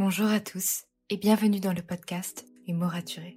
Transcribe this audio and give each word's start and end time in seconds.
Bonjour 0.00 0.28
à 0.28 0.38
tous 0.38 0.84
et 1.10 1.16
bienvenue 1.16 1.58
dans 1.58 1.72
le 1.72 1.82
podcast 1.82 2.46
Les 2.68 2.72
mots 2.72 2.86
raturés. 2.86 3.36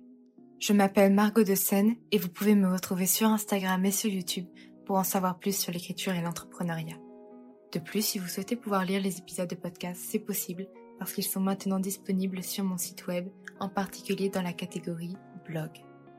Je 0.59 0.73
m'appelle 0.73 1.11
Margot 1.11 1.43
de 1.43 1.55
Seine 1.55 1.95
et 2.11 2.19
vous 2.19 2.29
pouvez 2.29 2.53
me 2.53 2.71
retrouver 2.71 3.07
sur 3.07 3.29
Instagram 3.29 3.83
et 3.83 3.91
sur 3.91 4.11
YouTube 4.11 4.45
pour 4.85 4.97
en 4.97 5.03
savoir 5.03 5.39
plus 5.39 5.57
sur 5.57 5.73
l'écriture 5.73 6.13
et 6.13 6.21
l'entrepreneuriat. 6.21 6.97
De 7.73 7.79
plus, 7.79 8.05
si 8.05 8.19
vous 8.19 8.27
souhaitez 8.27 8.55
pouvoir 8.55 8.85
lire 8.85 9.01
les 9.01 9.17
épisodes 9.17 9.49
de 9.49 9.55
podcast, 9.55 9.99
c'est 10.07 10.19
possible 10.19 10.67
parce 10.99 11.13
qu'ils 11.13 11.23
sont 11.23 11.39
maintenant 11.39 11.79
disponibles 11.79 12.43
sur 12.43 12.63
mon 12.63 12.77
site 12.77 13.07
web, 13.07 13.27
en 13.59 13.67
particulier 13.67 14.29
dans 14.29 14.43
la 14.43 14.53
catégorie 14.53 15.17
blog. 15.47 15.71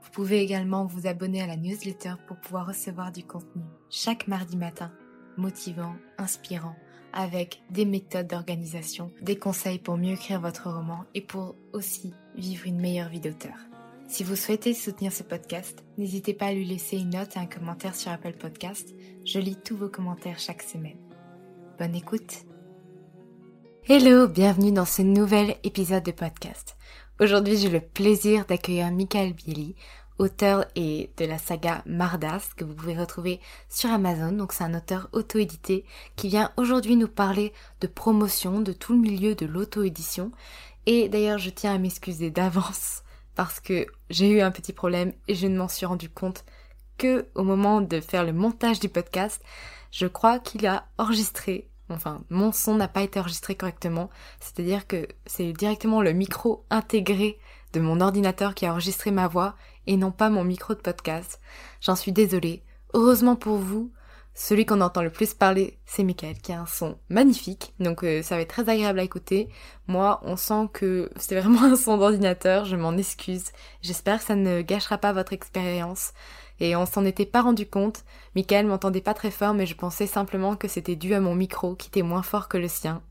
Vous 0.02 0.10
pouvez 0.10 0.40
également 0.40 0.86
vous 0.86 1.06
abonner 1.06 1.40
à 1.40 1.46
la 1.46 1.56
newsletter 1.56 2.14
pour 2.26 2.40
pouvoir 2.40 2.66
recevoir 2.66 3.12
du 3.12 3.22
contenu 3.22 3.62
chaque 3.90 4.26
mardi 4.26 4.56
matin, 4.56 4.92
motivant, 5.36 5.94
inspirant, 6.18 6.74
avec 7.12 7.62
des 7.70 7.84
méthodes 7.84 8.28
d'organisation, 8.28 9.10
des 9.20 9.36
conseils 9.36 9.78
pour 9.78 9.96
mieux 9.96 10.12
écrire 10.12 10.40
votre 10.40 10.70
roman 10.70 11.04
et 11.14 11.20
pour 11.20 11.56
aussi 11.72 12.12
vivre 12.36 12.66
une 12.66 12.80
meilleure 12.80 13.08
vie 13.08 13.20
d'auteur. 13.20 13.56
Si 14.08 14.24
vous 14.24 14.36
souhaitez 14.36 14.74
soutenir 14.74 15.12
ce 15.12 15.22
podcast, 15.22 15.84
n'hésitez 15.96 16.34
pas 16.34 16.46
à 16.46 16.52
lui 16.52 16.64
laisser 16.64 16.98
une 16.98 17.10
note 17.10 17.36
et 17.36 17.38
un 17.38 17.46
commentaire 17.46 17.94
sur 17.94 18.12
Apple 18.12 18.34
Podcast. 18.34 18.94
Je 19.24 19.38
lis 19.38 19.56
tous 19.56 19.76
vos 19.76 19.88
commentaires 19.88 20.38
chaque 20.38 20.62
semaine. 20.62 20.98
Bonne 21.78 21.94
écoute 21.94 22.44
Hello, 23.88 24.28
bienvenue 24.28 24.70
dans 24.70 24.84
ce 24.84 25.02
nouvel 25.02 25.56
épisode 25.64 26.04
de 26.04 26.12
podcast. 26.12 26.76
Aujourd'hui, 27.20 27.56
j'ai 27.56 27.68
le 27.68 27.80
plaisir 27.80 28.44
d'accueillir 28.46 28.92
Michael 28.92 29.32
Bieli, 29.32 29.74
auteur 30.18 30.64
et 30.76 31.10
de 31.16 31.24
la 31.24 31.38
saga 31.38 31.82
Mardas 31.86 32.50
que 32.56 32.64
vous 32.64 32.74
pouvez 32.74 32.96
retrouver 32.96 33.40
sur 33.68 33.90
Amazon. 33.90 34.32
Donc 34.32 34.52
c'est 34.52 34.64
un 34.64 34.74
auteur 34.74 35.08
auto-édité 35.12 35.84
qui 36.16 36.28
vient 36.28 36.52
aujourd'hui 36.56 36.96
nous 36.96 37.08
parler 37.08 37.52
de 37.80 37.86
promotion, 37.86 38.60
de 38.60 38.72
tout 38.72 38.92
le 38.92 39.00
milieu 39.00 39.34
de 39.34 39.46
l'auto-édition. 39.46 40.32
Et 40.86 41.08
d'ailleurs, 41.08 41.38
je 41.38 41.50
tiens 41.50 41.74
à 41.74 41.78
m'excuser 41.78 42.30
d'avance 42.30 43.02
parce 43.34 43.60
que 43.60 43.86
j'ai 44.10 44.30
eu 44.30 44.40
un 44.40 44.50
petit 44.50 44.72
problème 44.72 45.12
et 45.28 45.34
je 45.34 45.46
ne 45.46 45.56
m'en 45.56 45.68
suis 45.68 45.86
rendu 45.86 46.08
compte 46.08 46.44
que 46.98 47.26
au 47.34 47.42
moment 47.42 47.80
de 47.80 48.00
faire 48.00 48.24
le 48.24 48.32
montage 48.32 48.80
du 48.80 48.88
podcast. 48.88 49.42
Je 49.90 50.06
crois 50.06 50.38
qu'il 50.38 50.66
a 50.66 50.86
enregistré 50.96 51.68
enfin 51.92 52.22
mon 52.30 52.52
son 52.52 52.74
n'a 52.74 52.88
pas 52.88 53.02
été 53.02 53.20
enregistré 53.20 53.54
correctement, 53.54 54.10
c'est-à-dire 54.40 54.86
que 54.86 55.06
c'est 55.26 55.52
directement 55.52 56.02
le 56.02 56.12
micro 56.12 56.64
intégré 56.70 57.38
de 57.72 57.80
mon 57.80 58.00
ordinateur 58.00 58.54
qui 58.54 58.66
a 58.66 58.72
enregistré 58.72 59.10
ma 59.10 59.28
voix 59.28 59.54
et 59.86 59.96
non 59.96 60.10
pas 60.10 60.30
mon 60.30 60.44
micro 60.44 60.74
de 60.74 60.80
podcast. 60.80 61.40
J'en 61.80 61.96
suis 61.96 62.12
désolée. 62.12 62.62
Heureusement 62.94 63.36
pour 63.36 63.56
vous, 63.56 63.92
celui 64.34 64.64
qu'on 64.64 64.80
entend 64.80 65.02
le 65.02 65.10
plus 65.10 65.34
parler, 65.34 65.78
c'est 65.84 66.04
Michael, 66.04 66.38
qui 66.38 66.52
a 66.52 66.60
un 66.62 66.66
son 66.66 66.98
magnifique, 67.10 67.74
donc 67.80 68.02
euh, 68.02 68.22
ça 68.22 68.36
va 68.36 68.40
être 68.40 68.48
très 68.48 68.68
agréable 68.68 69.00
à 69.00 69.02
écouter. 69.02 69.50
Moi, 69.88 70.20
on 70.22 70.36
sent 70.36 70.68
que 70.72 71.10
c'est 71.16 71.38
vraiment 71.38 71.64
un 71.64 71.76
son 71.76 71.98
d'ordinateur, 71.98 72.64
je 72.64 72.76
m'en 72.76 72.96
excuse. 72.96 73.52
J'espère 73.82 74.20
que 74.20 74.24
ça 74.24 74.34
ne 74.34 74.62
gâchera 74.62 74.96
pas 74.96 75.12
votre 75.12 75.34
expérience 75.34 76.12
et 76.60 76.76
on 76.76 76.86
s'en 76.86 77.04
était 77.04 77.26
pas 77.26 77.42
rendu 77.42 77.66
compte. 77.66 78.04
Michael 78.34 78.66
m'entendait 78.66 79.02
pas 79.02 79.14
très 79.14 79.30
fort, 79.30 79.52
mais 79.52 79.66
je 79.66 79.74
pensais 79.74 80.06
simplement 80.06 80.56
que 80.56 80.68
c'était 80.68 80.96
dû 80.96 81.12
à 81.12 81.20
mon 81.20 81.34
micro 81.34 81.74
qui 81.74 81.88
était 81.88 82.02
moins 82.02 82.22
fort 82.22 82.48
que 82.48 82.56
le 82.56 82.68
sien. 82.68 83.02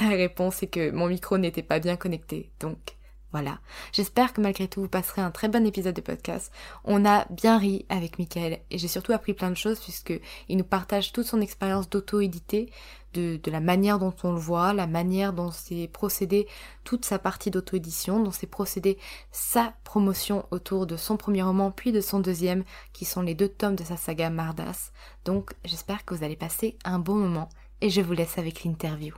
La 0.00 0.08
réponse 0.08 0.62
est 0.62 0.68
que 0.68 0.90
mon 0.90 1.08
micro 1.08 1.36
n'était 1.36 1.62
pas 1.62 1.78
bien 1.78 1.96
connecté, 1.96 2.52
donc 2.60 2.97
voilà. 3.32 3.58
J'espère 3.92 4.32
que 4.32 4.40
malgré 4.40 4.68
tout 4.68 4.80
vous 4.80 4.88
passerez 4.88 5.20
un 5.20 5.30
très 5.30 5.48
bon 5.48 5.66
épisode 5.66 5.94
de 5.94 6.00
podcast. 6.00 6.50
On 6.84 7.04
a 7.04 7.26
bien 7.30 7.58
ri 7.58 7.84
avec 7.90 8.18
Michael 8.18 8.60
et 8.70 8.78
j'ai 8.78 8.88
surtout 8.88 9.12
appris 9.12 9.34
plein 9.34 9.50
de 9.50 9.56
choses 9.56 9.80
puisque 9.80 10.18
il 10.48 10.56
nous 10.56 10.64
partage 10.64 11.12
toute 11.12 11.26
son 11.26 11.42
expérience 11.42 11.90
d'auto-édité, 11.90 12.72
de, 13.12 13.38
de, 13.42 13.50
la 13.50 13.60
manière 13.60 13.98
dont 13.98 14.14
on 14.22 14.32
le 14.32 14.38
voit, 14.38 14.72
la 14.72 14.86
manière 14.86 15.34
dont 15.34 15.50
c'est 15.50 15.88
procédé 15.88 16.46
toute 16.84 17.04
sa 17.04 17.18
partie 17.18 17.50
d'auto-édition, 17.50 18.22
dont 18.22 18.30
c'est 18.30 18.46
procédé 18.46 18.96
sa 19.30 19.74
promotion 19.84 20.46
autour 20.50 20.86
de 20.86 20.96
son 20.96 21.18
premier 21.18 21.42
roman 21.42 21.70
puis 21.70 21.92
de 21.92 22.00
son 22.00 22.20
deuxième 22.20 22.64
qui 22.94 23.04
sont 23.04 23.22
les 23.22 23.34
deux 23.34 23.48
tomes 23.48 23.76
de 23.76 23.84
sa 23.84 23.98
saga 23.98 24.30
Mardas. 24.30 24.90
Donc 25.26 25.52
j'espère 25.64 26.06
que 26.06 26.14
vous 26.14 26.24
allez 26.24 26.36
passer 26.36 26.78
un 26.84 26.98
bon 26.98 27.16
moment 27.16 27.50
et 27.82 27.90
je 27.90 28.00
vous 28.00 28.14
laisse 28.14 28.38
avec 28.38 28.64
l'interview. 28.64 29.14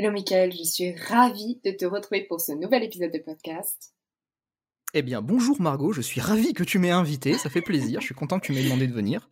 Hello 0.00 0.12
Michael, 0.12 0.52
je 0.52 0.62
suis 0.62 0.94
ravie 0.94 1.58
de 1.64 1.72
te 1.72 1.84
retrouver 1.84 2.22
pour 2.22 2.40
ce 2.40 2.52
nouvel 2.52 2.84
épisode 2.84 3.10
de 3.10 3.18
podcast. 3.18 3.96
Eh 4.94 5.02
bien, 5.02 5.20
bonjour 5.22 5.60
Margot, 5.60 5.92
je 5.92 6.02
suis 6.02 6.20
ravie 6.20 6.54
que 6.54 6.62
tu 6.62 6.78
m'aies 6.78 6.92
invité, 6.92 7.34
ça 7.34 7.50
fait 7.50 7.62
plaisir, 7.62 8.00
je 8.00 8.06
suis 8.06 8.14
content 8.14 8.38
que 8.38 8.46
tu 8.46 8.52
m'aies 8.52 8.62
demandé 8.62 8.86
de 8.86 8.92
venir. 8.92 9.28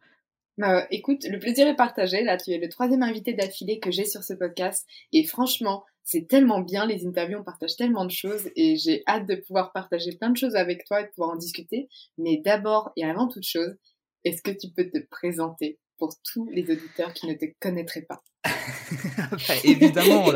Bah, 0.59 0.85
écoute, 0.91 1.25
le 1.31 1.39
plaisir 1.39 1.69
est 1.69 1.77
partagé, 1.77 2.25
là 2.25 2.37
tu 2.37 2.51
es 2.51 2.59
le 2.59 2.69
troisième 2.69 3.05
invité 3.05 3.33
d'affilée 3.33 3.79
que 3.79 3.93
j'ai 3.93 4.07
sur 4.07 4.25
ce 4.25 4.35
podcast, 4.35 4.85
et 5.13 5.23
franchement, 5.23 5.85
c'est 6.03 6.27
tellement 6.27 6.63
bien, 6.63 6.85
les 6.85 7.07
interviews, 7.07 7.39
on 7.39 7.45
partage 7.45 7.77
tellement 7.77 8.05
de 8.05 8.11
choses, 8.11 8.51
et 8.57 8.75
j'ai 8.75 9.05
hâte 9.07 9.29
de 9.29 9.37
pouvoir 9.37 9.73
partager 9.73 10.17
plein 10.17 10.31
de 10.31 10.37
choses 10.37 10.57
avec 10.57 10.85
toi 10.85 11.01
et 11.01 11.05
de 11.05 11.11
pouvoir 11.11 11.31
en 11.31 11.37
discuter, 11.37 11.89
mais 12.19 12.39
d'abord 12.45 12.91
et 12.97 13.05
avant 13.05 13.29
toute 13.29 13.47
chose, 13.47 13.77
est-ce 14.25 14.43
que 14.43 14.51
tu 14.51 14.73
peux 14.75 14.91
te 14.91 14.99
présenter? 14.99 15.79
Pour 15.99 16.15
tous 16.33 16.49
les 16.53 16.63
auditeurs 16.63 17.13
qui 17.13 17.27
ne 17.27 17.35
te 17.35 17.47
connaîtraient 17.61 18.07
pas 18.09 18.23
bah, 18.45 19.55
Évidemment, 19.65 20.27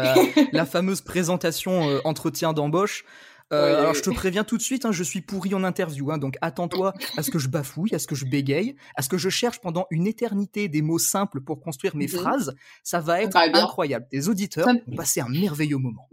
la, 0.53 0.67
fameuse 0.67 1.01
présentation 1.01 1.89
euh, 1.89 2.01
entretien 2.05 2.53
d'embauche. 2.53 3.05
Euh, 3.53 3.79
alors 3.81 3.95
je 3.95 4.03
te 4.03 4.11
préviens 4.11 4.45
tout 4.45 4.57
de 4.57 4.63
suite, 4.63 4.85
hein, 4.85 4.93
je 4.93 5.03
suis 5.03 5.23
pourri 5.23 5.55
en 5.55 5.65
interview, 5.65 6.13
hein, 6.13 6.19
donc 6.19 6.37
attends-toi 6.41 6.95
à 7.17 7.23
ce 7.25 7.33
que 7.33 7.41
je 7.41 7.49
bafouille, 7.49 7.93
à 7.93 7.99
ce 7.99 8.07
que 8.07 8.15
je 8.15 8.25
bégaye, 8.25 8.77
à 8.95 9.03
ce 9.03 9.09
que 9.09 9.19
je 9.19 9.29
cherche 9.29 9.61
pendant 9.61 9.87
une 9.91 10.07
éternité 10.07 10.69
des 10.69 10.83
mots 10.83 11.01
simples 11.01 11.41
pour 11.41 11.61
construire 11.61 11.97
mes 11.97 12.07
mhm. 12.07 12.13
phrases. 12.13 12.55
Ça 12.85 13.01
va 13.01 13.23
être 13.23 13.37
incroyable. 13.37 14.07
Les 14.13 14.29
auditeurs 14.29 14.69
vont 14.69 14.97
passer 14.97 15.21
un 15.21 15.29
merveilleux 15.29 15.79
moment. 15.79 16.09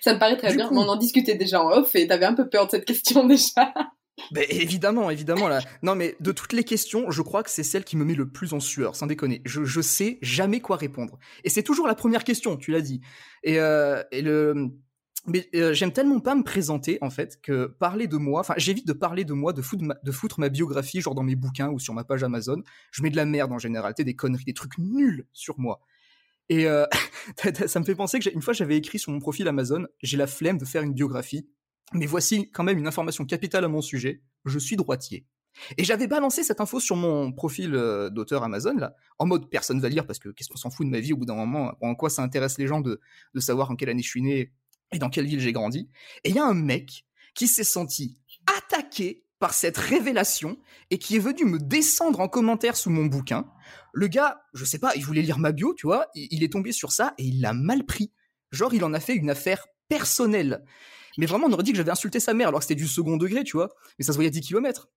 Ça 0.00 0.14
me 0.14 0.20
paraît 0.20 0.36
très 0.36 0.54
bien. 0.54 0.68
On 0.70 0.88
en 0.88 0.96
discutait 0.96 1.34
déjà 1.34 1.62
en 1.62 1.70
off 1.70 1.94
et 1.96 2.06
t'avais 2.06 2.26
un 2.26 2.34
peu 2.34 2.48
peur 2.48 2.66
de 2.66 2.70
cette 2.70 2.84
question 2.84 3.26
déjà. 3.26 3.74
Ben, 4.32 4.44
évidemment, 4.50 5.10
évidemment 5.10 5.48
là. 5.48 5.60
Non 5.82 5.94
mais 5.94 6.16
de 6.20 6.32
toutes 6.32 6.52
les 6.52 6.64
questions, 6.64 7.10
je 7.10 7.22
crois 7.22 7.42
que 7.42 7.50
c'est 7.50 7.62
celle 7.62 7.84
qui 7.84 7.96
me 7.96 8.04
met 8.04 8.14
le 8.14 8.28
plus 8.28 8.52
en 8.52 8.60
sueur, 8.60 8.96
sans 8.96 9.06
déconner. 9.06 9.42
Je, 9.44 9.64
je 9.64 9.80
sais 9.80 10.18
jamais 10.22 10.60
quoi 10.60 10.76
répondre. 10.76 11.18
Et 11.44 11.50
c'est 11.50 11.62
toujours 11.62 11.86
la 11.86 11.94
première 11.94 12.24
question, 12.24 12.56
tu 12.56 12.70
l'as 12.70 12.80
dit. 12.80 13.00
Et, 13.42 13.58
euh, 13.60 14.02
et 14.12 14.22
le 14.22 14.72
mais 15.26 15.48
euh, 15.54 15.74
j'aime 15.74 15.92
tellement 15.92 16.20
pas 16.20 16.34
me 16.34 16.42
présenter 16.42 16.98
en 17.02 17.10
fait 17.10 17.40
que 17.42 17.66
parler 17.66 18.06
de 18.06 18.16
moi, 18.16 18.40
enfin 18.40 18.54
j'évite 18.56 18.86
de 18.86 18.92
parler 18.92 19.24
de 19.24 19.34
moi, 19.34 19.52
de 19.52 19.62
foutre, 19.62 19.84
ma, 19.84 19.94
de 20.02 20.12
foutre 20.12 20.40
ma 20.40 20.48
biographie 20.48 21.00
genre 21.00 21.14
dans 21.14 21.22
mes 21.22 21.36
bouquins 21.36 21.68
ou 21.68 21.78
sur 21.78 21.92
ma 21.92 22.04
page 22.04 22.22
Amazon. 22.22 22.62
Je 22.90 23.02
mets 23.02 23.10
de 23.10 23.16
la 23.16 23.26
merde 23.26 23.52
en 23.52 23.58
général, 23.58 23.94
des 23.98 24.14
conneries, 24.14 24.44
des 24.44 24.54
trucs 24.54 24.78
nuls 24.78 25.26
sur 25.32 25.58
moi. 25.58 25.80
Et 26.48 26.66
euh, 26.66 26.86
ça 27.66 27.80
me 27.80 27.84
fait 27.84 27.94
penser 27.94 28.18
que 28.18 28.30
une 28.30 28.42
fois 28.42 28.54
j'avais 28.54 28.76
écrit 28.76 28.98
sur 28.98 29.12
mon 29.12 29.18
profil 29.18 29.48
Amazon, 29.48 29.86
j'ai 30.02 30.16
la 30.16 30.26
flemme 30.26 30.58
de 30.58 30.64
faire 30.64 30.82
une 30.82 30.94
biographie 30.94 31.46
mais 31.92 32.06
voici 32.06 32.50
quand 32.50 32.64
même 32.64 32.78
une 32.78 32.86
information 32.86 33.24
capitale 33.24 33.64
à 33.64 33.68
mon 33.68 33.80
sujet. 33.80 34.22
Je 34.44 34.58
suis 34.58 34.76
droitier. 34.76 35.26
Et 35.76 35.84
j'avais 35.84 36.06
balancé 36.06 36.42
cette 36.42 36.60
info 36.60 36.78
sur 36.78 36.96
mon 36.96 37.32
profil 37.32 37.74
euh, 37.74 38.10
d'auteur 38.10 38.44
Amazon, 38.44 38.76
là, 38.76 38.94
en 39.18 39.26
mode 39.26 39.50
personne 39.50 39.80
va 39.80 39.88
lire 39.88 40.06
parce 40.06 40.18
que 40.18 40.28
qu'est-ce 40.28 40.48
qu'on 40.48 40.58
s'en 40.58 40.70
fout 40.70 40.86
de 40.86 40.90
ma 40.90 41.00
vie 41.00 41.12
au 41.12 41.16
bout 41.16 41.24
d'un 41.26 41.34
moment, 41.34 41.74
en 41.80 41.94
quoi 41.94 42.10
ça 42.10 42.22
intéresse 42.22 42.58
les 42.58 42.66
gens 42.66 42.80
de, 42.80 43.00
de 43.34 43.40
savoir 43.40 43.70
en 43.70 43.76
quelle 43.76 43.88
année 43.88 44.02
je 44.02 44.08
suis 44.08 44.22
né 44.22 44.52
et 44.92 44.98
dans 44.98 45.10
quelle 45.10 45.26
ville 45.26 45.40
j'ai 45.40 45.52
grandi. 45.52 45.88
Et 46.24 46.30
il 46.30 46.36
y 46.36 46.38
a 46.38 46.44
un 46.44 46.54
mec 46.54 47.04
qui 47.34 47.48
s'est 47.48 47.64
senti 47.64 48.18
attaqué 48.58 49.24
par 49.38 49.54
cette 49.54 49.76
révélation 49.76 50.58
et 50.90 50.98
qui 50.98 51.16
est 51.16 51.20
venu 51.20 51.44
me 51.44 51.58
descendre 51.58 52.20
en 52.20 52.28
commentaire 52.28 52.76
sous 52.76 52.90
mon 52.90 53.06
bouquin. 53.06 53.46
Le 53.92 54.08
gars, 54.08 54.40
je 54.52 54.64
sais 54.64 54.78
pas, 54.78 54.94
il 54.96 55.04
voulait 55.04 55.22
lire 55.22 55.38
ma 55.38 55.52
bio, 55.52 55.74
tu 55.74 55.86
vois, 55.86 56.06
il 56.14 56.42
est 56.42 56.52
tombé 56.52 56.72
sur 56.72 56.92
ça 56.92 57.14
et 57.18 57.24
il 57.24 57.40
l'a 57.40 57.52
mal 57.52 57.84
pris. 57.84 58.12
Genre, 58.50 58.74
il 58.74 58.84
en 58.84 58.94
a 58.94 59.00
fait 59.00 59.14
une 59.14 59.30
affaire 59.30 59.66
personnelle. 59.88 60.64
Mais 61.18 61.26
vraiment, 61.26 61.48
on 61.48 61.52
aurait 61.52 61.64
dit 61.64 61.72
que 61.72 61.76
j'avais 61.76 61.90
insulté 61.90 62.20
sa 62.20 62.32
mère 62.32 62.48
alors 62.48 62.60
que 62.60 62.64
c'était 62.66 62.80
du 62.80 62.88
second 62.88 63.18
degré, 63.18 63.44
tu 63.44 63.56
vois. 63.56 63.68
Mais 63.98 64.04
ça 64.04 64.12
se 64.12 64.16
voyait 64.16 64.28
à 64.28 64.32
10 64.32 64.40
km. 64.40 64.88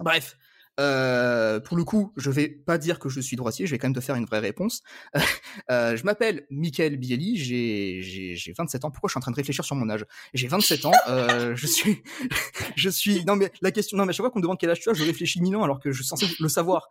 Bref. 0.00 0.36
Euh, 0.80 1.60
pour 1.60 1.76
le 1.76 1.84
coup, 1.84 2.12
je 2.16 2.30
vais 2.30 2.48
pas 2.48 2.78
dire 2.78 2.98
que 2.98 3.08
je 3.08 3.20
suis 3.20 3.36
droitier, 3.36 3.66
je 3.66 3.70
vais 3.70 3.78
quand 3.78 3.86
même 3.86 3.94
te 3.94 4.00
faire 4.00 4.16
une 4.16 4.24
vraie 4.24 4.40
réponse. 4.40 4.82
euh, 5.70 5.96
je 5.96 6.04
m'appelle 6.04 6.46
Michael 6.50 6.96
Bieli, 6.96 7.36
j'ai, 7.36 8.00
j'ai, 8.34 8.52
27 8.56 8.84
ans. 8.84 8.90
Pourquoi 8.90 9.08
je 9.08 9.12
suis 9.12 9.18
en 9.18 9.20
train 9.20 9.30
de 9.30 9.36
réfléchir 9.36 9.64
sur 9.64 9.76
mon 9.76 9.88
âge? 9.88 10.04
J'ai 10.32 10.48
27 10.48 10.84
ans, 10.86 10.92
euh, 11.08 11.54
je 11.56 11.66
suis, 11.66 12.02
je 12.76 12.88
suis, 12.88 13.24
non 13.24 13.36
mais 13.36 13.52
la 13.62 13.70
question, 13.70 13.96
non 13.96 14.04
mais 14.04 14.10
à 14.10 14.12
chaque 14.12 14.24
fois 14.24 14.30
qu'on 14.30 14.40
me 14.40 14.42
demande 14.42 14.58
quel 14.58 14.70
âge 14.70 14.80
tu 14.80 14.90
as, 14.90 14.94
je 14.94 15.04
réfléchis 15.04 15.40
mille 15.40 15.54
ans 15.56 15.62
alors 15.62 15.78
que 15.78 15.92
je 15.92 16.02
suis 16.02 16.08
censé 16.08 16.26
le 16.40 16.48
savoir. 16.48 16.88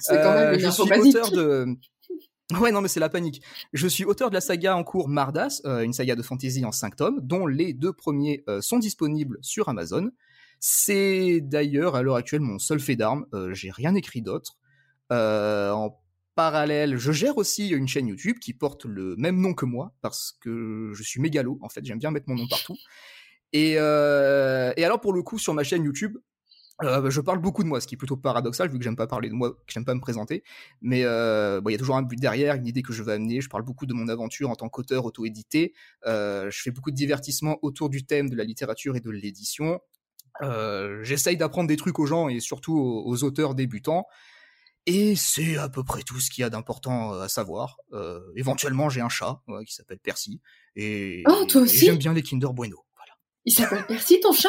C'est 0.00 0.16
quand 0.16 0.34
même 0.34 0.54
une 0.54 0.60
je 0.60 0.70
suis 0.70 0.82
auteur 0.82 1.30
de, 1.30 1.66
Ouais, 2.60 2.72
non, 2.72 2.80
mais 2.80 2.88
c'est 2.88 3.00
la 3.00 3.08
panique. 3.08 3.42
Je 3.72 3.86
suis 3.86 4.04
auteur 4.04 4.30
de 4.30 4.34
la 4.34 4.40
saga 4.40 4.76
en 4.76 4.84
cours 4.84 5.08
Mardas, 5.08 5.60
euh, 5.64 5.82
une 5.82 5.92
saga 5.92 6.16
de 6.16 6.22
fantasy 6.22 6.64
en 6.64 6.72
5 6.72 6.96
tomes, 6.96 7.20
dont 7.22 7.46
les 7.46 7.72
deux 7.72 7.92
premiers 7.92 8.42
euh, 8.48 8.60
sont 8.60 8.78
disponibles 8.78 9.38
sur 9.40 9.68
Amazon. 9.68 10.10
C'est 10.58 11.40
d'ailleurs 11.40 11.96
à 11.96 12.02
l'heure 12.02 12.16
actuelle 12.16 12.40
mon 12.40 12.58
seul 12.58 12.80
fait 12.80 12.96
d'armes. 12.96 13.26
Euh, 13.34 13.54
j'ai 13.54 13.70
rien 13.70 13.94
écrit 13.94 14.22
d'autre. 14.22 14.56
En 15.10 15.98
parallèle, 16.36 16.96
je 16.96 17.10
gère 17.10 17.36
aussi 17.36 17.70
une 17.70 17.88
chaîne 17.88 18.06
YouTube 18.06 18.38
qui 18.38 18.54
porte 18.54 18.84
le 18.84 19.16
même 19.16 19.40
nom 19.40 19.54
que 19.54 19.64
moi 19.64 19.92
parce 20.00 20.38
que 20.40 20.92
je 20.94 21.02
suis 21.02 21.20
mégalo. 21.20 21.58
En 21.62 21.68
fait, 21.68 21.84
j'aime 21.84 21.98
bien 21.98 22.12
mettre 22.12 22.28
mon 22.28 22.36
nom 22.36 22.46
partout. 22.46 22.76
Et 23.52 23.78
alors 23.78 25.00
pour 25.00 25.12
le 25.12 25.22
coup, 25.22 25.38
sur 25.38 25.52
ma 25.54 25.64
chaîne 25.64 25.82
YouTube, 25.82 26.16
euh, 26.82 27.10
je 27.10 27.20
parle 27.20 27.38
beaucoup 27.38 27.62
de 27.62 27.68
moi, 27.68 27.80
ce 27.80 27.86
qui 27.86 27.94
est 27.94 27.98
plutôt 27.98 28.16
paradoxal 28.16 28.70
vu 28.70 28.78
que 28.78 28.84
j'aime 28.84 28.96
pas 28.96 29.06
parler 29.06 29.28
de 29.28 29.34
moi, 29.34 29.52
que 29.52 29.72
j'aime 29.72 29.84
pas 29.84 29.94
me 29.94 30.00
présenter. 30.00 30.42
Mais 30.80 31.04
euh, 31.04 31.60
il 31.66 31.72
y 31.72 31.74
a 31.74 31.78
toujours 31.78 31.96
un 31.96 32.02
but 32.02 32.18
derrière, 32.18 32.54
une 32.54 32.66
idée 32.66 32.82
que 32.82 32.92
je 32.92 33.02
veux 33.02 33.12
amener. 33.12 33.40
Je 33.40 33.48
parle 33.48 33.62
beaucoup 33.62 33.86
de 33.86 33.94
mon 33.94 34.08
aventure 34.08 34.50
en 34.50 34.56
tant 34.56 34.68
qu'auteur 34.68 35.04
auto-édité. 35.04 35.74
Euh, 36.06 36.50
je 36.50 36.62
fais 36.62 36.70
beaucoup 36.70 36.90
de 36.90 36.96
divertissements 36.96 37.58
autour 37.62 37.90
du 37.90 38.04
thème 38.04 38.30
de 38.30 38.36
la 38.36 38.44
littérature 38.44 38.96
et 38.96 39.00
de 39.00 39.10
l'édition. 39.10 39.80
Euh, 40.42 41.02
j'essaye 41.02 41.36
d'apprendre 41.36 41.68
des 41.68 41.76
trucs 41.76 41.98
aux 41.98 42.06
gens 42.06 42.28
et 42.28 42.40
surtout 42.40 42.78
aux, 42.78 43.24
auteurs 43.24 43.54
débutants. 43.54 44.06
Et 44.86 45.14
c'est 45.14 45.56
à 45.58 45.68
peu 45.68 45.84
près 45.84 46.02
tout 46.02 46.18
ce 46.20 46.30
qu'il 46.30 46.42
y 46.42 46.44
a 46.44 46.50
d'important 46.50 47.14
euh, 47.14 47.22
à 47.22 47.28
savoir. 47.28 47.76
Euh, 47.92 48.20
éventuellement, 48.34 48.88
j'ai 48.88 49.00
un 49.00 49.08
chat 49.08 49.42
qui 49.66 49.74
s'appelle 49.74 49.98
Percy. 49.98 50.40
Et, 50.76 51.22
oh, 51.28 51.44
toi 51.48 51.62
aussi 51.62 51.86
j'aime 51.86 51.98
bien 51.98 52.14
les 52.14 52.22
Kinder 52.22 52.52
Bueno. 52.52 52.78
Voilà. 52.94 53.12
Il 53.44 53.52
s'appelle 53.52 53.86
Percy, 53.86 54.20
ton 54.20 54.32
chat? 54.32 54.48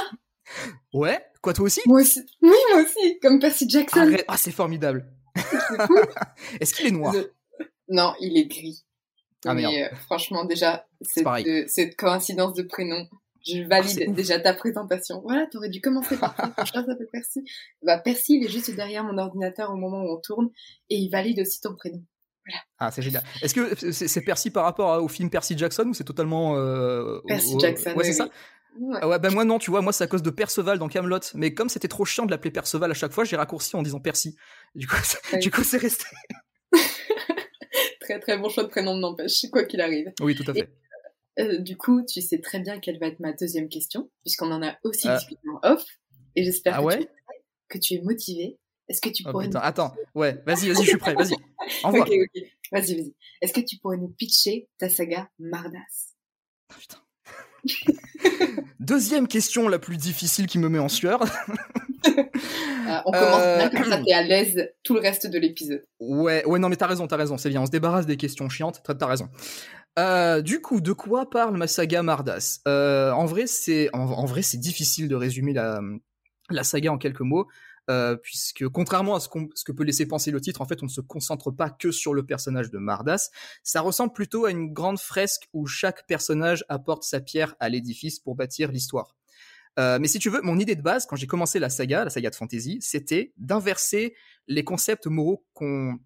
Ouais, 0.94 1.22
quoi 1.42 1.54
toi 1.54 1.66
aussi? 1.66 1.82
Moi 1.86 2.02
aussi. 2.02 2.20
Oui, 2.42 2.56
moi 2.72 2.84
aussi, 2.84 3.20
comme 3.22 3.40
Percy 3.40 3.70
Jackson. 3.70 4.16
Ah, 4.28 4.38
c'est 4.38 4.52
formidable. 4.52 5.06
Est-ce 6.60 6.74
qu'il 6.74 6.88
est 6.88 6.92
noir? 6.92 7.14
Non, 7.88 8.14
il 8.20 8.38
est 8.38 8.46
gris. 8.46 8.84
Ah 9.46 9.54
merde. 9.54 9.74
Mais, 9.74 9.92
franchement, 10.06 10.46
déjà, 10.46 10.86
cette, 11.02 11.70
cette 11.70 11.96
coïncidence 11.96 12.54
de 12.54 12.64
prénom, 12.64 13.08
je 13.46 13.68
valide 13.68 14.06
ah, 14.08 14.12
déjà 14.12 14.40
ta 14.40 14.54
présentation. 14.54 15.22
Voilà, 15.22 15.48
t'aurais 15.48 15.70
dû 15.70 15.82
commencer 15.82 16.18
par 16.18 16.36
ça. 16.38 16.54
Je 16.64 16.72
s'appelle 16.72 17.08
Percy. 17.12 17.44
Bah, 17.82 17.98
Percy, 17.98 18.36
il 18.36 18.46
est 18.46 18.50
juste 18.50 18.74
derrière 18.76 19.04
mon 19.04 19.18
ordinateur 19.18 19.72
au 19.72 19.76
moment 19.76 20.04
où 20.04 20.16
on 20.16 20.22
tourne 20.22 20.50
et 20.90 20.96
il 20.96 21.10
valide 21.10 21.40
aussi 21.40 21.60
ton 21.60 21.76
prénom. 21.76 22.04
Voilà. 22.46 22.62
Ah, 22.80 22.92
c'est 22.92 23.02
génial. 23.02 23.24
Est-ce 23.42 23.54
que 23.54 23.92
c'est 23.92 24.22
Percy 24.22 24.52
par 24.52 24.64
rapport 24.64 25.02
au 25.04 25.08
film 25.08 25.30
Percy 25.30 25.58
Jackson 25.58 25.88
ou 25.88 25.94
c'est 25.94 26.04
totalement. 26.04 26.56
Euh, 26.56 27.20
Percy 27.28 27.56
Jackson. 27.60 27.94
Ouais, 27.96 28.04
c'est 28.04 28.14
ça? 28.14 28.30
Ouais. 28.80 29.04
ouais, 29.04 29.20
ben 29.20 29.32
moi 29.34 29.44
non, 29.44 29.60
tu 29.60 29.70
vois, 29.70 29.82
moi 29.82 29.92
c'est 29.92 30.04
à 30.04 30.08
cause 30.08 30.24
de 30.24 30.30
Perceval 30.30 30.80
dans 30.80 30.88
Camelot. 30.88 31.20
Mais 31.34 31.54
comme 31.54 31.70
c'était 31.70 31.88
trop 31.88 32.06
chiant 32.06 32.26
de 32.26 32.32
l'appeler 32.32 32.52
Perceval 32.52 32.90
à 32.90 32.94
chaque 32.94 33.12
fois, 33.12 33.24
j'ai 33.24 33.36
raccourci 33.36 33.76
en 33.76 33.82
disant 33.82 34.00
Percy. 34.00 34.36
Du 34.76 34.88
coup, 34.88 34.96
du 35.42 35.52
coup, 35.52 35.64
c'est 35.64 35.78
resté. 35.78 36.06
très 38.02 38.20
très 38.20 38.38
bon 38.38 38.50
choix 38.50 38.64
de 38.64 38.70
prénom 38.70 38.96
n'empêche, 38.96 39.46
quoi 39.52 39.66
qu'il 39.66 39.82
arrive. 39.82 40.12
Oui, 40.22 40.36
tout 40.36 40.50
à 40.50 40.54
fait. 40.54 40.70
Euh, 41.40 41.60
du 41.60 41.78
coup, 41.78 42.04
tu 42.04 42.22
sais 42.22 42.40
très 42.40 42.60
bien 42.60 42.80
quelle 42.80 43.00
va 43.00 43.08
être 43.08 43.20
ma 43.20 43.34
deuxième 43.34 43.70
question, 43.70 44.10
puisqu'on 44.24 44.52
en 44.52 44.62
a 44.62 44.78
aussi 44.84 45.08
euh. 45.08 45.16
discuté 45.16 45.42
en 45.50 45.74
off. 45.74 45.86
Et 46.36 46.44
j'espère 46.44 46.80
ah 46.80 46.98
que, 47.68 47.78
tu 47.78 47.96
es 47.96 48.02
motivé. 48.02 48.58
Est-ce 48.90 49.02
que 49.02 49.10
tu 49.10 49.24
oh, 49.26 49.32
pourrais. 49.32 49.50
Attends, 49.56 49.94
ouais, 50.16 50.42
vas-y, 50.46 50.70
vas-y, 50.70 50.84
je 50.84 50.90
suis 50.90 50.98
prêt, 50.98 51.14
vas-y. 51.14 51.36
Envoie. 51.84 52.02
ok, 52.02 52.10
ok. 52.10 52.44
Vas-y, 52.72 52.96
vas-y. 52.96 53.16
Est-ce 53.42 53.54
que 53.54 53.62
tu 53.62 53.78
pourrais 53.78 53.98
nous 53.98 54.10
pitcher 54.10 54.68
ta 54.78 54.90
saga 54.90 55.30
Mardas? 55.40 56.16
Oh, 56.70 56.76
Putain. 56.80 56.98
Deuxième 58.82 59.28
question 59.28 59.68
la 59.68 59.78
plus 59.78 59.96
difficile 59.96 60.48
qui 60.48 60.58
me 60.58 60.68
met 60.68 60.80
en 60.80 60.90
sueur. 60.90 61.24
Euh, 62.88 62.98
on 63.06 63.12
commence 63.12 63.58
bien 63.58 63.70
comme 63.70 63.86
ça, 63.86 64.02
t'es 64.04 64.12
à 64.12 64.24
l'aise 64.24 64.70
tout 64.84 64.96
le 64.96 65.00
reste 65.00 65.28
de 65.28 65.38
l'épisode. 65.38 65.86
Ouais, 66.00 66.44
ouais, 66.46 66.58
non, 66.58 66.68
mais 66.68 66.76
t'as 66.76 66.88
raison, 66.88 67.06
t'as 67.06 67.16
raison, 67.16 67.38
c'est 67.38 67.48
bien, 67.48 67.62
on 67.62 67.66
se 67.68 67.72
débarrasse 67.72 68.08
des 68.08 68.18
questions 68.18 68.50
chiantes, 68.50 68.82
t'as 68.84 69.06
raison. 69.06 69.30
Euh, 70.00 70.42
du 70.42 70.62
coup, 70.62 70.82
de 70.82 70.92
quoi 70.92 71.30
parle 71.30 71.56
ma 71.58 71.68
saga 71.68 72.02
Mardas? 72.02 72.60
Euh, 72.68 73.12
En 73.12 73.26
vrai, 73.26 73.46
c'est 73.46 73.90
en, 73.94 74.26
vrai 74.26 74.42
c'est 74.42 74.58
difficile 74.58 75.08
de 75.08 75.16
résumer 75.16 75.54
la, 75.54 75.80
la 76.50 76.64
saga 76.64 76.92
en 76.92 76.98
quelques 76.98 77.22
mots, 77.22 77.48
euh, 77.90 78.16
puisque 78.16 78.68
contrairement 78.68 79.16
à 79.16 79.20
ce, 79.20 79.28
que 79.28 79.72
peut 79.72 79.84
laisser 79.84 80.06
penser 80.06 80.32
le 80.32 80.40
titre, 80.40 80.62
en 80.62 80.66
fait, 80.66 80.84
on 80.84 80.86
ne 80.86 80.92
se 80.92 81.02
concentre 81.02 81.52
pas 81.52 81.70
que 81.70 81.92
sur 81.92 82.14
le 82.14 82.26
personnage 82.26 82.70
de 82.70 82.78
Mardas. 82.78 83.30
Ça 83.64 83.82
ressemble 83.82 84.14
plutôt 84.14 84.46
à 84.46 84.52
une 84.52 84.72
grande 84.72 85.00
fresque 85.00 85.50
où 85.54 85.66
chaque 85.66 86.06
personnage 86.08 86.64
apporte 86.70 87.04
sa 87.04 87.20
pierre 87.20 87.56
à 87.60 87.70
l'édifice 87.70 88.20
pour 88.20 88.36
bâtir 88.36 88.72
l'histoire. 88.72 89.16
Euh, 89.80 90.00
mais 90.00 90.08
si 90.08 90.20
tu 90.20 90.30
veux, 90.30 90.42
mon 90.42 90.60
idée 90.60 90.76
de 90.76 90.82
base, 90.82 91.06
quand 91.06 91.16
j'ai 91.16 91.28
commencé 91.28 91.58
la 91.58 91.70
saga, 91.70 92.04
la 92.04 92.10
saga 92.10 92.30
de 92.30 92.36
fantasy, 92.36 92.78
c'était 92.82 93.34
d'inverser 93.38 94.14
les 94.48 94.64
concepts 94.64 95.08
moraux 95.08 95.46
qu'on 95.54 95.98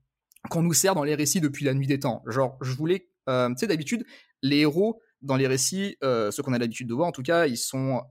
nous 0.55 0.73
sert 0.73 0.95
dans 0.95 1.03
les 1.03 1.15
récits 1.15 1.41
depuis 1.41 1.65
la 1.65 1.73
nuit 1.73 1.87
des 1.87 1.99
temps. 1.99 2.23
Genre, 2.27 2.57
je 2.61 2.71
voulais 2.71 3.09
euh, 3.27 3.49
tu 3.49 3.55
sais, 3.57 3.67
d'habitude, 3.67 4.05
les 4.43 4.59
héros 4.59 5.01
dans 5.21 5.35
les 5.35 5.47
récits, 5.47 5.97
ceux 6.03 6.43
qu'on 6.43 6.53
a 6.53 6.59
l'habitude 6.59 6.87
de 6.87 6.93
voir 6.93 7.07
en 7.07 7.11
tout 7.11 7.23
cas, 7.23 7.47
ils 7.47 7.57
sont 7.57 8.03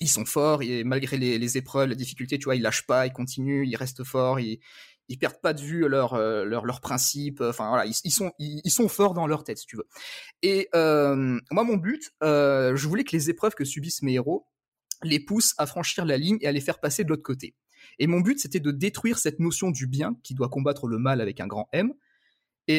ils 0.00 0.08
sont 0.08 0.24
forts 0.24 0.62
et 0.62 0.84
malgré 0.84 1.18
les, 1.18 1.56
épreuves, 1.58 1.88
les 1.90 1.96
difficultés, 1.96 2.38
tu 2.38 2.44
vois, 2.44 2.56
ils 2.56 2.62
lâchent 2.62 2.86
pas, 2.86 3.06
ils 3.06 3.12
continuent, 3.12 3.66
ils 3.66 3.76
restent 3.76 4.04
forts, 4.04 4.40
ils, 4.40 4.60
ils 5.08 5.18
perdent 5.18 5.40
pas 5.40 5.52
de 5.52 5.60
vue 5.60 5.88
leurs 5.88 6.16
leur, 6.16 6.64
leur 6.64 6.80
principes. 6.80 7.40
Enfin 7.40 7.68
voilà, 7.68 7.84
ils, 7.86 7.94
ils 8.04 8.10
sont 8.10 8.32
ils, 8.38 8.70
sont 8.70 8.88
forts 8.88 9.14
dans 9.14 9.26
leur 9.26 9.44
tête, 9.44 9.58
si 9.58 9.66
tu 9.66 9.76
veux. 9.76 9.86
Et 10.42 10.68
euh, 10.74 11.38
moi, 11.50 11.64
mon 11.64 11.76
but, 11.76 12.12
euh, 12.22 12.74
je 12.76 12.88
voulais 12.88 13.04
que 13.04 13.14
les 13.14 13.28
épreuves 13.28 13.54
que 13.54 13.64
subissent 13.64 14.02
mes 14.02 14.14
héros 14.14 14.46
les 15.02 15.20
poussent 15.20 15.54
à 15.58 15.66
franchir 15.66 16.04
la 16.04 16.16
ligne 16.16 16.38
et 16.40 16.46
à 16.46 16.52
les 16.52 16.60
faire 16.60 16.78
passer 16.78 17.04
de 17.04 17.08
l'autre 17.08 17.22
côté. 17.22 17.54
Et 17.98 18.06
mon 18.06 18.20
but, 18.20 18.38
c'était 18.38 18.60
de 18.60 18.70
détruire 18.70 19.18
cette 19.18 19.40
notion 19.40 19.70
du 19.70 19.86
bien 19.86 20.16
qui 20.22 20.34
doit 20.34 20.48
combattre 20.48 20.86
le 20.86 20.98
mal 20.98 21.20
avec 21.20 21.40
un 21.40 21.46
grand 21.46 21.68
M, 21.72 21.92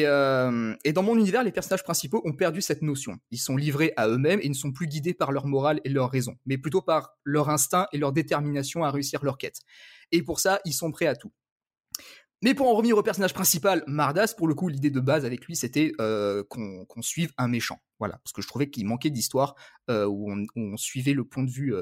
euh, 0.04 0.74
et, 0.84 0.92
dans 0.92 1.02
mon 1.02 1.16
univers, 1.16 1.42
les 1.42 1.52
personnages 1.52 1.82
principaux 1.82 2.22
ont 2.24 2.32
perdu 2.32 2.62
cette 2.62 2.82
notion. 2.82 3.18
Ils 3.30 3.38
sont 3.38 3.56
livrés 3.56 3.92
à 3.96 4.08
eux-mêmes 4.08 4.40
et 4.42 4.48
ne 4.48 4.54
sont 4.54 4.72
plus 4.72 4.86
guidés 4.86 5.14
par 5.14 5.32
leur 5.32 5.46
morale 5.46 5.80
et 5.84 5.88
leur 5.88 6.10
raison, 6.10 6.36
mais 6.46 6.58
plutôt 6.58 6.82
par 6.82 7.16
leur 7.24 7.48
instinct 7.48 7.86
et 7.92 7.98
leur 7.98 8.12
détermination 8.12 8.84
à 8.84 8.90
réussir 8.90 9.24
leur 9.24 9.38
quête. 9.38 9.60
Et 10.12 10.22
pour 10.22 10.40
ça, 10.40 10.60
ils 10.64 10.72
sont 10.72 10.92
prêts 10.92 11.06
à 11.06 11.16
tout. 11.16 11.32
Mais 12.42 12.54
pour 12.54 12.68
en 12.68 12.74
revenir 12.74 12.96
au 12.96 13.02
personnage 13.02 13.34
principal, 13.34 13.84
Mardas, 13.86 14.34
pour 14.36 14.48
le 14.48 14.54
coup, 14.54 14.68
l'idée 14.68 14.90
de 14.90 14.98
base 14.98 15.24
avec 15.24 15.46
lui, 15.46 15.54
c'était 15.54 15.92
euh, 16.00 16.42
qu'on 16.48 17.02
suive 17.02 17.32
un 17.38 17.46
méchant. 17.46 17.80
Voilà, 17.98 18.18
parce 18.24 18.32
que 18.32 18.42
je 18.42 18.48
trouvais 18.48 18.68
qu'il 18.68 18.84
manquait 18.86 19.10
d'histoire 19.10 19.54
euh, 19.90 20.06
où, 20.06 20.32
on, 20.56 20.76
suivait 20.76 21.12
le 21.12 21.24
point 21.24 21.44
de 21.44 21.50
vue 21.50 21.72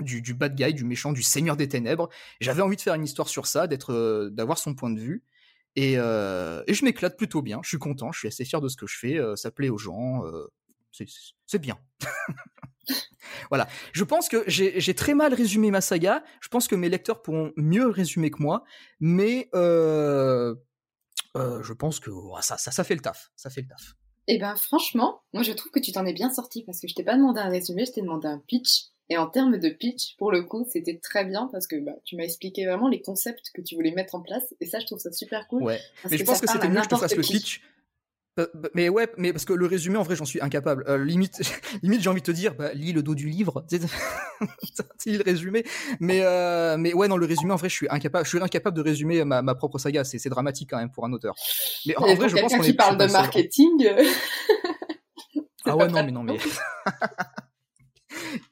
du, 0.00 0.20
du, 0.20 0.34
bad 0.34 0.56
guy, 0.56 0.74
du 0.74 0.84
méchant, 0.84 1.12
du 1.12 1.22
seigneur 1.22 1.56
des 1.56 1.68
ténèbres. 1.68 2.08
J'avais 2.40 2.62
envie 2.62 2.76
de 2.76 2.80
faire 2.80 2.94
une 2.94 3.04
histoire 3.04 3.28
sur 3.28 3.46
ça, 3.46 3.68
d'être, 3.68 4.30
d'avoir 4.32 4.58
son 4.58 4.74
point 4.74 4.90
de 4.90 4.98
vue. 4.98 5.22
Et, 5.76 5.94
euh, 5.96 6.62
et 6.66 6.74
je 6.74 6.84
m'éclate 6.84 7.16
plutôt 7.16 7.42
bien, 7.42 7.60
je 7.62 7.68
suis 7.68 7.78
content, 7.78 8.12
je 8.12 8.20
suis 8.20 8.28
assez 8.28 8.44
fier 8.44 8.60
de 8.60 8.68
ce 8.68 8.76
que 8.76 8.86
je 8.86 8.96
fais, 8.96 9.18
euh, 9.18 9.34
ça 9.34 9.50
plaît 9.50 9.70
aux 9.70 9.78
gens, 9.78 10.24
euh, 10.24 10.46
c'est 11.46 11.58
bien. 11.58 11.76
voilà, 13.50 13.66
je 13.92 14.04
pense 14.04 14.28
que 14.28 14.44
j'ai 14.46 14.94
très 14.94 15.14
mal 15.14 15.34
résumé 15.34 15.72
ma 15.72 15.80
saga, 15.80 16.22
je 16.40 16.48
pense 16.48 16.68
que 16.68 16.76
mes 16.76 16.88
lecteurs 16.88 17.22
pourront 17.22 17.52
mieux 17.56 17.88
résumer 17.88 18.30
que 18.30 18.40
moi, 18.40 18.62
mais 19.00 19.48
je 19.52 20.52
pense 21.72 21.98
que 21.98 22.10
ça, 22.40 22.56
ça, 22.56 22.70
ça 22.70 22.84
fait 22.84 22.94
le 22.94 23.00
taf, 23.00 23.32
ça 23.34 23.50
fait 23.50 23.62
le 23.62 23.68
taf. 23.68 23.94
Eh 24.26 24.38
ben 24.38 24.56
franchement, 24.56 25.22
moi 25.34 25.42
je 25.42 25.52
trouve 25.52 25.70
que 25.70 25.80
tu 25.80 25.92
t'en 25.92 26.06
es 26.06 26.14
bien 26.14 26.32
sorti 26.32 26.62
parce 26.64 26.80
que 26.80 26.88
je 26.88 26.94
t'ai 26.94 27.04
pas 27.04 27.16
demandé 27.16 27.40
un 27.40 27.50
résumé, 27.50 27.84
je 27.84 27.92
t'ai 27.92 28.00
demandé 28.00 28.26
un 28.26 28.38
pitch. 28.38 28.86
Et 29.10 29.18
en 29.18 29.26
termes 29.26 29.58
de 29.58 29.68
pitch, 29.68 30.16
pour 30.16 30.32
le 30.32 30.42
coup, 30.42 30.66
c'était 30.70 30.98
très 30.98 31.24
bien 31.24 31.48
parce 31.52 31.66
que 31.66 31.76
bah, 31.76 31.92
tu 32.04 32.16
m'as 32.16 32.24
expliqué 32.24 32.64
vraiment 32.66 32.88
les 32.88 33.02
concepts 33.02 33.50
que 33.54 33.60
tu 33.60 33.74
voulais 33.74 33.92
mettre 33.92 34.14
en 34.14 34.22
place. 34.22 34.54
Et 34.60 34.66
ça, 34.66 34.78
je 34.78 34.86
trouve 34.86 34.98
ça 34.98 35.12
super 35.12 35.46
cool. 35.48 35.62
Ouais. 35.62 35.80
Mais 36.10 36.16
je 36.16 36.24
pense 36.24 36.40
que 36.40 36.50
c'était 36.50 36.68
mieux 36.68 36.78
que 36.78 36.84
je 36.84 36.88
te 36.88 36.96
fasse 36.96 37.16
le 37.16 37.22
pitch. 37.22 37.60
Mais 38.74 38.88
ouais, 38.88 39.08
mais 39.16 39.32
parce 39.32 39.44
que 39.44 39.52
le 39.52 39.66
résumé, 39.66 39.96
en 39.96 40.02
vrai, 40.02 40.16
j'en 40.16 40.24
suis 40.24 40.40
incapable. 40.40 40.84
Euh, 40.88 41.04
limite, 41.04 41.40
limite, 41.82 42.00
j'ai 42.00 42.10
envie 42.10 42.20
de 42.20 42.26
te 42.26 42.32
dire, 42.32 42.54
bah, 42.54 42.72
lis 42.72 42.92
le 42.92 43.02
dos 43.02 43.14
du 43.14 43.28
livre, 43.28 43.64
lis 45.06 45.18
le 45.18 45.22
résumé. 45.22 45.64
Mais, 46.00 46.22
euh, 46.22 46.76
mais 46.76 46.94
ouais, 46.94 47.06
non, 47.06 47.16
le 47.16 47.26
résumé, 47.26 47.52
en 47.52 47.56
vrai, 47.56 47.68
je 47.68 47.74
suis 47.74 47.86
incapable. 47.90 48.24
Je 48.24 48.30
suis 48.30 48.42
incapable 48.42 48.76
de 48.76 48.82
résumer 48.82 49.24
ma, 49.24 49.42
ma 49.42 49.54
propre 49.54 49.78
saga. 49.78 50.02
C'est 50.02 50.28
dramatique 50.28 50.70
quand 50.70 50.78
même 50.78 50.90
pour 50.90 51.04
un 51.04 51.12
auteur. 51.12 51.34
Mais 51.86 51.96
en, 51.96 52.14
vrai, 52.14 52.28
je 52.28 52.36
pense 52.36 52.54
qu'on 52.54 52.62
qui 52.62 52.72
parle 52.72 52.96
de 52.96 53.06
marketing. 53.06 53.88
ah 55.66 55.76
ouais, 55.76 55.88
non, 55.88 56.04
mais 56.04 56.10
non, 56.10 56.24
mais. 56.24 56.38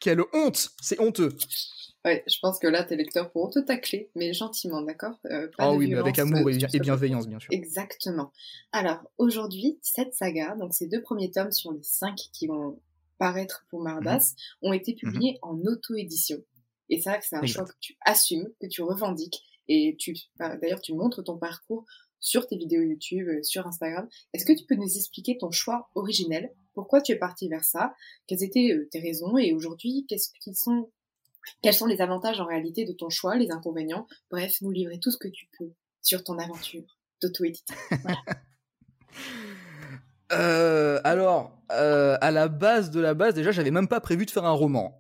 Quelle 0.01 0.23
honte 0.33 0.71
C'est 0.81 1.01
honteux. 1.01 1.31
Ouais, 2.05 2.25
je 2.27 2.37
pense 2.41 2.59
que 2.59 2.67
là, 2.67 2.83
tes 2.83 2.97
lecteurs 2.97 3.31
pourront 3.31 3.51
te 3.51 3.61
tacler, 3.61 4.11
mais 4.17 4.33
gentiment, 4.33 4.83
d'accord? 4.83 5.21
Euh, 5.27 5.49
Ah 5.59 5.73
oui, 5.73 5.89
mais 5.89 5.99
avec 5.99 6.19
amour 6.19 6.51
et, 6.51 6.59
et 6.73 6.81
bienveillance, 6.81 7.29
bien 7.29 7.39
sûr. 7.39 7.49
Exactement. 7.53 8.33
Alors, 8.73 8.99
aujourd'hui, 9.19 9.79
cette 9.83 10.15
saga, 10.15 10.57
donc 10.57 10.75
ces 10.75 10.89
deux 10.89 11.01
premiers 11.01 11.31
tomes 11.31 11.53
sur 11.53 11.73
les 11.73 11.83
cinq 11.83 12.17
qui 12.33 12.49
vont 12.49 12.81
paraître 13.19 13.65
pour 13.71 13.81
Mardas, 13.81 14.35
mhm. 14.62 14.69
ont 14.69 14.73
été 14.73 14.93
mhm. 14.93 14.99
publiés 14.99 15.39
en 15.43 15.57
auto-édition. 15.61 16.43
Et 16.91 17.01
ça, 17.01 17.19
c'est 17.23 17.37
un 17.37 17.47
choix 17.47 17.65
que 17.65 17.73
tu 17.81 17.97
assumes, 18.05 18.49
que 18.61 18.67
tu 18.67 18.83
revendiques, 18.83 19.43
et 19.69 19.95
tu, 19.97 20.17
d'ailleurs, 20.39 20.81
tu 20.81 20.93
montres 20.95 21.23
ton 21.23 21.39
parcours 21.39 21.85
sur 22.19 22.47
tes 22.47 22.57
vidéos 22.57 22.83
YouTube, 22.83 23.29
euh, 23.29 23.43
sur 23.43 23.67
Instagram. 23.67 24.09
Est-ce 24.33 24.45
que 24.45 24.53
tu 24.53 24.65
peux 24.65 24.75
nous 24.75 24.97
expliquer 24.97 25.39
ton 25.39 25.51
choix 25.51 25.89
originel? 25.95 26.53
Pourquoi 26.75 27.00
tu 27.00 27.12
es 27.12 27.17
parti 27.17 27.49
vers 27.49 27.64
ça? 27.64 27.95
Quelles 28.26 28.43
étaient 28.43 28.73
euh, 28.73 28.88
tes 28.91 29.00
raisons? 29.00 29.37
Et 29.38 29.52
aujourd'hui, 29.52 30.07
qu'est-ce 30.09 30.31
qu'ils 30.41 30.57
sont 30.57 30.91
quels 31.61 31.75
sont 31.75 31.87
les 31.87 32.00
avantages 32.00 32.41
en 32.41 32.47
réalité 32.47 32.85
de 32.85 32.93
ton 32.93 33.11
choix, 33.11 33.37
les 33.37 33.50
inconvénients? 33.50 34.07
Bref, 34.31 34.61
nous 34.61 34.71
livrer 34.71 35.00
tout 35.00 35.11
ce 35.11 35.19
que 35.19 35.29
tu 35.29 35.49
peux 35.59 35.73
sur 36.00 36.23
ton 36.23 36.38
aventure 36.38 36.85
d'auto-éditer. 37.21 37.75
Euh, 40.35 40.99
alors, 41.05 41.59
euh, 41.73 42.17
à 42.23 42.31
la 42.31 42.49
base 42.49 42.91
de 42.91 43.00
la 43.00 43.12
base, 43.12 43.35
déjà, 43.35 43.50
j'avais 43.50 43.71
même 43.71 43.87
pas 43.87 44.00
prévu 44.00 44.25
de 44.25 44.31
faire 44.31 44.47
un 44.47 44.52
roman. 44.52 44.99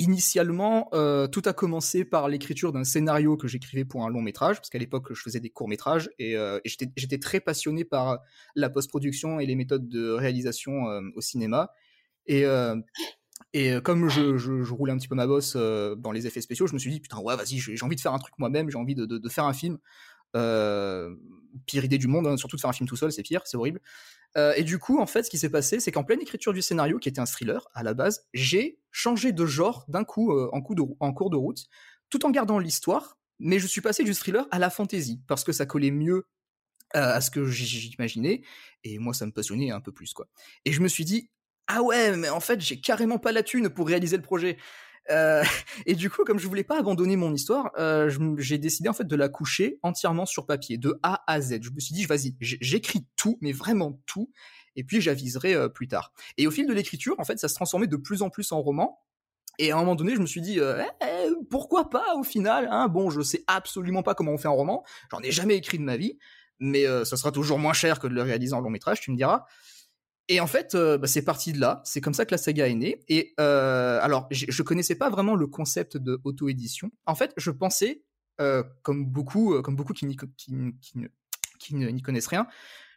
Initialement, 0.00 0.90
tout 1.32 1.42
a 1.44 1.52
commencé 1.52 2.04
par 2.04 2.28
l'écriture 2.28 2.72
d'un 2.72 2.84
scénario 2.84 3.36
que 3.36 3.48
j'écrivais 3.48 3.84
pour 3.84 4.04
un 4.04 4.10
long 4.10 4.22
métrage, 4.22 4.56
parce 4.56 4.70
qu'à 4.70 4.78
l'époque, 4.78 5.12
je 5.12 5.20
faisais 5.20 5.40
des 5.40 5.50
courts 5.50 5.68
métrages 5.68 6.10
et, 6.18 6.32
et 6.32 6.68
j'étais 6.96 7.18
très 7.18 7.40
passionné 7.40 7.84
par 7.84 8.20
la 8.54 8.70
post-production 8.70 9.40
et 9.40 9.46
les 9.46 9.54
méthodes 9.54 9.88
de 9.88 10.10
réalisation 10.10 10.84
au 11.14 11.20
cinéma. 11.20 11.70
Et 12.26 12.44
euh, 13.70 13.80
comme 13.80 14.08
je, 14.08 14.72
roulais 14.72 14.92
un 14.92 14.98
petit 14.98 15.08
peu 15.08 15.14
ma 15.14 15.26
bosse 15.26 15.54
euh, 15.56 15.94
dans 15.94 16.12
les 16.12 16.26
effets 16.26 16.40
spéciaux, 16.40 16.66
je 16.66 16.74
me 16.74 16.78
suis 16.78 16.90
dit, 16.90 17.00
putain, 17.00 17.18
ouais, 17.18 17.36
vas-y, 17.36 17.58
j'ai 17.58 17.82
envie 17.82 17.96
de 17.96 18.00
faire 18.00 18.12
un 18.12 18.18
truc 18.18 18.34
moi-même, 18.38 18.70
j'ai 18.70 18.78
envie 18.78 18.94
de, 18.94 19.28
faire 19.28 19.44
un 19.44 19.52
film. 19.52 19.78
Euh, 21.56 21.60
pire 21.66 21.84
idée 21.84 21.98
du 21.98 22.06
monde, 22.06 22.26
hein, 22.26 22.36
surtout 22.36 22.56
de 22.56 22.60
faire 22.60 22.70
un 22.70 22.74
film 22.74 22.88
tout 22.88 22.96
seul, 22.96 23.12
c'est 23.12 23.22
pire, 23.22 23.42
c'est 23.44 23.56
horrible. 23.56 23.80
Euh, 24.36 24.52
et 24.56 24.62
du 24.62 24.78
coup, 24.78 24.98
en 25.00 25.06
fait, 25.06 25.22
ce 25.24 25.30
qui 25.30 25.38
s'est 25.38 25.50
passé, 25.50 25.80
c'est 25.80 25.92
qu'en 25.92 26.04
pleine 26.04 26.20
écriture 26.20 26.52
du 26.52 26.62
scénario, 26.62 26.98
qui 26.98 27.08
était 27.08 27.20
un 27.20 27.26
thriller 27.26 27.68
à 27.74 27.82
la 27.82 27.94
base, 27.94 28.26
j'ai 28.34 28.78
changé 28.90 29.32
de 29.32 29.46
genre 29.46 29.84
d'un 29.88 30.04
coup, 30.04 30.32
de, 30.32 30.82
en 31.00 31.12
cours 31.12 31.30
de 31.30 31.36
route, 31.36 31.66
tout 32.10 32.24
en 32.26 32.30
gardant 32.30 32.58
l'histoire, 32.58 33.18
mais 33.38 33.58
je 33.58 33.66
suis 33.66 33.80
passé 33.80 34.04
du 34.04 34.14
thriller 34.14 34.46
à 34.50 34.58
la 34.58 34.70
fantasy, 34.70 35.20
parce 35.26 35.44
que 35.44 35.52
ça 35.52 35.66
collait 35.66 35.90
mieux 35.90 36.26
à 36.92 37.20
ce 37.20 37.30
que 37.30 37.44
j'imaginais, 37.46 38.42
et 38.84 38.98
moi, 38.98 39.12
ça 39.12 39.26
me 39.26 39.32
passionnait 39.32 39.70
un 39.70 39.80
peu 39.80 39.92
plus, 39.92 40.14
quoi. 40.14 40.28
Et 40.64 40.72
je 40.72 40.80
me 40.80 40.88
suis 40.88 41.04
dit, 41.04 41.30
ah 41.66 41.82
ouais, 41.82 42.16
mais 42.16 42.28
en 42.28 42.40
fait, 42.40 42.60
j'ai 42.60 42.80
carrément 42.80 43.18
pas 43.18 43.32
la 43.32 43.42
thune 43.42 43.68
pour 43.68 43.88
réaliser 43.88 44.16
le 44.16 44.22
projet. 44.22 44.56
Euh, 45.10 45.42
et 45.86 45.94
du 45.94 46.10
coup, 46.10 46.24
comme 46.24 46.38
je 46.38 46.46
voulais 46.46 46.64
pas 46.64 46.78
abandonner 46.78 47.16
mon 47.16 47.32
histoire, 47.32 47.70
euh, 47.78 48.10
j'ai 48.38 48.58
décidé 48.58 48.88
en 48.88 48.92
fait 48.92 49.06
de 49.06 49.16
la 49.16 49.28
coucher 49.28 49.78
entièrement 49.82 50.26
sur 50.26 50.46
papier, 50.46 50.78
de 50.78 50.98
A 51.02 51.22
à 51.26 51.40
Z. 51.40 51.58
Je 51.62 51.70
me 51.70 51.80
suis 51.80 51.94
dit, 51.94 52.04
vas-y, 52.04 52.34
j'écris 52.40 53.06
tout, 53.16 53.38
mais 53.40 53.52
vraiment 53.52 54.00
tout, 54.06 54.30
et 54.74 54.84
puis 54.84 55.00
j'aviserai 55.00 55.54
euh, 55.54 55.68
plus 55.68 55.88
tard. 55.88 56.12
Et 56.36 56.46
au 56.46 56.50
fil 56.50 56.66
de 56.66 56.72
l'écriture, 56.72 57.14
en 57.18 57.24
fait, 57.24 57.38
ça 57.38 57.48
se 57.48 57.54
transformait 57.54 57.86
de 57.86 57.96
plus 57.96 58.22
en 58.22 58.30
plus 58.30 58.52
en 58.52 58.60
roman. 58.60 59.00
Et 59.58 59.72
à 59.72 59.76
un 59.76 59.80
moment 59.80 59.94
donné, 59.94 60.14
je 60.14 60.20
me 60.20 60.26
suis 60.26 60.42
dit, 60.42 60.60
euh, 60.60 60.82
eh, 61.02 61.30
pourquoi 61.50 61.88
pas 61.88 62.14
au 62.16 62.22
final 62.22 62.68
hein 62.70 62.88
Bon, 62.88 63.08
je 63.08 63.22
sais 63.22 63.42
absolument 63.46 64.02
pas 64.02 64.14
comment 64.14 64.32
on 64.32 64.38
fait 64.38 64.48
un 64.48 64.50
roman, 64.50 64.84
j'en 65.10 65.20
ai 65.20 65.30
jamais 65.30 65.56
écrit 65.56 65.78
de 65.78 65.82
ma 65.82 65.96
vie, 65.96 66.18
mais 66.58 66.84
ça 67.04 67.16
sera 67.16 67.32
toujours 67.32 67.58
moins 67.58 67.72
cher 67.72 67.98
que 67.98 68.06
de 68.06 68.14
le 68.14 68.22
réaliser 68.22 68.52
en 68.54 68.60
long 68.60 68.70
métrage, 68.70 69.00
tu 69.00 69.10
me 69.10 69.16
diras. 69.16 69.46
Et 70.28 70.40
en 70.40 70.46
fait, 70.46 70.74
euh, 70.74 70.98
bah, 70.98 71.06
c'est 71.06 71.22
parti 71.22 71.52
de 71.52 71.60
là. 71.60 71.80
C'est 71.84 72.00
comme 72.00 72.14
ça 72.14 72.26
que 72.26 72.32
la 72.32 72.38
saga 72.38 72.68
est 72.68 72.74
née. 72.74 73.00
Et 73.08 73.34
euh, 73.38 73.98
alors, 74.02 74.26
je 74.30 74.62
connaissais 74.62 74.96
pas 74.96 75.08
vraiment 75.08 75.34
le 75.34 75.46
concept 75.46 75.96
de 75.96 76.20
auto-édition. 76.24 76.90
En 77.06 77.14
fait, 77.14 77.32
je 77.36 77.50
pensais, 77.50 78.02
euh, 78.40 78.62
comme 78.82 79.06
beaucoup, 79.06 79.54
euh, 79.54 79.62
comme 79.62 79.76
beaucoup 79.76 79.92
qui 79.92 80.06
n'y 80.06 80.16
connaissent 82.02 82.26
rien, 82.26 82.46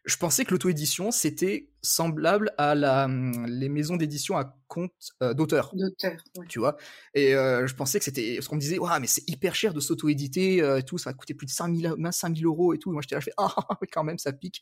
je 0.05 0.15
pensais 0.17 0.45
que 0.45 0.51
l'auto-édition, 0.51 1.11
c'était 1.11 1.69
semblable 1.81 2.51
à 2.57 2.75
la, 2.75 3.05
hum, 3.05 3.45
les 3.45 3.69
maisons 3.69 3.97
d'édition 3.97 4.37
à 4.37 4.55
compte 4.67 4.91
euh, 5.21 5.33
d'auteur. 5.33 5.71
D'auteur, 5.73 6.23
Tu 6.47 6.59
vois? 6.59 6.77
Et 7.13 7.35
euh, 7.35 7.67
je 7.67 7.75
pensais 7.75 7.99
que 7.99 8.05
c'était... 8.05 8.35
Parce 8.35 8.47
qu'on 8.47 8.55
me 8.55 8.61
disait, 8.61 8.79
ouais, 8.79 8.99
mais 8.99 9.07
c'est 9.07 9.27
hyper 9.29 9.55
cher 9.55 9.73
de 9.73 9.79
s'auto-éditer 9.79 10.61
euh, 10.61 10.77
et 10.77 10.83
tout, 10.83 10.97
ça 10.97 11.09
va 11.09 11.13
coûter 11.13 11.33
plus 11.33 11.47
de 11.47 11.51
5000, 11.51 11.95
5000 12.11 12.45
euros 12.45 12.73
et 12.73 12.79
tout. 12.79 12.91
moi, 12.91 13.01
j'étais 13.01 13.15
là, 13.15 13.19
je 13.19 13.25
fais, 13.25 13.33
ah, 13.37 13.53
quand 13.91 14.03
même, 14.03 14.17
ça 14.17 14.31
pique. 14.31 14.61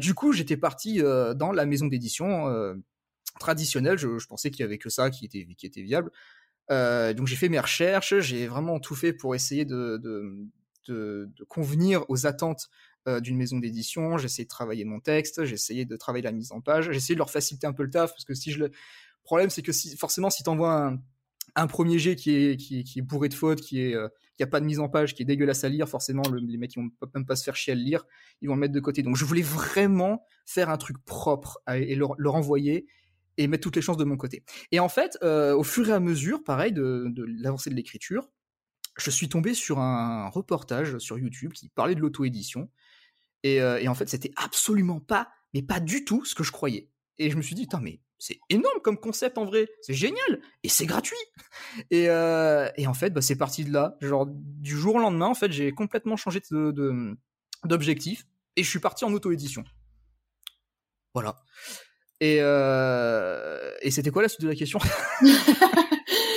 du 0.00 0.14
coup, 0.14 0.32
j'étais 0.32 0.56
parti 0.56 0.98
dans 1.00 1.52
la 1.52 1.66
maison 1.66 1.86
d'édition 1.86 2.46
traditionnelle. 3.40 3.98
Je, 3.98 4.18
je, 4.18 4.26
pensais 4.26 4.50
qu'il 4.50 4.60
y 4.60 4.64
avait 4.64 4.78
que 4.78 4.90
ça 4.90 5.10
qui 5.10 5.24
était, 5.24 5.46
qui 5.56 5.66
était 5.66 5.82
viable. 5.82 6.10
donc 6.70 7.26
j'ai 7.26 7.36
fait 7.36 7.48
mes 7.48 7.60
recherches, 7.60 8.18
j'ai 8.20 8.46
vraiment 8.46 8.78
tout 8.80 8.94
fait 8.94 9.12
pour 9.12 9.34
essayer 9.34 9.64
de, 9.64 9.98
de, 9.98 10.46
de, 10.88 11.30
de 11.34 11.44
convenir 11.44 12.04
aux 12.08 12.26
attentes 12.26 12.68
euh, 13.08 13.20
d'une 13.20 13.36
maison 13.36 13.58
d'édition, 13.58 14.18
essayé 14.18 14.44
de 14.44 14.48
travailler 14.48 14.84
mon 14.84 15.00
texte, 15.00 15.38
essayé 15.38 15.84
de 15.84 15.96
travailler 15.96 16.22
la 16.22 16.32
mise 16.32 16.52
en 16.52 16.60
page, 16.60 16.88
essayé 16.88 17.14
de 17.14 17.18
leur 17.18 17.30
faciliter 17.30 17.66
un 17.66 17.72
peu 17.72 17.82
le 17.82 17.90
taf, 17.90 18.10
parce 18.12 18.24
que 18.24 18.34
si 18.34 18.52
je 18.52 18.58
le... 18.58 18.70
problème, 19.22 19.50
c'est 19.50 19.62
que 19.62 19.72
forcément, 19.96 20.30
si 20.30 20.42
t'envoies 20.42 20.72
un, 20.72 20.98
un 21.56 21.66
premier 21.66 21.98
jet 21.98 22.16
qui 22.16 22.34
est, 22.34 22.56
qui, 22.56 22.84
est 22.96 23.02
bourré 23.02 23.28
de 23.28 23.34
fautes, 23.34 23.60
qui 23.60 23.80
est, 23.80 23.94
euh, 23.94 24.08
a 24.40 24.46
pas 24.46 24.60
de 24.60 24.66
mise 24.66 24.78
en 24.78 24.88
page, 24.88 25.14
qui 25.14 25.22
est 25.22 25.26
dégueulasse 25.26 25.64
à 25.64 25.68
lire, 25.68 25.88
forcément, 25.88 26.22
les 26.30 26.58
mecs, 26.58 26.74
ils 26.74 26.82
vont 26.82 26.90
même 27.14 27.24
pas 27.26 27.36
se 27.36 27.44
faire 27.44 27.56
chier 27.56 27.72
à 27.72 27.76
le 27.76 27.82
lire, 27.82 28.04
ils 28.42 28.48
vont 28.48 28.54
le 28.54 28.60
mettre 28.60 28.74
de 28.74 28.80
côté. 28.80 29.02
Donc, 29.02 29.16
je 29.16 29.24
voulais 29.24 29.42
vraiment 29.42 30.22
faire 30.44 30.68
un 30.68 30.76
truc 30.76 30.98
propre 31.04 31.58
et 31.72 31.94
leur, 31.94 32.14
leur 32.18 32.34
envoyer 32.34 32.86
et 33.38 33.48
mettre 33.48 33.62
toutes 33.62 33.76
les 33.76 33.82
chances 33.82 33.96
de 33.96 34.04
mon 34.04 34.16
côté. 34.16 34.44
Et 34.72 34.80
en 34.80 34.88
fait, 34.88 35.18
euh, 35.22 35.54
au 35.54 35.62
fur 35.62 35.88
et 35.88 35.92
à 35.92 36.00
mesure, 36.00 36.44
pareil, 36.44 36.72
de, 36.72 37.06
de 37.08 37.24
l'avancée 37.24 37.70
de 37.70 37.74
l'écriture, 37.74 38.28
je 38.98 39.10
suis 39.10 39.28
tombé 39.28 39.54
sur 39.54 39.78
un 39.78 40.28
reportage 40.28 40.98
sur 40.98 41.18
YouTube 41.18 41.52
qui 41.52 41.68
parlait 41.68 41.94
de 41.94 42.00
l'auto-édition. 42.00 42.70
Et, 43.42 43.88
en 43.88 43.94
fait, 43.94 44.08
c'était 44.08 44.32
absolument 44.36 45.00
pas, 45.00 45.28
mais 45.54 45.62
pas 45.62 45.80
du 45.80 46.04
tout 46.04 46.24
ce 46.24 46.34
que 46.34 46.42
je 46.44 46.52
croyais. 46.52 46.90
Et 47.18 47.30
je 47.30 47.36
me 47.36 47.42
suis 47.42 47.54
dit, 47.54 47.68
mais 47.80 48.00
c'est 48.18 48.38
énorme 48.48 48.80
comme 48.82 48.98
concept 48.98 49.36
en 49.38 49.44
vrai, 49.44 49.68
c'est 49.82 49.94
génial 49.94 50.40
et 50.62 50.68
c'est 50.68 50.86
gratuit. 50.86 51.16
Et, 51.90 52.08
euh, 52.08 52.68
et, 52.76 52.86
en 52.86 52.94
fait, 52.94 53.10
bah, 53.10 53.20
c'est 53.20 53.36
parti 53.36 53.64
de 53.64 53.72
là. 53.72 53.96
Genre 54.00 54.26
du 54.26 54.76
jour 54.76 54.96
au 54.96 54.98
lendemain, 54.98 55.26
en 55.26 55.34
fait, 55.34 55.52
j'ai 55.52 55.72
complètement 55.72 56.16
changé 56.16 56.40
de, 56.50 57.16
d'objectif 57.64 58.26
et 58.56 58.62
je 58.62 58.68
suis 58.68 58.78
parti 58.78 59.04
en 59.04 59.12
auto-édition. 59.12 59.64
Voilà. 61.12 61.36
Et, 62.20 62.38
euh, 62.40 63.72
et 63.82 63.90
c'était 63.90 64.10
quoi 64.10 64.22
la 64.22 64.28
suite 64.28 64.42
de 64.42 64.48
la 64.48 64.54
question? 64.54 64.78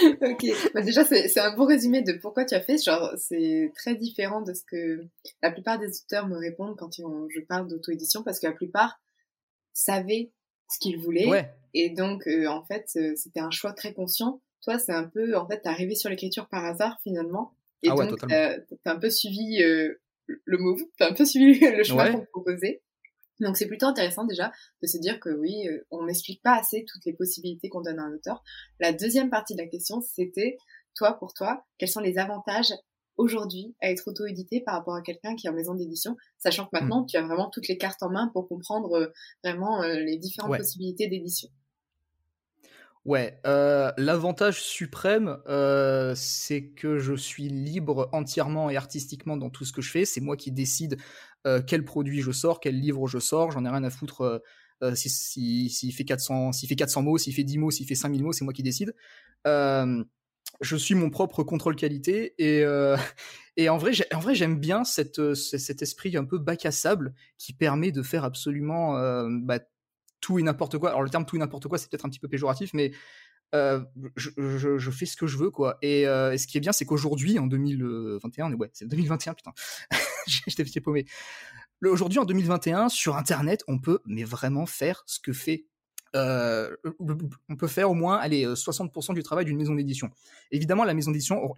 ok, 0.22 0.46
bah, 0.74 0.82
déjà 0.82 1.03
c'est 1.03 1.39
un 1.39 1.56
bon 1.56 1.65
résumé 1.65 2.01
de 2.01 2.13
pourquoi 2.13 2.46
tu 2.46 2.56
as 2.56 2.62
fait. 2.62 2.77
Genre 2.77 3.13
c'est 3.18 3.72
très 3.75 3.96
différent 3.96 4.41
de 4.41 4.53
ce 4.53 4.63
que 4.63 5.03
la 5.41 5.51
plupart 5.51 5.79
des 5.79 5.88
auteurs 5.88 6.27
me 6.27 6.38
répondent 6.38 6.75
quand 6.77 6.91
je 6.94 7.39
parle 7.41 7.68
d'auto-édition 7.68 8.24
parce 8.24 8.39
que 8.39 8.48
la 8.48 8.53
plupart 8.53 9.00
savaient 9.74 10.32
ce 10.70 10.79
qu'ils 10.79 11.00
voulaient 11.00 11.50
et 11.74 11.89
donc 11.89 12.27
euh, 12.27 12.48
en 12.48 12.63
fait 12.63 12.89
euh, 12.96 13.13
c'était 13.15 13.39
un 13.39 13.51
choix 13.51 13.74
très 13.74 13.94
conscient. 13.94 14.41
Toi 14.63 14.79
c'est 14.79 14.94
un 14.94 15.06
peu 15.06 15.36
en 15.36 15.48
fait 15.48 15.62
t'es 15.62 15.70
arrivé 15.70 15.96
sur 15.96 16.10
l'écriture 16.10 16.48
par 16.48 16.65
hasard 16.65 17.00
finalement 17.03 17.53
et 17.84 17.89
ah 17.89 17.96
donc 17.96 18.20
t'as 18.27 18.58
as 18.86 18.91
un 18.91 19.00
peu 19.00 19.10
suivi 19.10 19.62
euh, 19.63 20.00
le 20.27 20.58
move, 20.58 20.82
t'as 20.98 21.10
un 21.10 21.13
peu 21.13 21.25
suivi 21.25 21.60
le 21.77 21.84
chemin 21.84 22.12
qu'on 22.12 22.22
te 22.22 22.29
proposait. 22.29 22.82
Donc 23.39 23.58
c'est 23.58 23.67
plutôt 23.67 23.86
intéressant 23.86 24.25
déjà 24.25 24.51
de 24.81 24.88
se 24.88 24.98
dire 24.98 25.19
que 25.19 25.29
oui, 25.29 25.67
euh, 25.67 25.86
on 25.91 26.05
n'explique 26.05 26.41
pas 26.41 26.58
assez 26.58 26.86
toutes 26.88 27.05
les 27.05 27.13
possibilités 27.13 27.69
qu'on 27.69 27.81
donne 27.81 28.00
à 28.00 28.03
un 28.03 28.13
auteur. 28.13 28.43
La 28.79 28.93
deuxième 28.93 29.29
partie 29.29 29.55
de 29.55 29.62
la 29.62 29.67
question, 29.67 30.01
c'était 30.01 30.58
toi 30.96 31.13
pour 31.13 31.34
toi, 31.34 31.65
quels 31.77 31.89
sont 31.89 32.01
les 32.01 32.17
avantages 32.17 32.74
aujourd'hui 33.17 33.75
à 33.81 33.91
être 33.91 34.08
auto-édité 34.08 34.62
par 34.62 34.75
rapport 34.75 34.96
à 34.96 35.01
quelqu'un 35.01 35.36
qui 35.36 35.48
est 35.48 35.50
en 35.50 35.53
maison 35.53 35.75
d'édition, 35.75 36.15
sachant 36.38 36.65
que 36.65 36.69
maintenant 36.74 37.03
hmm. 37.03 37.08
tu 37.08 37.17
as 37.17 37.22
vraiment 37.22 37.50
toutes 37.50 37.67
les 37.67 37.77
cartes 37.77 38.01
en 38.01 38.10
main 38.10 38.29
pour 38.34 38.48
comprendre 38.48 38.93
euh, 38.93 39.08
vraiment 39.43 39.84
euh, 39.84 39.96
les 39.96 40.17
différentes 40.17 40.58
possibilités 40.58 41.08
d'édition. 41.08 41.50
Ouais, 43.05 43.39
euh, 43.48 43.91
l'avantage 43.98 44.62
suprême, 44.62 45.38
euh, 45.48 46.13
c'est 46.15 46.65
que 46.65 47.00
je 47.00 47.13
suis 47.13 47.48
libre 47.48 48.10
entièrement 48.12 48.69
et 48.69 48.75
artistiquement 48.75 49.38
dans 49.38 49.50
tout 49.50 49.63
ce 49.63 49.72
que 49.72 49.81
je 49.81 49.89
fais. 49.89 50.03
C'est 50.05 50.19
moi 50.19 50.36
qui 50.36 50.51
décide 50.51 50.98
quel 51.67 51.86
produit 51.86 52.22
je 52.22 52.31
sors, 52.31 52.60
quel 52.60 52.79
livre 52.79 53.08
je 53.08 53.19
sors. 53.19 53.51
J'en 53.51 53.65
ai 53.65 53.69
rien 53.69 53.84
à 53.84 53.89
foutre 53.89 54.41
s'il 54.93 55.12
si, 55.12 55.69
si, 55.69 55.91
fait 55.91 56.05
400, 56.05 56.53
s'il 56.53 56.69
fait 56.69 56.75
400 56.75 57.01
mots, 57.01 57.17
s'il 57.17 57.34
fait 57.34 57.43
10 57.43 57.58
mots, 57.58 57.72
s'il 57.72 57.86
fait 57.86 57.96
5000 57.96 58.24
mots, 58.24 58.31
c'est 58.34 58.46
moi 58.46 58.53
qui 58.53 58.63
décide. 58.63 58.93
je 59.46 60.75
suis 60.75 60.96
mon 60.96 61.10
propre 61.10 61.43
contrôle 61.43 61.75
qualité 61.75 62.34
et, 62.38 62.63
et 63.58 63.69
en 63.69 63.77
vrai, 63.77 63.91
en 64.13 64.19
vrai, 64.19 64.36
j'aime 64.36 64.60
bien 64.60 64.84
cet 64.84 65.19
esprit 65.81 66.15
un 66.17 66.25
peu 66.25 66.38
bac 66.38 66.65
à 66.65 66.72
sable 66.72 67.13
qui 67.38 67.53
permet 67.53 67.91
de 67.91 68.01
faire 68.03 68.24
absolument 68.24 68.93
bah, 69.41 69.60
tout 70.22 70.39
et 70.39 70.43
n'importe 70.43 70.77
quoi. 70.77 70.89
Alors 70.89 71.03
le 71.03 71.10
terme 71.10 71.25
tout 71.25 71.36
et 71.36 71.39
n'importe 71.39 71.67
quoi, 71.67 71.77
c'est 71.77 71.89
peut-être 71.89 72.05
un 72.05 72.10
petit 72.10 72.19
peu 72.19 72.27
péjoratif, 72.27 72.74
mais 72.74 72.91
je, 73.53 74.91
fais 74.91 75.06
ce 75.06 75.18
que 75.18 75.27
je 75.27 75.38
veux, 75.38 75.51
quoi. 75.51 75.77
Et, 75.82 76.03
ce 76.03 76.48
qui 76.48 76.58
est 76.58 76.62
bien, 76.62 76.72
c'est 76.72 76.86
qu'aujourd'hui, 76.86 77.39
en 77.39 77.48
2021, 77.48 78.53
ouais, 78.53 78.70
c'est 78.74 78.88
2021, 78.88 79.34
putain, 79.34 79.51
j'étais 80.48 80.82
paumé. 80.82 81.06
Aujourd'hui, 81.84 82.20
en 82.20 82.25
2021, 82.25 82.89
sur 82.89 83.15
Internet, 83.15 83.63
on 83.68 83.79
peut, 83.79 84.00
mais 84.06 84.24
vraiment 84.24 84.65
faire 84.65 85.03
ce 85.06 85.20
que 85.20 85.34
fait 85.34 85.65
euh, 86.15 86.75
on 87.50 87.56
peut 87.56 87.68
faire 87.68 87.91
au 87.91 87.94
moins 87.94 88.18
allez, 88.18 88.44
60% 88.44 89.13
du 89.13 89.22
travail 89.22 89.46
d'une 89.46 89.58
maison 89.58 89.75
d'édition. 89.75 90.10
Évidemment, 90.50 90.84
la 90.84 90.96
maison 90.96 91.12
d'édition, 91.12 91.53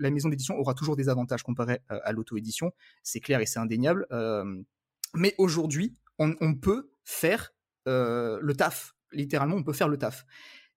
aura 0.58 0.74
toujours 0.74 0.96
des 0.96 1.10
avantages 1.10 1.44
comparés 1.44 1.80
à 1.88 2.12
l'auto-édition, 2.12 2.72
c'est 3.02 3.22
clair 3.22 3.40
et 3.40 3.46
c'est 3.46 3.60
indéniable. 3.60 4.08
mais 5.14 5.36
aujourd'hui, 5.38 5.96
on, 6.20 6.54
peut 6.56 6.92
faire 7.04 7.54
le 7.86 8.52
taf. 8.52 8.94
Littéralement, 9.12 9.56
on 9.56 9.64
peut 9.64 9.74
faire 9.74 9.90
le 9.90 9.98
taf. 9.98 10.26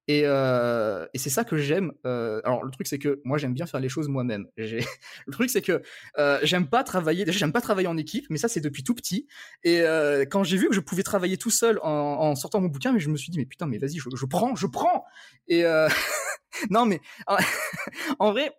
Et, 0.07 0.23
euh, 0.25 1.07
et 1.15 1.19
c'est 1.19 1.31
ça 1.31 1.45
que 1.45 1.57
j'aime. 1.57 1.93
Euh, 2.05 2.41
alors 2.45 2.63
le 2.65 2.71
truc 2.71 2.87
c'est 2.87 2.99
que 2.99 3.21
moi 3.25 3.39
j'aime 3.39 3.55
bien 3.55 3.67
faire 3.67 3.81
les 3.81 3.89
choses 3.89 4.09
moi-même. 4.09 4.47
Le 4.59 5.33
truc 5.33 5.49
c'est 5.49 5.63
que 5.63 5.83
euh, 6.19 6.39
j'aime 6.43 6.67
pas 6.69 6.85
travailler. 6.85 7.25
Déjà 7.25 7.39
j'aime 7.39 7.53
pas 7.53 7.63
travailler 7.63 7.89
en 7.89 7.97
équipe, 7.97 8.27
mais 8.29 8.37
ça 8.37 8.49
c'est 8.49 8.61
depuis 8.61 8.85
tout 8.85 8.95
petit. 8.95 9.27
Et 9.63 9.81
euh, 9.81 10.25
quand 10.27 10.45
j'ai 10.45 10.59
vu 10.59 10.69
que 10.69 10.75
je 10.75 10.81
pouvais 10.81 11.03
travailler 11.03 11.39
tout 11.39 11.51
seul 11.51 11.79
en, 11.83 12.35
sortant 12.35 12.61
mon 12.61 12.69
bouquin, 12.69 12.93
mais 12.93 13.01
je 13.01 13.09
me 13.09 13.17
suis 13.17 13.31
dit 13.31 13.39
mais 13.39 13.47
putain 13.47 13.67
mais 13.67 13.79
vas-y 13.79 13.99
je, 13.99 14.27
prends, 14.27 14.55
je 14.55 14.67
prends. 14.67 15.05
Et 15.49 15.65
euh, 15.65 15.89
non 16.71 16.85
mais 16.85 17.01
en 18.19 18.33
vrai. 18.33 18.53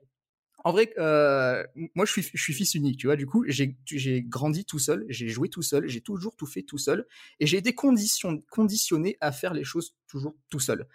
En 0.67 0.71
vrai, 0.71 0.91
euh, 0.97 1.63
moi 1.93 2.07
je 2.07 2.11
suis, 2.11 2.27
je 2.33 2.41
suis 2.41 2.53
fils 2.53 2.73
unique, 2.73 2.97
tu 2.97 3.05
vois. 3.05 3.15
Du 3.15 3.27
coup, 3.27 3.45
j'ai 3.47 4.23
grandi 4.23 4.65
tout 4.65 4.79
seul, 4.79 5.05
j'ai 5.09 5.27
joué 5.27 5.47
tout 5.47 5.61
seul, 5.61 5.87
j'ai 5.87 6.01
toujours 6.01 6.35
tout 6.35 6.47
fait 6.47 6.63
tout 6.63 6.79
seul, 6.79 7.05
et 7.39 7.45
j'ai 7.45 7.57
été 7.57 7.75
condition, 7.75 8.41
conditionné 8.49 9.15
à 9.21 9.31
faire 9.31 9.53
les 9.53 9.63
choses 9.63 9.95
toujours 10.07 10.35
tout 10.49 10.59
seul. 10.59 10.87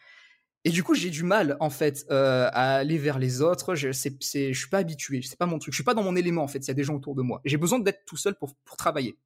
Et 0.64 0.70
du 0.70 0.82
coup, 0.82 0.94
j'ai 0.94 1.08
du 1.08 1.22
mal 1.22 1.56
en 1.60 1.70
fait 1.70 2.04
euh, 2.10 2.48
à 2.52 2.76
aller 2.76 2.98
vers 2.98 3.18
les 3.18 3.40
autres. 3.40 3.74
Je, 3.74 3.92
je 3.92 4.52
suis 4.52 4.68
pas 4.68 4.78
habitué, 4.78 5.22
c'est 5.22 5.38
pas 5.38 5.46
mon 5.46 5.58
truc. 5.58 5.72
Je 5.72 5.76
suis 5.76 5.84
pas 5.84 5.94
dans 5.94 6.02
mon 6.02 6.16
élément 6.16 6.42
en 6.42 6.48
fait. 6.48 6.58
Il 6.58 6.68
y 6.68 6.70
a 6.70 6.74
des 6.74 6.84
gens 6.84 6.94
autour 6.94 7.14
de 7.14 7.22
moi. 7.22 7.40
J'ai 7.44 7.56
besoin 7.56 7.78
d'être 7.78 8.04
tout 8.04 8.18
seul 8.18 8.34
pour, 8.34 8.54
travailler. 8.76 9.16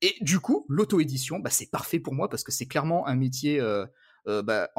Et 0.00 0.14
du 0.22 0.40
coup, 0.40 0.64
l'auto-édition, 0.70 1.40
bah, 1.40 1.50
c'est 1.50 1.70
parfait 1.70 2.00
pour 2.00 2.14
moi 2.14 2.30
parce 2.30 2.42
que 2.42 2.52
c'est 2.52 2.64
clairement 2.64 3.06
un 3.06 3.16
métier 3.16 3.60
euh, 3.60 3.84
euh, 4.28 4.42
bah, 4.42 4.70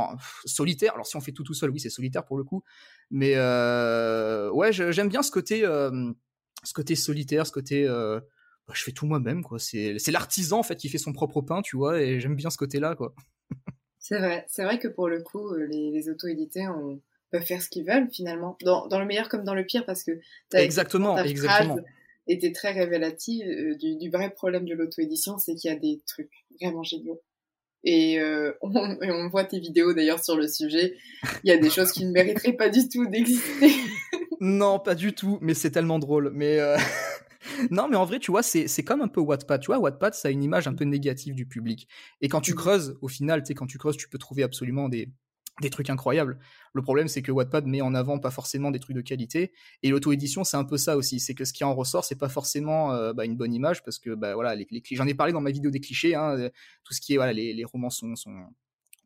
solitaire. 0.46 0.96
Alors 0.96 1.06
si 1.06 1.16
on 1.16 1.22
fait 1.22 1.32
tout 1.32 1.44
tout 1.44 1.54
seul, 1.54 1.70
oui, 1.70 1.80
c'est 1.80 1.92
solitaire 1.92 2.26
pour 2.26 2.38
le 2.38 2.44
coup. 2.44 2.64
Mais 3.12 3.36
ouais, 3.36 4.74
j'aime 4.74 5.10
bien 5.10 5.22
ce 5.22 5.30
côté, 5.30 5.62
ce 5.62 6.74
côté 6.74 6.96
solitaire, 6.96 7.46
ce 7.46 7.52
côté. 7.52 7.86
Bah, 7.88 8.74
je 8.74 8.84
fais 8.84 8.94
tout 8.94 9.06
moi-même, 9.06 9.44
quoi. 9.44 9.60
C'est 9.60 10.12
l'artisan 10.12 10.60
en 10.60 10.64
fait 10.64 10.78
qui 10.78 10.90
fait 10.90 10.98
son 10.98 11.14
propre 11.14 11.42
pain, 11.42 11.62
tu 11.62 11.78
vois. 11.78 12.02
Et 12.02 12.20
j'aime 12.20 12.36
bien 12.36 12.50
ce 12.50 12.58
côté-là, 12.58 12.96
quoi. 12.96 13.14
C'est 14.02 14.18
vrai, 14.18 14.46
c'est 14.48 14.64
vrai 14.64 14.80
que 14.80 14.88
pour 14.88 15.08
le 15.08 15.22
coup, 15.22 15.54
euh, 15.54 15.68
les, 15.68 15.92
les 15.92 16.10
auto-édités 16.10 16.66
peuvent 17.30 17.46
faire 17.46 17.62
ce 17.62 17.70
qu'ils 17.70 17.86
veulent 17.86 18.10
finalement, 18.12 18.58
dans, 18.64 18.88
dans, 18.88 19.00
le 19.00 19.06
meilleur 19.06 19.30
comme 19.30 19.44
dans 19.44 19.54
le 19.54 19.64
pire, 19.64 19.86
parce 19.86 20.04
que 20.04 20.20
exactement, 20.54 21.16
ta 21.16 21.26
exactement. 21.26 21.76
Phrase 21.76 21.86
était 22.28 22.52
très 22.52 22.72
révélative 22.72 23.48
euh, 23.48 23.76
du, 23.76 23.96
du, 23.98 24.10
vrai 24.10 24.32
problème 24.32 24.66
de 24.66 24.74
l'auto-édition, 24.74 25.38
c'est 25.38 25.54
qu'il 25.54 25.70
y 25.70 25.74
a 25.74 25.78
des 25.78 26.02
trucs 26.08 26.32
vraiment 26.60 26.82
géniaux. 26.82 27.22
Et, 27.84 28.20
euh, 28.20 28.54
on, 28.62 28.72
on, 28.76 29.30
voit 29.30 29.44
tes 29.44 29.60
vidéos 29.60 29.94
d'ailleurs 29.94 30.24
sur 30.24 30.36
le 30.36 30.48
sujet. 30.48 30.96
Il 31.44 31.50
y 31.50 31.54
a 31.54 31.58
des 31.58 31.70
choses 31.70 31.92
qui 31.92 32.06
ne 32.06 32.12
mériteraient 32.12 32.54
pas 32.54 32.70
du 32.70 32.90
tout 32.90 33.06
d'exister. 33.08 33.72
non, 34.40 34.80
pas 34.80 34.96
du 34.96 35.14
tout, 35.14 35.38
mais 35.42 35.54
c'est 35.54 35.72
tellement 35.72 36.00
drôle. 36.00 36.32
Mais 36.34 36.60
euh... 36.60 36.76
non, 37.70 37.88
mais 37.90 37.96
en 37.96 38.06
vrai, 38.06 38.20
tu 38.20 38.32
vois, 38.32 38.44
c'est 38.44 38.84
comme 38.84 39.02
un 39.02 39.08
peu 39.08 39.22
Wattpad. 39.22 39.62
Tu 39.62 39.68
vois, 39.68 39.80
Wattpad, 39.80 40.14
ça 40.14 40.28
a 40.28 40.32
une 40.32 40.44
image 40.44 40.68
un 40.68 40.74
peu 40.74 40.86
négative 40.86 41.36
du 41.36 41.46
public. 41.46 41.88
Et 42.22 42.30
quand 42.30 42.42
tu 42.42 42.54
mmh. 42.54 42.56
creuses, 42.56 42.98
au 43.02 43.08
final, 43.08 43.44
tu 43.44 43.48
sais, 43.48 43.54
quand 43.54 43.68
tu 43.68 43.78
creuses, 43.78 43.98
tu 43.98 44.10
peux 44.10 44.18
trouver 44.18 44.44
absolument 44.44 44.90
des, 44.90 45.12
des 45.62 45.70
trucs 45.70 45.90
incroyables. 45.90 46.40
Le 46.74 46.82
problème, 46.82 47.08
c'est 47.08 47.22
que 47.22 47.32
Wattpad 47.32 47.66
met 47.66 47.82
en 47.82 47.94
avant 47.94 48.20
pas 48.20 48.32
forcément 48.32 48.72
des 48.72 48.80
trucs 48.80 48.96
de 48.96 49.02
qualité. 49.02 49.54
Et 49.84 49.90
l'auto-édition, 49.90 50.44
c'est 50.44 50.58
un 50.58 50.64
peu 50.64 50.78
ça 50.78 50.98
aussi. 50.98 51.20
C'est 51.20 51.36
que 51.36 51.46
ce 51.46 51.54
qui 51.54 51.64
en 51.64 51.76
ressort, 51.76 52.06
c'est 52.06 52.18
pas 52.18 52.30
forcément 52.30 52.94
euh, 52.94 53.14
bah, 53.14 53.26
une 53.26 53.38
bonne 53.38 53.54
image 53.54 53.84
parce 53.84 54.00
que, 54.00 54.16
bah, 54.16 54.34
voilà, 54.36 54.56
les, 54.56 54.68
j'en 54.92 55.08
ai 55.08 55.14
parlé 55.14 55.34
dans 55.34 55.42
ma 55.42 55.52
vidéo 55.52 55.72
des 55.72 55.80
clichés. 55.80 56.16
Hein, 56.16 56.38
euh, 56.38 56.50
tout 56.84 56.94
ce 56.94 57.02
qui 57.02 57.14
est, 57.14 57.18
voilà, 57.18 57.34
les, 57.34 57.54
les 57.54 57.66
romans 57.66 57.90
sont, 57.90 58.16
sont 58.16 58.46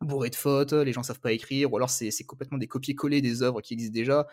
bourrés 0.00 0.30
de 0.30 0.34
fautes, 0.34 0.72
les 0.72 0.92
gens 0.92 1.02
savent 1.02 1.20
pas 1.20 1.32
écrire, 1.32 1.72
ou 1.72 1.76
alors 1.76 1.90
c'est 1.90 2.10
complètement 2.24 2.58
des 2.58 2.66
copier-coller 2.66 3.20
des 3.20 3.42
œuvres 3.42 3.60
qui 3.60 3.74
existent 3.74 3.94
déjà 3.94 4.26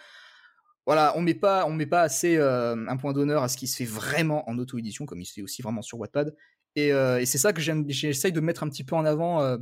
voilà, 0.86 1.14
on 1.16 1.22
met 1.22 1.34
pas, 1.34 1.66
on 1.66 1.72
met 1.72 1.86
pas 1.86 2.02
assez 2.02 2.36
euh, 2.38 2.76
un 2.88 2.98
point 2.98 3.14
d'honneur 3.14 3.44
à 3.44 3.48
ce 3.48 3.56
qui 3.56 3.68
se 3.68 3.78
fait 3.78 3.86
vraiment 3.86 4.48
en 4.50 4.58
auto-édition, 4.58 5.06
comme 5.06 5.22
il 5.22 5.26
se 5.26 5.34
fait 5.34 5.42
aussi 5.42 5.62
vraiment 5.62 5.82
sur 5.82 6.00
Wattpad. 6.00 6.36
Et, 6.76 6.92
euh, 6.92 7.24
c'est 7.26 7.38
ça 7.38 7.54
que 7.54 7.62
j'essaye 7.62 8.32
de 8.32 8.40
mettre 8.42 8.64
un 8.64 8.70
petit 8.70 8.84
peu 8.84 8.96
en 8.96 9.06
avant 9.06 9.42
euh, 9.42 9.58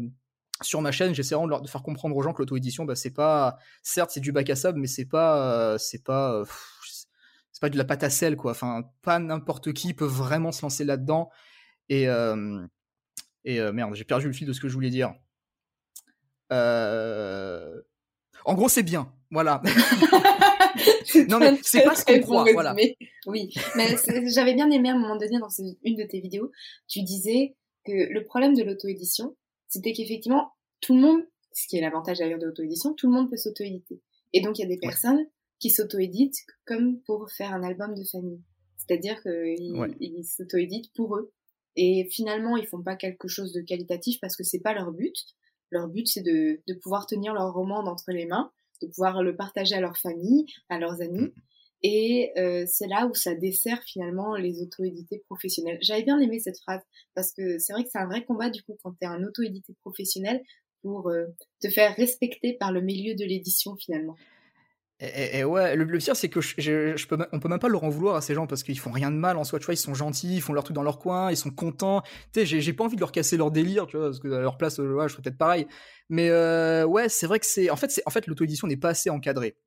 sur 0.62 0.81
ma 0.81 0.91
chaîne. 0.91 1.13
J'essaie 1.13 1.36
de, 1.36 1.62
de 1.62 1.67
faire 1.67 1.84
comprendre 1.84 2.15
aux 2.15 2.23
gens 2.23 2.34
que 2.34 2.41
l'auto-édition, 2.41 2.86
bah, 2.86 2.95
c'est 2.95 3.12
pas, 3.12 3.57
certes, 3.84 4.12
c'est 4.12 4.19
du 4.19 4.31
bac 4.31 4.49
à 4.49 4.55
sable, 4.55 4.79
mais 4.79 4.88
c'est 4.88 5.05
pas, 5.05 5.77
c'est 5.77 6.03
pas, 6.03 6.43
c'est 7.51 7.62
pas 7.62 7.69
de 7.69 7.77
la 7.77 7.86
pâte 7.86 8.03
à 8.03 8.10
sel, 8.10 8.36
quoi. 8.36 8.51
Enfin, 8.51 8.84
pas 9.03 9.19
n'importe 9.19 9.73
qui 9.73 9.93
peut 9.93 10.05
vraiment 10.05 10.51
se 10.51 10.63
lancer 10.63 10.86
là-dedans. 10.86 11.29
Et, 11.89 12.07
et 13.43 13.71
merde, 13.71 13.93
j'ai 13.93 14.05
perdu 14.05 14.25
le 14.25 14.34
fil 14.34 14.47
de 14.47 14.53
ce 14.53 14.62
que 14.62 14.69
je 14.69 14.73
voulais 14.73 14.89
dire. 14.89 15.13
En 16.49 18.55
gros, 18.55 18.69
c'est 18.69 18.84
bien. 18.84 19.13
Voilà. 19.29 19.62
non, 21.30 21.39
mais 21.39 21.58
c'est 21.63 21.84
pas 21.84 21.95
ce 21.95 22.06
qu'on 22.06 22.19
croit, 22.19 22.52
voilà. 22.54 22.76
Oui, 23.26 23.54
mais 23.76 23.95
j'avais 24.28 24.54
bien 24.54 24.69
aimé 24.71 24.89
à 24.89 24.93
un 24.93 25.00
moment 25.00 25.17
donné 25.17 25.39
dans 25.39 25.50
une 25.50 25.95
de 25.95 26.04
tes 26.04 26.19
vidéos, 26.19 26.52
tu 26.88 27.02
disais 27.04 27.56
que 27.86 27.91
le 27.91 28.24
problème 28.24 28.56
de 28.56 28.63
l'auto-édition, 28.63 29.36
c'était 29.67 29.93
qu'effectivement, 29.93 30.52
tout 30.82 30.95
le 30.95 31.02
monde, 31.02 31.21
ce 31.54 31.67
qui 31.67 31.78
est 31.78 31.82
l'avantage 31.82 32.19
d'ailleurs 32.19 32.39
de 32.39 32.45
l'auto-édition, 32.45 32.93
tout 32.93 33.08
le 33.08 33.13
monde 33.13 33.30
peut 33.30 33.38
s'auto-éditer. 33.38 34.02
Et 34.34 34.41
donc, 34.41 34.60
il 34.60 34.62
y 34.62 34.65
a 34.65 34.67
des 34.67 34.80
personnes 34.80 35.26
qui 35.60 35.69
s'auto-éditent 35.69 36.39
comme 36.65 37.00
pour 37.02 37.30
faire 37.32 37.54
un 37.54 37.63
album 37.63 37.93
de 37.93 38.04
famille. 38.04 38.41
C'est-à-dire 38.78 39.21
qu'ils 39.21 40.26
s'auto-éditent 40.26 40.91
pour 40.93 41.15
eux. 41.15 41.32
Et 41.76 42.08
finalement, 42.12 42.58
ils 42.58 42.67
font 42.67 42.82
pas 42.82 42.95
quelque 42.95 43.28
chose 43.28 43.54
de 43.54 43.62
qualitatif 43.62 44.19
parce 44.19 44.36
que 44.36 44.43
c'est 44.43 44.60
pas 44.60 44.74
leur 44.74 44.91
but. 44.91 45.15
Leur 45.69 45.88
but, 45.88 46.08
c'est 46.08 46.21
de, 46.24 46.62
de 46.67 46.74
pouvoir 46.74 47.06
tenir 47.06 47.34
leur 47.34 47.54
roman 47.54 47.84
d'entre 47.84 48.12
les 48.12 48.26
mains 48.26 48.52
de 48.82 48.88
pouvoir 48.88 49.24
le 49.24 49.36
partager 49.36 49.76
à 49.76 49.82
leur 49.82 49.98
famille, 49.98 50.46
à 50.70 50.80
leurs 50.80 51.02
amis. 51.02 51.22
Mm. 51.22 51.32
Et 51.84 52.32
euh, 52.38 52.65
c'est 52.67 52.88
là 52.88 53.08
où 53.08 53.15
ça 53.15 53.34
dessert 53.34 53.82
finalement 53.84 54.36
les 54.36 54.62
auto-édités 54.62 55.24
professionnels. 55.28 55.80
J'avais 55.82 56.04
bien 56.04 56.20
aimé 56.20 56.39
cette 56.39 56.60
phrase 56.60 56.82
parce 57.15 57.34
que 57.34 57.58
c'est 57.58 57.74
vrai 57.74 57.84
que 57.84 57.89
c'est 57.91 57.98
un 57.98 58.06
vrai 58.06 58.24
combat 58.24 58.50
du 58.52 58.62
coup 58.62 58.78
quand 58.84 58.91
tu 58.91 58.98
es 59.02 59.08
un 59.08 59.24
auto-édité 59.24 59.74
professionnel 59.82 60.41
pour 60.84 61.10
euh, 61.10 61.26
te 61.60 61.70
faire 61.70 61.96
respecter 61.96 62.54
par 62.54 62.72
le 62.72 62.82
milieu 62.82 63.15
de 63.15 63.26
l'édition 63.26 63.76
finalement. 63.78 64.15
Et, 65.01 65.43
ouais, 65.43 65.75
le, 65.75 65.97
pire 65.97 66.15
c'est 66.15 66.29
que 66.29 66.41
je, 66.41 67.07
peux, 67.07 67.17
on 67.31 67.39
peut 67.39 67.49
même 67.49 67.57
pas 67.57 67.69
leur 67.69 67.83
en 67.83 67.89
vouloir 67.89 68.15
à 68.15 68.21
ces 68.21 68.35
gens 68.35 68.45
parce 68.45 68.61
qu'ils 68.61 68.77
font 68.77 68.91
rien 68.91 69.09
de 69.09 69.15
mal 69.15 69.35
en 69.35 69.43
soi, 69.43 69.57
tu 69.57 69.65
vois, 69.65 69.73
ils 69.73 69.77
sont 69.77 69.95
gentils, 69.95 70.35
ils 70.35 70.41
font 70.41 70.53
leur 70.53 70.63
truc 70.63 70.75
dans 70.75 70.83
leur 70.83 70.99
coin, 70.99 71.31
ils 71.31 71.37
sont 71.37 71.49
contents. 71.49 72.03
Tu 72.33 72.45
sais, 72.45 72.61
j'ai 72.61 72.73
pas 72.73 72.83
envie 72.83 72.97
de 72.97 73.01
leur 73.01 73.11
casser 73.11 73.35
leur 73.35 73.49
délire, 73.49 73.87
tu 73.87 73.97
vois, 73.97 74.07
parce 74.07 74.19
que 74.19 74.31
à 74.31 74.41
leur 74.41 74.57
place, 74.57 74.79
euh, 74.79 75.07
je 75.07 75.13
ferais 75.13 75.23
peut-être 75.23 75.39
pareil. 75.39 75.65
Mais 76.09 76.29
euh, 76.29 76.85
ouais, 76.85 77.09
c'est 77.09 77.25
vrai 77.25 77.39
que 77.39 77.47
c'est, 77.47 77.71
en 77.71 77.75
fait, 77.77 77.99
en 78.05 78.11
fait, 78.11 78.27
l'auto-édition 78.27 78.67
n'est 78.67 78.77
pas 78.77 78.89
assez 78.89 79.09
encadrée. 79.09 79.57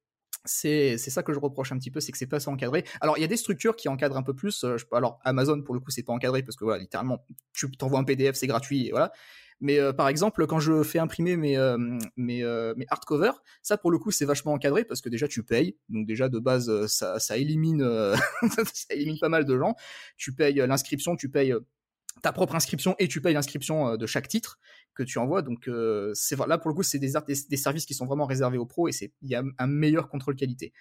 C'est, 0.45 0.99
c'est 0.99 1.11
ça 1.11 1.25
que 1.25 1.33
je 1.33 1.41
reproche 1.41 1.73
un 1.73 1.79
petit 1.79 1.91
peu, 1.91 1.99
c'est 1.99 2.13
que 2.13 2.19
c'est 2.19 2.27
pas 2.27 2.37
assez 2.37 2.51
encadré. 2.51 2.85
Alors 3.01 3.17
il 3.17 3.23
y 3.23 3.25
a 3.25 3.29
des 3.29 3.39
structures 3.39 3.77
qui 3.77 3.89
encadrent 3.89 4.19
un 4.19 4.23
peu 4.23 4.35
plus. 4.35 4.63
Euh, 4.63 4.77
alors 4.93 5.19
Amazon 5.25 5.63
pour 5.63 5.75
le 5.75 5.81
coup 5.81 5.91
c'est 5.91 6.03
pas 6.03 6.13
encadré 6.13 6.43
parce 6.43 6.57
que 6.57 6.65
voilà, 6.65 6.81
littéralement, 6.81 7.25
tu 7.55 7.71
t'envoies 7.73 7.99
un 7.99 8.05
PDF, 8.05 8.37
c'est 8.37 8.47
gratuit, 8.47 8.89
et 8.89 8.91
voilà. 8.91 9.11
Mais 9.61 9.79
euh, 9.79 9.93
par 9.93 10.09
exemple, 10.09 10.47
quand 10.47 10.61
je 10.61 10.83
fais 10.83 10.99
imprimer 10.99 11.37
mes, 11.37 11.57
euh, 11.57 11.79
mes, 12.17 12.43
euh, 12.43 12.75
mes 12.77 12.87
hardcovers, 12.89 13.43
ça 13.63 13.79
pour 13.79 13.91
le 13.91 13.99
coup 13.99 14.11
c'est 14.11 14.25
vachement 14.25 14.53
encadré 14.53 14.85
parce 14.85 15.01
que 15.01 15.09
déjà 15.09 15.29
tu 15.29 15.43
payes. 15.43 15.77
Donc 15.89 16.07
déjà 16.07 16.29
de 16.29 16.39
base 16.39 16.87
ça, 16.87 17.19
ça 17.19 17.37
élimine 17.37 17.83
élimine 18.91 19.19
pas 19.19 19.29
mal 19.29 19.45
de 19.45 19.59
gens. 19.59 19.75
Tu 20.17 20.35
payes 20.35 20.63
l'inscription, 20.67 21.17
tu 21.17 21.29
payes 21.29 21.55
ta 22.23 22.33
propre 22.33 22.55
inscription 22.55 22.95
et 22.99 23.09
tu 23.09 23.21
payes 23.21 23.35
l'inscription 23.35 23.97
de 23.97 24.07
chaque 24.07 24.29
titre 24.29 24.59
que 24.95 25.03
tu 25.03 25.19
envoies. 25.19 25.43
Donc 25.43 25.67
là 25.67 26.59
pour 26.59 26.71
le 26.71 26.75
coup 26.75 26.83
c'est 26.83 26.99
des, 26.99 27.13
des, 27.27 27.57
services 27.57 27.87
qui 27.87 27.95
sont 27.95 28.07
vraiment 28.07 28.27
réservés 28.27 28.59
aux 28.59 28.67
pros 28.67 28.89
et 28.89 28.93
il 29.23 29.29
y 29.29 29.35
a 29.35 29.43
un 29.59 29.67
meilleur 29.67 30.09
contrôle 30.09 30.37
qualité. 30.37 30.73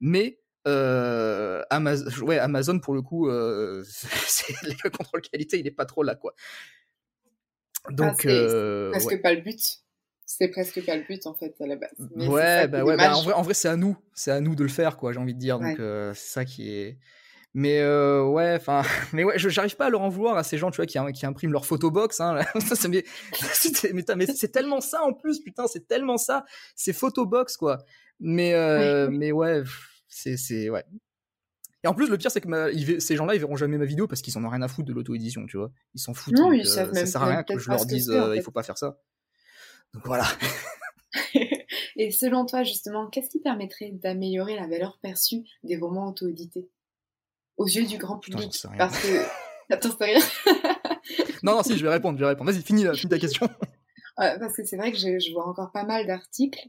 Mais 0.00 0.38
euh, 0.68 1.62
Amazon, 1.70 2.24
ouais, 2.24 2.38
Amazon 2.38 2.78
pour 2.78 2.94
le 2.94 3.02
coup, 3.02 3.28
euh, 3.28 3.84
le 4.62 4.90
contrôle 4.90 5.20
qualité 5.22 5.58
il 5.58 5.66
est 5.66 5.72
pas 5.72 5.86
trop 5.86 6.02
là 6.02 6.14
quoi. 6.14 6.34
Donc, 7.90 8.26
euh, 8.26 8.90
presque 8.90 9.10
ouais. 9.10 9.18
pas 9.18 9.34
le 9.34 9.40
but. 9.40 9.60
C'est 10.24 10.48
presque 10.48 10.84
pas 10.86 10.96
le 10.96 11.02
but 11.02 11.26
en 11.26 11.34
fait 11.34 11.54
à 11.60 11.66
la 11.66 11.76
base. 11.76 11.90
Mais 12.16 12.26
ouais, 12.26 12.66
bah 12.68 12.84
ouais, 12.84 12.96
bah 12.96 13.14
en 13.14 13.22
vrai, 13.22 13.34
en 13.34 13.42
vrai 13.42 13.54
c'est 13.54 13.68
à 13.68 13.76
nous, 13.76 13.96
c'est 14.14 14.30
à 14.30 14.40
nous 14.40 14.54
de 14.54 14.62
le 14.62 14.70
faire 14.70 14.96
quoi. 14.96 15.12
J'ai 15.12 15.18
envie 15.18 15.34
de 15.34 15.38
dire. 15.38 15.58
Donc 15.58 15.78
euh, 15.78 16.14
c'est 16.14 16.32
ça 16.32 16.44
qui 16.44 16.70
est. 16.74 16.98
Mais 17.54 17.80
euh, 17.80 18.24
ouais, 18.24 18.54
enfin, 18.56 18.82
mais 19.12 19.24
ouais, 19.24 19.34
j'arrive 19.38 19.76
pas 19.76 19.86
à 19.86 19.90
leur 19.90 20.00
en 20.00 20.08
vouloir 20.08 20.36
à 20.36 20.42
ces 20.42 20.56
gens, 20.56 20.70
tu 20.70 20.76
vois, 20.76 20.86
qui, 20.86 20.98
qui 21.12 21.26
impriment 21.26 21.52
leur 21.52 21.66
photobox. 21.66 22.20
Hein, 22.20 22.40
ça, 22.74 22.88
mais, 22.88 23.04
mais, 23.92 24.26
c'est 24.26 24.48
tellement 24.48 24.80
ça 24.80 25.02
en 25.02 25.12
plus, 25.12 25.40
putain, 25.40 25.66
c'est 25.66 25.86
tellement 25.86 26.16
ça, 26.16 26.44
c'est 26.74 26.92
photobox 26.92 27.56
quoi. 27.56 27.78
Mais 28.20 28.54
euh, 28.54 29.10
mais 29.10 29.32
ouais, 29.32 29.62
c'est 30.08 30.36
c'est 30.36 30.70
ouais, 30.70 30.84
et 31.84 31.88
en 31.88 31.94
plus, 31.94 32.08
le 32.08 32.16
pire, 32.16 32.30
c'est 32.30 32.40
que 32.40 33.00
ces 33.00 33.16
gens-là, 33.16 33.34
ils 33.34 33.40
verront 33.40 33.56
jamais 33.56 33.76
ma 33.76 33.84
vidéo 33.84 34.06
parce 34.06 34.22
qu'ils 34.22 34.36
en 34.38 34.44
ont 34.44 34.48
rien 34.48 34.62
à 34.62 34.68
foutre 34.68 34.88
de 34.88 34.92
l'auto-édition, 34.92 35.46
tu 35.46 35.56
vois. 35.56 35.72
Ils 35.94 36.00
s'en 36.00 36.14
foutent. 36.14 36.38
Non, 36.38 36.52
ils 36.52 36.60
euh, 36.60 36.64
savent 36.64 36.92
même 36.92 37.06
ça 37.06 37.12
sert 37.12 37.22
à 37.22 37.26
rien 37.26 37.42
que 37.42 37.58
je 37.58 37.68
leur 37.68 37.84
dise, 37.84 38.10
euh, 38.10 38.36
il 38.36 38.42
faut 38.42 38.52
pas 38.52 38.62
faire 38.62 38.78
ça. 38.78 38.98
Donc 39.92 40.06
voilà. 40.06 40.24
Et 41.96 42.10
selon 42.10 42.46
toi, 42.46 42.62
justement, 42.62 43.08
qu'est-ce 43.08 43.28
qui 43.28 43.40
permettrait 43.40 43.90
d'améliorer 43.90 44.54
la 44.54 44.66
valeur 44.66 44.98
perçue 45.02 45.42
des 45.64 45.76
romans 45.76 46.08
auto-édités? 46.08 46.70
Aux 47.56 47.66
yeux 47.66 47.84
du 47.84 47.98
grand 47.98 48.18
public 48.18 48.52
Putain, 48.52 48.76
Parce 48.78 48.98
que. 49.02 49.24
Attends, 49.70 49.90
c'est 49.98 50.04
rien. 50.04 50.20
non, 51.42 51.56
non, 51.56 51.62
si, 51.62 51.76
je 51.76 51.82
vais 51.82 51.90
répondre, 51.90 52.18
je 52.18 52.24
vais 52.24 52.30
répondre. 52.30 52.50
Vas-y, 52.50 52.62
finis, 52.62 52.86
finis 52.94 53.10
ta 53.10 53.18
question. 53.18 53.48
parce 54.16 54.54
que 54.54 54.64
c'est 54.64 54.76
vrai 54.76 54.92
que 54.92 54.98
je 54.98 55.32
vois 55.32 55.48
encore 55.48 55.72
pas 55.72 55.84
mal 55.84 56.06
d'articles 56.06 56.68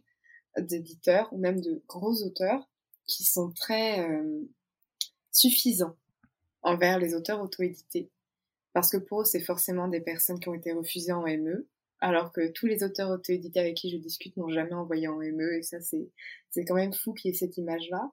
d'éditeurs 0.58 1.32
ou 1.32 1.38
même 1.38 1.62
de 1.62 1.84
gros 1.88 2.24
auteurs 2.24 2.70
qui 3.06 3.24
sont 3.24 3.52
très 3.52 4.00
euh, 4.00 4.24
suffisants 5.34 5.96
envers 6.62 7.00
les 7.00 7.14
auteurs 7.14 7.42
auto-édités. 7.42 8.10
Parce 8.74 8.90
que 8.90 8.98
pour 8.98 9.22
eux, 9.22 9.26
c'est 9.26 9.42
forcément 9.42 9.88
des 9.88 10.02
personnes 10.02 10.40
qui 10.40 10.50
ont 10.50 10.54
été 10.54 10.72
refusées 10.72 11.12
en 11.12 11.24
ME, 11.24 11.68
alors 12.00 12.32
que 12.32 12.52
tous 12.52 12.66
les 12.66 12.84
auteurs 12.84 13.10
auto-édités 13.10 13.60
avec 13.60 13.76
qui 13.76 13.90
je 13.90 13.98
discute 13.98 14.36
n'ont 14.38 14.50
jamais 14.50 14.74
envoyé 14.74 15.08
en 15.08 15.18
ME, 15.18 15.58
et 15.58 15.64
ça, 15.64 15.80
c'est, 15.82 16.10
c'est 16.50 16.66
quand 16.66 16.76
même 16.76 16.94
fou 16.94 17.14
qu'il 17.14 17.32
y 17.32 17.34
ait 17.34 17.38
cette 17.38 17.58
image-là. 17.58 18.10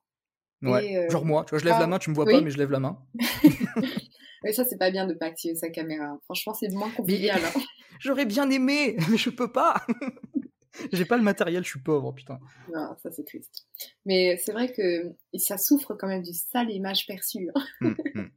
Ouais, 0.62 0.96
euh, 0.96 1.09
genre 1.09 1.24
moi, 1.24 1.44
tu 1.44 1.50
vois, 1.50 1.59
je 1.59 1.64
lève 1.64 1.78
la 1.78 1.87
main, 1.87 1.98
tu 1.98 2.11
me 2.11 2.14
vois 2.14 2.26
pas, 2.26 2.40
mais 2.40 2.50
je 2.50 2.59
lève 2.59 2.70
la 2.70 2.80
main. 2.80 2.98
mais 4.44 4.52
ça, 4.52 4.64
c'est 4.64 4.76
pas 4.76 4.90
bien 4.90 5.06
de 5.06 5.14
pas 5.14 5.26
activer 5.26 5.54
sa 5.54 5.70
caméra. 5.70 6.18
Franchement, 6.24 6.52
c'est 6.52 6.68
moins 6.68 6.90
convivial. 6.90 7.40
Hein. 7.56 7.61
J'aurais 7.98 8.24
bien 8.24 8.48
aimé, 8.48 8.96
mais 9.11 9.18
je 9.18 9.28
peux 9.28 9.52
pas. 9.52 9.85
J'ai 10.92 11.04
pas 11.04 11.16
le 11.16 11.22
matériel, 11.22 11.64
je 11.64 11.68
suis 11.70 11.80
pauvre, 11.80 12.12
putain. 12.12 12.38
Non, 12.72 12.94
ça 13.02 13.10
c'est 13.10 13.24
triste. 13.24 13.66
Mais 14.04 14.36
c'est 14.44 14.52
vrai 14.52 14.72
que 14.72 15.12
ça 15.38 15.58
souffre 15.58 15.94
quand 15.94 16.08
même 16.08 16.22
du 16.22 16.32
sale 16.32 16.70
image 16.70 17.06
perçue. 17.06 17.50
Hein. 17.54 17.64
Hum, 17.82 17.96
hum. 18.14 18.30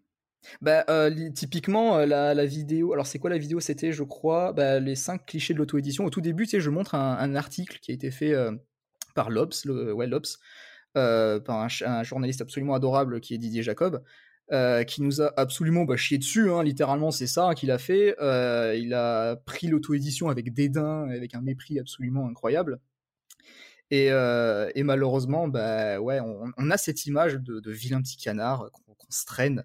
Bah, 0.62 0.86
euh, 0.90 1.30
typiquement, 1.32 1.98
euh, 1.98 2.06
la, 2.06 2.46
vidéo. 2.46 2.94
Alors, 2.94 3.08
c'est 3.08 3.20
quoi 3.20 3.30
la 3.30 3.38
vidéo? 3.38 3.60
C'était, 3.60 3.92
je 3.92 4.04
crois, 4.04 4.54
bah, 4.54 4.80
les 4.80 4.96
5 4.96 5.26
clichés 5.26 5.54
de 5.54 5.60
l'auto-édition. 5.60 6.06
Au 6.06 6.10
tout 6.10 6.22
début, 6.22 6.46
tu 6.46 6.52
sais, 6.52 6.60
je 6.60 6.70
montre 6.70 6.96
un, 6.96 7.36
article 7.36 7.80
qui 7.80 7.92
a 7.92 7.94
été 7.94 8.12
fait 8.12 8.34
euh, 8.34 8.52
par 9.16 9.30
Lobs, 9.30 9.54
le, 9.66 9.94
ouais, 9.94 10.08
Lobs, 10.08 10.28
par 10.94 11.68
un, 11.86 12.04
journaliste 12.04 12.42
absolument 12.42 12.76
adorable 12.76 13.22
qui 13.22 13.34
est 13.34 13.38
Didier 13.38 13.64
Jacob. 13.64 14.04
Qui 14.50 15.02
nous 15.02 15.22
a 15.22 15.34
absolument 15.38 15.84
bah, 15.84 15.98
chié 15.98 16.18
dessus, 16.18 16.52
hein, 16.52 16.64
littéralement 16.64 17.10
c'est 17.12 17.28
ça 17.28 17.48
hein, 17.48 17.54
qu'il 17.56 17.72
a 17.72 17.78
fait. 17.78 18.16
il 18.20 18.94
a 18.94 19.36
pris 19.38 19.68
l'auto-édition 19.68 20.30
avec 20.30 20.54
dédain, 20.54 21.10
avec 21.10 21.36
un 21.36 21.42
mépris 21.42 21.80
absolument 21.80 22.28
incroyable. 22.28 22.80
Et, 23.92 24.12
malheureusement, 24.84 25.48
bah, 25.48 26.00
ouais, 26.00 26.20
on, 26.22 26.72
a 26.72 26.78
cette 26.78 27.06
image 27.06 27.36
de, 27.36 27.72
vilain 27.72 28.02
petit 28.02 28.18
canard 28.18 28.70
qu'on 28.72 29.12
se 29.12 29.26
traîne 29.26 29.64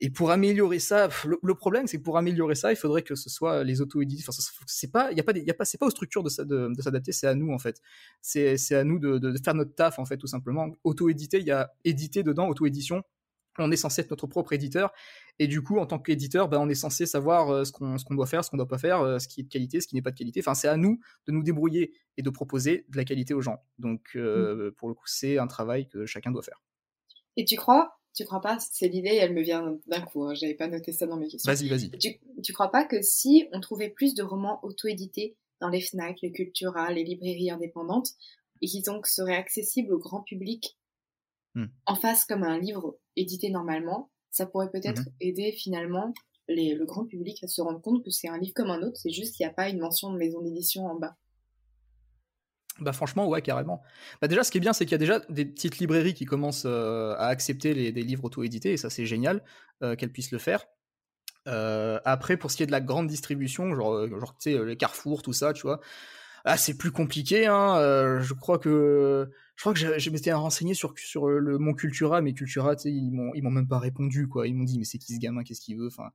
et 0.00 0.10
pour 0.10 0.30
améliorer 0.30 0.78
ça, 0.78 1.08
le, 1.42 1.54
problème, 1.54 1.88
c'est 1.88 1.98
que 1.98 2.04
pour 2.04 2.18
améliorer 2.18 2.54
ça, 2.54 2.70
il 2.70 2.76
faudrait 2.76 3.02
que 3.02 3.16
ce 3.16 3.28
soit 3.28 3.64
les 3.64 3.80
auto-éditeurs. 3.80 4.28
Enfin, 4.28 4.62
c'est 4.66 4.92
pas, 4.92 5.10
il 5.10 5.18
y 5.18 5.20
a 5.20 5.54
pas, 5.54 5.64
c'est 5.64 5.78
pas 5.78 5.86
aux 5.86 5.90
structures 5.90 6.22
de, 6.22 6.30
de, 6.72 6.82
s'adapter, 6.82 7.10
c'est 7.10 7.26
à 7.26 7.34
nous 7.34 7.52
en 7.52 7.58
fait. 7.58 7.80
C'est, 8.22 8.56
à 8.72 8.84
nous 8.84 9.00
de, 9.00 9.34
faire 9.42 9.54
notre 9.54 9.74
taf 9.74 9.98
en 9.98 10.04
fait, 10.04 10.16
tout 10.16 10.28
simplement. 10.28 10.68
Auto-éditer, 10.84 11.40
il 11.40 11.46
y 11.46 11.50
a 11.50 11.72
éditer 11.84 12.22
dedans, 12.22 12.48
auto-édition. 12.48 13.02
On 13.58 13.70
est 13.70 13.76
censé 13.76 14.02
être 14.02 14.10
notre 14.10 14.26
propre 14.26 14.52
éditeur, 14.52 14.92
et 15.38 15.46
du 15.46 15.62
coup, 15.62 15.78
en 15.78 15.86
tant 15.86 15.98
qu'éditeur, 15.98 16.48
ben, 16.48 16.58
on 16.58 16.68
est 16.68 16.74
censé 16.74 17.06
savoir 17.06 17.50
euh, 17.50 17.64
ce 17.64 17.72
qu'on, 17.72 17.98
ce 17.98 18.04
qu'on 18.04 18.14
doit 18.14 18.26
faire, 18.26 18.44
ce 18.44 18.50
qu'on 18.50 18.56
doit 18.56 18.68
pas 18.68 18.78
faire, 18.78 19.00
euh, 19.00 19.18
ce 19.18 19.28
qui 19.28 19.40
est 19.40 19.44
de 19.44 19.48
qualité, 19.48 19.80
ce 19.80 19.88
qui 19.88 19.94
n'est 19.94 20.02
pas 20.02 20.10
de 20.10 20.16
qualité. 20.16 20.40
Enfin, 20.40 20.54
c'est 20.54 20.68
à 20.68 20.76
nous 20.76 21.00
de 21.26 21.32
nous 21.32 21.42
débrouiller 21.42 21.92
et 22.16 22.22
de 22.22 22.30
proposer 22.30 22.86
de 22.88 22.96
la 22.96 23.04
qualité 23.04 23.34
aux 23.34 23.40
gens. 23.40 23.62
Donc, 23.78 24.10
euh, 24.16 24.70
mmh. 24.70 24.74
pour 24.74 24.88
le 24.88 24.94
coup, 24.94 25.06
c'est 25.06 25.38
un 25.38 25.46
travail 25.46 25.88
que 25.88 26.06
chacun 26.06 26.30
doit 26.30 26.42
faire. 26.42 26.62
Et 27.36 27.44
tu 27.44 27.56
crois 27.56 27.94
tu 28.14 28.24
crois 28.24 28.40
pas, 28.40 28.58
c'est 28.58 28.88
l'idée, 28.88 29.14
elle 29.14 29.32
me 29.32 29.42
vient 29.42 29.78
d'un 29.86 30.00
coup, 30.00 30.24
hein, 30.24 30.34
j'avais 30.34 30.54
pas 30.54 30.66
noté 30.66 30.90
ça 30.90 31.06
dans 31.06 31.16
mes 31.16 31.28
questions. 31.28 31.52
Vas-y, 31.52 31.68
vas-y. 31.68 31.90
Tu, 31.98 32.18
tu 32.42 32.52
crois 32.52 32.68
pas 32.68 32.84
que 32.84 33.00
si 33.00 33.46
on 33.52 33.60
trouvait 33.60 33.90
plus 33.90 34.14
de 34.14 34.24
romans 34.24 34.58
auto-édités 34.64 35.36
dans 35.60 35.68
les 35.68 35.80
FNAC, 35.80 36.18
les 36.22 36.32
Cultura, 36.32 36.90
les 36.90 37.04
librairies 37.04 37.50
indépendantes, 37.50 38.10
et 38.60 38.66
qui 38.66 38.82
donc 38.82 39.06
seraient 39.06 39.36
accessibles 39.36 39.92
au 39.92 39.98
grand 39.98 40.22
public 40.22 40.77
hmm. 41.62 41.70
en 41.86 41.94
face 41.94 42.24
comme 42.24 42.42
un 42.42 42.58
livre 42.58 42.98
édité 43.16 43.50
normalement, 43.50 44.10
ça 44.30 44.46
pourrait 44.46 44.70
peut-être 44.70 45.00
mhm. 45.00 45.12
aider 45.20 45.52
finalement 45.52 46.12
les, 46.48 46.74
le 46.74 46.84
grand 46.86 47.04
public 47.04 47.42
à 47.44 47.48
se 47.48 47.60
rendre 47.60 47.80
compte 47.80 48.04
que 48.04 48.10
c'est 48.10 48.28
un 48.28 48.38
livre 48.38 48.54
comme 48.54 48.70
un 48.70 48.82
autre, 48.82 48.96
c'est 48.96 49.10
juste 49.10 49.34
qu'il 49.34 49.44
n'y 49.44 49.50
a 49.50 49.54
pas 49.54 49.68
une 49.68 49.80
mention 49.80 50.12
de 50.12 50.18
maison 50.18 50.40
d'édition 50.40 50.86
en 50.86 50.94
bas. 50.94 51.16
Bah 52.80 52.92
franchement, 52.92 53.26
ouais, 53.26 53.42
carrément. 53.42 53.82
Bah 54.22 54.28
déjà, 54.28 54.44
ce 54.44 54.52
qui 54.52 54.58
est 54.58 54.60
bien, 54.60 54.72
c'est 54.72 54.86
qu'il 54.86 54.92
y 54.92 54.94
a 54.94 54.98
déjà 54.98 55.18
des 55.28 55.44
petites 55.44 55.78
librairies 55.78 56.14
qui 56.14 56.26
commencent 56.26 56.64
euh, 56.64 57.14
à 57.14 57.26
accepter 57.26 57.74
les, 57.74 57.90
des 57.90 58.02
livres 58.02 58.24
auto-édités, 58.24 58.72
et 58.72 58.76
ça 58.76 58.88
c'est 58.88 59.04
génial 59.04 59.42
euh, 59.82 59.96
qu'elles 59.96 60.12
puissent 60.12 60.30
le 60.30 60.38
faire. 60.38 60.64
Euh, 61.48 61.98
après, 62.04 62.36
pour 62.36 62.52
ce 62.52 62.56
qui 62.56 62.62
est 62.62 62.66
de 62.66 62.72
la 62.72 62.80
grande 62.80 63.08
distribution, 63.08 63.74
genre, 63.74 64.06
genre 64.06 64.36
tu 64.38 64.52
sais, 64.52 64.64
les 64.64 64.76
Carrefour, 64.76 65.22
tout 65.22 65.32
ça, 65.32 65.52
tu 65.52 65.62
vois, 65.62 65.80
ah, 66.48 66.56
c'est 66.56 66.76
plus 66.76 66.90
compliqué. 66.90 67.46
Hein, 67.46 68.20
je 68.20 68.34
crois 68.34 68.58
que 68.58 69.28
je 69.56 69.62
crois 69.62 69.74
que 69.74 70.10
m'étais 70.10 70.32
renseigné 70.32 70.74
sur 70.74 70.94
le 71.28 71.58
mon 71.58 71.74
Cultura, 71.74 72.20
mais 72.22 72.32
Cultura, 72.32 72.74
ils 72.84 73.10
m'ont 73.12 73.32
ils 73.34 73.42
m'ont 73.42 73.50
même 73.50 73.68
pas 73.68 73.78
répondu, 73.78 74.28
quoi. 74.28 74.46
Ils 74.46 74.54
m'ont 74.54 74.64
dit, 74.64 74.78
mais 74.78 74.84
c'est 74.84 74.98
qui 74.98 75.14
ce 75.14 75.18
gamin, 75.20 75.42
qu'est-ce 75.42 75.60
qu'il 75.60 75.78
veut, 75.78 75.88
enfin. 75.88 76.10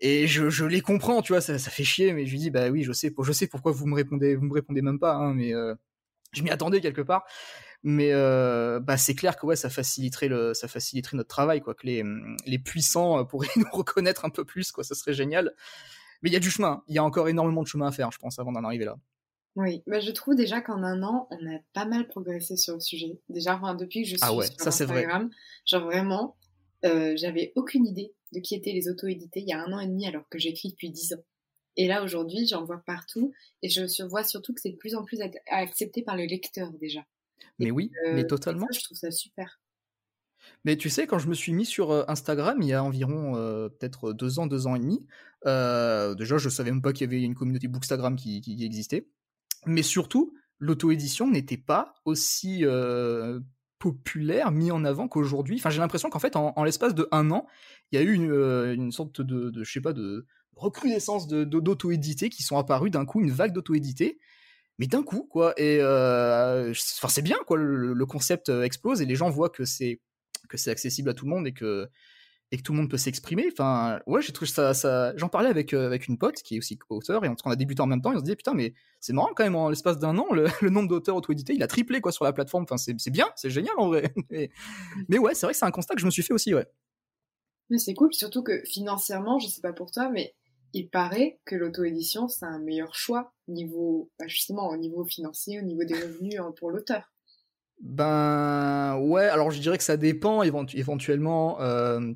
Et 0.00 0.26
je, 0.26 0.64
les 0.64 0.80
comprends, 0.80 1.22
tu 1.22 1.32
vois, 1.32 1.40
ça, 1.40 1.58
ça, 1.58 1.70
fait 1.70 1.84
chier, 1.84 2.12
mais 2.12 2.26
je 2.26 2.32
lui 2.32 2.38
dis, 2.38 2.50
bah 2.50 2.68
oui, 2.70 2.82
je 2.82 2.92
sais, 2.92 3.10
pourquoi 3.10 3.72
vous 3.72 3.86
me 3.86 3.94
répondez, 3.94 4.34
vous 4.34 4.44
me 4.44 4.52
répondez 4.52 4.82
même 4.82 4.98
pas, 4.98 5.14
hein, 5.14 5.32
mais 5.34 5.54
euh, 5.54 5.74
je 6.32 6.42
m'y 6.42 6.50
attendais 6.50 6.80
quelque 6.80 7.02
part. 7.02 7.24
Mais 7.82 8.12
euh, 8.12 8.80
bah 8.80 8.96
c'est 8.96 9.14
clair 9.14 9.36
que 9.36 9.54
ça 9.54 9.70
faciliterait 9.70 10.28
notre 10.28 11.28
travail, 11.28 11.60
quoi, 11.60 11.74
que 11.74 11.86
les, 11.86 12.58
puissants 12.58 13.20
euh, 13.20 13.24
pourraient 13.24 13.48
nous 13.56 13.70
reconnaître 13.72 14.24
un 14.24 14.30
peu 14.30 14.44
plus, 14.44 14.72
quoi, 14.72 14.84
ça 14.84 14.94
serait 14.94 15.14
génial. 15.14 15.54
Mais 16.22 16.30
il 16.30 16.32
y 16.32 16.36
a 16.36 16.40
du 16.40 16.50
chemin, 16.50 16.82
il 16.88 16.94
y 16.94 16.98
a 16.98 17.04
encore 17.04 17.28
énormément 17.28 17.62
de 17.62 17.68
chemin 17.68 17.88
à 17.88 17.92
faire, 17.92 18.10
je 18.12 18.18
pense, 18.18 18.38
avant 18.38 18.52
d'en 18.52 18.64
arriver 18.64 18.84
là. 18.86 18.96
Oui, 19.56 19.82
bah 19.86 20.00
je 20.00 20.10
trouve 20.10 20.36
déjà 20.36 20.60
qu'en 20.60 20.82
un 20.82 21.02
an, 21.02 21.28
on 21.30 21.46
a 21.46 21.58
pas 21.72 21.86
mal 21.86 22.06
progressé 22.06 22.56
sur 22.56 22.74
le 22.74 22.80
sujet. 22.80 23.18
Déjà, 23.30 23.56
enfin, 23.56 23.74
depuis 23.74 24.02
que 24.02 24.08
je 24.08 24.16
ah 24.20 24.28
suis 24.28 24.36
ouais, 24.36 24.46
sur 24.46 24.60
ça, 24.60 24.68
Instagram, 24.68 25.28
vrai. 25.28 25.36
genre 25.64 25.84
vraiment, 25.86 26.36
euh, 26.84 27.14
j'avais 27.16 27.52
aucune 27.56 27.86
idée 27.86 28.12
de 28.32 28.40
qui 28.40 28.54
étaient 28.54 28.72
les 28.72 28.88
auto-édités 28.88 29.40
il 29.40 29.48
y 29.48 29.54
a 29.54 29.62
un 29.62 29.72
an 29.72 29.80
et 29.80 29.86
demi 29.86 30.06
alors 30.06 30.28
que 30.28 30.38
j'écris 30.38 30.68
depuis 30.68 30.90
dix 30.90 31.14
ans. 31.14 31.24
Et 31.78 31.88
là 31.88 32.04
aujourd'hui, 32.04 32.46
j'en 32.46 32.64
vois 32.66 32.82
partout 32.86 33.32
et 33.62 33.70
je 33.70 34.06
vois 34.06 34.24
surtout 34.24 34.52
que 34.52 34.60
c'est 34.60 34.72
de 34.72 34.76
plus 34.76 34.94
en 34.94 35.04
plus 35.04 35.20
accepté 35.50 36.02
par 36.02 36.16
les 36.16 36.26
lecteurs 36.26 36.70
déjà. 36.72 37.00
Mais 37.58 37.70
oui, 37.70 37.90
euh, 38.06 38.14
mais 38.14 38.26
totalement. 38.26 38.66
je 38.70 38.82
trouve 38.82 38.98
ça 38.98 39.10
super. 39.10 39.58
Mais 40.66 40.76
tu 40.76 40.90
sais, 40.90 41.06
quand 41.06 41.18
je 41.18 41.28
me 41.28 41.34
suis 41.34 41.54
mis 41.54 41.64
sur 41.64 41.92
euh, 41.92 42.04
Instagram 42.08 42.60
il 42.60 42.68
y 42.68 42.74
a 42.74 42.84
environ 42.84 43.32
peut-être 43.70 44.12
deux 44.12 44.38
ans, 44.38 44.46
deux 44.46 44.66
ans 44.66 44.76
et 44.76 44.80
demi, 44.80 45.06
déjà 45.44 46.36
je 46.36 46.50
savais 46.50 46.70
même 46.70 46.82
pas 46.82 46.92
qu'il 46.92 47.10
y 47.10 47.14
avait 47.14 47.22
une 47.22 47.34
communauté 47.34 47.68
Bookstagram 47.68 48.16
qui, 48.16 48.42
qui 48.42 48.62
existait. 48.62 49.06
Mais 49.64 49.82
surtout, 49.82 50.34
l'auto-édition 50.58 51.30
n'était 51.30 51.56
pas 51.56 51.94
aussi 52.04 52.64
populaire, 53.78 54.50
mis 54.50 54.70
en 54.70 54.84
avant 54.84 55.08
qu'aujourd'hui. 55.08 55.56
Enfin, 55.56 55.70
j'ai 55.70 55.80
l'impression 55.80 56.10
qu'en 56.10 56.18
fait, 56.18 56.36
en, 56.36 56.64
l'espace 56.64 56.94
de 56.94 57.08
un 57.12 57.30
an, 57.30 57.46
il 57.90 57.98
y 57.98 58.02
a 58.02 58.04
eu 58.04 58.12
une, 58.12 58.30
euh, 58.30 58.90
sorte 58.90 59.20
de, 59.20 59.52
je 59.62 59.70
sais 59.70 59.80
pas, 59.80 59.92
de 59.92 60.26
recrudescence 60.54 61.26
de, 61.26 61.44
d'auto-édité 61.44 62.30
qui 62.30 62.42
sont 62.42 62.56
apparus 62.56 62.90
d'un 62.90 63.04
coup, 63.04 63.20
une 63.20 63.30
vague 63.30 63.52
d'auto-édité. 63.52 64.18
Mais 64.78 64.86
d'un 64.86 65.02
coup, 65.02 65.26
quoi. 65.30 65.54
Et 65.56 65.78
c'est 66.74 67.22
bien, 67.22 67.38
quoi. 67.46 67.56
Le, 67.56 68.06
concept 68.06 68.48
euh, 68.48 68.62
explose 68.62 69.00
et 69.00 69.06
les 69.06 69.14
gens 69.14 69.30
voient 69.30 69.50
que 69.50 69.64
c'est 69.64 70.00
que 70.48 70.56
c'est 70.56 70.70
accessible 70.70 71.10
à 71.10 71.14
tout 71.14 71.24
le 71.24 71.30
monde 71.30 71.46
et 71.46 71.52
que 71.52 71.88
et 72.52 72.58
que 72.58 72.62
tout 72.62 72.72
le 72.72 72.78
monde 72.78 72.90
peut 72.90 72.96
s'exprimer. 72.96 73.48
Enfin, 73.52 74.00
ouais, 74.06 74.22
j'ai 74.22 74.32
trouvé 74.32 74.50
ça, 74.50 74.72
ça... 74.72 75.16
J'en 75.16 75.28
parlais 75.28 75.48
avec, 75.48 75.74
euh, 75.74 75.86
avec 75.86 76.06
une 76.06 76.16
pote 76.16 76.36
qui 76.36 76.56
est 76.56 76.58
aussi 76.58 76.78
auteur, 76.88 77.24
et 77.24 77.28
on 77.28 77.50
a 77.50 77.56
débuté 77.56 77.82
en 77.82 77.86
même 77.86 78.00
temps, 78.00 78.12
et 78.12 78.16
on 78.16 78.18
se 78.18 78.24
disait, 78.24 78.36
putain, 78.36 78.54
mais 78.54 78.74
c'est 79.00 79.12
marrant 79.12 79.30
quand 79.34 79.44
même, 79.44 79.56
en 79.56 79.68
l'espace 79.68 79.98
d'un 79.98 80.16
an, 80.18 80.32
le, 80.32 80.46
nombre 80.70 80.88
d'auteurs 80.88 81.16
auto-édités, 81.16 81.54
il 81.54 81.62
a 81.62 81.66
triplé, 81.66 82.00
quoi, 82.00 82.12
sur 82.12 82.24
la 82.24 82.32
plateforme. 82.32 82.64
Enfin, 82.64 82.76
c'est 82.76 83.10
bien, 83.10 83.26
c'est 83.36 83.50
génial, 83.50 83.74
en 83.78 83.88
vrai. 83.88 84.14
mais, 85.08 85.18
ouais, 85.18 85.34
c'est 85.34 85.46
vrai 85.46 85.52
que 85.52 85.58
c'est 85.58 85.66
un 85.66 85.70
constat 85.70 85.94
que 85.94 86.00
je 86.00 86.06
me 86.06 86.10
suis 86.10 86.22
fait 86.22 86.32
aussi, 86.32 86.54
ouais. 86.54 86.66
Mais 87.68 87.78
c'est 87.78 87.94
cool, 87.94 88.14
surtout 88.14 88.44
que 88.44 88.62
financièrement, 88.64 89.40
je 89.40 89.48
sais 89.48 89.60
pas 89.60 89.72
pour 89.72 89.90
toi, 89.90 90.08
mais 90.08 90.36
il 90.72 90.88
paraît 90.88 91.40
que 91.44 91.56
l'auto-édition, 91.56 92.28
c'est 92.28 92.44
un 92.44 92.60
meilleur 92.60 92.94
choix, 92.94 93.32
niveau, 93.48 94.08
bah, 94.20 94.28
justement, 94.28 94.68
au 94.68 94.76
niveau 94.76 95.04
financier, 95.04 95.58
au 95.58 95.64
niveau 95.64 95.82
des 95.82 95.94
revenus 95.94 96.38
hein, 96.38 96.52
pour 96.56 96.70
l'auteur. 96.70 97.12
Ben 97.80 98.98
ouais, 99.00 99.24
alors 99.24 99.50
je 99.50 99.60
dirais 99.60 99.76
que 99.76 99.84
ça 99.84 99.98
dépend 99.98 100.42
éventuellement. 100.42 101.60
Euh, 101.60 102.14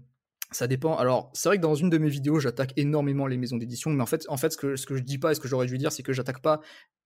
ça 0.52 0.66
dépend. 0.66 0.96
Alors, 0.96 1.30
c'est 1.32 1.48
vrai 1.48 1.58
que 1.58 1.62
dans 1.62 1.74
une 1.74 1.90
de 1.90 1.98
mes 1.98 2.08
vidéos, 2.08 2.40
j'attaque 2.40 2.72
énormément 2.76 3.26
les 3.26 3.36
maisons 3.36 3.56
d'édition, 3.56 3.90
mais 3.90 4.02
en 4.02 4.06
fait, 4.06 4.22
ce 4.22 4.56
que, 4.56 4.76
je 4.76 5.02
dis 5.02 5.18
pas 5.18 5.30
et 5.30 5.34
ce 5.34 5.40
que 5.40 5.46
j'aurais 5.46 5.66
dû 5.66 5.78
dire, 5.78 5.92
c'est 5.92 6.02
que 6.02 6.12
j'attaque 6.12 6.40
pas 6.40 6.60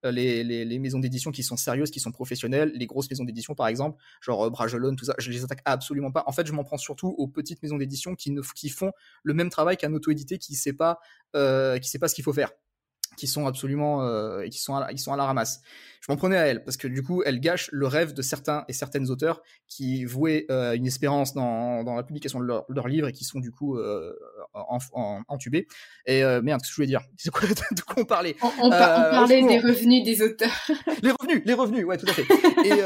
euh, 0.07 0.11
les, 0.11 0.79
maisons 0.79 0.99
d'édition 0.99 1.31
qui 1.31 1.43
sont 1.43 1.57
sérieuses, 1.57 1.91
qui 1.91 2.01
sont 2.01 2.11
professionnelles, 2.11 2.73
les 2.75 2.87
grosses 2.87 3.11
maisons 3.11 3.25
d'édition, 3.25 3.55
par 3.55 3.69
exemple, 3.69 4.03
genre 4.23 4.47
euh, 4.47 4.51
Bragelonne, 4.51 4.97
tout 4.97 5.05
ça, 5.05 5.15
je 5.19 5.31
les 5.31 5.45
attaque 5.45 5.61
absolument 5.67 6.11
pas. 6.11 6.25
En 6.27 6.33
fait, 6.33 6.47
je 6.47 6.53
m'en 6.53 6.65
prends 6.65 6.79
surtout 6.79 7.09
aux 7.19 7.29
petites 7.29 7.63
maisons 7.63 7.77
d'édition 7.77 8.15
qui, 8.15 8.35
qui 8.55 8.71
font 8.71 8.93
le 9.23 9.35
même 9.35 9.51
travail 9.51 9.77
qu'un 9.77 9.93
auto-édité 9.93 10.39
qui 10.39 10.55
sait 10.55 10.73
pas, 10.73 10.99
euh, 11.37 11.79
qui 11.79 11.91
sait 11.91 11.99
pas 11.99 12.09
ce 12.09 12.15
qu'il 12.15 12.25
faut 12.25 12.33
faire 12.33 12.51
qui 13.17 13.27
sont 13.27 13.47
absolument 13.47 14.03
euh, 14.03 14.47
qui 14.49 14.59
sont 14.59 14.75
à 14.75 14.81
la, 14.81 14.97
sont 14.97 15.13
à 15.13 15.17
la 15.17 15.25
ramasse. 15.25 15.63
Je 16.07 16.13
m'en 16.13 16.17
prenais 16.19 16.37
à 16.37 16.47
elle 16.47 16.63
parce 16.65 16.77
que 16.77 16.87
du 16.87 17.03
coup, 17.03 17.23
elle 17.25 17.41
gâche 17.41 17.71
le 17.73 17.87
rêve 17.87 18.13
de 18.13 18.21
certains 18.21 18.67
et 18.69 18.75
certaines 18.75 19.11
auteurs 19.11 19.41
qui 19.69 20.05
vouaient 20.05 20.45
euh, 20.51 20.75
une 20.75 20.87
espérance 20.87 21.33
dans, 21.33 21.83
dans 21.83 21.95
la 21.95 22.03
publication 22.03 22.41
de 22.41 22.45
leurs 22.45 22.67
leur 22.69 22.89
livres 22.89 23.09
et 23.09 23.13
qui 23.13 23.25
sont 23.25 23.41
du 23.41 23.51
coup 23.51 23.79
euh, 23.79 24.15
en, 24.53 24.79
en, 24.93 25.23
entubés. 25.29 25.67
Et 26.05 26.23
euh, 26.23 26.43
merde, 26.43 26.61
ce 26.63 26.69
que 26.69 26.73
je 26.73 26.77
voulais 26.77 26.89
dire? 26.89 27.01
C'est 27.17 27.31
quoi 27.31 27.49
de 27.49 27.81
quoi 27.81 28.03
on 28.03 28.05
parlait? 28.05 28.37
On, 28.43 28.51
on, 28.65 28.69
parlait 28.69 29.43
des 29.47 29.59
revenus 29.59 30.05
des 30.05 30.21
auteurs. 30.21 30.71
les 31.03 31.11
revenus, 31.11 31.43
les 31.47 31.55
revenus, 31.55 31.87
ouais, 31.87 31.97
tout 31.97 32.07
à 32.07 32.13
fait. 32.13 32.27
et 32.65 32.83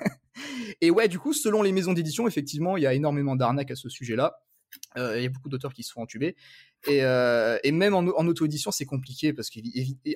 Et 0.80 0.90
ouais, 0.90 1.08
du 1.08 1.18
coup, 1.18 1.34
selon 1.34 1.60
les 1.60 1.72
maisons 1.72 1.92
d'édition, 1.92 2.26
effectivement, 2.26 2.78
il 2.78 2.82
y 2.82 2.86
a 2.86 2.94
énormément 2.94 3.36
d'arnaques 3.36 3.72
à 3.72 3.76
ce 3.76 3.90
sujet-là. 3.90 4.40
Euh, 4.96 5.18
il 5.18 5.22
y 5.22 5.26
a 5.26 5.28
beaucoup 5.28 5.48
d'auteurs 5.48 5.72
qui 5.72 5.82
se 5.82 5.92
font 5.92 6.02
entuber. 6.02 6.36
Et, 6.86 7.04
euh, 7.04 7.58
même 7.72 7.94
en, 7.94 8.00
en 8.00 8.26
auto-édition, 8.26 8.70
c'est 8.70 8.86
compliqué 8.86 9.32
parce 9.32 9.50
que, 9.50 9.60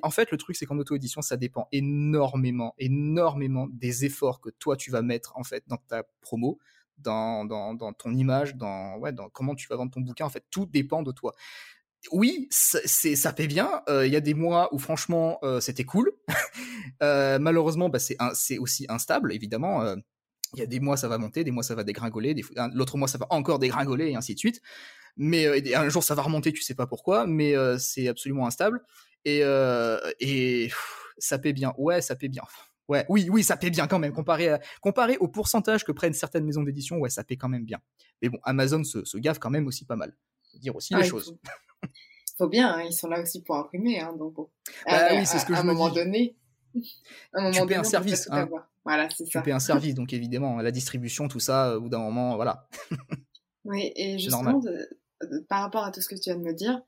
en 0.02 0.10
fait, 0.10 0.30
le 0.30 0.36
truc, 0.36 0.56
c'est 0.56 0.66
qu'en 0.66 0.78
auto-édition, 0.78 1.22
ça 1.22 1.36
dépend 1.36 1.68
énormément, 1.72 2.74
énormément 2.78 3.68
des 3.70 4.04
efforts 4.04 4.40
que 4.40 4.50
toi, 4.50 4.76
tu 4.76 4.90
vas 4.90 5.02
mettre, 5.02 5.36
en 5.36 5.44
fait, 5.44 5.64
dans 5.66 5.78
ta 5.88 6.04
promo, 6.20 6.58
dans, 6.98 7.46
ton 7.98 8.14
image, 8.14 8.56
dans, 8.56 9.00
comment 9.32 9.54
tu 9.54 9.68
vas 9.68 9.76
vendre 9.76 9.92
ton 9.92 10.00
bouquin. 10.00 10.24
En 10.24 10.30
fait, 10.30 10.44
tout 10.50 10.66
dépend 10.66 11.02
de 11.02 11.12
toi. 11.12 11.34
Oui, 12.12 12.48
ça 12.50 13.32
paie 13.32 13.46
bien. 13.46 13.82
Il 13.88 14.12
y 14.12 14.16
a 14.16 14.20
des 14.20 14.34
mois 14.34 14.72
où 14.74 14.78
franchement 14.78 15.40
c'était 15.60 15.84
cool. 15.84 16.12
malheureusement, 17.00 17.88
bah, 17.88 17.98
c'est 17.98 18.58
aussi 18.58 18.86
instable, 18.88 19.32
évidemment 19.32 19.96
il 20.56 20.60
y 20.60 20.62
a 20.62 20.66
des 20.66 20.80
mois 20.80 20.96
ça 20.96 21.08
va 21.08 21.18
monter, 21.18 21.44
des 21.44 21.50
mois 21.50 21.62
ça 21.62 21.74
va 21.74 21.84
dégringoler, 21.84 22.34
l'autre 22.72 22.96
mois 22.96 23.08
ça 23.08 23.18
va 23.18 23.26
encore 23.30 23.58
dégringoler 23.58 24.10
et 24.10 24.16
ainsi 24.16 24.34
de 24.34 24.38
suite. 24.38 24.60
Mais 25.16 25.46
euh, 25.46 25.60
un 25.76 25.88
jour 25.88 26.02
ça 26.02 26.14
va 26.14 26.22
remonter, 26.22 26.52
tu 26.52 26.62
sais 26.62 26.74
pas 26.74 26.86
pourquoi, 26.86 27.26
mais 27.26 27.56
euh, 27.56 27.78
c'est 27.78 28.08
absolument 28.08 28.46
instable 28.46 28.82
et 29.24 29.40
euh, 29.42 29.98
et 30.20 30.70
ça 31.18 31.38
paie 31.38 31.52
bien. 31.52 31.72
Ouais, 31.78 32.00
ça 32.00 32.16
paie 32.16 32.28
bien. 32.28 32.42
Ouais, 32.88 33.06
oui, 33.08 33.28
oui, 33.30 33.42
ça 33.42 33.56
paie 33.56 33.70
bien 33.70 33.86
quand 33.86 33.98
même 33.98 34.12
comparé 34.12 34.56
comparé 34.80 35.16
au 35.18 35.28
pourcentage 35.28 35.84
que 35.84 35.92
prennent 35.92 36.12
certaines 36.12 36.44
maisons 36.44 36.62
d'édition. 36.62 36.98
Ouais, 36.98 37.10
ça 37.10 37.24
paie 37.24 37.36
quand 37.36 37.48
même 37.48 37.64
bien. 37.64 37.78
Mais 38.20 38.28
bon, 38.28 38.38
Amazon 38.42 38.84
se, 38.84 39.04
se 39.04 39.18
gaffe 39.18 39.38
quand 39.38 39.50
même 39.50 39.66
aussi 39.66 39.84
pas 39.84 39.96
mal. 39.96 40.14
Faut 40.52 40.58
dire 40.58 40.76
aussi 40.76 40.94
les 40.94 41.04
choses. 41.04 41.36
Faut, 42.36 42.48
bien, 42.48 42.68
hein, 42.74 42.82
ils 42.82 42.92
sont 42.92 43.06
là 43.06 43.22
aussi 43.22 43.42
pour 43.42 43.54
imprimer, 43.54 44.00
hein, 44.00 44.12
donc 44.18 44.34
bon. 44.34 44.50
Bah, 44.86 45.10
oui, 45.12 45.24
c'est 45.24 45.38
ce 45.38 45.46
que 45.46 45.52
à 45.52 45.56
je 45.56 45.60
un 45.60 45.64
moment 45.64 45.88
donné. 45.88 46.36
Un 47.32 47.42
moment 47.42 47.52
tu 47.52 47.60
donné, 47.60 47.76
un 47.76 47.84
service. 47.84 48.28
Hein. 48.30 48.48
Voilà, 48.84 49.08
c'est 49.10 49.24
ça. 49.24 49.40
Tu 49.40 49.44
paies 49.44 49.52
un 49.52 49.60
service, 49.60 49.94
donc 49.94 50.12
évidemment, 50.12 50.60
la 50.60 50.70
distribution, 50.70 51.28
tout 51.28 51.40
ça, 51.40 51.76
au 51.76 51.82
bout 51.82 51.88
d'un 51.88 51.98
moment, 51.98 52.36
voilà. 52.36 52.68
oui, 53.64 53.92
et 53.96 54.18
justement, 54.18 54.60
par 55.48 55.62
rapport 55.62 55.84
à 55.84 55.90
tout 55.90 56.00
ce 56.00 56.08
que 56.08 56.14
tu 56.14 56.30
viens 56.30 56.36
de 56.36 56.44
me 56.44 56.52
dire, 56.52 56.82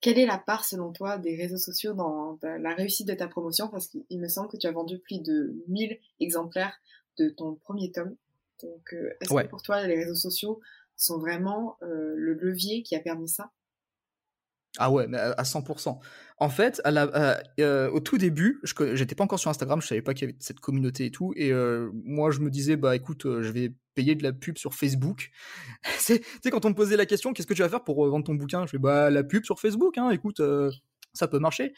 quelle 0.00 0.18
est 0.18 0.26
la 0.26 0.38
part, 0.38 0.64
selon 0.64 0.92
toi, 0.92 1.18
des 1.18 1.36
réseaux 1.36 1.58
sociaux 1.58 1.92
dans 1.92 2.38
la 2.42 2.74
réussite 2.74 3.08
de 3.08 3.14
ta 3.14 3.26
promotion? 3.26 3.68
Parce 3.68 3.88
qu'il 3.88 4.20
me 4.20 4.28
semble 4.28 4.48
que 4.48 4.56
tu 4.56 4.66
as 4.66 4.72
vendu 4.72 4.98
plus 4.98 5.20
de 5.20 5.56
1000 5.68 5.98
exemplaires 6.20 6.78
de 7.18 7.30
ton 7.30 7.56
premier 7.56 7.90
tome. 7.90 8.14
Donc, 8.62 8.92
euh, 8.92 9.10
est-ce 9.20 9.34
que 9.34 9.48
pour 9.48 9.62
toi, 9.62 9.86
les 9.86 9.96
réseaux 9.96 10.14
sociaux 10.14 10.60
sont 10.96 11.18
vraiment 11.18 11.76
euh, 11.82 12.14
le 12.16 12.34
levier 12.34 12.82
qui 12.82 12.94
a 12.94 13.00
permis 13.00 13.28
ça? 13.28 13.50
Ah 14.78 14.90
ouais, 14.90 15.06
mais 15.08 15.18
à 15.18 15.42
100%. 15.42 15.98
En 16.40 16.48
fait, 16.48 16.80
euh, 16.86 17.90
au 17.90 17.98
tout 17.98 18.16
début, 18.16 18.60
je 18.62 18.94
j'étais 18.94 19.16
pas 19.16 19.24
encore 19.24 19.40
sur 19.40 19.50
Instagram, 19.50 19.82
je 19.82 19.88
savais 19.88 20.02
pas 20.02 20.14
qu'il 20.14 20.28
y 20.28 20.30
avait 20.30 20.38
cette 20.38 20.60
communauté 20.60 21.06
et 21.06 21.10
tout, 21.10 21.32
et 21.34 21.52
euh, 21.52 21.90
moi 22.04 22.30
je 22.30 22.38
me 22.38 22.48
disais 22.48 22.76
bah 22.76 22.94
écoute, 22.94 23.26
euh, 23.26 23.42
je 23.42 23.50
vais 23.50 23.72
payer 23.96 24.14
de 24.14 24.22
la 24.22 24.32
pub 24.32 24.56
sur 24.56 24.74
Facebook. 24.74 25.30
tu 26.06 26.14
sais 26.14 26.50
quand 26.50 26.64
on 26.64 26.70
me 26.70 26.74
posait 26.74 26.96
la 26.96 27.06
question, 27.06 27.32
qu'est-ce 27.32 27.48
que 27.48 27.54
tu 27.54 27.62
vas 27.62 27.68
faire 27.68 27.82
pour 27.82 28.08
vendre 28.08 28.24
ton 28.24 28.34
bouquin? 28.34 28.66
Je 28.66 28.70
fais 28.70 28.78
bah 28.78 29.10
la 29.10 29.24
pub 29.24 29.44
sur 29.44 29.58
Facebook, 29.58 29.98
hein. 29.98 30.10
Écoute, 30.10 30.40
ça 31.12 31.26
peut 31.26 31.40
marcher. 31.40 31.74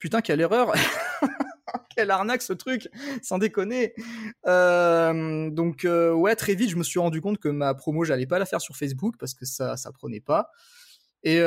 Putain 0.00 0.20
quelle 0.20 0.40
erreur 0.40 0.72
Quelle 1.96 2.10
arnaque 2.10 2.42
ce 2.42 2.52
truc, 2.52 2.88
sans 3.22 3.38
déconner. 3.38 3.94
donc 4.44 5.86
ouais, 5.86 6.34
très 6.34 6.56
vite, 6.56 6.70
je 6.70 6.76
me 6.76 6.82
suis 6.82 6.98
rendu 6.98 7.20
compte 7.20 7.38
que 7.38 7.48
ma 7.48 7.74
promo, 7.74 8.02
j'allais 8.02 8.26
pas 8.26 8.40
la 8.40 8.46
faire 8.46 8.60
sur 8.60 8.76
Facebook 8.76 9.14
parce 9.20 9.34
que 9.34 9.44
ça, 9.44 9.76
ça 9.76 9.92
prenait 9.92 10.20
pas. 10.20 10.50
Et 11.22 11.40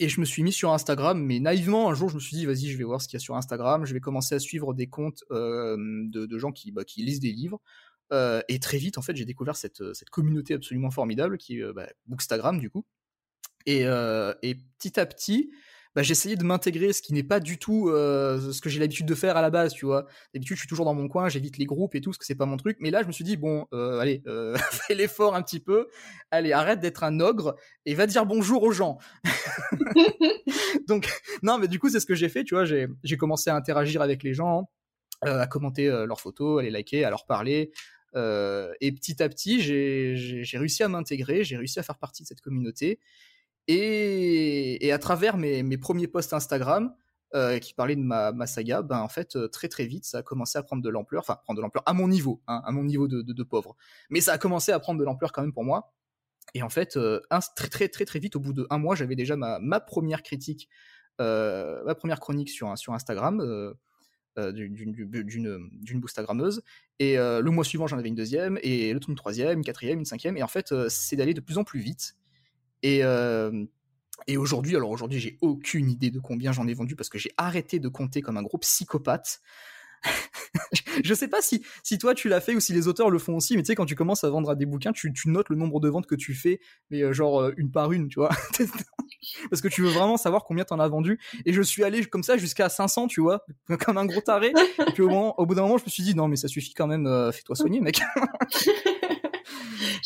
et 0.00 0.08
je 0.08 0.20
me 0.20 0.24
suis 0.24 0.42
mis 0.42 0.52
sur 0.52 0.72
Instagram, 0.72 1.22
mais 1.22 1.40
naïvement, 1.40 1.88
un 1.88 1.94
jour, 1.94 2.08
je 2.08 2.16
me 2.16 2.20
suis 2.20 2.36
dit, 2.36 2.46
vas-y, 2.46 2.68
je 2.68 2.76
vais 2.76 2.84
voir 2.84 3.00
ce 3.00 3.08
qu'il 3.08 3.16
y 3.16 3.20
a 3.20 3.20
sur 3.20 3.36
Instagram. 3.36 3.84
Je 3.84 3.94
vais 3.94 4.00
commencer 4.00 4.34
à 4.34 4.38
suivre 4.38 4.74
des 4.74 4.88
comptes 4.88 5.22
euh, 5.30 5.76
de, 5.78 6.38
gens 6.38 6.52
qui, 6.52 6.72
bah, 6.72 6.84
qui 6.84 7.04
lisent 7.04 7.20
des 7.20 7.32
livres. 7.32 7.60
Euh, 8.12 8.42
et 8.48 8.58
très 8.60 8.78
vite, 8.78 8.98
en 8.98 9.02
fait, 9.02 9.16
j'ai 9.16 9.24
découvert 9.24 9.56
cette, 9.56 9.94
cette 9.94 10.10
communauté 10.10 10.54
absolument 10.54 10.90
formidable 10.90 11.38
qui 11.38 11.58
est 11.58 11.62
euh, 11.62 11.72
bah, 11.72 11.88
Bookstagram, 12.06 12.58
du 12.58 12.70
coup. 12.70 12.84
Euh, 13.68 14.34
et 14.42 14.56
petit 14.78 15.00
à 15.00 15.06
petit, 15.06 15.50
bah, 15.94 16.02
j'essayais 16.02 16.34
de 16.34 16.42
m'intégrer, 16.42 16.92
ce 16.92 17.00
qui 17.00 17.12
n'est 17.12 17.22
pas 17.22 17.38
du 17.38 17.58
tout 17.58 17.88
euh, 17.88 18.52
ce 18.52 18.60
que 18.60 18.68
j'ai 18.68 18.80
l'habitude 18.80 19.06
de 19.06 19.14
faire 19.14 19.36
à 19.36 19.42
la 19.42 19.50
base, 19.50 19.72
tu 19.72 19.86
vois. 19.86 20.06
D'habitude, 20.32 20.56
je 20.56 20.62
suis 20.62 20.68
toujours 20.68 20.84
dans 20.84 20.94
mon 20.94 21.06
coin, 21.06 21.28
j'évite 21.28 21.56
les 21.56 21.66
groupes 21.66 21.94
et 21.94 22.00
tout, 22.00 22.10
parce 22.10 22.18
que 22.18 22.24
c'est 22.24 22.34
pas 22.34 22.46
mon 22.46 22.56
truc. 22.56 22.78
Mais 22.80 22.90
là, 22.90 23.02
je 23.02 23.06
me 23.06 23.12
suis 23.12 23.24
dit, 23.24 23.36
bon, 23.36 23.66
euh, 23.72 24.00
allez, 24.00 24.22
euh, 24.26 24.56
fais 24.70 24.94
l'effort 24.94 25.36
un 25.36 25.42
petit 25.42 25.60
peu. 25.60 25.88
Allez, 26.32 26.52
arrête 26.52 26.80
d'être 26.80 27.04
un 27.04 27.20
ogre 27.20 27.54
et 27.86 27.94
va 27.94 28.06
dire 28.06 28.26
bonjour 28.26 28.64
aux 28.64 28.72
gens. 28.72 28.98
Donc, 30.88 31.08
non, 31.42 31.58
mais 31.58 31.68
du 31.68 31.78
coup, 31.78 31.88
c'est 31.88 32.00
ce 32.00 32.06
que 32.06 32.16
j'ai 32.16 32.28
fait, 32.28 32.42
tu 32.42 32.54
vois. 32.54 32.64
J'ai 32.64 33.16
commencé 33.16 33.50
à 33.50 33.54
interagir 33.54 34.02
avec 34.02 34.24
les 34.24 34.34
gens, 34.34 34.68
à 35.22 35.46
commenter 35.46 35.86
leurs 35.88 36.20
photos, 36.20 36.60
à 36.60 36.64
les 36.64 36.70
liker, 36.70 37.04
à 37.04 37.10
leur 37.10 37.24
parler. 37.24 37.70
et 38.16 38.92
petit 38.92 39.22
à 39.22 39.28
petit, 39.28 39.60
j'ai 39.60 40.58
réussi 40.58 40.82
à 40.82 40.88
m'intégrer, 40.88 41.44
j'ai 41.44 41.56
réussi 41.56 41.78
à 41.78 41.84
faire 41.84 41.98
partie 41.98 42.24
de 42.24 42.28
cette 42.28 42.40
communauté. 42.40 42.98
Et, 43.68 44.90
à 44.92 44.98
travers 44.98 45.36
mes, 45.36 45.78
premiers 45.78 46.08
posts 46.08 46.32
Instagram, 46.32 46.94
euh, 47.34 47.58
qui 47.58 47.74
parlaient 47.74 47.96
de 47.96 48.02
ma, 48.02 48.46
saga, 48.46 48.82
ben 48.82 49.00
en 49.00 49.08
fait 49.08 49.34
euh, 49.34 49.48
très 49.48 49.66
très 49.66 49.86
vite 49.86 50.04
ça 50.04 50.18
a 50.18 50.22
commencé 50.22 50.56
à 50.56 50.62
prendre 50.62 50.82
de 50.82 50.88
l'ampleur, 50.88 51.20
enfin 51.20 51.40
prendre 51.42 51.56
de 51.56 51.62
l'ampleur 51.62 51.82
à 51.84 51.92
mon 51.92 52.06
niveau, 52.06 52.40
hein, 52.46 52.62
à 52.64 52.70
mon 52.70 52.84
niveau 52.84 53.08
de, 53.08 53.42
pauvre. 53.42 53.76
Mais 54.08 54.20
ça 54.20 54.32
a 54.32 54.38
commencé 54.38 54.70
à 54.70 54.78
prendre 54.78 55.00
de 55.00 55.04
l'ampleur 55.04 55.32
quand 55.32 55.42
même 55.42 55.52
pour 55.52 55.64
moi. 55.64 55.92
Et 56.54 56.62
en 56.62 56.68
fait, 56.68 56.96
euh, 56.96 57.20
très 57.56 57.68
très 57.68 57.88
très 57.88 58.04
très 58.04 58.18
vite, 58.20 58.36
au 58.36 58.40
bout 58.40 58.52
de 58.52 58.66
un 58.70 58.78
mois, 58.78 58.94
j'avais 58.94 59.16
déjà 59.16 59.36
ma, 59.36 59.80
première 59.80 60.22
critique, 60.22 60.68
ma 61.18 61.94
première 61.96 62.20
chronique 62.20 62.50
sur, 62.50 62.76
sur 62.78 62.92
Instagram. 62.92 63.42
d'une 64.36 66.00
boostagrammeuse 66.00 66.62
et 67.00 67.16
le 67.16 67.50
mois 67.50 67.64
suivant 67.64 67.88
j'en 67.88 67.98
avais 67.98 68.08
une 68.08 68.14
deuxième 68.14 68.58
et 68.62 68.92
le 68.92 69.00
une 69.08 69.14
troisième 69.16 69.58
une 69.58 69.64
quatrième 69.64 70.00
une 70.00 70.04
cinquième 70.04 70.36
et 70.36 70.42
en 70.42 70.48
fait 70.48 70.74
c'est 70.88 71.16
d'aller 71.16 71.34
de 71.34 71.40
plus 71.40 71.58
en 71.58 71.64
plus 71.64 71.80
vite 71.80 72.16
et, 72.84 73.02
euh, 73.02 73.64
et 74.26 74.36
aujourd'hui, 74.36 74.76
alors 74.76 74.90
aujourd'hui, 74.90 75.18
j'ai 75.18 75.38
aucune 75.40 75.88
idée 75.88 76.10
de 76.10 76.20
combien 76.20 76.52
j'en 76.52 76.68
ai 76.68 76.74
vendu 76.74 76.96
parce 76.96 77.08
que 77.08 77.18
j'ai 77.18 77.30
arrêté 77.38 77.78
de 77.78 77.88
compter 77.88 78.20
comme 78.20 78.36
un 78.36 78.42
gros 78.42 78.58
psychopathe. 78.58 79.40
je 81.02 81.14
sais 81.14 81.28
pas 81.28 81.40
si, 81.40 81.64
si 81.82 81.96
toi 81.96 82.14
tu 82.14 82.28
l'as 82.28 82.42
fait 82.42 82.54
ou 82.54 82.60
si 82.60 82.74
les 82.74 82.86
auteurs 82.86 83.08
le 83.08 83.18
font 83.18 83.36
aussi, 83.36 83.56
mais 83.56 83.62
tu 83.62 83.68
sais, 83.68 83.74
quand 83.74 83.86
tu 83.86 83.94
commences 83.94 84.22
à 84.22 84.28
vendre 84.28 84.50
à 84.50 84.54
des 84.54 84.66
bouquins, 84.66 84.92
tu, 84.92 85.10
notes 85.24 85.48
le 85.48 85.56
nombre 85.56 85.80
de 85.80 85.88
ventes 85.88 86.06
que 86.06 86.14
tu 86.14 86.34
fais, 86.34 86.60
mais 86.90 87.00
euh, 87.00 87.14
genre 87.14 87.40
euh, 87.40 87.54
une 87.56 87.70
par 87.70 87.90
une, 87.90 88.08
tu 88.08 88.18
vois. 88.18 88.28
Parce 89.48 89.62
que 89.62 89.68
tu 89.68 89.80
veux 89.80 89.88
vraiment 89.88 90.18
savoir 90.18 90.44
combien 90.44 90.64
t'en 90.64 90.78
as 90.78 90.88
vendu. 90.88 91.18
Et 91.46 91.54
je 91.54 91.62
suis 91.62 91.84
allé 91.84 92.04
comme 92.04 92.22
ça 92.22 92.36
jusqu'à 92.36 92.68
500, 92.68 93.06
tu 93.06 93.22
vois, 93.22 93.46
comme 93.80 93.96
un 93.96 94.04
gros 94.04 94.20
taré. 94.20 94.52
Et 94.86 94.92
puis 94.92 95.02
au 95.02 95.46
bout 95.46 95.54
d'un 95.54 95.62
moment, 95.62 95.78
je 95.78 95.84
me 95.84 95.90
suis 95.90 96.02
dit, 96.02 96.14
non, 96.14 96.28
mais 96.28 96.36
ça 96.36 96.48
suffit 96.48 96.74
quand 96.74 96.86
même, 96.86 97.32
fais-toi 97.32 97.56
soigner, 97.56 97.80
mec. 97.80 98.02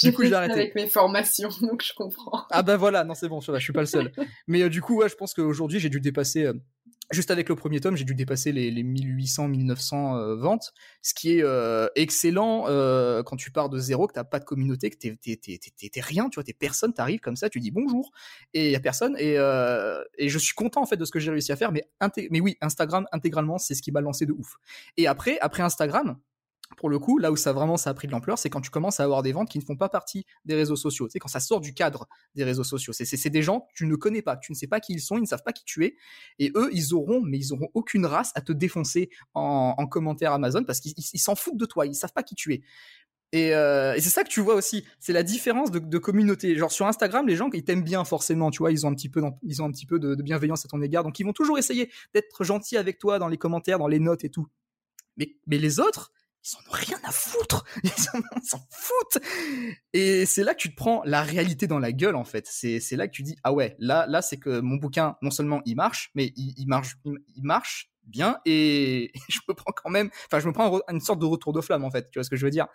Du 0.02 0.12
coup, 0.12 0.24
j'ai 0.24 0.32
arrêté. 0.32 0.52
avec 0.52 0.74
mes 0.74 0.88
formations, 0.88 1.48
donc 1.62 1.82
je 1.84 1.92
comprends. 1.94 2.44
Ah 2.50 2.62
ben 2.62 2.76
voilà, 2.76 3.04
non 3.04 3.14
c'est 3.14 3.28
bon, 3.28 3.40
je 3.40 3.58
suis 3.58 3.72
pas 3.72 3.80
le 3.80 3.86
seul. 3.86 4.12
Mais 4.46 4.62
euh, 4.62 4.68
du 4.68 4.80
coup, 4.80 4.96
ouais, 4.96 5.08
je 5.08 5.16
pense 5.16 5.34
qu'aujourd'hui, 5.34 5.80
j'ai 5.80 5.88
dû 5.88 6.00
dépasser, 6.00 6.44
euh, 6.44 6.54
juste 7.10 7.30
avec 7.30 7.48
le 7.48 7.56
premier 7.56 7.80
tome, 7.80 7.96
j'ai 7.96 8.04
dû 8.04 8.14
dépasser 8.14 8.52
les, 8.52 8.70
les 8.70 8.82
1800, 8.82 9.48
1900 9.48 10.16
euh, 10.16 10.36
ventes, 10.36 10.72
ce 11.02 11.14
qui 11.14 11.38
est 11.38 11.44
excellent 11.96 12.64
quand 13.24 13.36
tu 13.36 13.50
pars 13.50 13.68
de 13.68 13.78
zéro, 13.78 14.06
que 14.06 14.12
t'as 14.12 14.24
pas 14.24 14.38
de 14.38 14.44
communauté, 14.44 14.90
que 14.90 14.96
t'es, 14.96 15.16
t'es, 15.16 16.00
rien, 16.00 16.28
tu 16.28 16.36
vois, 16.36 16.44
t'es 16.44 16.52
personne, 16.52 16.92
t'arrives 16.92 17.20
comme 17.20 17.36
ça, 17.36 17.48
tu 17.48 17.60
dis 17.60 17.70
bonjour, 17.70 18.10
et 18.54 18.72
y 18.72 18.76
a 18.76 18.80
personne, 18.80 19.16
et, 19.18 19.34
et 20.18 20.28
je 20.28 20.38
suis 20.38 20.54
content 20.54 20.82
en 20.82 20.86
fait 20.86 20.96
de 20.96 21.04
ce 21.04 21.10
que 21.10 21.18
j'ai 21.18 21.30
réussi 21.30 21.52
à 21.52 21.56
faire, 21.56 21.72
mais, 21.72 21.88
mais 22.30 22.40
oui, 22.40 22.56
Instagram 22.60 23.06
intégralement, 23.12 23.58
c'est 23.58 23.74
ce 23.74 23.82
qui 23.82 23.92
m'a 23.92 24.00
lancé 24.00 24.26
de 24.26 24.32
ouf. 24.32 24.56
Et 24.96 25.06
après, 25.06 25.38
après 25.40 25.62
Instagram, 25.62 26.18
pour 26.76 26.88
le 26.90 26.98
coup, 26.98 27.18
là 27.18 27.32
où 27.32 27.36
ça 27.36 27.52
vraiment 27.52 27.76
ça 27.76 27.90
a 27.90 27.94
pris 27.94 28.06
de 28.06 28.12
l'ampleur, 28.12 28.38
c'est 28.38 28.50
quand 28.50 28.60
tu 28.60 28.70
commences 28.70 29.00
à 29.00 29.04
avoir 29.04 29.22
des 29.22 29.32
ventes 29.32 29.48
qui 29.48 29.58
ne 29.58 29.64
font 29.64 29.76
pas 29.76 29.88
partie 29.88 30.26
des 30.44 30.54
réseaux 30.54 30.76
sociaux. 30.76 31.08
Sais, 31.08 31.18
quand 31.18 31.28
ça 31.28 31.40
sort 31.40 31.60
du 31.60 31.74
cadre 31.74 32.08
des 32.34 32.44
réseaux 32.44 32.64
sociaux. 32.64 32.92
C'est 32.92 33.30
des 33.30 33.42
gens 33.42 33.60
que 33.60 33.72
tu 33.74 33.86
ne 33.86 33.96
connais 33.96 34.22
pas, 34.22 34.36
tu 34.36 34.52
ne 34.52 34.56
sais 34.56 34.66
pas 34.66 34.80
qui 34.80 34.92
ils 34.92 35.00
sont, 35.00 35.16
ils 35.16 35.22
ne 35.22 35.26
savent 35.26 35.42
pas 35.42 35.52
qui 35.52 35.64
tu 35.64 35.84
es. 35.84 35.96
Et 36.38 36.52
eux, 36.54 36.70
ils 36.72 36.94
auront, 36.94 37.20
mais 37.20 37.38
ils 37.38 37.52
auront 37.52 37.68
aucune 37.74 38.06
race 38.06 38.32
à 38.34 38.40
te 38.40 38.52
défoncer 38.52 39.10
en, 39.34 39.74
commentaire 39.88 40.32
Amazon 40.32 40.64
parce 40.64 40.80
qu'ils 40.80 41.20
s'en 41.20 41.34
foutent 41.34 41.56
de 41.56 41.64
toi, 41.64 41.86
ils 41.86 41.94
savent 41.94 42.12
pas 42.12 42.22
qui 42.22 42.34
tu 42.34 42.52
es. 42.52 42.62
Euh, 43.34 43.94
et, 43.94 44.00
c'est 44.00 44.10
ça 44.10 44.24
que 44.24 44.28
tu 44.28 44.40
vois 44.40 44.54
aussi, 44.54 44.86
c'est 45.00 45.12
la 45.12 45.22
différence 45.22 45.70
de, 45.70 45.98
communauté. 45.98 46.56
Genre 46.56 46.72
sur 46.72 46.86
Instagram, 46.86 47.26
les 47.26 47.36
gens 47.36 47.48
ils 47.52 47.64
t'aiment 47.64 47.82
bien 47.82 48.04
forcément, 48.04 48.50
tu 48.50 48.58
vois, 48.58 48.72
ils 48.72 48.86
ont 48.86 48.90
un 48.90 48.94
petit 48.94 49.08
peu, 49.08 49.22
ils 49.42 49.62
ont 49.62 49.66
un 49.66 49.70
petit 49.70 49.86
peu 49.86 49.98
de, 49.98 50.14
bienveillance 50.22 50.64
à 50.64 50.68
ton 50.68 50.80
égard, 50.82 51.04
donc 51.04 51.18
ils 51.18 51.24
vont 51.24 51.32
toujours 51.32 51.58
essayer 51.58 51.90
d'être 52.14 52.44
gentils 52.44 52.76
avec 52.76 52.98
toi 52.98 53.18
dans 53.18 53.28
les 53.28 53.38
commentaires, 53.38 53.78
dans 53.78 53.88
les 53.88 54.00
notes 54.00 54.24
et 54.24 54.30
tout. 54.30 54.46
Mais 55.16 55.58
les 55.58 55.80
autres, 55.80 56.12
ils 56.48 56.56
en 56.56 56.60
ont 56.70 56.72
rien 56.72 56.98
à 57.04 57.10
foutre. 57.10 57.64
Ils 57.84 57.90
s'en 57.90 58.58
foutent. 58.70 59.22
Et 59.92 60.26
c'est 60.26 60.44
là 60.44 60.54
que 60.54 60.60
tu 60.60 60.70
te 60.70 60.76
prends 60.76 61.02
la 61.04 61.22
réalité 61.22 61.66
dans 61.66 61.78
la 61.78 61.92
gueule, 61.92 62.16
en 62.16 62.24
fait. 62.24 62.46
C'est, 62.48 62.80
là 62.92 63.06
que 63.06 63.12
tu 63.12 63.22
dis, 63.22 63.36
ah 63.44 63.52
ouais, 63.52 63.76
là, 63.78 64.06
là, 64.08 64.22
c'est 64.22 64.38
que 64.38 64.60
mon 64.60 64.76
bouquin, 64.76 65.16
non 65.22 65.30
seulement 65.30 65.60
il 65.64 65.76
marche, 65.76 66.10
mais 66.14 66.32
il, 66.36 66.66
marche, 66.66 66.94
il, 67.04 67.42
marche 67.42 67.90
bien 68.04 68.38
et 68.46 69.12
je 69.28 69.38
me 69.48 69.54
prends 69.54 69.72
quand 69.72 69.90
même, 69.90 70.10
enfin, 70.26 70.40
je 70.40 70.46
me 70.46 70.52
prends 70.52 70.80
une 70.88 71.00
sorte 71.00 71.20
de 71.20 71.26
retour 71.26 71.52
de 71.52 71.60
flamme, 71.60 71.84
en 71.84 71.90
fait. 71.90 72.10
Tu 72.10 72.18
vois 72.18 72.24
ce 72.24 72.30
que 72.30 72.36
je 72.36 72.44
veux 72.44 72.50
dire? 72.50 72.66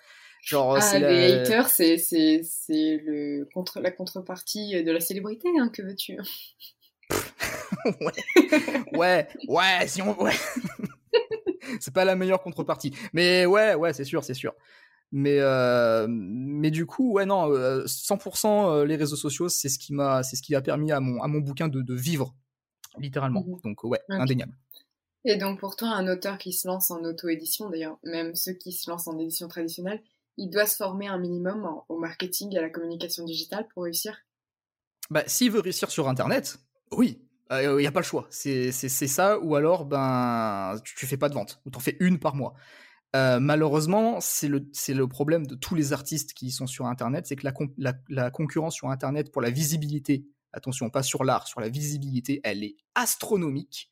Genre, 0.41 0.77
ah, 0.77 0.99
les 0.99 1.33
haters, 1.33 1.69
c'est, 1.69 1.97
c'est, 1.97 2.41
c'est 2.43 3.01
le 3.03 3.47
contre, 3.53 3.79
la 3.79 3.91
contrepartie 3.91 4.83
de 4.83 4.91
la 4.91 4.99
célébrité, 4.99 5.47
hein, 5.57 5.69
que 5.69 5.81
veux-tu? 5.81 6.17
ouais, 8.01 8.11
ouais, 8.93 9.27
ouais, 9.47 9.87
si 9.87 10.01
on, 10.01 10.21
ouais. 10.21 10.33
C'est 11.79 11.93
pas 11.93 12.05
la 12.05 12.15
meilleure 12.15 12.41
contrepartie. 12.41 12.93
Mais 13.13 13.45
ouais, 13.45 13.75
ouais, 13.75 13.93
c'est 13.93 14.05
sûr, 14.05 14.23
c'est 14.23 14.33
sûr. 14.33 14.53
Mais, 15.11 15.37
euh, 15.39 16.07
mais 16.09 16.71
du 16.71 16.85
coup, 16.85 17.13
ouais, 17.13 17.25
non, 17.25 17.47
100% 17.85 18.83
les 18.83 18.95
réseaux 18.95 19.15
sociaux, 19.15 19.47
c'est 19.47 19.69
ce 19.69 19.77
qui 19.77 19.93
m'a, 19.93 20.23
c'est 20.23 20.35
ce 20.35 20.41
qui 20.41 20.55
a 20.55 20.61
permis 20.61 20.91
à 20.91 20.99
mon, 20.99 21.21
à 21.21 21.27
mon 21.27 21.39
bouquin 21.39 21.67
de, 21.67 21.81
de 21.81 21.93
vivre, 21.93 22.33
littéralement. 22.97 23.43
Mhm. 23.45 23.59
Donc, 23.63 23.83
ouais, 23.83 24.01
indéniable. 24.09 24.57
Et 25.25 25.37
donc, 25.37 25.59
pour 25.59 25.75
toi, 25.75 25.89
un 25.89 26.07
auteur 26.11 26.37
qui 26.37 26.51
se 26.51 26.67
lance 26.67 26.91
en 26.91 27.03
auto-édition, 27.03 27.69
d'ailleurs, 27.69 27.97
même 28.03 28.35
ceux 28.35 28.53
qui 28.53 28.73
se 28.73 28.89
lancent 28.89 29.07
en 29.07 29.17
édition 29.17 29.47
traditionnelle, 29.47 30.01
il 30.37 30.49
doit 30.49 30.65
se 30.65 30.75
former 30.75 31.07
un 31.07 31.17
minimum 31.17 31.69
au 31.87 31.97
marketing 31.97 32.53
et 32.53 32.57
à 32.57 32.61
la 32.61 32.69
communication 32.69 33.23
digitale 33.23 33.67
pour 33.73 33.83
réussir? 33.83 34.17
Bah, 35.09 35.23
s'il 35.27 35.51
veut 35.51 35.59
réussir 35.59 35.91
sur 35.91 36.09
Internet, 36.09 36.57
oui, 36.91 37.21
il 37.61 37.67
euh, 37.67 37.79
n'y 37.79 37.87
a 37.87 37.91
pas 37.91 37.99
le 37.99 38.05
choix. 38.05 38.27
C'est 38.29 38.71
ça, 38.71 39.39
ou 39.39 39.55
alors, 39.55 39.85
ben, 39.85 40.75
tu, 40.83 40.95
tu 40.95 41.05
fais 41.05 41.17
pas 41.17 41.29
de 41.29 41.33
vente, 41.33 41.61
ou 41.65 41.69
t'en 41.69 41.79
fais 41.79 41.97
une 41.99 42.19
par 42.19 42.35
mois. 42.35 42.53
Euh, 43.15 43.39
malheureusement, 43.39 44.19
c'est 44.21 44.47
le, 44.47 44.65
le 44.89 45.07
problème 45.07 45.45
de 45.45 45.55
tous 45.55 45.75
les 45.75 45.93
artistes 45.93 46.33
qui 46.33 46.49
sont 46.49 46.65
sur 46.65 46.87
Internet, 46.87 47.27
c'est 47.27 47.35
que 47.35 47.45
la, 47.77 47.93
la, 48.09 48.31
concurrence 48.31 48.73
sur 48.73 48.89
Internet 48.89 49.31
pour 49.31 49.41
la 49.41 49.51
visibilité, 49.51 50.25
attention, 50.51 50.89
pas 50.89 51.03
sur 51.03 51.23
l'art, 51.23 51.47
sur 51.47 51.61
la 51.61 51.69
visibilité, 51.69 52.41
elle 52.43 52.63
est 52.63 52.75
astronomique. 52.95 53.89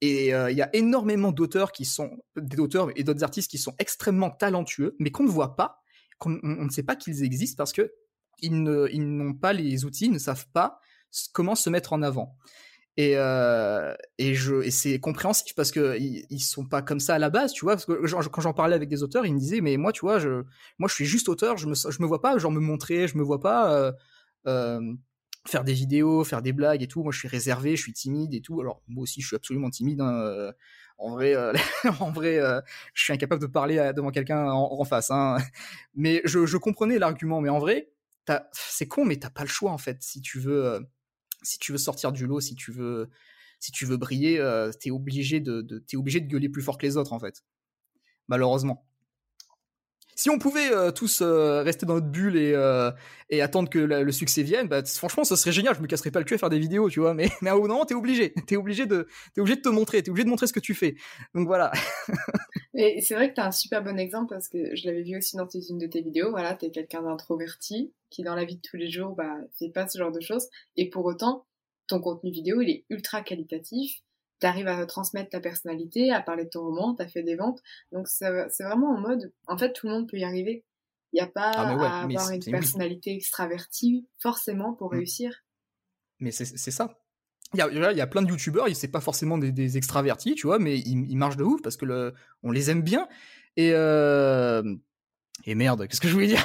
Et 0.00 0.32
euh, 0.32 0.50
il 0.50 0.56
y 0.56 0.62
a 0.62 0.70
énormément 0.74 1.32
d'auteurs 1.32 1.72
qui 1.72 1.84
sont, 1.84 2.18
d'auteurs 2.36 2.90
et 2.96 3.02
d'autres 3.02 3.24
artistes 3.24 3.50
qui 3.50 3.58
sont 3.58 3.74
extrêmement 3.78 4.30
talentueux, 4.30 4.96
mais 5.00 5.10
qu'on 5.10 5.24
ne 5.24 5.28
voit 5.28 5.56
pas, 5.56 5.82
qu'on 6.18 6.38
on 6.44 6.64
ne 6.64 6.70
sait 6.70 6.82
pas 6.84 6.96
qu'ils 6.96 7.24
existent 7.24 7.56
parce 7.56 7.72
que 7.72 7.92
ils 8.40 8.62
n'ont 8.62 9.34
pas 9.34 9.52
les 9.52 9.84
outils, 9.84 10.06
ils 10.06 10.12
ne 10.12 10.18
savent 10.18 10.48
pas 10.52 10.80
comment 11.32 11.54
se 11.54 11.70
mettre 11.70 11.92
en 11.92 12.02
avant. 12.02 12.36
Et, 12.98 13.14
euh, 13.16 13.94
et, 14.18 14.34
je, 14.34 14.62
et 14.62 14.70
c'est 14.70 14.98
compréhensif 15.00 15.54
parce 15.54 15.70
que 15.70 15.96
ils, 15.98 16.40
sont 16.40 16.66
pas 16.66 16.82
comme 16.82 17.00
ça 17.00 17.14
à 17.14 17.18
la 17.18 17.30
base, 17.30 17.52
tu 17.52 17.64
vois. 17.64 17.74
Parce 17.74 17.86
que 17.86 18.28
quand 18.28 18.40
j'en 18.42 18.52
parlais 18.52 18.74
avec 18.74 18.88
des 18.88 19.02
auteurs, 19.02 19.24
ils 19.24 19.34
me 19.34 19.38
disaient, 19.38 19.62
mais 19.62 19.76
moi, 19.78 19.92
tu 19.92 20.00
vois, 20.00 20.18
je, 20.18 20.42
moi, 20.78 20.88
je 20.88 20.94
suis 20.94 21.06
juste 21.06 21.28
auteur, 21.28 21.56
je 21.56 21.66
me, 21.68 21.74
je 21.74 22.02
me 22.02 22.06
vois 22.06 22.20
pas, 22.20 22.36
genre 22.36 22.52
me 22.52 22.60
montrer, 22.60 23.08
je 23.08 23.16
me 23.16 23.22
vois 23.22 23.40
pas 23.40 23.72
euh, 23.74 23.92
euh, 24.46 24.92
faire 25.46 25.64
des 25.64 25.72
vidéos, 25.72 26.22
faire 26.24 26.42
des 26.42 26.52
blagues 26.52 26.82
et 26.82 26.88
tout. 26.88 27.02
Moi, 27.02 27.12
je 27.12 27.18
suis 27.18 27.28
réservé, 27.28 27.76
je 27.76 27.82
suis 27.82 27.94
timide 27.94 28.34
et 28.34 28.42
tout. 28.42 28.60
Alors, 28.60 28.82
moi 28.88 29.04
aussi, 29.04 29.22
je 29.22 29.26
suis 29.28 29.36
absolument 29.36 29.70
timide. 29.70 30.02
Hein, 30.02 30.52
en 30.98 31.12
vrai, 31.12 31.34
en 32.00 32.12
vrai, 32.12 32.40
je 32.92 33.02
suis 33.02 33.12
incapable 33.14 33.40
de 33.40 33.46
parler 33.46 33.92
devant 33.96 34.10
quelqu'un 34.10 34.50
en, 34.50 34.80
en, 34.80 34.84
face. 34.84 35.10
Hein. 35.10 35.38
Mais 35.94 36.20
je, 36.24 36.44
je 36.44 36.56
comprenais 36.58 36.98
l'argument. 36.98 37.40
Mais 37.40 37.48
en 37.48 37.58
vrai, 37.58 37.88
c'est 38.52 38.86
con, 38.86 39.06
mais 39.06 39.16
t'as 39.16 39.30
pas 39.30 39.42
le 39.42 39.48
choix 39.48 39.72
en 39.72 39.78
fait 39.78 40.02
si 40.02 40.20
tu 40.20 40.38
veux 40.38 40.86
si 41.42 41.58
tu 41.58 41.72
veux 41.72 41.78
sortir 41.78 42.12
du 42.12 42.26
lot, 42.26 42.40
si 42.40 42.54
tu 42.54 42.72
veux, 42.72 43.10
si 43.60 43.72
tu 43.72 43.86
veux 43.86 43.96
briller, 43.96 44.38
euh, 44.40 44.70
t'es 44.72 44.90
obligé 44.90 45.40
de, 45.40 45.62
de 45.62 45.82
es 45.92 45.96
obligé 45.96 46.20
de 46.20 46.26
gueuler 46.26 46.48
plus 46.48 46.62
fort 46.62 46.78
que 46.78 46.86
les 46.86 46.96
autres 46.96 47.12
en 47.12 47.20
fait. 47.20 47.44
Malheureusement. 48.28 48.84
Si 50.14 50.28
on 50.28 50.38
pouvait 50.38 50.70
euh, 50.72 50.90
tous 50.90 51.20
euh, 51.22 51.62
rester 51.62 51.86
dans 51.86 51.94
notre 51.94 52.08
bulle 52.08 52.36
et, 52.36 52.52
et 53.30 53.40
attendre 53.40 53.70
que 53.70 53.78
le 53.78 54.12
succès 54.12 54.42
vienne, 54.42 54.68
bah, 54.68 54.84
franchement, 54.84 55.24
ce 55.24 55.36
serait 55.36 55.52
génial. 55.52 55.74
Je 55.74 55.80
me 55.80 55.86
casserais 55.86 56.10
pas 56.10 56.18
le 56.18 56.24
cul 56.24 56.34
à 56.34 56.38
faire 56.38 56.50
des 56.50 56.58
vidéos, 56.58 56.90
tu 56.90 57.00
vois. 57.00 57.14
Mais, 57.14 57.30
mais 57.40 57.50
à 57.50 57.56
moment, 57.56 57.84
t'es 57.84 57.94
obligé. 57.94 58.34
T'es 58.46 58.56
obligé 58.56 58.86
de, 58.86 59.08
es 59.36 59.40
obligé 59.40 59.56
de 59.56 59.62
te 59.62 59.68
montrer. 59.68 60.02
T'es 60.02 60.10
obligé 60.10 60.24
de 60.24 60.30
montrer 60.30 60.46
ce 60.46 60.52
que 60.52 60.60
tu 60.60 60.74
fais. 60.74 60.96
Donc 61.34 61.46
voilà. 61.46 61.72
et 62.74 63.00
c'est 63.00 63.14
vrai 63.14 63.30
que 63.30 63.34
t'as 63.34 63.46
un 63.46 63.52
super 63.52 63.82
bon 63.82 63.98
exemple 63.98 64.34
parce 64.34 64.48
que 64.48 64.74
je 64.74 64.86
l'avais 64.86 65.02
vu 65.02 65.16
aussi 65.16 65.36
dans 65.36 65.48
une 65.48 65.78
de 65.78 65.86
tes 65.86 66.00
vidéos. 66.02 66.30
Voilà, 66.30 66.54
t'es 66.54 66.70
quelqu'un 66.70 67.02
d'introverti 67.02 67.92
qui, 68.10 68.22
dans 68.22 68.34
la 68.34 68.44
vie 68.44 68.56
de 68.56 68.62
tous 68.62 68.76
les 68.76 68.90
jours, 68.90 69.14
bah, 69.14 69.36
fait 69.58 69.68
pas 69.68 69.86
ce 69.88 69.98
genre 69.98 70.12
de 70.12 70.20
choses. 70.20 70.48
Et 70.76 70.88
pour 70.88 71.04
autant, 71.04 71.46
ton 71.86 72.00
contenu 72.00 72.30
vidéo, 72.30 72.60
il 72.60 72.70
est 72.70 72.84
ultra 72.88 73.22
qualitatif 73.22 74.02
tu 74.42 74.46
arrives 74.48 74.66
à 74.66 74.84
transmettre 74.86 75.30
ta 75.30 75.40
personnalité, 75.40 76.10
à 76.10 76.20
parler 76.20 76.44
de 76.44 76.50
ton 76.50 76.62
roman, 76.62 76.96
tu 76.96 77.02
as 77.02 77.06
fait 77.06 77.22
des 77.22 77.36
ventes. 77.36 77.62
Donc 77.92 78.08
c'est 78.08 78.28
vraiment 78.58 78.90
en 78.90 78.98
mode, 78.98 79.32
en 79.46 79.56
fait, 79.56 79.72
tout 79.72 79.86
le 79.86 79.92
monde 79.92 80.08
peut 80.08 80.18
y 80.18 80.24
arriver. 80.24 80.64
Il 81.12 81.16
n'y 81.16 81.20
a 81.20 81.28
pas 81.28 81.52
ah, 81.54 81.68
à 81.68 82.02
avoir 82.02 82.30
une 82.32 82.42
personnalité 82.42 83.14
extravertie 83.14 84.08
forcément 84.18 84.72
pour 84.72 84.92
mm. 84.92 84.96
réussir. 84.96 85.44
Mais 86.18 86.32
c'est 86.32 86.70
ça. 86.70 86.98
Il 87.54 87.58
y, 87.58 87.62
a, 87.62 87.92
il 87.92 87.98
y 87.98 88.00
a 88.00 88.06
plein 88.06 88.22
de 88.22 88.28
youtubeurs, 88.28 88.66
c'est 88.72 88.88
pas 88.88 89.00
forcément 89.00 89.36
des, 89.36 89.76
extravertis, 89.76 90.34
tu 90.34 90.46
vois, 90.46 90.58
mais 90.58 90.78
ils, 90.78 91.16
marchent 91.16 91.36
de 91.36 91.44
ouf 91.44 91.60
parce 91.60 91.76
que 91.76 91.84
le, 91.84 92.14
on 92.42 92.50
les 92.50 92.70
aime 92.70 92.82
bien. 92.82 93.08
Et, 93.56 93.72
euh... 93.74 94.62
et 95.44 95.54
merde, 95.54 95.86
qu'est-ce 95.86 96.00
que 96.00 96.08
je 96.08 96.14
voulais 96.14 96.28
dire? 96.28 96.44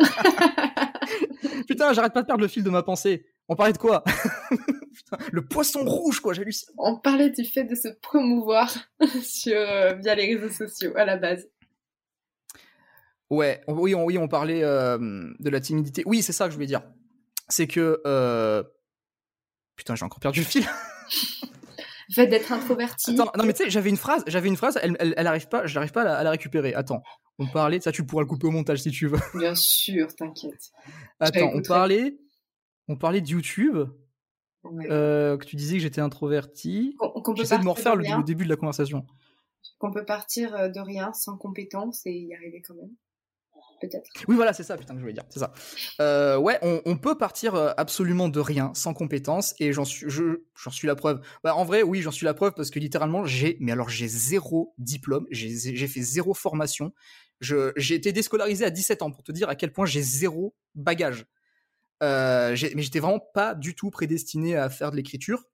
Putain, 1.68 1.92
j'arrête 1.92 2.12
pas 2.12 2.22
de 2.22 2.26
perdre 2.26 2.42
le 2.42 2.48
fil 2.48 2.64
de 2.64 2.70
ma 2.70 2.82
pensée. 2.82 3.26
On 3.48 3.54
parlait 3.54 3.72
de 3.72 3.78
quoi? 3.78 4.02
Le 5.32 5.46
poisson 5.46 5.84
rouge, 5.84 6.20
quoi, 6.20 6.34
j'hallucine. 6.34 6.68
On 6.76 6.96
parlait 6.96 7.30
du 7.30 7.44
fait 7.44 7.64
de 7.64 7.74
se 7.74 7.88
promouvoir 7.88 8.74
sur, 9.22 9.56
euh, 9.56 9.94
via 9.94 10.14
les 10.14 10.34
réseaux 10.34 10.52
sociaux 10.52 10.92
à 10.96 11.04
la 11.04 11.16
base. 11.16 11.48
Ouais, 13.30 13.62
oui, 13.68 13.94
on, 13.94 14.04
oui, 14.04 14.18
on 14.18 14.28
parlait 14.28 14.62
euh, 14.64 14.98
de 15.38 15.50
la 15.50 15.60
timidité. 15.60 16.02
Oui, 16.04 16.20
c'est 16.20 16.32
ça 16.32 16.44
que 16.46 16.50
je 16.50 16.56
voulais 16.56 16.66
dire. 16.66 16.82
C'est 17.48 17.66
que. 17.66 18.02
Putain, 19.78 19.94
j'ai 19.94 20.04
encore 20.04 20.18
perdu 20.18 20.40
le 20.40 20.44
fil. 20.44 20.64
le 22.08 22.14
fait 22.14 22.26
d'être 22.26 22.50
introverti. 22.52 23.12
Attends, 23.12 23.30
non, 23.38 23.44
mais 23.44 23.52
tu 23.52 23.62
sais, 23.62 23.70
j'avais 23.70 23.90
une 23.90 23.96
phrase, 23.96 24.24
j'avais 24.26 24.48
une 24.48 24.56
phrase, 24.56 24.76
elle, 24.82 24.96
elle, 24.98 25.26
arrive 25.26 25.48
pas, 25.48 25.66
j'arrive 25.66 25.92
pas 25.92 26.02
à 26.02 26.24
la, 26.24 26.30
récupérer. 26.30 26.74
Attends, 26.74 27.00
on 27.38 27.46
parlait, 27.46 27.80
ça 27.80 27.92
tu 27.92 28.04
pourras 28.04 28.22
le 28.22 28.26
couper 28.26 28.48
au 28.48 28.50
montage 28.50 28.82
si 28.82 28.90
tu 28.90 29.06
veux. 29.06 29.20
Bien 29.38 29.54
sûr, 29.54 30.14
t'inquiète. 30.16 30.72
Attends, 31.20 31.52
on 31.54 31.62
parlait, 31.62 32.18
on 32.88 32.96
parlait 32.96 33.20
de 33.20 33.28
YouTube. 33.28 33.78
Euh, 34.90 35.38
que 35.38 35.46
tu 35.46 35.54
disais 35.54 35.76
que 35.76 35.82
j'étais 35.82 36.00
introverti. 36.00 36.96
J'essaie 37.36 37.58
de 37.58 37.64
me 37.64 37.70
refaire 37.70 37.94
le, 37.94 38.24
début 38.24 38.44
de 38.44 38.50
la 38.50 38.56
conversation. 38.56 39.06
Qu'on 39.78 39.92
peut 39.92 40.04
partir 40.04 40.54
euh, 40.56 40.68
de 40.68 40.80
rien, 40.80 41.12
sans 41.12 41.38
compétence 41.38 42.04
et 42.04 42.12
y 42.12 42.34
arriver 42.34 42.60
quand 42.60 42.74
même. 42.74 42.90
Oui, 44.28 44.36
voilà, 44.36 44.52
c'est 44.52 44.62
ça, 44.62 44.76
putain, 44.76 44.94
que 44.94 44.98
je 44.98 45.02
voulais 45.02 45.14
dire. 45.14 45.24
C'est 45.28 45.40
ça. 45.40 45.52
Euh, 46.00 46.36
ouais, 46.36 46.58
on, 46.62 46.96
peut 46.96 47.16
partir 47.16 47.54
absolument 47.76 48.28
de 48.28 48.40
rien, 48.40 48.72
sans 48.74 48.94
compétence, 48.94 49.54
et 49.58 49.72
j'en 49.72 49.84
suis, 49.84 50.06
j'en 50.08 50.70
suis 50.70 50.86
la 50.86 50.94
preuve. 50.94 51.20
Bah, 51.44 51.54
en 51.54 51.64
vrai, 51.64 51.82
oui, 51.82 52.02
j'en 52.02 52.10
suis 52.10 52.24
la 52.24 52.34
preuve 52.34 52.52
parce 52.54 52.70
que 52.70 52.78
littéralement, 52.78 53.24
j'ai, 53.24 53.56
mais 53.60 53.72
alors 53.72 53.88
j'ai 53.88 54.08
zéro 54.08 54.74
diplôme, 54.78 55.26
j'ai 55.30 55.86
fait 55.86 56.02
zéro 56.02 56.34
formation. 56.34 56.92
J'ai 57.40 57.94
été 57.94 58.12
déscolarisé 58.12 58.64
à 58.64 58.70
17 58.70 59.02
ans 59.02 59.10
pour 59.10 59.22
te 59.22 59.32
dire 59.32 59.48
à 59.48 59.54
quel 59.54 59.72
point 59.72 59.86
j'ai 59.86 60.02
zéro 60.02 60.54
bagage. 60.74 61.26
Euh, 62.02 62.56
mais 62.74 62.82
j'étais 62.82 63.00
vraiment 63.00 63.20
pas 63.20 63.54
du 63.54 63.74
tout 63.74 63.90
prédestiné 63.90 64.56
à 64.56 64.70
faire 64.70 64.90
de 64.90 64.96
l'écriture. 64.96 65.44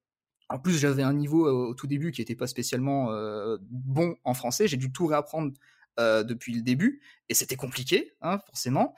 En 0.51 0.59
plus, 0.59 0.79
j'avais 0.79 1.03
un 1.03 1.15
niveau 1.15 1.47
euh, 1.47 1.71
au 1.71 1.75
tout 1.75 1.87
début 1.87 2.13
qui 2.13 2.21
était 2.21 2.35
pas 2.35 2.47
spécialement 2.47 3.11
euh, 3.13 3.57
bon 3.71 4.17
en 4.25 4.35
français. 4.35 4.69
J'ai 4.69 4.77
dû 4.77 4.93
tout 4.93 5.07
réapprendre 5.07 5.53
depuis 5.99 6.55
le 6.55 6.63
début, 6.63 7.01
et 7.29 7.35
c'était 7.35 7.57
compliqué, 7.57 8.13
hein, 8.21 8.39
forcément. 8.47 8.95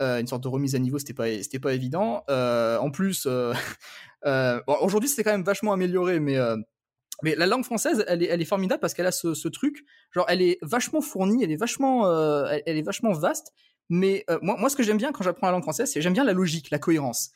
une 0.00 0.26
sorte 0.26 0.42
de 0.42 0.48
remise 0.48 0.74
à 0.74 0.78
niveau, 0.78 0.98
c'était 0.98 1.14
pas, 1.14 1.26
c'était 1.42 1.58
pas 1.58 1.74
évident. 1.74 2.24
en 2.28 2.90
plus, 2.90 3.26
aujourd'hui, 4.66 5.08
c'est 5.08 5.24
quand 5.24 5.32
même 5.32 5.44
vachement 5.44 5.72
amélioré, 5.72 6.20
mais 6.20 6.38
mais 7.24 7.34
la 7.34 7.46
langue 7.46 7.64
française, 7.64 8.04
elle 8.06 8.22
est, 8.22 8.26
elle 8.26 8.40
est 8.40 8.44
formidable 8.44 8.80
parce 8.80 8.94
qu'elle 8.94 9.06
a 9.06 9.10
ce, 9.10 9.34
ce, 9.34 9.48
truc, 9.48 9.84
genre, 10.12 10.24
elle 10.28 10.40
est 10.40 10.56
vachement 10.62 11.00
fournie, 11.00 11.42
elle 11.42 11.50
est 11.50 11.56
vachement, 11.56 12.06
elle, 12.48 12.76
est 12.78 12.82
vachement 12.82 13.12
vaste, 13.12 13.52
mais 13.88 14.24
euh, 14.30 14.38
moi, 14.42 14.56
moi, 14.58 14.68
ce 14.68 14.76
que 14.76 14.82
j'aime 14.82 14.98
bien 14.98 15.12
quand 15.12 15.24
j'apprends 15.24 15.46
la 15.46 15.52
langue 15.52 15.62
française, 15.62 15.90
c'est 15.90 16.00
j'aime 16.00 16.12
bien 16.12 16.24
la 16.24 16.32
logique, 16.32 16.70
la 16.70 16.78
cohérence. 16.78 17.30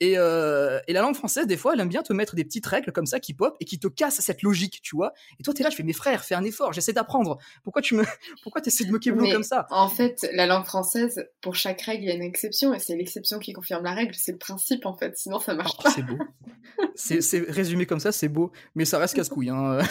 Et, 0.00 0.14
euh, 0.16 0.78
et, 0.86 0.92
la 0.92 1.02
langue 1.02 1.16
française, 1.16 1.46
des 1.46 1.56
fois, 1.56 1.74
elle 1.74 1.80
aime 1.80 1.88
bien 1.88 2.02
te 2.02 2.12
mettre 2.12 2.36
des 2.36 2.44
petites 2.44 2.66
règles 2.66 2.92
comme 2.92 3.06
ça 3.06 3.18
qui 3.18 3.34
pop 3.34 3.56
et 3.58 3.64
qui 3.64 3.80
te 3.80 3.88
cassent 3.88 4.20
cette 4.20 4.42
logique, 4.42 4.80
tu 4.82 4.94
vois. 4.94 5.12
Et 5.40 5.42
toi, 5.42 5.52
t'es 5.52 5.64
là, 5.64 5.70
je 5.70 5.76
fais 5.76 5.82
mes 5.82 5.92
frères, 5.92 6.24
fais 6.24 6.36
un 6.36 6.44
effort, 6.44 6.72
j'essaie 6.72 6.92
d'apprendre. 6.92 7.38
Pourquoi 7.64 7.82
tu 7.82 7.94
me, 7.94 8.04
pourquoi 8.42 8.60
t'essaies 8.60 8.84
de 8.84 8.92
me 8.92 8.98
kéblo 8.98 9.28
comme 9.30 9.42
ça? 9.42 9.66
En 9.70 9.88
fait, 9.88 10.28
la 10.32 10.46
langue 10.46 10.64
française, 10.64 11.26
pour 11.40 11.56
chaque 11.56 11.80
règle, 11.82 12.04
il 12.04 12.08
y 12.08 12.12
a 12.12 12.14
une 12.14 12.22
exception 12.22 12.72
et 12.72 12.78
c'est 12.78 12.96
l'exception 12.96 13.40
qui 13.40 13.52
confirme 13.52 13.82
la 13.82 13.94
règle. 13.94 14.14
C'est 14.14 14.32
le 14.32 14.38
principe, 14.38 14.86
en 14.86 14.96
fait. 14.96 15.16
Sinon, 15.16 15.40
ça 15.40 15.54
marche 15.54 15.72
oh, 15.78 15.82
pas. 15.82 15.90
C'est 15.90 16.02
beau. 16.02 16.18
c'est 16.94 17.50
résumé 17.50 17.86
comme 17.86 18.00
ça, 18.00 18.12
c'est 18.12 18.28
beau, 18.28 18.52
mais 18.76 18.84
ça 18.84 18.98
reste 18.98 19.14
casse-couille. 19.14 19.50
Hein. 19.50 19.78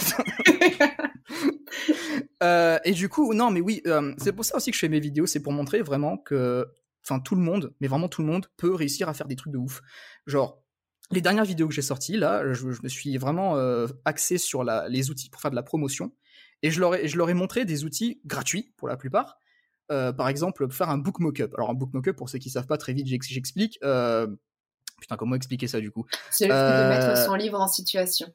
Euh, 2.43 2.78
et 2.86 2.91
du 2.91 3.10
coup, 3.10 3.34
non, 3.34 3.50
mais 3.50 3.62
oui, 3.62 3.82
euh, 3.88 4.13
c'est 4.17 4.32
pour 4.32 4.46
ça 4.46 4.58
aussi 4.58 4.70
que 4.70 4.76
je 4.76 4.82
fais 4.82 4.89
mes 4.89 5.00
vidéos, 5.00 5.26
c'est 5.26 5.41
pour 5.41 5.54
montrer 5.54 5.82
vraiment 5.82 6.17
que, 6.17 6.67
enfin, 7.08 7.20
tout 7.20 7.36
le 7.36 7.41
monde, 7.41 7.74
mais 7.80 7.88
vraiment 7.88 8.10
tout 8.10 8.22
le 8.22 8.28
monde 8.28 8.48
peut 8.58 8.74
réussir 8.74 9.10
à 9.10 9.13
faire 9.13 9.28
des 9.28 9.36
trucs 9.36 9.54
de 9.54 9.58
ouf. 9.58 9.82
Genre, 10.26 10.63
les 11.12 11.22
dernières 11.22 11.46
vidéos 11.46 11.67
que 11.67 11.74
j'ai 11.74 11.82
sorties, 11.82 12.17
là, 12.17 12.54
je, 12.54 12.67
me 12.67 12.89
suis 12.89 13.17
vraiment 13.17 13.58
euh, 13.58 13.88
axé 14.06 14.38
sur 14.38 14.63
la, 14.63 14.89
les 14.89 15.10
outils 15.10 15.30
pour 15.30 15.41
faire 15.41 15.52
de 15.52 15.56
la 15.56 15.63
promotion. 15.63 16.12
Et 16.63 16.71
je 16.71 16.79
leur 16.79 16.96
ai, 16.96 17.08
je 17.08 17.17
leur 17.17 17.29
ai 17.29 17.34
montré 17.34 17.65
des 17.65 17.86
outils 17.86 18.19
gratuits 18.25 18.73
pour 18.77 18.88
la 18.88 18.98
plupart. 18.98 19.38
par 19.88 20.27
exemple, 20.27 20.69
faire 20.71 20.90
un 20.90 20.98
book 20.98 21.19
mock-up. 21.19 21.54
Alors, 21.56 21.69
un 21.69 21.75
book 21.75 21.94
mock-up, 21.94 22.15
pour 22.15 22.29
ceux 22.29 22.40
qui 22.40 22.50
savent 22.50 22.67
pas 22.67 22.77
très 22.77 22.94
vite, 22.94 23.08
j'explique. 23.08 23.79
Putain, 25.00 25.15
comment 25.15 25.36
expliquer 25.36 25.67
ça 25.67 25.79
du 25.79 25.92
coup? 25.92 26.06
C'est 26.31 26.48
le 26.48 26.54
fait 26.54 26.84
de 26.84 26.90
mettre 26.90 27.25
son 27.25 27.36
livre 27.36 27.60
en 27.60 27.67
situation. 27.67 28.34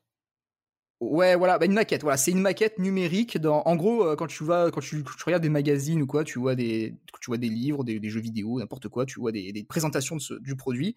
Ouais, 1.02 1.34
voilà, 1.34 1.58
bah 1.58 1.66
une 1.66 1.72
maquette. 1.72 2.02
Voilà, 2.02 2.16
c'est 2.16 2.30
une 2.30 2.40
maquette 2.40 2.78
numérique. 2.78 3.36
Dans, 3.36 3.62
en 3.62 3.74
gros, 3.74 4.06
euh, 4.06 4.14
quand 4.14 4.28
tu 4.28 4.44
vas, 4.44 4.70
quand 4.70 4.80
tu, 4.80 5.02
regardes 5.26 5.42
des 5.42 5.48
magazines 5.48 6.00
ou 6.00 6.06
quoi, 6.06 6.22
tu 6.22 6.38
vois 6.38 6.54
des, 6.54 6.94
tu 7.20 7.26
vois 7.26 7.38
des 7.38 7.48
livres, 7.48 7.82
des, 7.82 8.08
jeux 8.08 8.20
vidéo, 8.20 8.60
n'importe 8.60 8.88
quoi. 8.88 9.04
Tu 9.04 9.18
vois 9.18 9.32
des, 9.32 9.66
présentations 9.68 10.16
du 10.40 10.54
produit. 10.54 10.94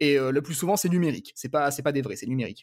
Et 0.00 0.18
euh, 0.18 0.32
le 0.32 0.42
plus 0.42 0.52
souvent, 0.52 0.76
c'est 0.76 0.90
numérique. 0.90 1.32
C'est 1.34 1.48
pas, 1.48 1.70
c'est 1.70 1.82
pas 1.82 1.92
des 1.92 2.02
vrais, 2.02 2.16
c'est 2.16 2.26
numérique. 2.26 2.62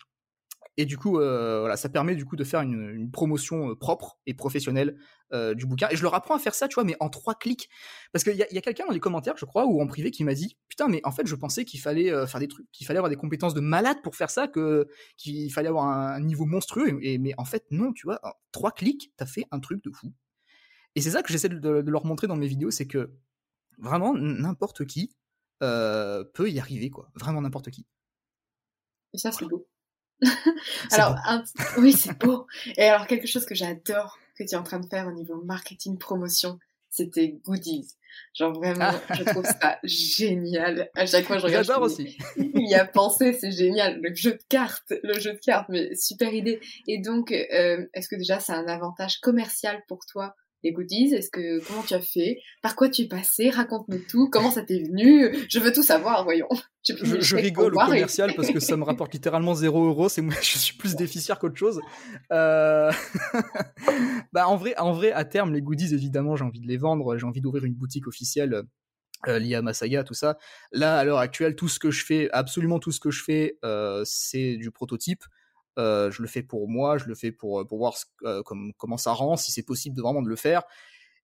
Et 0.78 0.86
du 0.86 0.97
coup, 0.97 1.11
voilà, 1.11 1.78
ça 1.78 1.89
permet 1.89 2.15
du 2.15 2.26
coup 2.26 2.36
de 2.36 2.43
faire 2.43 2.61
une, 2.61 3.09
promotion 3.11 3.76
propre 3.76 4.17
et 4.26 4.34
professionnelle 4.34 4.97
du 5.32 5.65
bouquin. 5.65 5.88
Et 5.89 5.95
je 5.95 6.03
leur 6.03 6.13
apprends 6.13 6.36
à 6.36 6.39
faire 6.39 6.55
ça, 6.55 6.67
tu 6.67 6.76
vois, 6.76 6.84
mais 6.84 6.95
en 6.99 7.09
trois 7.09 7.36
clics. 7.36 7.69
Parce 8.11 8.23
qu'il 8.23 8.36
y 8.36 8.41
a, 8.43 8.61
quelqu'un 8.61 8.86
dans 8.86 8.93
les 8.93 8.99
commentaires, 8.99 9.38
je 9.38 9.45
crois, 9.45 9.65
ou 9.65 9.82
en 9.82 9.88
privé, 9.88 10.11
qui 10.11 10.23
m'a 10.23 10.34
dit, 10.34 10.57
putain, 10.67 10.88
mais 10.88 11.01
en 11.03 11.11
fait, 11.11 11.28
je 11.28 11.36
pensais 11.36 11.65
qu'il 11.65 11.80
fallait 11.80 12.09
faire 12.28 12.39
des 12.39 12.47
trucs, 12.47 12.69
qu'il 12.71 12.86
fallait 12.86 12.99
avoir 12.99 13.09
des 13.09 13.15
compétences 13.15 13.53
de 13.53 13.61
malade 13.61 13.97
pour 14.03 14.15
faire 14.15 14.30
ça, 14.30 14.47
que 14.47 14.88
qu'il 15.17 15.51
fallait 15.51 15.69
avoir 15.69 15.86
un 15.86 16.19
niveau 16.19 16.45
monstrueux. 16.45 16.99
Et, 17.01 17.17
mais 17.17 17.34
en 17.38 17.45
fait, 17.45 17.65
non, 17.71 17.93
tu 17.93 18.05
vois, 18.07 18.19
en 18.23 18.34
trois 18.51 18.71
clics, 18.71 19.13
t'as 19.17 19.26
fait 19.26 19.45
un 19.51 19.59
truc 19.59 19.84
de 19.84 19.91
fou. 19.91 20.13
Et 20.95 21.01
c'est 21.01 21.11
ça 21.11 21.21
que 21.21 21.32
j'essaie 21.32 21.49
de, 21.49 21.84
leur 21.89 22.05
montrer 22.05 22.28
dans 22.28 22.38
mes 22.38 22.47
vidéos, 22.47 22.71
c'est 22.71 22.88
que 22.88 23.11
vraiment 23.78 24.13
n'importe 24.13 24.86
qui 24.86 25.15
peut 25.59 26.49
y 26.49 26.59
arriver, 26.59 26.89
quoi. 26.89 27.09
Vraiment 27.15 27.41
n'importe 27.41 27.69
qui. 27.71 27.86
Et 29.13 29.17
ça, 29.17 29.32
c'est 29.32 29.45
beau. 29.45 29.67
Alors, 30.91 31.16
oui, 31.78 31.93
c'est 31.93 32.18
beau. 32.18 32.47
Et 32.78 32.84
alors, 32.84 33.07
quelque 33.07 33.28
chose 33.28 33.45
que 33.45 33.55
j'adore 33.55 34.18
que 34.38 34.43
tu 34.43 34.53
es 34.53 34.55
en 34.55 34.63
train 34.63 34.80
de 34.80 34.88
faire 34.88 35.07
au 35.07 35.11
niveau 35.11 35.41
marketing, 35.43 35.97
promotion, 35.97 36.59
c'était 36.89 37.39
goodies. 37.43 37.88
Genre 38.34 38.53
vraiment, 38.53 38.91
je 39.13 39.24
trouve 39.24 39.45
ça 39.45 39.78
génial. 39.84 40.89
À 40.95 41.05
chaque 41.05 41.26
fois, 41.26 41.38
je 41.38 41.45
regarde. 41.45 41.66
J'adore 41.66 41.84
aussi. 41.84 42.18
Il 42.38 42.70
y 42.70 42.76
a 42.76 42.86
pensé, 42.86 43.34
c'est 43.34 43.51
génial. 43.51 43.99
Le 44.01 44.13
jeu 44.16 44.32
de 44.32 44.43
cartes, 44.49 44.93
le 45.03 45.20
jeu 45.20 45.34
de 45.34 45.39
cartes, 45.39 45.68
mais 45.70 45.93
super 45.95 46.34
idée. 46.34 46.59
Et 46.88 46.99
donc, 46.99 47.32
euh, 47.32 47.86
est-ce 47.93 48.07
que 48.07 48.16
déjà, 48.16 48.39
c'est 48.39 48.53
un 48.53 48.68
avantage 48.68 49.20
commercial 49.20 49.82
pour 49.88 50.05
toi 50.05 50.36
les 50.66 50.74
goodies 50.74 51.13
Est-ce 51.13 51.30
que 51.30 51.66
comment 51.66 51.84
tu 51.84 51.93
as 51.93 52.01
fait? 52.01 52.39
Par 52.61 52.76
quoi 52.76 52.89
tu 52.89 53.03
es 53.03 53.07
passé? 53.07 53.49
Raconte-nous 53.49 54.01
tout. 54.09 54.30
Comment 54.30 54.51
ça 54.51 54.63
t'est 54.63 54.84
venu? 54.84 55.34
Je 55.47 55.59
veux 55.59 55.72
tout 55.72 55.84
savoir. 55.84 56.24
Voyons. 56.24 56.49
Je, 56.84 57.36
rigole 57.36 57.76
au 57.76 57.80
commercial 57.80 58.34
parce 58.36 58.51
que 58.51 58.59
ça 58.59 58.76
me 58.76 58.84
rapporte 58.84 59.13
littéralement 59.13 59.53
0 59.53 59.86
euros. 59.86 60.09
C'est 60.09 60.22
moi, 60.22 60.34
je 60.41 60.57
suis 60.57 60.76
plus 60.76 60.95
déficiaire 60.95 61.39
qu'autre 61.39 61.55
chose. 61.55 61.80
Euh... 62.32 62.91
bah 64.34 64.47
en 64.47 64.57
vrai, 64.57 64.76
en 64.78 64.91
vrai, 64.91 65.11
à 65.11 65.24
terme, 65.24 65.53
les 65.53 65.61
goodies, 65.61 65.93
évidemment, 65.93 66.36
j'ai 66.36 66.43
envie 66.43 66.61
de 66.61 66.68
les 66.68 66.78
vendre. 66.78 67.18
J'ai 67.18 67.26
envie 67.26 67.41
d'ouvrir 67.41 67.63
une 67.63 67.76
boutique 67.76 68.07
officielle. 68.07 68.63
Euh, 69.28 69.39
liée 69.39 69.55
à 69.55 69.61
ma 69.61 69.74
saga, 69.74 70.03
tout 70.03 70.13
ça. 70.13 70.38
Là, 70.72 70.97
à 70.97 71.03
l'heure 71.03 71.18
actuelle, 71.18 71.55
tout 71.55 71.70
ce 71.70 71.80
que 71.80 71.89
je 71.89 72.05
fais, 72.05 72.30
absolument 72.32 72.80
tout 72.80 72.91
ce 72.91 72.99
que 72.99 73.09
je 73.09 73.24
fais, 73.24 73.57
euh, 73.63 74.03
c'est 74.05 74.57
du 74.57 74.70
prototype. 74.72 75.24
Euh, 75.78 76.11
je 76.11 76.21
le 76.21 76.28
fais 76.28 76.43
pour 76.43 76.67
moi, 76.69 76.97
je 76.97 77.05
le 77.05 77.15
fais 77.15 77.32
pour, 77.32 77.65
pour 77.67 77.78
voir 77.78 77.95
euh, 78.23 78.41
comment 78.78 78.97
ça 78.97 79.11
rend, 79.11 79.38
si 79.38 79.51
c'est 79.51 79.63
possible 79.63 79.95
de 79.95 80.01
vraiment 80.01 80.21
de 80.21 80.30
le 80.30 80.36
faire. 80.36 80.63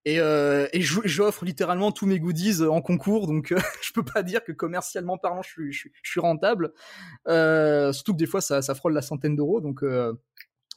Et, 0.03 0.19
euh, 0.19 0.67
j'offre 0.73 1.45
littéralement 1.45 1.91
tous 1.91 2.07
mes 2.07 2.19
goodies 2.19 2.63
en 2.63 2.81
concours, 2.81 3.27
donc 3.27 3.53
je 3.81 3.93
peux 3.93 4.03
pas 4.03 4.23
dire 4.23 4.43
que 4.43 4.51
commercialement 4.51 5.17
parlant, 5.17 5.41
je 5.43 5.49
suis, 5.49 5.71
je 5.71 5.89
suis, 6.03 6.19
rentable. 6.19 6.73
surtout 7.25 8.13
que 8.13 8.17
des 8.17 8.25
fois, 8.25 8.41
ça, 8.41 8.61
ça 8.61 8.75
frôle 8.75 8.93
la 8.93 9.01
centaine 9.01 9.35
d'euros, 9.35 9.61
donc 9.61 9.83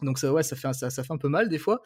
donc 0.02 0.18
ça, 0.18 0.32
ouais, 0.32 0.42
ça 0.42 0.56
fait, 0.56 0.72
ça, 0.72 0.90
ça 0.90 1.02
fait 1.04 1.12
un 1.12 1.18
peu 1.18 1.28
mal 1.28 1.48
des 1.48 1.58
fois. 1.58 1.80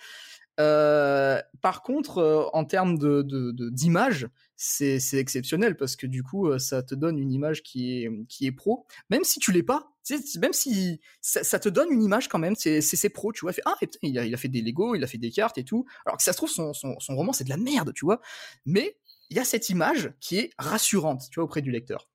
Par 0.58 1.82
contre, 1.82 2.50
en 2.52 2.64
termes 2.64 2.98
de, 2.98 3.22
d'image, 3.70 4.28
c'est, 4.56 4.98
c'est 4.98 5.18
exceptionnel 5.18 5.76
parce 5.76 5.96
que 5.96 6.06
du 6.06 6.22
coup, 6.22 6.58
ça 6.58 6.82
te 6.82 6.94
donne 6.94 7.18
une 7.18 7.32
image 7.32 7.62
qui 7.62 8.02
est, 8.02 8.10
qui 8.28 8.46
est 8.46 8.52
pro, 8.52 8.86
même 9.10 9.24
si 9.24 9.38
tu 9.38 9.52
l'es 9.52 9.62
pas 9.62 9.92
même 10.40 10.52
si 10.52 11.00
ça, 11.20 11.58
te 11.58 11.68
donne 11.68 11.90
une 11.90 12.02
image 12.02 12.28
quand 12.28 12.38
même, 12.38 12.54
c'est 12.54 12.80
c'est 12.80 13.08
pro, 13.08 13.32
tu 13.32 13.40
vois. 13.40 13.52
Ah, 13.64 13.76
il, 14.02 14.18
a, 14.18 14.24
il 14.24 14.34
a 14.34 14.36
fait 14.36 14.48
des 14.48 14.62
Lego, 14.62 14.94
il 14.94 15.04
a 15.04 15.06
fait 15.06 15.18
des 15.18 15.30
cartes 15.30 15.58
et 15.58 15.64
tout. 15.64 15.84
Alors 16.06 16.16
que 16.16 16.22
ça 16.22 16.32
se 16.32 16.36
trouve, 16.36 16.50
son, 16.50 16.72
son, 16.72 16.98
son 16.98 17.16
roman, 17.16 17.32
c'est 17.32 17.44
de 17.44 17.50
la 17.50 17.56
merde, 17.56 17.92
tu 17.94 18.04
vois. 18.04 18.20
Mais 18.66 18.96
il 19.30 19.36
y 19.36 19.40
a 19.40 19.44
cette 19.44 19.68
image 19.68 20.12
qui 20.20 20.38
est 20.38 20.50
rassurante, 20.58 21.28
tu 21.30 21.36
vois, 21.36 21.44
auprès 21.44 21.62
du 21.62 21.70
lecteur. 21.70 22.08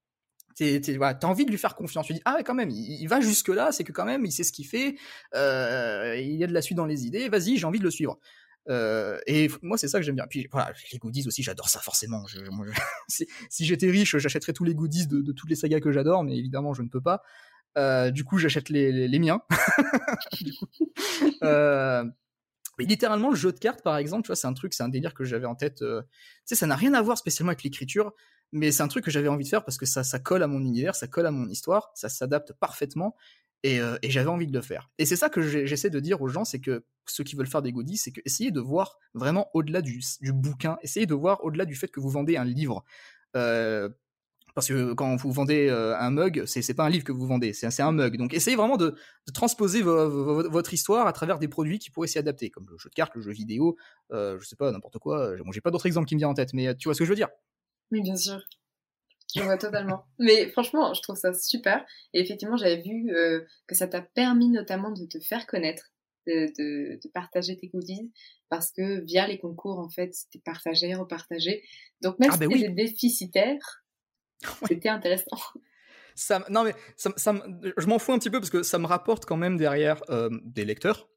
Tu 0.55 0.79
voilà, 0.97 1.17
as 1.21 1.25
envie 1.25 1.45
de 1.45 1.51
lui 1.51 1.57
faire 1.57 1.75
confiance. 1.75 2.07
Tu 2.07 2.13
dis, 2.13 2.21
ah 2.25 2.35
ouais, 2.35 2.43
quand 2.43 2.53
même, 2.53 2.69
il, 2.69 3.07
va 3.07 3.21
jusque-là, 3.21 3.71
c'est 3.71 3.83
que 3.83 3.91
quand 3.91 4.05
même, 4.05 4.25
il 4.25 4.31
sait 4.31 4.43
ce 4.43 4.51
qu'il 4.51 4.67
fait, 4.67 4.95
euh, 5.35 6.15
il 6.17 6.35
y 6.35 6.43
a 6.43 6.47
de 6.47 6.53
la 6.53 6.61
suite 6.61 6.77
dans 6.77 6.85
les 6.85 7.05
idées, 7.05 7.29
vas-y, 7.29 7.57
j'ai 7.57 7.65
envie 7.65 7.79
de 7.79 7.83
le 7.83 7.91
suivre. 7.91 8.19
Euh, 8.69 9.19
et 9.27 9.49
moi, 9.61 9.77
c'est 9.77 9.87
ça 9.87 9.99
que 9.99 10.05
j'aime 10.05 10.15
bien. 10.15 10.27
Puis 10.27 10.47
les 10.91 10.97
goodies 10.97 11.27
aussi, 11.27 11.43
j'adore 11.43 11.69
ça 11.69 11.79
forcément. 11.79 12.23
Si, 13.07 13.65
j'étais 13.65 13.89
riche, 13.89 14.17
j'achèterais 14.17 14.53
tous 14.53 14.63
les 14.63 14.75
goodies 14.75 15.07
de, 15.07 15.31
toutes 15.31 15.49
les 15.49 15.55
sagas 15.55 15.79
que 15.79 15.91
j'adore, 15.91 16.23
mais 16.23 16.37
évidemment, 16.37 16.73
je 16.73 16.81
ne 16.81 16.89
peux 16.89 17.01
pas. 17.01 17.21
Euh, 17.77 18.11
du 18.11 18.23
coup, 18.23 18.37
j'achète 18.37 18.69
les, 18.69 19.07
les, 19.07 19.19
miens. 19.19 19.41
euh, 21.43 22.05
littéralement, 22.79 23.29
le 23.31 23.35
jeu 23.35 23.51
de 23.51 23.59
cartes, 23.59 23.81
par 23.81 23.97
exemple, 23.97 24.23
tu 24.23 24.27
vois, 24.27 24.35
c'est 24.35 24.47
un 24.47 24.53
truc, 24.53 24.73
c'est 24.73 24.83
un 24.83 24.89
délire 24.89 25.13
que 25.13 25.23
j'avais 25.23 25.45
en 25.47 25.55
tête. 25.55 25.83
Ça 26.45 26.67
n'a 26.67 26.75
rien 26.75 26.93
à 26.93 27.01
voir 27.01 27.17
spécialement 27.17 27.49
avec 27.49 27.63
l'écriture, 27.63 28.13
mais 28.53 28.71
c'est 28.71 28.83
un 28.83 28.87
truc 28.87 29.03
que 29.03 29.11
j'avais 29.11 29.27
envie 29.27 29.43
de 29.43 29.49
faire 29.49 29.65
parce 29.65 29.77
que 29.77 29.85
ça, 29.85 30.03
ça 30.03 30.19
colle 30.19 30.43
à 30.43 30.47
mon 30.47 30.61
univers, 30.61 30.95
ça 30.95 31.07
colle 31.07 31.25
à 31.25 31.31
mon 31.31 31.49
histoire, 31.49 31.91
ça 31.95 32.07
s'adapte 32.07 32.53
parfaitement, 32.53 33.15
et, 33.63 33.79
euh, 33.79 33.97
j'avais 34.03 34.29
envie 34.29 34.47
de 34.47 34.53
le 34.53 34.61
faire. 34.61 34.89
Et 34.97 35.05
c'est 35.05 35.15
ça 35.15 35.29
que 35.29 35.41
j'essaie 35.41 35.89
de 35.89 35.99
dire 35.99 36.21
aux 36.21 36.27
gens, 36.27 36.45
c'est 36.45 36.59
que 36.59 36.85
ceux 37.05 37.23
qui 37.23 37.35
veulent 37.35 37.47
faire 37.47 37.61
des 37.61 37.71
goodies, 37.71 37.97
c'est 37.97 38.11
que 38.11 38.21
essayez 38.25 38.51
de 38.51 38.59
voir 38.59 38.99
vraiment 39.13 39.49
au-delà 39.53 39.81
du, 39.81 40.01
du, 40.21 40.33
bouquin, 40.33 40.77
essayez 40.81 41.05
de 41.05 41.13
voir 41.13 41.43
au-delà 41.43 41.65
du 41.65 41.75
fait 41.75 41.87
que 41.87 41.99
vous 41.99 42.09
vendez 42.09 42.37
un 42.37 42.45
livre. 42.45 42.83
Euh, 43.35 43.89
parce 44.55 44.67
que 44.67 44.93
quand 44.93 45.15
vous 45.15 45.31
vendez 45.31 45.67
euh, 45.69 45.97
un 45.97 46.11
mug, 46.11 46.43
c'est 46.45 46.73
pas 46.75 46.85
un 46.85 46.89
livre 46.89 47.03
que 47.03 47.11
vous 47.11 47.25
vendez, 47.25 47.53
c'est 47.53 47.81
un 47.81 47.91
mug. 47.91 48.17
Donc 48.17 48.33
essayez 48.33 48.55
vraiment 48.55 48.77
de, 48.77 48.95
transposer 49.33 49.81
votre 49.81 50.73
histoire 50.73 51.07
à 51.07 51.13
travers 51.13 51.39
des 51.39 51.47
produits 51.47 51.79
qui 51.79 51.89
pourraient 51.89 52.07
s'y 52.07 52.19
adapter, 52.19 52.49
comme 52.51 52.67
le 52.69 52.77
jeu 52.77 52.89
de 52.89 52.93
cartes, 52.93 53.15
le 53.15 53.21
jeu 53.21 53.31
vidéo, 53.31 53.77
euh, 54.11 54.37
je 54.39 54.45
sais 54.45 54.55
pas, 54.55 54.71
n'importe 54.71 54.99
quoi. 54.99 55.35
Bon, 55.43 55.51
j'ai 55.51 55.61
pas 55.61 55.71
d'autres 55.71 55.87
exemples 55.87 56.07
qui 56.07 56.15
me 56.15 56.19
viennent 56.19 56.29
en 56.29 56.35
tête, 56.35 56.53
mais 56.53 56.75
tu 56.75 56.87
vois 56.87 56.93
ce 56.93 56.99
que 56.99 57.05
je 57.05 57.09
veux 57.09 57.15
dire? 57.15 57.29
Oui, 57.93 58.01
bien 58.01 58.17
sûr. 58.17 58.41
Je 59.33 59.41
vois 59.41 59.57
totalement. 59.57 60.05
mais 60.19 60.49
franchement, 60.49 60.93
je 60.93 61.01
trouve 61.01 61.15
ça 61.15 61.33
super. 61.33 61.85
Et 62.13 62.19
effectivement, 62.19 62.57
j'avais 62.57 62.81
vu 62.81 63.09
euh, 63.11 63.41
que 63.67 63.75
ça 63.75 63.87
t'a 63.87 64.01
permis 64.01 64.49
notamment 64.49 64.91
de 64.91 65.05
te 65.05 65.19
faire 65.19 65.47
connaître, 65.47 65.91
de, 66.27 66.99
partager 67.13 67.57
tes 67.57 67.67
goodies, 67.67 68.11
parce 68.49 68.71
que 68.71 68.99
via 69.05 69.25
les 69.25 69.39
concours, 69.39 69.79
en 69.79 69.89
fait, 69.89 70.13
c'était 70.13 70.41
partagé, 70.43 70.93
repartagé. 70.93 71.63
Donc 72.01 72.19
même 72.19 72.29
ah, 72.31 72.37
si 72.37 72.47
ben 72.47 72.75
déficitaire, 72.75 73.83
C'était 74.67 74.89
intéressant. 74.89 75.37
Ça, 76.15 76.45
non 76.49 76.63
mais 76.63 76.75
ça, 76.95 77.11
je 77.77 77.87
m'en 77.87 77.97
fous 77.97 78.13
un 78.13 78.19
petit 78.19 78.29
peu 78.29 78.39
parce 78.39 78.51
que 78.51 78.61
ça 78.61 78.77
me 78.77 78.85
rapporte 78.85 79.25
quand 79.25 79.37
même 79.37 79.57
derrière 79.57 80.01
euh, 80.09 80.29
des 80.43 80.65
lecteurs. 80.65 81.09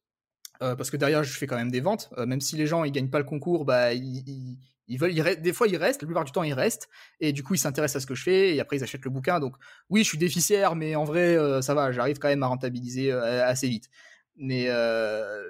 Euh, 0.62 0.74
parce 0.74 0.90
que 0.90 0.96
derrière, 0.96 1.22
je 1.22 1.36
fais 1.36 1.46
quand 1.46 1.56
même 1.56 1.70
des 1.70 1.80
ventes. 1.80 2.08
Euh, 2.16 2.24
même 2.24 2.40
si 2.40 2.56
les 2.56 2.66
gens 2.66 2.84
ils 2.84 2.92
gagnent 2.92 3.10
pas 3.10 3.18
le 3.18 3.24
concours, 3.24 3.66
bah 3.66 3.92
ils, 3.92 4.26
ils, 4.26 4.58
veulent, 4.94 5.12
ils 5.12 5.40
des 5.42 5.52
fois 5.52 5.66
ils 5.66 5.76
restent, 5.76 6.02
la 6.02 6.06
plupart 6.06 6.24
du 6.24 6.32
temps 6.32 6.44
ils 6.44 6.54
restent, 6.54 6.88
et 7.18 7.32
du 7.32 7.42
coup 7.42 7.54
ils 7.54 7.58
s'intéressent 7.58 7.96
à 7.96 8.00
ce 8.00 8.06
que 8.06 8.14
je 8.14 8.22
fais, 8.22 8.54
et 8.54 8.60
après 8.60 8.76
ils 8.76 8.84
achètent 8.84 9.04
le 9.04 9.10
bouquin. 9.10 9.40
Donc 9.40 9.56
oui, 9.90 10.04
je 10.04 10.08
suis 10.08 10.18
déficiaire, 10.18 10.76
mais 10.76 10.94
en 10.94 11.04
vrai 11.04 11.36
ça 11.62 11.74
va, 11.74 11.90
j'arrive 11.90 12.18
quand 12.18 12.28
même 12.28 12.44
à 12.44 12.46
rentabiliser 12.46 13.10
assez 13.10 13.68
vite. 13.68 13.88
Mais 14.36 14.68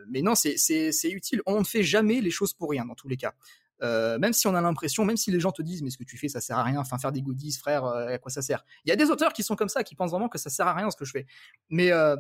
mais 0.09 0.23
non, 0.23 0.35
c'est 0.35 1.11
utile. 1.11 1.43
On 1.45 1.61
ne 1.61 1.65
fait 1.65 1.83
jamais 1.83 2.21
les 2.23 2.31
choses 2.31 2.55
pour 2.55 2.71
rien 2.71 2.87
dans 2.87 2.95
tous 2.95 3.09
les 3.09 3.19
cas. 3.19 3.35
Euh, 3.83 4.19
même 4.19 4.33
si 4.33 4.47
on 4.47 4.55
a 4.55 4.61
l'impression, 4.61 5.05
même 5.05 5.17
si 5.17 5.31
les 5.31 5.41
gens 5.41 5.53
te 5.53 5.61
disent 5.61 5.83
mais 5.83 5.91
ce 5.91 5.99
que 5.99 6.05
tu 6.05 6.17
fais 6.17 6.29
ça 6.29 6.41
sert 6.41 6.59
à 6.59 6.63
rien, 6.63 6.81
enfin 6.81 6.99
faire 6.99 7.13
des 7.13 7.21
goodies 7.21 7.53
frère, 7.53 7.85
euh, 7.85 8.09
à 8.09 8.19
quoi 8.19 8.31
ça 8.31 8.41
sert? 8.41 8.65
Il 8.85 8.89
y 8.89 8.93
a 8.93 8.97
des 8.97 9.11
auteurs 9.11 9.33
qui 9.33 9.43
sont 9.43 9.55
comme 9.55 9.69
ça, 9.69 9.85
qui 9.85 9.95
pensent 9.95 10.13
vraiment 10.13 10.29
que 10.29 10.39
ça 10.39 10.49
sert 10.49 10.67
à 10.67 10.75
rien 10.75 10.91
ce 10.91 10.97
que 10.97 11.05
je 11.05 11.11
fais. 11.11 11.27
Mais 11.69 11.93
euh, 11.93 12.17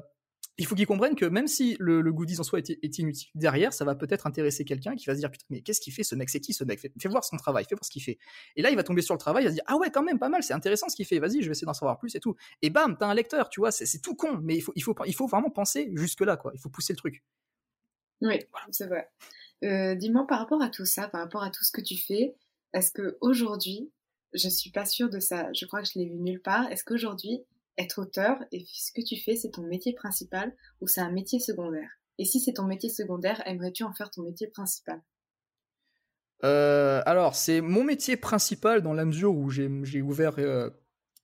il 0.59 0.66
faut 0.66 0.74
qu'ils 0.74 0.86
comprennent 0.86 1.14
que 1.14 1.26
même 1.26 1.46
si 1.46 1.76
le, 1.78 2.00
le 2.00 2.12
goodies 2.12 2.40
en 2.40 2.42
soi 2.42 2.61
est, 2.61 2.98
inutile, 2.98 3.28
derrière 3.34 3.72
ça 3.72 3.84
va 3.84 3.94
peut-être 3.94 4.26
intéresser 4.26 4.64
quelqu'un 4.64 4.96
qui 4.96 5.07
va 5.07 5.14
se 5.14 5.20
dire 5.20 5.30
putain 5.30 5.44
mais 5.50 5.61
qu'est-ce 5.61 5.80
qu'il 5.80 5.92
fait 5.92 6.02
ce 6.02 6.14
mec? 6.14 6.30
C'est 6.30 6.40
qui 6.40 6.52
ce 6.52 6.64
mec? 6.64 6.80
Fais, 6.80 7.09
voir 7.09 7.24
son 7.24 7.36
travail, 7.36 7.64
fais 7.64 7.74
voir 7.74 7.84
ce 7.84 7.90
qu'il 7.90 8.02
fait. 8.02 8.18
Et 8.57 8.62
là 8.62 8.70
il 8.70 8.76
va 8.76 8.82
tomber 8.82 9.02
sur 9.02 9.14
le 9.14 9.18
travail, 9.18 9.44
il 9.44 9.46
va 9.46 9.50
se 9.50 9.57
dire 9.57 9.64
ah 9.66 9.76
ouais 9.76 9.90
quand 9.90 10.02
même 10.02 10.18
pas 10.18 10.28
mal, 10.28 10.42
c'est 10.42 10.54
intéressant 10.54 10.88
ce 10.88 10.96
qu'il 10.96 11.07
fait, 11.07 11.18
vas-y 11.18 11.42
je 11.42 11.46
vais 11.46 11.52
essayer 11.52 11.66
d'en 11.66 11.74
savoir 11.74 11.98
plus 11.98 12.14
et 12.14 12.20
tout. 12.20 12.36
Et 12.62 12.70
bam 12.70 12.96
t'as 12.98 13.07
un 13.07 13.14
lecteur, 13.14 13.48
tu 13.50 13.61
vois, 13.61 13.70
c'est 13.70 14.00
tout 14.00 14.14
con, 14.14 14.38
mais 14.42 14.57
il 14.57 14.62
faut 14.62 14.72
il 14.76 14.82
faut 14.82 14.94
il 15.07 15.14
faut 15.14 15.26
vraiment 15.26 15.50
penser 15.50 15.90
jusque 15.94 16.20
là 16.22 16.36
quoi, 16.36 16.52
il 16.54 16.61
faut 16.61 16.70
pousser 16.70 16.92
le 16.92 16.98
truc. 16.98 17.22
Oui, 18.22 18.38
c'est 18.70 18.86
vrai. 18.86 19.11
Euh, 19.64 19.94
dis-moi 19.94 20.26
par 20.26 20.38
rapport 20.38 20.62
à 20.62 20.68
tout 20.68 20.86
ça, 20.86 21.09
par 21.09 21.20
rapport 21.22 21.42
à 21.42 21.50
tout 21.50 21.64
ce 21.64 21.70
que 21.70 21.80
tu 21.80 21.96
fais, 21.96 22.34
est-ce 22.72 22.90
que 22.90 23.16
aujourd'hui, 23.20 23.90
je 24.32 24.48
suis 24.48 24.70
pas 24.70 24.84
sûre 24.84 25.11
de 25.11 25.20
ça, 25.20 25.50
je 25.52 25.64
crois 25.66 25.82
que 25.82 25.88
je 25.88 25.98
l'ai 25.98 26.07
vu 26.07 26.16
nulle 26.16 26.42
part, 26.42 26.70
est-ce 26.70 26.84
qu'aujourd'hui, 26.84 27.44
être 27.79 28.01
auteur 28.01 28.39
et 28.53 28.64
ce 28.72 28.93
que 28.93 29.05
tu 29.05 29.16
fais, 29.16 29.37
c'est 29.37 29.51
ton 29.51 29.62
métier 29.62 29.93
principal 29.93 30.55
ou 30.81 30.87
c'est 30.87 31.01
un 31.01 31.11
métier 31.11 31.41
secondaire? 31.41 31.91
Et 32.18 32.24
si 32.24 32.41
c'est 32.41 32.55
ton 32.55 32.64
métier 32.64 32.89
secondaire, 32.89 33.43
aimerais-tu 33.47 33.85
en 33.85 33.93
faire 33.93 34.11
ton 34.11 34.22
métier 34.22 34.47
principal? 34.47 35.03
Euh, 36.45 37.03
alors, 37.07 37.35
c'est 37.35 37.61
mon 37.61 37.85
métier 37.85 38.16
principal 38.16 38.83
dans 38.83 38.93
la 38.93 39.05
mesure 39.05 39.35
où 39.35 39.51
j'ai 39.51 40.03
ouvert 40.03 40.35
euh, 40.39 40.70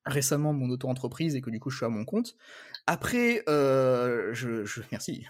récemment 0.05 0.53
mon 0.53 0.69
auto-entreprise 0.71 1.35
et 1.35 1.41
que 1.41 1.51
du 1.51 1.61
coup 1.61 1.71
je 1.71 1.77
suis 1.77 1.87
à 1.87 1.91
mon 1.91 2.05
compte. 2.05 2.37
Après, 2.87 3.43
euh, 3.49 4.33
je, 4.35 4.65
je, 4.65 4.81
merci. 4.93 5.27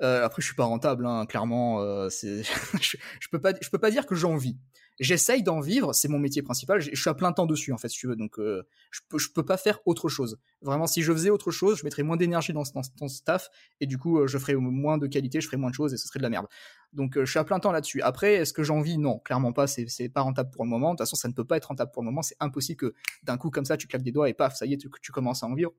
Après, 0.00 0.40
je 0.40 0.46
suis 0.46 0.56
pas 0.56 0.64
rentable, 0.64 1.06
hein, 1.06 1.26
clairement. 1.26 1.80
Je, 2.10 2.96
je, 3.20 3.28
peux 3.30 3.40
pas, 3.40 3.52
je 3.60 3.70
peux 3.70 3.78
pas 3.78 3.90
dire 3.90 4.06
que 4.06 4.14
j'en 4.14 4.36
vis. 4.36 4.56
J'essaye 5.00 5.42
d'en 5.42 5.60
vivre, 5.60 5.92
c'est 5.92 6.08
mon 6.08 6.20
métier 6.20 6.42
principal. 6.42 6.80
Je, 6.80 6.94
suis 6.94 7.10
à 7.10 7.14
plein 7.14 7.32
temps 7.32 7.46
dessus, 7.46 7.72
en 7.72 7.78
fait, 7.78 7.88
si 7.88 7.98
tu 7.98 8.06
veux. 8.06 8.14
Donc, 8.14 8.38
euh, 8.38 8.62
je 8.92 9.00
peux, 9.08 9.18
peux 9.34 9.44
pas 9.44 9.56
faire 9.56 9.80
autre 9.86 10.08
chose. 10.08 10.38
Vraiment, 10.62 10.86
si 10.86 11.02
je 11.02 11.12
faisais 11.12 11.30
autre 11.30 11.50
chose, 11.50 11.78
je 11.78 11.84
mettrais 11.84 12.04
moins 12.04 12.16
d'énergie 12.16 12.52
dans, 12.52 12.62
dans, 12.74 12.82
dans 12.98 13.08
ce 13.08 13.16
staff 13.16 13.50
et 13.80 13.86
du 13.86 13.98
coup, 13.98 14.20
euh, 14.20 14.26
je 14.28 14.38
ferais 14.38 14.54
moins 14.54 14.96
de 14.96 15.08
qualité, 15.08 15.40
je 15.40 15.46
ferais 15.46 15.56
moins 15.56 15.70
de 15.70 15.74
choses 15.74 15.92
et 15.92 15.96
ce 15.96 16.06
serait 16.06 16.20
de 16.20 16.22
la 16.22 16.30
merde. 16.30 16.46
Donc, 16.92 17.16
euh, 17.16 17.24
je 17.24 17.30
suis 17.30 17.40
à 17.40 17.44
plein 17.44 17.58
temps 17.58 17.72
là-dessus. 17.72 18.02
Après, 18.02 18.34
est-ce 18.34 18.52
que 18.52 18.62
j'en 18.62 18.80
vis? 18.80 18.98
Non, 18.98 19.18
clairement 19.18 19.52
pas. 19.52 19.66
C'est, 19.66 19.88
c'est 19.88 20.08
pas 20.08 20.20
rentable 20.20 20.50
pour 20.50 20.64
le 20.64 20.70
moment. 20.70 20.90
De 20.90 20.92
toute 20.92 21.00
façon, 21.00 21.16
ça 21.16 21.26
ne 21.26 21.32
peut 21.32 21.44
pas 21.44 21.56
être 21.56 21.66
rentable 21.66 21.90
pour 21.90 22.02
le 22.02 22.06
moment. 22.06 22.22
C'est 22.22 22.36
impossible 22.38 22.76
que 22.76 22.94
d'un 23.24 23.36
coup 23.36 23.50
comme 23.50 23.64
ça, 23.64 23.76
tu 23.76 23.88
claques 23.88 24.04
des 24.04 24.12
doigts 24.12 24.28
et 24.28 24.34
paf, 24.34 24.56
ça 24.56 24.64
y 24.64 24.74
est, 24.74 24.76
tu, 24.76 24.88
tu 25.02 25.10
commences 25.10 25.42
à 25.42 25.46
en 25.46 25.54
vivre. 25.54 25.72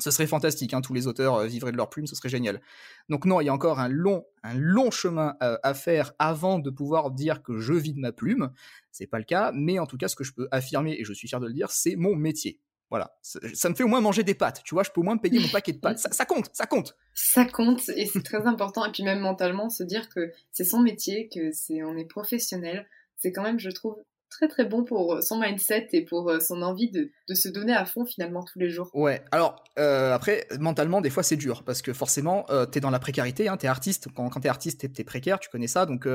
Ce 0.00 0.10
serait 0.10 0.26
fantastique, 0.26 0.74
hein, 0.74 0.80
tous 0.80 0.94
les 0.94 1.06
auteurs 1.06 1.36
euh, 1.36 1.46
vivraient 1.46 1.72
de 1.72 1.76
leur 1.76 1.90
plume, 1.90 2.06
ce 2.06 2.14
serait 2.14 2.28
génial. 2.28 2.60
Donc 3.08 3.24
non, 3.24 3.40
il 3.40 3.46
y 3.46 3.48
a 3.48 3.52
encore 3.52 3.80
un 3.80 3.88
long, 3.88 4.24
un 4.42 4.54
long 4.54 4.90
chemin 4.90 5.36
à, 5.40 5.58
à 5.62 5.74
faire 5.74 6.12
avant 6.18 6.58
de 6.58 6.70
pouvoir 6.70 7.10
dire 7.10 7.42
que 7.42 7.58
je 7.58 7.72
vis 7.72 7.94
de 7.94 8.00
ma 8.00 8.12
plume. 8.12 8.52
C'est 8.92 9.06
pas 9.06 9.18
le 9.18 9.24
cas, 9.24 9.50
mais 9.54 9.78
en 9.78 9.86
tout 9.86 9.96
cas, 9.96 10.08
ce 10.08 10.16
que 10.16 10.24
je 10.24 10.32
peux 10.32 10.48
affirmer, 10.50 10.96
et 10.98 11.04
je 11.04 11.12
suis 11.12 11.28
fier 11.28 11.40
de 11.40 11.46
le 11.46 11.52
dire, 11.52 11.70
c'est 11.70 11.96
mon 11.96 12.14
métier. 12.14 12.60
Voilà, 12.90 13.18
ça, 13.20 13.68
me 13.68 13.74
fait 13.74 13.82
au 13.82 13.88
moins 13.88 14.00
manger 14.00 14.22
des 14.22 14.34
pâtes, 14.34 14.62
tu 14.64 14.74
vois, 14.74 14.82
je 14.82 14.90
peux 14.90 15.02
au 15.02 15.04
moins 15.04 15.18
payer 15.18 15.38
mon 15.40 15.48
paquet 15.48 15.72
de 15.72 15.78
pâtes. 15.78 15.98
Ça, 15.98 16.10
ça 16.10 16.24
compte, 16.24 16.48
ça 16.54 16.64
compte. 16.64 16.96
Ça 17.12 17.44
compte 17.44 17.86
et 17.90 18.06
c'est 18.06 18.22
très 18.22 18.46
important. 18.46 18.86
Et 18.86 18.92
puis 18.92 19.02
même 19.02 19.20
mentalement, 19.20 19.68
se 19.68 19.82
dire 19.82 20.08
que 20.08 20.32
c'est 20.52 20.64
son 20.64 20.80
métier, 20.80 21.28
que 21.28 21.52
c'est 21.52 21.82
on 21.82 21.98
est 21.98 22.06
professionnel, 22.06 22.88
c'est 23.18 23.30
quand 23.30 23.42
même, 23.42 23.58
je 23.58 23.68
trouve, 23.68 23.96
très 24.30 24.48
très 24.48 24.64
bon 24.64 24.84
pour 24.84 25.14
euh, 25.14 25.20
son 25.20 25.40
mindset 25.40 25.88
et 25.92 26.04
pour 26.04 26.28
euh, 26.28 26.40
son 26.40 26.62
envie 26.62 26.90
de, 26.90 27.10
de 27.28 27.34
se 27.34 27.48
donner 27.48 27.74
à 27.74 27.84
fond 27.84 28.04
finalement 28.04 28.44
tous 28.44 28.58
les 28.58 28.70
jours. 28.70 28.90
Ouais, 28.94 29.22
alors 29.30 29.64
euh, 29.78 30.12
après, 30.14 30.46
mentalement, 30.58 31.00
des 31.00 31.10
fois 31.10 31.22
c'est 31.22 31.36
dur 31.36 31.62
parce 31.64 31.82
que 31.82 31.92
forcément, 31.92 32.44
euh, 32.50 32.66
t'es 32.66 32.80
dans 32.80 32.90
la 32.90 32.98
précarité, 32.98 33.48
hein, 33.48 33.56
t'es 33.56 33.66
artiste. 33.66 34.08
Quand, 34.14 34.28
quand 34.28 34.40
t'es 34.40 34.48
artiste, 34.48 34.80
t'es, 34.80 34.88
t'es 34.88 35.04
précaire, 35.04 35.38
tu 35.40 35.48
connais 35.48 35.66
ça. 35.66 35.86
Donc, 35.86 36.06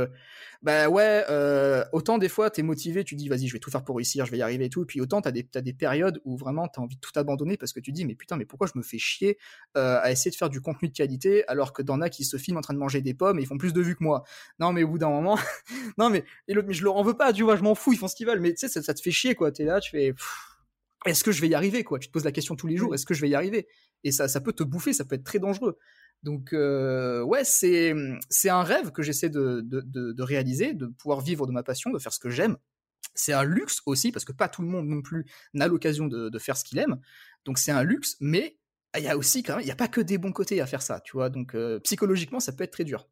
bah 0.61 0.89
ouais, 0.89 1.25
autant 1.91 2.17
des 2.17 2.29
fois 2.29 2.49
t'es 2.49 2.63
motivé, 2.63 3.03
tu 3.03 3.15
dis 3.15 3.29
vas-y, 3.29 3.47
je 3.47 3.53
vais 3.53 3.59
tout 3.59 3.71
faire 3.71 3.83
pour 3.83 3.97
réussir, 3.97 4.25
je 4.25 4.31
vais 4.31 4.37
y 4.37 4.41
arriver 4.41 4.65
et 4.65 4.69
tout. 4.69 4.83
Et 4.83 4.85
puis 4.85 5.01
autant 5.01 5.21
t'as 5.21 5.31
des, 5.31 5.43
t'as 5.43 5.61
des 5.61 5.73
périodes 5.73 6.21
où 6.25 6.37
vraiment 6.37 6.67
t'as 6.67 6.81
envie 6.81 6.95
de 6.95 7.01
tout 7.01 7.11
abandonner 7.15 7.57
parce 7.57 7.73
que 7.73 7.79
tu 7.79 7.91
dis 7.91 8.05
mais 8.05 8.15
putain, 8.15 8.37
mais 8.37 8.45
pourquoi 8.45 8.67
je 8.67 8.77
me 8.77 8.83
fais 8.83 8.97
chier 8.97 9.37
à 9.75 10.11
essayer 10.11 10.31
de 10.31 10.35
faire 10.35 10.49
du 10.49 10.61
contenu 10.61 10.89
de 10.89 10.93
qualité 10.93 11.47
alors 11.47 11.73
que 11.73 11.81
t'en 11.81 12.01
as 12.01 12.09
qui 12.09 12.25
se 12.25 12.37
filment 12.37 12.57
en 12.57 12.61
train 12.61 12.73
de 12.73 12.79
manger 12.79 13.01
des 13.01 13.13
pommes 13.13 13.39
et 13.39 13.41
ils 13.41 13.47
font 13.47 13.57
plus 13.57 13.73
de 13.73 13.81
vues 13.81 13.95
que 13.95 14.03
moi? 14.03 14.23
Non, 14.59 14.71
mais 14.71 14.83
au 14.83 14.87
bout 14.87 14.97
d'un 14.97 15.09
moment, 15.09 15.37
non 15.97 16.09
mais, 16.09 16.23
et 16.47 16.53
l'autre, 16.53 16.67
mais 16.67 16.73
je 16.73 16.83
leur 16.83 16.95
en 16.95 17.03
veux 17.03 17.15
pas, 17.15 17.33
tu 17.33 17.43
vois, 17.43 17.55
je 17.55 17.63
m'en 17.63 17.75
fous, 17.75 17.93
font 18.03 18.07
ce 18.07 18.15
qu'ils 18.15 18.27
veulent. 18.27 18.41
Mais 18.41 18.51
tu 18.53 18.59
sais, 18.59 18.67
ça, 18.67 18.81
ça 18.81 18.93
te 18.93 19.01
fait 19.01 19.11
chier 19.11 19.35
quoi. 19.35 19.51
T'es 19.51 19.63
là, 19.65 19.79
tu 19.79 19.91
fais. 19.91 20.13
est-ce 21.05 21.23
que 21.23 21.31
je 21.31 21.41
vais 21.41 21.47
y 21.49 21.55
arriver 21.55 21.83
quoi? 21.83 21.99
Tu 21.99 22.07
te 22.07 22.13
poses 22.13 22.25
la 22.25 22.31
question 22.31 22.55
tous 22.55 22.67
les 22.67 22.77
jours, 22.77 22.93
est-ce 22.93 23.05
que 23.05 23.13
je 23.13 23.21
vais 23.21 23.29
y 23.29 23.35
arriver? 23.35 23.67
Et 24.03 24.11
ça, 24.11 24.27
ça 24.27 24.41
peut 24.41 24.53
te 24.53 24.63
bouffer, 24.63 24.93
ça 24.93 25.05
peut 25.05 25.15
être 25.15 25.23
très 25.23 25.39
dangereux. 25.39 25.77
Donc 26.23 26.53
euh, 26.53 27.21
ouais, 27.23 27.43
c'est 27.43 27.93
c'est 28.29 28.49
un 28.49 28.63
rêve 28.63 28.91
que 28.91 29.01
j'essaie 29.03 29.29
de, 29.29 29.61
de, 29.61 29.81
de, 29.81 30.13
de 30.13 30.23
réaliser, 30.23 30.73
de 30.73 30.87
pouvoir 30.87 31.21
vivre 31.21 31.45
de 31.47 31.51
ma 31.51 31.63
passion, 31.63 31.91
de 31.91 31.99
faire 31.99 32.13
ce 32.13 32.19
que 32.19 32.29
j'aime. 32.29 32.57
C'est 33.15 33.33
un 33.33 33.43
luxe 33.43 33.81
aussi 33.85 34.11
parce 34.11 34.25
que 34.25 34.31
pas 34.31 34.47
tout 34.49 34.61
le 34.61 34.67
monde 34.69 34.87
non 34.87 35.01
plus 35.01 35.25
n'a 35.53 35.67
l'occasion 35.67 36.07
de, 36.07 36.29
de 36.29 36.39
faire 36.39 36.57
ce 36.57 36.63
qu'il 36.63 36.79
aime. 36.79 36.99
Donc 37.45 37.57
c'est 37.59 37.71
un 37.71 37.83
luxe, 37.83 38.15
mais 38.21 38.57
il 38.97 39.03
y 39.03 39.07
a 39.07 39.17
aussi 39.17 39.43
quand 39.43 39.55
même, 39.55 39.63
il 39.63 39.67
y 39.67 39.71
a 39.71 39.75
pas 39.75 39.87
que 39.87 40.01
des 40.01 40.17
bons 40.17 40.31
côtés 40.31 40.61
à 40.61 40.65
faire 40.67 40.81
ça, 40.81 41.01
tu 41.01 41.13
vois? 41.13 41.29
Donc 41.29 41.55
euh, 41.55 41.79
psychologiquement, 41.81 42.39
ça 42.39 42.53
peut 42.53 42.63
être 42.63 42.71
très 42.73 42.85
dur. 42.85 43.07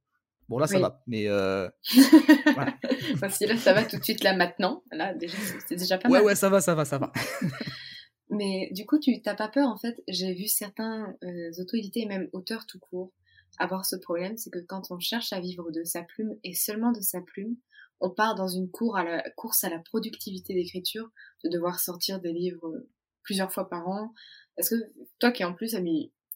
Bon 0.52 0.58
là 0.60 0.68
ça 0.68 0.76
Oui. 0.76 0.82
va, 0.82 1.02
mais 1.08 1.28
euh, 1.30 1.70
voilà. 2.54 2.78
Enfin, 3.14 3.30
si 3.30 3.48
là 3.48 3.56
ça 3.56 3.74
va 3.74 3.86
tout 3.86 3.98
de 3.98 4.04
suite 4.04 4.22
là 4.24 4.36
maintenant, 4.36 4.84
là 4.92 5.14
déjà 5.14 5.38
c'est- 5.68 5.76
déjà 5.78 5.98
pas 5.98 6.10
ouais 6.10 6.18
mal. 6.18 6.26
ouais 6.26 6.36
ça 6.36 6.50
va 6.50 6.60
ça 6.60 6.76
va 6.76 6.84
ça 6.84 6.98
va. 6.98 7.12
Mais 8.30 8.70
du 8.72 8.86
coup, 8.86 9.00
tu 9.00 9.22
t'as 9.22 9.36
pas 9.36 9.48
peur 9.48 9.68
en 9.70 9.78
fait 9.78 10.02
J'ai 10.10 10.34
vu 10.34 10.48
certains 10.48 11.16
euh, 11.24 11.52
auto-édités 11.58 12.02
et 12.02 12.06
même 12.06 12.28
auteurs 12.34 12.66
tout 12.66 12.80
court 12.80 13.12
avoir 13.60 13.86
ce 13.86 13.96
problème, 13.96 14.36
c'est 14.38 14.50
que 14.50 14.60
quand 14.60 14.92
on 14.92 15.00
cherche 15.00 15.34
à 15.34 15.40
vivre 15.40 15.72
de 15.72 15.84
sa 15.84 16.04
plume 16.04 16.36
et 16.44 16.54
seulement 16.54 16.92
de 16.92 17.02
sa 17.02 17.22
plume, 17.22 17.56
on 18.00 18.10
part 18.10 18.36
dans 18.36 18.48
une 18.48 18.70
cour 18.72 18.98
à 18.98 19.04
la, 19.04 19.22
course 19.36 19.64
à 19.64 19.70
la 19.70 19.80
productivité 19.80 20.54
d'écriture, 20.54 21.10
de 21.44 21.50
devoir 21.50 21.80
sortir 21.80 22.20
des 22.22 22.32
livres 22.34 22.68
euh, 22.68 22.90
plusieurs 23.24 23.52
fois 23.54 23.70
par 23.70 23.88
an. 23.88 24.14
Est-ce 24.58 24.76
que 24.76 24.82
toi 25.20 25.32
qui 25.32 25.44
en 25.44 25.54
plus, 25.54 25.76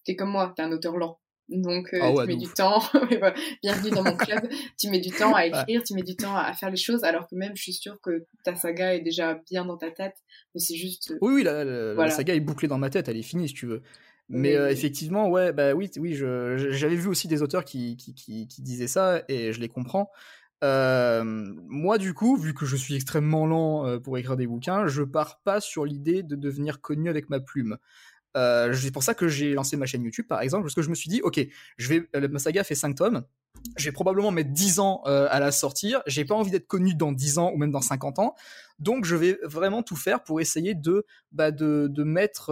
t'es 0.06 0.16
comme 0.16 0.30
moi, 0.32 0.54
t'es 0.56 0.62
un 0.64 0.72
auteur 0.72 0.98
lent? 0.98 1.20
Donc 1.50 1.94
euh, 1.94 2.00
Ah 2.00 2.12
ouais, 2.12 2.26
tu 2.26 2.28
mets 2.28 2.38
du 2.38 2.48
temps, 2.52 2.82
bienvenue 3.64 3.92
dans 3.92 4.04
mon 4.04 4.18
club, 4.18 4.48
tu 4.80 4.90
mets 4.90 5.00
du 5.00 5.12
temps 5.12 5.36
à 5.36 5.46
écrire, 5.46 5.84
tu 5.84 5.94
mets 5.94 6.02
du 6.04 6.16
temps 6.16 6.36
à 6.36 6.52
faire 6.54 6.72
les 6.72 6.76
choses, 6.78 7.04
alors 7.04 7.28
que 7.28 7.36
même 7.36 7.56
je 7.56 7.62
suis 7.62 7.74
sûre 7.74 8.00
que 8.02 8.26
ta 8.44 8.56
saga 8.56 8.96
est 8.96 9.02
déjà 9.02 9.36
bien 9.50 9.64
dans 9.64 9.78
ta 9.78 9.92
tête, 9.92 10.16
mais 10.56 10.60
c'est 10.60 10.76
juste... 10.76 11.12
euh, 11.12 11.20
Oui, 11.22 11.34
oui, 11.36 11.44
la, 11.44 11.64
la- 11.64 11.94
la 11.94 11.94
Voilà. 11.96 12.10
saga 12.10 12.34
est 12.34 12.40
bouclée 12.40 12.68
dans 12.68 12.80
ma 12.80 12.90
tête, 12.90 13.08
elle 13.10 13.18
est 13.18 13.22
finie 13.22 13.48
si 13.48 13.54
tu 13.54 13.68
veux. 13.68 13.84
Mais 14.30 14.50
Oui, 14.50 14.56
euh, 14.58 14.66
oui. 14.68 14.74
effectivement, 14.74 15.30
ouais, 15.30 15.54
bah 15.54 15.74
oui, 15.74 15.90
oui, 15.98 16.16
j'avais 16.16 16.96
vu 16.96 17.08
aussi 17.08 17.28
des 17.28 17.44
auteurs 17.44 17.64
qui, 17.64 17.96
qui, 17.96 18.16
qui, 18.16 18.48
qui 18.48 18.62
disaient 18.64 18.88
ça 18.88 19.22
et 19.30 19.54
je 19.54 19.60
les 19.62 19.70
comprends. 19.70 20.10
Euh, 20.64 21.24
moi, 21.68 22.00
du 22.00 22.14
coup, 22.16 22.38
vu 22.38 22.56
que 22.56 22.66
je 22.66 22.76
suis 22.76 22.96
extrêmement 22.96 23.46
lent 23.46 24.00
pour 24.00 24.18
écrire 24.18 24.36
des 24.36 24.48
bouquins, 24.48 24.88
je 24.88 25.04
pars 25.04 25.42
pas 25.44 25.62
sur 25.62 25.86
l'idée 25.86 26.24
de 26.24 26.36
devenir 26.36 26.82
connu 26.82 27.08
avec 27.10 27.30
ma 27.30 27.40
plume. 27.40 27.78
Euh, 28.36 28.74
c'est 28.74 28.92
pour 28.92 29.04
ça 29.04 29.14
que 29.14 29.28
j'ai 29.28 29.54
lancé 29.54 29.78
ma 29.78 29.86
chaîne 29.86 30.04
YouTube, 30.04 30.28
par 30.28 30.42
exemple, 30.42 30.64
parce 30.64 30.76
que 30.76 30.82
je 30.82 30.90
me 30.90 30.96
suis 30.96 31.10
dit, 31.10 31.22
ok, 31.22 31.40
je 31.78 31.90
vais, 31.90 32.08
euh, 32.16 32.28
ma 32.28 32.40
saga 32.40 32.64
fait 32.64 32.76
5 32.76 32.96
tomes, 32.96 33.24
je 33.78 33.86
vais 33.86 33.92
probablement 33.92 34.32
mettre 34.32 34.52
10 34.52 34.80
ans 34.80 35.02
euh, 35.06 35.28
à 35.30 35.40
la 35.40 35.52
sortir, 35.52 36.02
j'ai 36.06 36.26
pas 36.26 36.36
envie 36.36 36.52
d'être 36.52 36.68
connu 36.68 36.96
dans 36.96 37.12
10 37.12 37.38
ans 37.38 37.52
ou 37.54 37.58
même 37.58 37.72
dans 37.72 37.82
50 37.82 38.20
ans, 38.20 38.36
donc 38.80 39.06
je 39.06 39.16
vais 39.16 39.40
vraiment 39.44 39.84
tout 39.84 39.96
faire 39.96 40.24
pour 40.24 40.42
essayer 40.42 40.76
de, 40.76 41.06
bah, 41.32 41.52
de, 41.52 41.88
de 41.90 42.04
mettre 42.04 42.52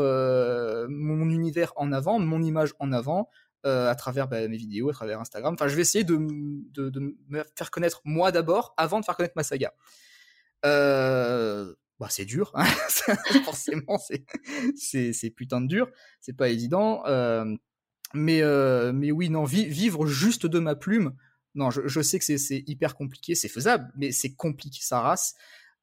mon 0.90 1.30
univers 1.30 1.74
en 1.76 1.92
avant, 1.92 2.20
mon 2.20 2.42
image 2.42 2.74
en 2.80 2.92
avant, 2.94 3.30
à 3.66 3.96
travers 3.96 4.28
bah, 4.28 4.48
mes 4.48 4.58
vidéos, 4.58 4.90
à 4.90 4.94
travers 4.94 5.20
Instagram. 5.20 5.54
Enfin, 5.54 5.68
je 5.68 5.76
vais 5.76 5.82
essayer 5.82 6.04
de, 6.04 6.18
de, 6.18 6.90
de 6.90 7.00
me 7.30 7.44
faire 7.56 7.72
connaître 7.72 8.02
moi 8.04 8.32
d'abord, 8.32 8.74
avant 8.78 9.00
de 9.00 9.06
faire 9.06 9.16
connaître 9.16 9.36
ma 9.38 9.44
saga. 9.44 9.74
Euh, 10.66 11.74
bah, 12.00 12.08
c'est 12.10 12.26
dur, 12.26 12.52
hein. 12.56 12.66
forcément, 13.46 13.98
c'est, 13.98 15.30
putain 15.30 15.62
de 15.62 15.68
dur, 15.68 15.89
c'est 16.20 16.36
pas 16.36 16.50
évident. 16.50 17.06
Euh, 17.06 17.46
mais, 18.14 18.41
euh, 18.41 18.91
mais 18.94 19.12
oui, 19.12 19.30
non, 19.30 19.44
vi- 19.44 19.68
vivre 19.68 20.06
juste 20.06 20.46
de 20.46 20.60
ma 20.60 20.76
plume, 20.76 21.16
non, 21.56 21.70
je, 21.72 21.88
je 21.88 22.02
sais 22.02 22.20
que 22.20 22.26
c'est, 22.26 22.64
hyper 22.68 22.96
compliqué, 22.96 23.36
c'est 23.36 23.48
faisable, 23.48 23.91
mais 23.96 24.12
c'est 24.12 24.34
compliqué 24.34 24.80
sa 24.82 25.02
race. 25.02 25.36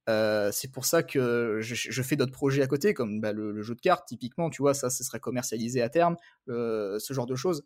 Euh, 0.08 0.50
c'est 0.52 0.72
pour 0.72 0.84
ça 0.84 1.02
que 1.04 1.60
je, 1.60 2.02
fais 2.02 2.16
d'autres 2.16 2.32
projets 2.32 2.62
à 2.62 2.66
côté, 2.66 2.92
comme 2.94 3.20
bah, 3.20 3.32
le, 3.32 3.62
jeu 3.62 3.74
de 3.74 3.80
cartes, 3.80 4.08
typiquement, 4.08 4.50
tu 4.50 4.62
vois, 4.62 4.74
ça, 4.74 4.90
ce 4.90 5.04
serait 5.04 5.20
commercialisé 5.20 5.80
à 5.80 5.88
terme, 5.88 6.16
ce 6.48 7.12
genre 7.12 7.26
de 7.26 7.36
choses. 7.36 7.64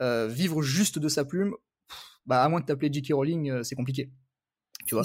Vivre 0.00 0.62
juste 0.62 0.98
de 0.98 1.08
sa 1.08 1.24
plume, 1.24 1.54
bah, 2.26 2.42
à 2.42 2.48
moins 2.50 2.60
de 2.60 2.66
t'appeler 2.66 2.92
J.K. 2.92 3.14
Rowling, 3.14 3.62
c'est 3.62 3.76
compliqué. 3.76 4.10
Tu 4.88 4.94
vois 4.94 5.04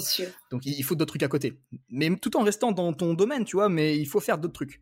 donc 0.50 0.64
il 0.64 0.82
faut 0.82 0.94
d'autres 0.94 1.10
trucs 1.12 1.22
à 1.22 1.28
côté. 1.28 1.60
Mais 1.90 2.08
tout 2.16 2.36
en 2.38 2.42
restant 2.42 2.72
dans 2.72 2.92
ton 2.94 3.12
domaine, 3.12 3.44
tu 3.44 3.56
vois, 3.56 3.68
mais 3.68 3.98
il 3.98 4.06
faut 4.06 4.18
faire 4.20 4.38
d'autres 4.38 4.54
trucs. 4.54 4.80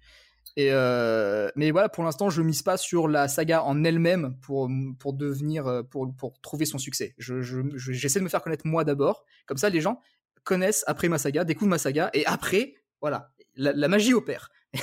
Et 0.56 0.68
euh, 0.70 1.48
mais 1.56 1.70
voilà, 1.72 1.88
pour 1.88 2.04
l'instant, 2.04 2.30
je 2.30 2.40
mise 2.42 2.62
pas 2.62 2.76
sur 2.76 3.08
la 3.08 3.26
saga 3.26 3.64
en 3.64 3.82
elle-même 3.84 4.36
pour, 4.42 4.70
pour 5.00 5.12
devenir, 5.14 5.66
euh, 5.66 5.82
pour, 5.82 6.14
pour 6.14 6.38
trouver 6.40 6.66
son 6.66 6.78
succès. 6.78 7.14
Je, 7.18 7.42
je, 7.42 7.60
je- 7.74 7.92
j'essaie 7.92 8.20
de 8.20 8.24
me 8.24 8.28
faire 8.28 8.42
connaître 8.42 8.66
moi 8.66 8.84
d'abord. 8.84 9.24
Comme 9.46 9.56
ça, 9.56 9.70
les 9.70 9.80
gens 9.80 10.00
connaissent 10.44 10.84
après 10.86 11.08
ma 11.08 11.18
saga, 11.18 11.44
découvrent 11.44 11.70
ma 11.70 11.78
saga, 11.78 12.10
et 12.12 12.24
après, 12.26 12.74
voilà, 13.00 13.32
la, 13.56 13.72
la 13.72 13.88
magie 13.88 14.14
opère. 14.14 14.50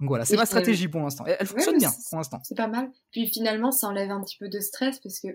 Donc 0.00 0.08
voilà, 0.08 0.24
c'est 0.24 0.36
ma 0.36 0.44
stratégie 0.46 0.88
pour 0.88 1.00
l'instant. 1.00 1.24
Elle, 1.26 1.36
elle 1.40 1.46
fonctionne 1.46 1.78
bien 1.78 1.90
pour 2.10 2.18
l'instant. 2.18 2.40
C'est 2.44 2.54
pas 2.56 2.66
mal. 2.68 2.90
Puis 3.12 3.28
finalement, 3.28 3.72
ça 3.72 3.86
enlève 3.88 4.10
un 4.10 4.22
petit 4.22 4.36
peu 4.38 4.48
de 4.48 4.60
stress 4.60 5.00
parce 5.00 5.20
que 5.20 5.28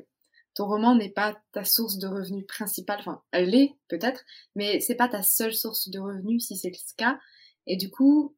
ton 0.54 0.66
roman 0.68 0.96
n'est 0.96 1.10
pas 1.12 1.42
ta 1.54 1.64
source 1.64 1.98
de 1.98 2.08
revenus 2.08 2.46
principale. 2.48 3.00
Enfin, 3.00 3.22
elle 3.32 3.50
l'est 3.50 3.76
peut-être, 3.88 4.24
mais 4.56 4.80
c'est 4.80 4.96
pas 4.96 5.08
ta 5.08 5.24
seule 5.24 5.54
source 5.54 5.90
de 5.90 6.00
revenus 6.00 6.46
si 6.48 6.58
c'est 6.58 6.70
le 6.70 6.96
cas. 6.98 7.20
Et 7.68 7.78
du 7.78 7.90
coup, 7.90 8.36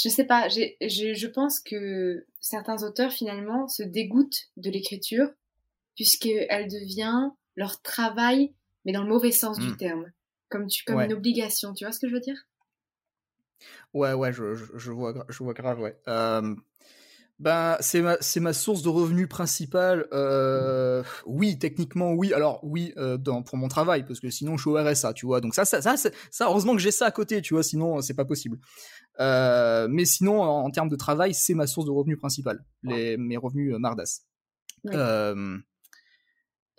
je 0.00 0.08
sais 0.08 0.24
pas, 0.24 0.48
je 0.48 1.26
pense 1.26 1.60
que 1.60 2.26
certains 2.40 2.82
auteurs 2.82 3.12
finalement 3.12 3.68
se 3.68 3.82
dégoûtent 3.82 4.48
de 4.56 4.70
l'écriture 4.70 5.28
puisqu'elle 5.94 6.68
devient 6.68 7.30
leur 7.56 7.82
travail, 7.82 8.54
mais 8.84 8.92
dans 8.92 9.02
le 9.02 9.08
mauvais 9.08 9.32
sens 9.32 9.58
du 9.58 9.72
Mm. 9.72 9.76
terme. 9.76 10.12
Comme, 10.48 10.66
tu, 10.66 10.84
comme 10.84 10.96
Ouais. 10.96 11.06
une 11.06 11.12
obligation, 11.12 11.74
tu 11.74 11.84
vois 11.84 11.92
ce 11.92 11.98
que 12.00 12.08
je 12.08 12.14
veux 12.14 12.20
dire? 12.20 12.46
Ouais, 13.94 14.12
ouais, 14.14 14.32
je, 14.32 14.54
je, 14.54 14.64
je 14.78 14.90
vois, 14.92 15.24
je 15.28 15.42
vois 15.42 15.54
grave, 15.54 15.80
ouais. 15.80 15.96
Euh, 16.08 16.54
ben, 17.38 17.76
c'est 17.80 18.00
ma, 18.02 18.16
c'est 18.20 18.38
ma 18.40 18.52
source 18.52 18.82
de 18.82 18.88
revenus 18.88 19.28
principale. 19.28 20.06
Euh, 20.12 21.02
oui, 21.26 21.58
techniquement, 21.58 22.12
oui. 22.12 22.32
Alors, 22.32 22.60
oui, 22.62 22.92
euh, 22.98 23.16
dans, 23.16 23.42
pour 23.42 23.56
mon 23.58 23.66
travail, 23.68 24.04
parce 24.06 24.20
que 24.20 24.30
sinon, 24.30 24.56
je 24.56 24.62
suis 24.62 24.70
au 24.70 24.74
RSA, 24.76 25.12
tu 25.12 25.26
vois. 25.26 25.40
Donc, 25.40 25.54
ça, 25.54 25.64
ça, 25.64 25.80
ça, 25.82 25.96
ça 25.96 26.46
heureusement 26.46 26.72
que 26.74 26.80
j'ai 26.80 26.92
ça 26.92 27.06
à 27.06 27.10
côté, 27.10 27.42
tu 27.42 27.54
vois. 27.54 27.62
Sinon, 27.64 28.00
c'est 28.00 28.14
pas 28.14 28.24
possible. 28.24 28.58
Euh, 29.20 29.88
mais 29.90 30.04
sinon, 30.04 30.40
en, 30.40 30.64
en 30.64 30.70
termes 30.70 30.88
de 30.88 30.96
travail, 30.96 31.34
c'est 31.34 31.54
ma 31.54 31.66
source 31.66 31.86
de 31.86 31.90
revenus 31.90 32.18
principale. 32.18 32.64
Les, 32.84 33.16
mes 33.16 33.36
revenus 33.36 33.74
Mardas. 33.78 34.20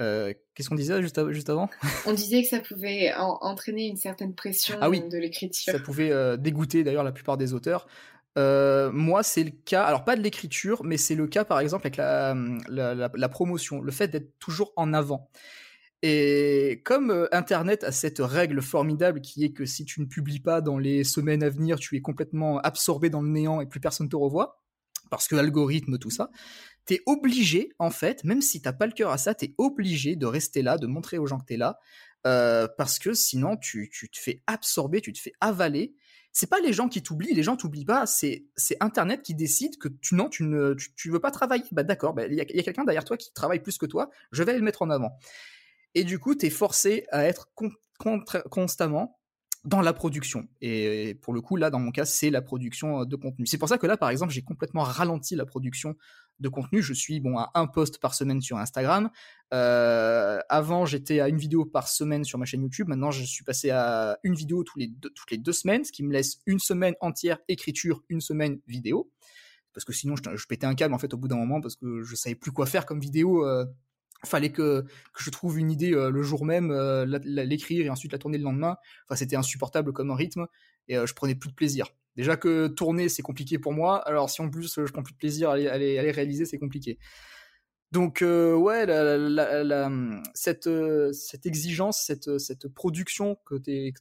Euh, 0.01 0.33
Qu'est-ce 0.55 0.69
qu'on 0.69 0.75
disait 0.75 1.01
juste, 1.01 1.29
juste 1.31 1.49
avant? 1.49 1.69
On 2.05 2.13
disait 2.13 2.41
que 2.41 2.47
ça 2.49 2.59
pouvait 2.59 3.13
en- 3.15 3.37
entraîner 3.41 3.87
une 3.87 3.95
certaine 3.95 4.33
pression 4.35 4.75
Ah 4.81 4.89
oui. 4.89 5.01
de 5.07 5.17
l'écriture. 5.17 5.71
ça 5.73 5.79
pouvait 5.79 6.11
euh, 6.11 6.35
dégoûter 6.35 6.83
d'ailleurs 6.83 7.03
la 7.03 7.11
plupart 7.11 7.37
des 7.37 7.53
auteurs. 7.53 7.87
Euh, 8.37 8.91
moi, 8.91 9.23
c'est 9.23 9.43
le 9.43 9.51
cas, 9.51 9.83
alors 9.83 10.03
pas 10.05 10.15
de 10.15 10.21
l'écriture, 10.21 10.83
mais 10.83 10.97
c'est 10.97 11.15
le 11.15 11.27
cas 11.27 11.45
par 11.45 11.59
exemple 11.59 11.87
avec 11.87 11.97
la, 11.97 13.29
promotion, 13.29 13.81
le 13.81 13.91
fait 13.91 14.07
d'être 14.07 14.37
toujours 14.39 14.73
en 14.75 14.93
avant. 14.93 15.29
Et 16.01 16.81
comme 16.83 17.11
euh, 17.11 17.27
Internet 17.31 17.83
a 17.85 17.91
cette 17.91 18.19
règle 18.19 18.61
formidable 18.61 19.21
qui 19.21 19.45
est 19.45 19.53
que 19.53 19.65
si 19.65 19.85
tu 19.85 20.01
ne 20.01 20.05
publies 20.05 20.41
pas 20.41 20.59
dans 20.59 20.77
les 20.77 21.03
semaines 21.05 21.43
à 21.43 21.49
venir, 21.49 21.79
tu 21.79 21.95
es 21.95 22.01
complètement 22.01 22.59
absorbé 22.59 23.09
dans 23.09 23.21
le 23.21 23.29
néant 23.29 23.61
et 23.61 23.65
plus 23.67 23.79
personne 23.79 24.09
te 24.09 24.15
revoit, 24.17 24.61
parce 25.09 25.27
que 25.27 25.35
algorithme, 25.35 25.97
tout 25.99 26.09
ça, 26.09 26.29
t'es 26.85 26.99
obligé, 27.05 27.69
en 27.79 27.89
fait, 27.89 28.23
même 28.25 28.41
si 28.41 28.61
t'as 28.61 28.73
pas 28.73 28.87
le 28.87 28.91
cœur 28.91 29.11
à 29.11 29.17
ça, 29.17 29.33
t'es 29.33 29.53
obligé 29.57 30.17
de 30.17 30.25
rester 30.25 30.61
là, 30.61 30.77
de 30.77 30.87
montrer 30.87 31.17
aux 31.19 31.27
gens 31.27 31.39
que 31.39 31.45
t'es 31.45 31.57
là, 31.57 31.79
euh, 32.27 32.67
parce 32.77 32.99
que 32.99 33.13
sinon 33.13 33.55
tu 33.55 33.89
te 33.89 34.19
fais 34.19 34.41
absorber, 34.47 34.99
tu 34.99 35.13
te 35.13 35.19
fais 35.19 35.33
avaler, 35.39 35.93
c'est 36.33 36.49
pas 36.49 36.59
les 36.59 36.73
gens 36.73 36.89
qui 36.89 37.03
t'oublient, 37.03 37.33
les 37.33 37.43
gens 37.43 37.55
t'oublient 37.55 37.85
pas, 37.85 38.07
c'est 38.07 38.43
Internet 38.79 39.21
qui 39.21 39.35
décide 39.35 39.77
que 39.77 39.87
tu 39.87 40.15
non, 40.15 40.29
tu 40.29 40.43
ne 40.43 40.73
tu, 40.73 41.11
veux 41.11 41.19
pas 41.19 41.29
travailler. 41.29 41.63
Bah 41.71 41.83
d'accord, 41.83 42.15
bah, 42.15 42.25
il 42.25 42.33
y 42.33 42.41
a, 42.41 42.45
quelqu'un 42.45 42.83
derrière 42.83 43.05
toi 43.05 43.17
qui 43.17 43.31
travaille 43.33 43.59
plus 43.59 43.77
que 43.77 43.85
toi, 43.85 44.09
je 44.31 44.41
vais 44.41 44.57
le 44.57 44.63
mettre 44.63 44.81
en 44.81 44.89
avant. 44.89 45.15
Et 45.93 46.03
du 46.03 46.17
coup, 46.17 46.33
tu 46.33 46.47
es 46.47 46.49
forcé 46.49 47.05
à 47.11 47.23
être 47.25 47.53
constamment 48.49 49.19
dans 49.63 49.81
la 49.81 49.93
production. 49.93 50.47
Et 50.59 51.19
pour 51.21 51.33
le 51.33 51.41
coup, 51.41 51.55
là, 51.55 51.69
dans 51.69 51.79
mon 51.79 51.91
cas, 51.91 52.03
c'est 52.03 52.31
la 52.31 52.41
production 52.41 53.05
de 53.05 53.15
contenu. 53.15 53.45
C'est 53.45 53.59
pour 53.59 53.69
ça 53.69 53.77
que 53.77 53.85
là, 53.85 53.95
par 53.95 54.09
exemple, 54.09 54.33
j'ai 54.33 54.41
complètement 54.41 54.81
ralenti 54.81 55.35
la 55.35 55.45
production 55.45 55.95
de 56.43 56.49
contenu. 56.49 56.83
Je 56.83 56.93
suis 56.93 57.19
bon 57.19 57.37
à 57.39 57.49
un 57.55 57.65
post 57.65 57.99
par 57.99 58.13
semaine 58.13 58.41
sur 58.41 58.57
Instagram. 58.57 59.09
Euh, 59.53 60.39
avant, 60.49 60.85
j'étais 60.85 61.19
à 61.19 61.29
une 61.29 61.37
vidéo 61.37 61.65
par 61.65 61.87
semaine 61.87 62.23
sur 62.23 62.37
ma 62.37 62.45
chaîne 62.45 62.61
YouTube. 62.61 62.87
Maintenant, 62.87 63.09
je 63.09 63.23
suis 63.23 63.43
passé 63.43 63.71
à 63.71 64.19
une 64.23 64.35
vidéo 64.35 64.63
tous 64.63 64.77
les 64.77 64.87
deux, 64.87 65.09
toutes 65.09 65.31
les 65.31 65.39
deux 65.39 65.53
semaines, 65.53 65.83
ce 65.83 65.91
qui 65.91 66.03
me 66.03 66.13
laisse 66.13 66.39
une 66.45 66.59
semaine 66.59 66.93
entière 67.01 67.39
écriture, 67.47 68.03
une 68.09 68.21
semaine 68.21 68.59
vidéo. 68.67 69.11
Parce 69.73 69.85
que 69.85 69.93
sinon, 69.93 70.15
je, 70.15 70.47
pétais 70.47 70.67
un 70.67 70.75
câble 70.75 70.93
en 70.93 70.99
fait 70.99 71.13
au 71.15 71.17
bout 71.17 71.27
d'un 71.27 71.37
moment 71.37 71.59
parce 71.59 71.75
que 71.75 72.03
je 72.03 72.15
savais 72.15 72.35
plus 72.35 72.51
quoi 72.51 72.67
faire 72.67 72.85
comme 72.85 72.99
vidéo. 72.99 73.47
Euh, 73.47 73.65
fallait 74.25 74.51
que, 74.51 74.85
je 75.17 75.29
trouve 75.31 75.57
une 75.57 75.71
idée 75.71 75.93
euh, 75.93 76.11
le 76.11 76.21
jour 76.21 76.45
même, 76.45 76.71
l'écrire 77.23 77.85
et 77.85 77.89
ensuite 77.89 78.11
la 78.11 78.19
tourner 78.19 78.37
le 78.37 78.43
lendemain. 78.43 78.77
Enfin, 79.07 79.15
c'était 79.15 79.35
insupportable 79.35 79.93
comme 79.93 80.11
rythme 80.11 80.45
et 80.87 80.95
je 80.95 81.13
prenais 81.13 81.33
plus 81.33 81.49
de 81.49 81.55
plaisir. 81.55 81.87
Déjà 82.15 82.37
que 82.37 82.67
tourner, 82.67 83.09
c'est 83.09 83.23
compliqué 83.23 83.57
pour 83.57 83.73
moi. 83.73 83.97
Alors, 84.07 84.29
si 84.29 84.41
en 84.41 84.49
plus 84.49 84.73
je 84.75 84.91
prends 84.91 85.03
plus 85.03 85.13
de 85.13 85.17
plaisir 85.17 85.49
à 85.49 85.57
les, 85.57 86.11
réaliser, 86.11 86.45
c'est 86.45 86.59
compliqué. 86.59 86.99
Donc, 87.91 88.21
euh, 88.21 88.55
ouais, 88.55 88.85
cette, 90.33 90.69
cette 91.13 91.45
exigence, 91.45 92.03
cette, 92.05 92.37
cette 92.39 92.67
production 92.67 93.37
que 93.45 93.55
tu 93.55 93.91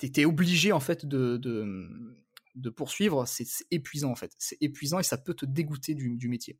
es, 0.00 0.24
obligé 0.24 0.72
en 0.72 0.80
fait 0.80 1.06
de, 1.06 1.36
de, 1.36 2.70
poursuivre, 2.70 3.26
c'est 3.26 3.46
épuisant 3.70 4.10
en 4.10 4.16
fait. 4.16 4.32
C'est 4.38 4.58
épuisant 4.60 4.98
et 4.98 5.04
ça 5.04 5.18
peut 5.18 5.34
te 5.34 5.46
dégoûter 5.46 5.94
du, 5.94 6.16
du 6.16 6.28
métier. 6.28 6.58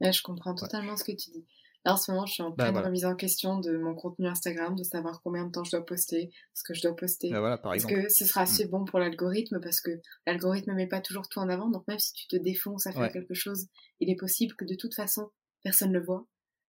je 0.00 0.22
comprends 0.22 0.54
totalement 0.54 0.96
ce 0.96 1.04
que 1.04 1.12
tu 1.12 1.30
dis. 1.30 1.44
Là, 1.84 1.92
en 1.92 1.96
ce 1.98 2.10
moment, 2.10 2.24
je 2.24 2.32
suis 2.32 2.42
en 2.42 2.50
bah, 2.50 2.70
pleine 2.70 2.82
remise 2.82 3.04
en 3.04 3.14
question 3.14 3.60
de 3.60 3.76
mon 3.76 3.94
contenu 3.94 4.26
Instagram, 4.26 4.74
de 4.74 4.82
savoir 4.82 5.20
combien 5.22 5.44
de 5.44 5.50
temps 5.50 5.64
je 5.64 5.70
dois 5.72 5.84
poster, 5.84 6.30
ce 6.54 6.62
que 6.62 6.72
je 6.72 6.80
dois 6.80 6.96
poster. 6.96 7.30
Bah, 7.30 7.58
par 7.58 7.74
Est-ce 7.74 7.86
que 7.86 8.08
ce 8.08 8.24
sera 8.24 8.42
assez 8.42 8.64
mm. 8.64 8.70
bon 8.70 8.84
pour 8.86 8.98
l'algorithme 8.98 9.60
Parce 9.60 9.82
que 9.82 9.90
l'algorithme 10.26 10.70
ne 10.70 10.76
met 10.76 10.86
pas 10.86 11.02
toujours 11.02 11.28
tout 11.28 11.40
en 11.40 11.48
avant. 11.50 11.68
Donc, 11.68 11.86
même 11.86 11.98
si 11.98 12.14
tu 12.14 12.26
te 12.26 12.36
défonces 12.36 12.86
à 12.86 12.92
faire 12.92 13.12
quelque 13.12 13.34
chose, 13.34 13.66
il 14.00 14.10
est 14.10 14.16
possible 14.16 14.54
que 14.54 14.64
de 14.64 14.74
toute 14.74 14.94
façon, 14.94 15.30
personne 15.62 15.92
ne 15.92 15.98
le 15.98 16.04
voit. 16.04 16.26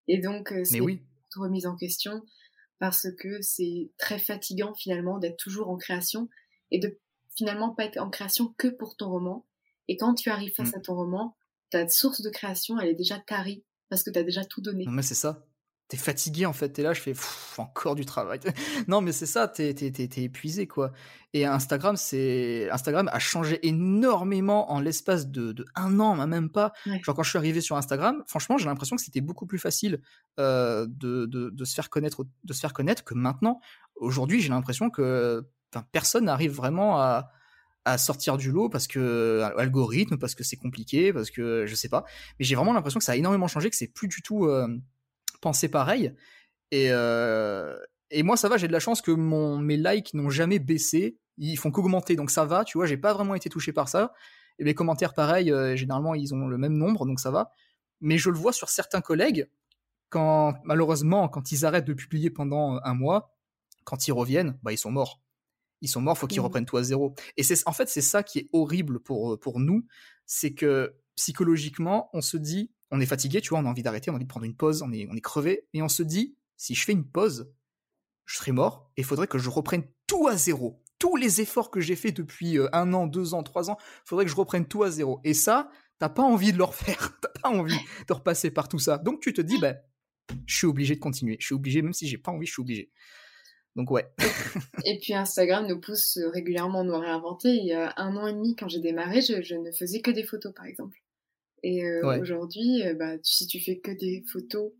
Et 0.09 0.19
donc, 0.19 0.51
euh, 0.51 0.65
c'est 0.65 0.79
une 0.79 0.99
remise 1.35 1.65
en 1.65 1.77
question 1.77 2.21
parce 2.79 3.07
que 3.17 3.41
c'est 3.41 3.91
très 3.97 4.19
fatigant 4.19 4.73
finalement 4.73 5.17
d'être 5.17 5.37
toujours 5.37 5.69
en 5.69 5.77
création 5.77 6.29
et 6.71 6.79
de 6.79 6.99
finalement 7.37 7.73
pas 7.73 7.85
être 7.85 7.97
en 7.97 8.09
création 8.09 8.53
que 8.57 8.67
pour 8.67 8.97
ton 8.97 9.09
roman. 9.09 9.45
Et 9.87 9.95
quand 9.95 10.13
tu 10.13 10.29
arrives 10.29 10.53
face 10.53 10.73
mm. 10.73 10.77
à 10.77 10.79
ton 10.81 10.95
roman, 10.95 11.37
ta 11.69 11.87
source 11.87 12.21
de 12.21 12.29
création, 12.29 12.77
elle 12.79 12.89
est 12.89 12.95
déjà 12.95 13.17
tarie 13.17 13.63
parce 13.89 14.03
que 14.03 14.09
tu 14.09 14.19
as 14.19 14.23
déjà 14.23 14.43
tout 14.45 14.61
donné. 14.61 14.85
Non, 14.85 14.91
mais 14.91 15.01
c'est 15.01 15.15
ça. 15.15 15.45
T'es 15.87 15.97
fatigué 15.97 16.47
en 16.47 16.53
fait, 16.53 16.69
t'es 16.69 16.81
là, 16.81 16.93
je 16.93 17.01
fais 17.01 17.13
encore 17.59 17.93
du 17.93 18.05
travail. 18.05 18.39
non, 18.87 19.01
mais 19.01 19.11
c'est 19.11 19.27
ça, 19.27 19.47
t'es 19.47 19.69
es, 19.69 20.23
épuisé 20.23 20.65
quoi. 20.65 20.91
Et 21.33 21.45
Instagram, 21.45 21.95
c'est 21.95 22.67
Instagram 22.71 23.07
a 23.13 23.19
changé 23.19 23.59
énormément 23.67 24.71
en 24.71 24.79
l'espace 24.79 25.27
de, 25.27 25.51
de, 25.51 25.63
un 25.75 25.99
an, 25.99 26.15
même 26.25 26.49
pas. 26.49 26.73
Genre 27.03 27.15
quand 27.15 27.21
je 27.21 27.29
suis 27.29 27.37
arrivé 27.37 27.61
sur 27.61 27.77
Instagram, 27.77 28.23
franchement, 28.25 28.57
j'ai 28.57 28.65
l'impression 28.65 28.95
que 28.95 29.03
c'était 29.03 29.21
beaucoup 29.21 29.45
plus 29.45 29.59
facile 29.59 30.01
euh, 30.39 30.87
de, 30.89 31.27
de, 31.27 31.51
de, 31.51 31.65
se 31.65 31.75
faire 31.75 31.91
connaître, 31.91 32.25
de 32.43 32.53
se 32.53 32.59
faire 32.59 32.73
connaître 32.73 33.03
que 33.03 33.13
maintenant. 33.13 33.59
Aujourd'hui, 33.95 34.41
j'ai 34.41 34.49
l'impression 34.49 34.89
que 34.89 35.47
personne 35.91 36.25
n'arrive 36.25 36.51
vraiment 36.51 36.99
à, 36.99 37.29
à 37.85 37.99
sortir 37.99 38.37
du 38.37 38.51
lot 38.51 38.67
parce 38.67 38.87
que 38.87 38.99
euh, 38.99 39.57
algorithme, 39.57 40.17
parce 40.17 40.35
que 40.35 40.43
c'est 40.43 40.57
compliqué, 40.57 41.13
parce 41.13 41.29
que 41.29 41.65
je 41.67 41.75
sais 41.75 41.87
pas. 41.89 42.03
Mais 42.39 42.45
j'ai 42.45 42.55
vraiment 42.55 42.73
l'impression 42.73 42.97
que 42.97 43.05
ça 43.05 43.13
a 43.13 43.15
énormément 43.15 43.47
changé, 43.47 43.69
que 43.69 43.75
c'est 43.75 43.87
plus 43.87 44.07
du 44.07 44.21
tout 44.21 44.45
euh, 44.45 44.67
pensé 45.39 45.69
pareil. 45.69 46.13
Et, 46.71 46.87
euh, 46.89 47.77
et 48.09 48.23
moi, 48.23 48.37
ça 48.37 48.49
va, 48.49 48.57
j'ai 48.57 48.67
de 48.67 48.73
la 48.73 48.79
chance 48.79 49.01
que 49.01 49.11
mon, 49.11 49.59
mes 49.59 49.77
likes 49.77 50.15
n'ont 50.15 50.31
jamais 50.31 50.57
baissé, 50.59 51.17
ils 51.37 51.57
font 51.57 51.71
qu'augmenter, 51.71 52.15
donc 52.15 52.31
ça 52.31 52.45
va, 52.45 52.63
tu 52.63 52.77
vois, 52.77 52.87
j'ai 52.87 52.97
pas 52.97 53.13
vraiment 53.13 53.35
été 53.35 53.49
touché 53.49 53.71
par 53.71 53.87
ça. 53.87 54.13
Et 54.57 54.63
mes 54.63 54.73
commentaires, 54.73 55.13
pareil, 55.13 55.53
généralement, 55.75 56.15
ils 56.15 56.33
ont 56.33 56.47
le 56.47 56.57
même 56.57 56.77
nombre, 56.77 57.05
donc 57.05 57.19
ça 57.19 57.29
va. 57.29 57.51
Mais 58.01 58.17
je 58.17 58.29
le 58.29 58.37
vois 58.37 58.53
sur 58.53 58.69
certains 58.69 59.01
collègues, 59.01 59.49
quand 60.09 60.55
malheureusement, 60.63 61.27
quand 61.27 61.51
ils 61.51 61.65
arrêtent 61.65 61.85
de 61.85 61.93
publier 61.93 62.29
pendant 62.29 62.79
un 62.83 62.93
mois, 62.93 63.35
quand 63.83 64.07
ils 64.07 64.13
reviennent, 64.13 64.57
bah, 64.63 64.71
ils 64.71 64.77
sont 64.77 64.91
morts 64.91 65.21
ils 65.81 65.89
sont 65.89 66.01
morts, 66.01 66.17
faut 66.17 66.27
qu'ils 66.27 66.41
mmh. 66.41 66.45
reprennent 66.45 66.65
tout 66.65 66.77
à 66.77 66.83
zéro. 66.83 67.15
Et 67.37 67.43
c'est 67.43 67.67
en 67.67 67.71
fait 67.73 67.89
c'est 67.89 68.01
ça 68.01 68.23
qui 68.23 68.39
est 68.39 68.49
horrible 68.53 68.99
pour 68.99 69.33
euh, 69.33 69.37
pour 69.37 69.59
nous, 69.59 69.85
c'est 70.25 70.53
que 70.53 70.95
psychologiquement 71.15 72.09
on 72.13 72.21
se 72.21 72.37
dit, 72.37 72.71
on 72.91 72.99
est 72.99 73.05
fatigué, 73.05 73.41
tu 73.41 73.49
vois, 73.49 73.59
on 73.59 73.65
a 73.65 73.69
envie 73.69 73.83
d'arrêter, 73.83 74.09
on 74.09 74.13
a 74.13 74.15
envie 74.17 74.25
de 74.25 74.29
prendre 74.29 74.45
une 74.45 74.55
pause, 74.55 74.81
on 74.81 74.91
est 74.91 75.07
on 75.09 75.15
est 75.15 75.21
crevé, 75.21 75.67
et 75.73 75.81
on 75.81 75.89
se 75.89 76.03
dit 76.03 76.37
si 76.57 76.75
je 76.75 76.83
fais 76.83 76.93
une 76.93 77.09
pause, 77.09 77.51
je 78.25 78.37
serai 78.37 78.51
mort 78.51 78.91
et 78.97 79.01
il 79.01 79.05
faudrait 79.05 79.27
que 79.27 79.37
je 79.37 79.49
reprenne 79.49 79.83
tout 80.07 80.27
à 80.27 80.35
zéro. 80.35 80.81
Tous 80.99 81.15
les 81.15 81.41
efforts 81.41 81.71
que 81.71 81.81
j'ai 81.81 81.95
fait 81.95 82.11
depuis 82.11 82.57
euh, 82.57 82.69
un 82.73 82.93
an, 82.93 83.05
deux 83.05 83.33
ans, 83.33 83.43
trois 83.43 83.69
ans, 83.69 83.77
faudrait 84.05 84.25
que 84.25 84.31
je 84.31 84.35
reprenne 84.35 84.65
tout 84.65 84.83
à 84.83 84.89
zéro. 84.89 85.19
Et 85.23 85.33
ça, 85.33 85.69
t'as 85.99 86.09
pas 86.09 86.23
envie 86.23 86.53
de 86.53 86.57
le 86.57 86.63
refaire, 86.63 87.17
t'as 87.21 87.29
pas 87.41 87.49
envie 87.49 87.79
de 88.07 88.13
repasser 88.13 88.51
par 88.51 88.67
tout 88.67 88.79
ça. 88.79 88.97
Donc 88.97 89.21
tu 89.21 89.33
te 89.33 89.41
dis, 89.41 89.59
ben, 89.59 89.77
je 90.45 90.55
suis 90.55 90.67
obligé 90.67 90.95
de 90.95 90.99
continuer. 90.99 91.37
Je 91.39 91.45
suis 91.45 91.55
obligé, 91.55 91.81
même 91.81 91.93
si 91.93 92.07
j'ai 92.07 92.17
pas 92.17 92.31
envie, 92.31 92.45
je 92.45 92.53
suis 92.53 92.61
obligé. 92.61 92.91
Donc 93.75 93.91
ouais. 93.91 94.05
et 94.85 94.97
puis 94.99 95.13
Instagram 95.13 95.67
nous 95.67 95.79
pousse 95.79 96.17
régulièrement 96.33 96.81
à 96.81 96.83
nous 96.83 96.97
réinventer. 96.97 97.49
Il 97.49 97.65
y 97.65 97.73
a 97.73 97.93
un 97.97 98.15
an 98.15 98.27
et 98.27 98.33
demi, 98.33 98.55
quand 98.55 98.69
j'ai 98.69 98.79
démarré, 98.79 99.21
je, 99.21 99.55
ne 99.55 99.71
faisais 99.71 100.01
que 100.01 100.11
des 100.11 100.23
photos, 100.23 100.53
par 100.53 100.65
exemple. 100.65 100.97
Et 101.63 101.83
euh, 101.83 102.19
aujourd'hui, 102.19 102.83
euh, 102.85 102.93
bah, 102.93 103.13
si 103.23 103.47
tu 103.47 103.59
fais 103.59 103.79
que 103.79 103.91
des 103.91 104.23
photos 104.31 104.71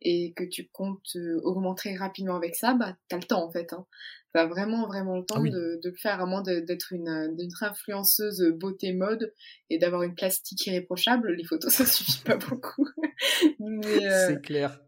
et 0.00 0.32
que 0.34 0.44
tu 0.44 0.68
comptes 0.68 1.16
euh, 1.16 1.40
augmenter 1.42 1.96
rapidement 1.96 2.36
avec 2.36 2.54
ça, 2.54 2.74
bah, 2.74 2.96
as 3.10 3.16
le 3.16 3.22
temps 3.22 3.44
en 3.44 3.50
fait. 3.50 3.72
Hein. 3.72 3.86
T'as 4.34 4.46
vraiment, 4.46 4.86
vraiment 4.86 5.16
le 5.16 5.24
temps 5.24 5.42
ah 5.44 5.48
de, 5.48 5.80
le 5.82 5.96
faire, 5.96 6.20
à 6.20 6.26
moins 6.26 6.42
d'être 6.42 6.92
une, 6.92 7.08
une 7.08 7.50
influenceuse 7.62 8.44
beauté 8.54 8.92
mode 8.92 9.32
et 9.70 9.78
d'avoir 9.78 10.02
une 10.02 10.14
plastique 10.14 10.66
irréprochable. 10.66 11.32
Les 11.32 11.44
photos, 11.44 11.72
ça 11.74 11.86
suffit 11.86 12.22
pas 12.22 12.36
beaucoup. 12.36 12.86
C'est 13.58 14.42
clair 14.42 14.78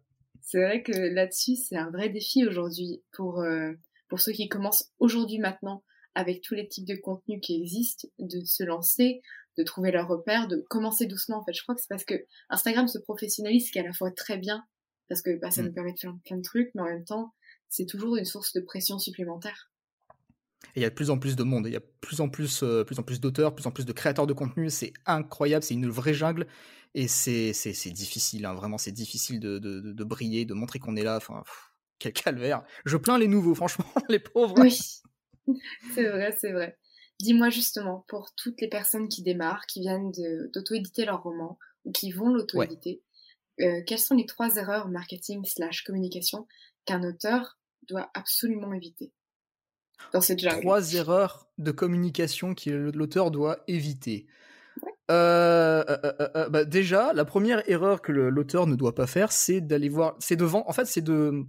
c'est 0.50 0.60
vrai 0.60 0.82
que 0.82 0.90
là-dessus, 0.90 1.54
c'est 1.54 1.76
un 1.76 1.90
vrai 1.90 2.08
défi 2.08 2.44
aujourd'hui 2.44 3.04
pour, 3.12 3.40
euh, 3.40 3.72
pour 4.08 4.20
ceux 4.20 4.32
qui 4.32 4.48
commencent 4.48 4.90
aujourd'hui 4.98 5.38
maintenant 5.38 5.84
avec 6.16 6.40
tous 6.40 6.54
les 6.54 6.66
types 6.66 6.88
de 6.88 6.96
contenus 6.96 7.38
qui 7.40 7.54
existent, 7.54 8.08
de 8.18 8.40
se 8.44 8.64
lancer, 8.64 9.22
de 9.56 9.62
trouver 9.62 9.92
leur 9.92 10.08
repère, 10.08 10.48
de 10.48 10.56
commencer 10.68 11.06
doucement. 11.06 11.38
En 11.38 11.44
fait, 11.44 11.52
je 11.52 11.62
crois 11.62 11.76
que 11.76 11.80
c'est 11.80 11.88
parce 11.88 12.04
que 12.04 12.26
Instagram 12.48 12.88
se 12.88 12.98
professionnalise, 12.98 13.68
ce 13.68 13.72
qui 13.72 13.78
est 13.78 13.82
à 13.82 13.86
la 13.86 13.92
fois 13.92 14.10
très 14.10 14.38
bien, 14.38 14.64
parce 15.08 15.22
que 15.22 15.38
bah, 15.38 15.52
ça 15.52 15.62
nous 15.62 15.70
mm. 15.70 15.74
permet 15.74 15.92
de 15.92 16.00
faire 16.00 16.14
plein 16.24 16.38
de 16.38 16.42
trucs, 16.42 16.72
mais 16.74 16.82
en 16.82 16.86
même 16.86 17.04
temps, 17.04 17.32
c'est 17.68 17.86
toujours 17.86 18.16
une 18.16 18.24
source 18.24 18.52
de 18.52 18.60
pression 18.60 18.98
supplémentaire. 18.98 19.69
Et 20.74 20.80
il 20.80 20.82
y 20.82 20.86
a 20.86 20.90
de 20.90 20.94
plus 20.94 21.10
en 21.10 21.18
plus 21.18 21.36
de 21.36 21.42
monde, 21.42 21.66
il 21.66 21.72
y 21.72 21.76
a 21.76 21.82
plus 22.00 22.20
en 22.20 22.28
plus, 22.28 22.62
euh, 22.62 22.84
plus 22.84 22.98
en 22.98 23.02
plus 23.02 23.20
d'auteurs, 23.20 23.54
plus 23.54 23.66
en 23.66 23.70
plus 23.70 23.84
de 23.86 23.92
créateurs 23.92 24.26
de 24.26 24.32
contenu, 24.32 24.70
c'est 24.70 24.92
incroyable, 25.06 25.64
c'est 25.64 25.74
une 25.74 25.88
vraie 25.88 26.14
jungle. 26.14 26.46
Et 26.94 27.06
c'est 27.06 27.52
difficile, 27.92 28.46
hein, 28.46 28.54
vraiment, 28.54 28.78
c'est 28.78 28.92
difficile 28.92 29.38
de, 29.38 29.58
de, 29.58 29.80
de, 29.80 30.04
briller, 30.04 30.44
de 30.44 30.54
montrer 30.54 30.80
qu'on 30.80 30.96
est 30.96 31.04
là. 31.04 31.16
Enfin, 31.16 31.42
quel 32.00 32.12
calvaire. 32.12 32.64
Je 32.84 32.96
plains 32.96 33.18
les 33.18 33.28
nouveaux, 33.28 33.54
franchement, 33.54 33.84
les 34.08 34.18
pauvres. 34.18 34.58
Oui, 34.58 34.76
c'est 35.94 36.08
vrai, 36.08 36.36
c'est 36.40 36.52
vrai. 36.52 36.78
Dis-moi 37.20 37.50
justement, 37.50 38.04
pour 38.08 38.34
toutes 38.34 38.60
les 38.60 38.68
personnes 38.68 39.08
qui 39.08 39.22
démarrent, 39.22 39.66
qui 39.66 39.80
viennent 39.80 40.10
d'auto-éditer 40.52 41.04
leur 41.04 41.22
roman, 41.22 41.58
ou 41.84 41.92
qui 41.92 42.10
vont 42.12 42.30
l'auto-éditer, 42.30 43.02
euh, 43.60 43.82
quelles 43.86 43.98
sont 43.98 44.14
les 44.14 44.26
trois 44.26 44.56
erreurs 44.56 44.88
marketing 44.88 45.44
slash 45.44 45.84
communication 45.84 46.46
qu'un 46.86 47.02
auteur 47.04 47.58
doit 47.88 48.10
absolument 48.14 48.72
éviter? 48.72 49.12
Dans 50.12 50.20
cette 50.20 50.40
Trois 50.40 50.94
erreurs 50.94 51.46
de 51.58 51.70
communication 51.70 52.54
que 52.54 52.90
l'auteur 52.94 53.30
doit 53.30 53.58
éviter. 53.68 54.26
Euh, 55.10 55.82
euh, 55.88 56.28
euh, 56.36 56.48
bah 56.48 56.64
déjà, 56.64 57.12
la 57.12 57.24
première 57.24 57.68
erreur 57.68 58.00
que 58.00 58.12
l'auteur 58.12 58.66
ne 58.66 58.76
doit 58.76 58.94
pas 58.94 59.06
faire, 59.06 59.32
c'est 59.32 59.60
d'aller 59.60 59.88
voir, 59.88 60.16
c'est 60.20 60.36
de 60.36 60.44
vendre, 60.44 60.68
en 60.68 60.72
fait, 60.72 60.86
c'est 60.86 61.02
de 61.02 61.46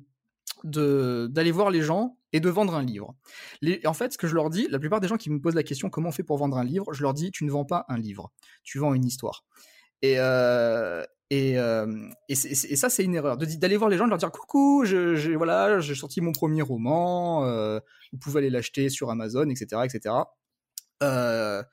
d'aller 0.64 1.52
voir 1.52 1.72
les 1.72 1.82
gens 1.82 2.18
et 2.34 2.40
de 2.40 2.50
vendre 2.50 2.76
un 2.76 2.84
livre. 2.84 3.16
Les, 3.62 3.82
en 3.86 3.94
fait, 3.94 4.14
ce 4.14 4.18
que 4.18 4.28
je 4.28 4.36
leur 4.36 4.52
dis, 4.52 4.68
la 4.70 4.78
plupart 4.78 5.00
des 5.00 5.08
gens 5.08 5.18
qui 5.18 5.32
me 5.32 5.42
posent 5.42 5.56
la 5.56 5.64
question 5.64 5.90
comment 5.90 6.10
on 6.10 6.12
fait 6.12 6.24
pour 6.24 6.38
vendre 6.38 6.56
un 6.58 6.64
livre, 6.64 6.94
je 6.94 7.02
leur 7.02 7.16
dis 7.16 7.32
tu 7.32 7.46
ne 7.46 7.52
vends 7.52 7.66
pas 7.66 7.86
un 7.90 7.98
livre, 7.98 8.32
tu 8.64 8.78
vends 8.78 8.94
une 8.94 9.06
histoire. 9.06 9.44
Et 10.04 10.18
et, 11.32 11.56
et, 12.30 12.36
ça, 12.36 12.90
c'est 12.90 13.04
une 13.04 13.16
erreur. 13.16 13.38
D'aller 13.38 13.78
voir 13.78 13.90
les 13.90 13.98
gens, 13.98 14.06
de 14.06 14.10
leur 14.10 14.20
dire 14.20 14.32
coucou, 14.32 14.84
j'ai 14.86 15.36
voilà, 15.36 15.80
j'ai 15.80 15.96
sorti 15.96 16.22
mon 16.22 16.34
premier 16.34 16.62
roman, 16.62 17.44
vous 18.12 18.20
pouvez 18.20 18.40
aller 18.40 18.50
l'acheter 18.50 18.90
sur 18.90 19.10
Amazon, 19.10 19.50
etc., 19.50 19.82
etc. 19.86 20.16
Euh, 21.02 21.64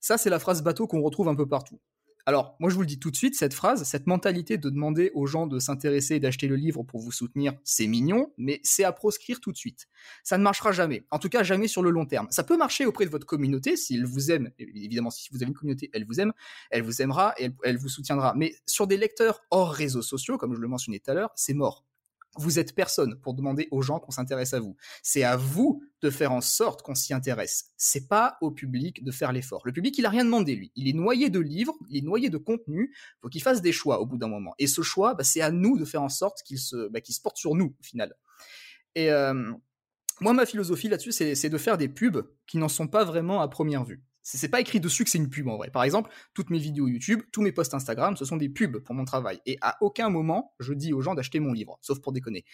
ça, 0.00 0.18
c'est 0.18 0.30
la 0.30 0.38
phrase 0.38 0.62
bateau 0.62 0.86
qu'on 0.86 1.00
retrouve 1.00 1.28
un 1.28 1.34
peu 1.34 1.48
partout. 1.48 1.80
Alors, 2.28 2.56
moi 2.58 2.70
je 2.70 2.74
vous 2.74 2.80
le 2.80 2.88
dis 2.88 2.98
tout 2.98 3.12
de 3.12 3.16
suite, 3.16 3.36
cette 3.36 3.54
phrase, 3.54 3.84
cette 3.84 4.08
mentalité 4.08 4.58
de 4.58 4.68
demander 4.68 5.12
aux 5.14 5.26
gens 5.26 5.46
de 5.46 5.60
s'intéresser 5.60 6.16
et 6.16 6.20
d'acheter 6.20 6.48
le 6.48 6.56
livre 6.56 6.82
pour 6.82 7.00
vous 7.00 7.12
soutenir, 7.12 7.52
c'est 7.62 7.86
mignon, 7.86 8.32
mais 8.36 8.60
c'est 8.64 8.82
à 8.82 8.90
proscrire 8.90 9.40
tout 9.40 9.52
de 9.52 9.56
suite. 9.56 9.86
Ça 10.24 10.36
ne 10.36 10.42
marchera 10.42 10.72
jamais, 10.72 11.06
en 11.12 11.20
tout 11.20 11.28
cas 11.28 11.44
jamais 11.44 11.68
sur 11.68 11.82
le 11.82 11.90
long 11.90 12.04
terme. 12.04 12.26
Ça 12.30 12.42
peut 12.42 12.56
marcher 12.56 12.84
auprès 12.84 13.04
de 13.04 13.10
votre 13.10 13.26
communauté, 13.26 13.76
s'il 13.76 14.04
vous 14.04 14.32
aime, 14.32 14.50
évidemment 14.58 15.10
si 15.10 15.28
vous 15.30 15.36
avez 15.36 15.46
une 15.46 15.54
communauté, 15.54 15.88
elle 15.92 16.04
vous 16.04 16.20
aime, 16.20 16.32
elle 16.70 16.82
vous 16.82 17.00
aimera 17.00 17.32
et 17.38 17.44
elle, 17.44 17.54
elle 17.62 17.78
vous 17.78 17.88
soutiendra. 17.88 18.34
Mais 18.34 18.56
sur 18.66 18.88
des 18.88 18.96
lecteurs 18.96 19.44
hors 19.52 19.70
réseaux 19.70 20.02
sociaux, 20.02 20.36
comme 20.36 20.52
je 20.54 20.60
le 20.60 20.66
mentionnais 20.66 20.98
tout 20.98 21.12
à 21.12 21.14
l'heure, 21.14 21.30
c'est 21.36 21.54
mort 21.54 21.84
vous 22.38 22.58
êtes 22.58 22.74
personne 22.74 23.18
pour 23.20 23.34
demander 23.34 23.68
aux 23.70 23.82
gens 23.82 23.98
qu'on 23.98 24.10
s'intéresse 24.10 24.54
à 24.54 24.60
vous. 24.60 24.76
C'est 25.02 25.22
à 25.22 25.36
vous 25.36 25.82
de 26.02 26.10
faire 26.10 26.32
en 26.32 26.40
sorte 26.40 26.82
qu'on 26.82 26.94
s'y 26.94 27.14
intéresse. 27.14 27.70
C'est 27.76 28.08
pas 28.08 28.36
au 28.40 28.50
public 28.50 29.02
de 29.02 29.10
faire 29.10 29.32
l'effort. 29.32 29.62
Le 29.64 29.72
public, 29.72 29.96
il 29.98 30.06
a 30.06 30.10
rien 30.10 30.24
demandé, 30.24 30.54
lui. 30.54 30.72
Il 30.76 30.88
est 30.88 30.92
noyé 30.92 31.30
de 31.30 31.40
livres, 31.40 31.74
il 31.88 31.98
est 31.98 32.06
noyé 32.06 32.30
de 32.30 32.38
contenu. 32.38 32.94
Faut 33.22 33.28
qu'il 33.28 33.42
fasse 33.42 33.62
des 33.62 33.72
choix 33.72 34.00
au 34.00 34.06
bout 34.06 34.18
d'un 34.18 34.28
moment. 34.28 34.54
Et 34.58 34.66
ce 34.66 34.82
choix, 34.82 35.14
bah, 35.14 35.24
c'est 35.24 35.40
à 35.40 35.50
nous 35.50 35.78
de 35.78 35.84
faire 35.84 36.02
en 36.02 36.08
sorte 36.08 36.42
qu'il 36.42 36.58
se, 36.58 36.88
bah, 36.88 37.00
se 37.04 37.20
porte 37.20 37.36
sur 37.36 37.54
nous, 37.54 37.74
au 37.78 37.82
final. 37.82 38.14
Et 38.94 39.10
euh, 39.10 39.52
moi, 40.20 40.32
ma 40.32 40.46
philosophie 40.46 40.88
là-dessus, 40.88 41.12
c'est 41.12 41.50
de 41.50 41.58
faire 41.58 41.76
des 41.76 41.88
pubs 41.88 42.26
qui 42.46 42.58
n'en 42.58 42.68
sont 42.68 42.88
pas 42.88 43.04
vraiment 43.04 43.40
à 43.40 43.48
première 43.48 43.84
vue. 43.84 44.02
C'est 44.28 44.48
pas 44.48 44.60
écrit 44.60 44.80
dessus 44.80 45.04
que 45.04 45.10
c'est 45.10 45.18
une 45.18 45.30
pub 45.30 45.46
en 45.46 45.56
vrai. 45.56 45.70
Par 45.70 45.84
exemple, 45.84 46.10
toutes 46.34 46.50
mes 46.50 46.58
vidéos 46.58 46.88
YouTube, 46.88 47.22
tous 47.30 47.42
mes 47.42 47.52
posts 47.52 47.74
Instagram, 47.74 48.16
ce 48.16 48.24
sont 48.24 48.36
des 48.36 48.48
pubs 48.48 48.78
pour 48.78 48.92
mon 48.96 49.04
travail. 49.04 49.40
Et 49.46 49.56
à 49.60 49.76
aucun 49.80 50.10
moment, 50.10 50.52
je 50.58 50.72
dis 50.72 50.92
aux 50.92 51.00
gens 51.00 51.14
d'acheter 51.14 51.38
mon 51.38 51.52
livre, 51.52 51.78
sauf 51.80 52.00
pour 52.00 52.12
déconner. 52.12 52.44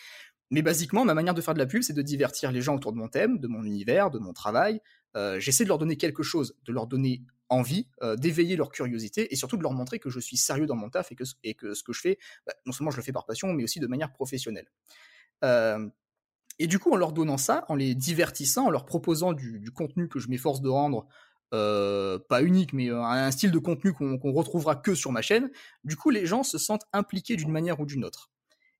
Mais 0.51 0.61
basiquement, 0.61 1.07
ma 1.07 1.14
manière 1.14 1.33
de 1.33 1.41
faire 1.41 1.55
de 1.55 1.59
la 1.59 1.64
pub, 1.64 1.81
c'est 1.81 1.95
de 1.95 2.03
divertir 2.03 2.53
les 2.53 2.61
gens 2.61 2.75
autour 2.75 2.93
de 2.93 2.99
mon 2.99 3.09
thème, 3.09 3.39
de 3.39 3.49
mon 3.49 3.64
univers, 3.64 4.11
de 4.11 4.18
mon 4.18 4.35
travail. 4.35 4.83
Euh, 5.16 5.41
j'essaie 5.41 5.64
de 5.64 5.68
leur 5.68 5.79
donner 5.79 5.97
quelque 5.97 6.23
chose, 6.23 6.55
de 6.66 6.75
leur 6.75 6.87
donner 6.87 7.23
envie, 7.49 7.89
euh, 8.03 8.16
d'éveiller 8.16 8.57
leur 8.57 8.70
curiosité 8.70 9.33
et 9.33 9.37
surtout 9.37 9.57
de 9.57 9.62
leur 9.62 9.73
montrer 9.73 9.99
que 9.99 10.11
je 10.11 10.20
suis 10.20 10.37
sérieux 10.37 10.66
dans 10.66 10.77
mon 10.77 10.91
taf 10.91 11.11
et 11.11 11.14
que, 11.14 11.25
ce 11.25 11.83
que 11.83 11.93
je 11.95 12.01
fais, 12.03 12.18
bah, 12.47 12.53
non 12.66 12.73
seulement 12.73 12.91
je 12.91 12.99
le 12.99 13.03
fais 13.03 13.12
par 13.12 13.25
passion, 13.25 13.51
mais 13.55 13.64
aussi 13.64 13.81
de 13.81 13.87
manière 13.87 14.12
professionnelle. 14.12 14.66
Euh, 15.43 15.89
et 16.59 16.66
du 16.66 16.79
coup, 16.79 16.93
en 16.93 16.97
leur 16.97 17.14
donnant 17.14 17.39
ça, 17.39 17.64
en 17.70 17.75
les 17.75 17.95
divertissant, 17.95 18.66
en 18.66 18.70
leur 18.70 18.85
proposant 18.85 19.33
du 19.33 19.70
contenu 19.73 20.07
que 20.09 20.18
je 20.18 20.29
m'efforce 20.29 20.61
de 20.61 20.68
rendre 20.68 21.09
euh, 21.53 22.19
pas 22.19 22.43
unique, 22.43 22.73
mais 22.73 22.91
euh, 22.91 23.03
un 23.03 23.31
style 23.31 23.51
de 23.51 23.59
contenu 23.59 23.93
qu'on 23.93 24.33
retrouvera 24.33 24.75
que 24.75 24.95
sur 24.95 25.13
ma 25.13 25.21
chaîne, 25.21 25.51
du 25.85 25.97
coup, 25.97 26.09
les 26.09 26.25
gens 26.25 26.43
se 26.43 26.57
sentent 26.57 26.87
impliqués 26.95 27.37
d'une 27.37 27.51
manière 27.51 27.79
ou 27.81 27.85
d'une 27.85 28.05
autre. 28.05 28.31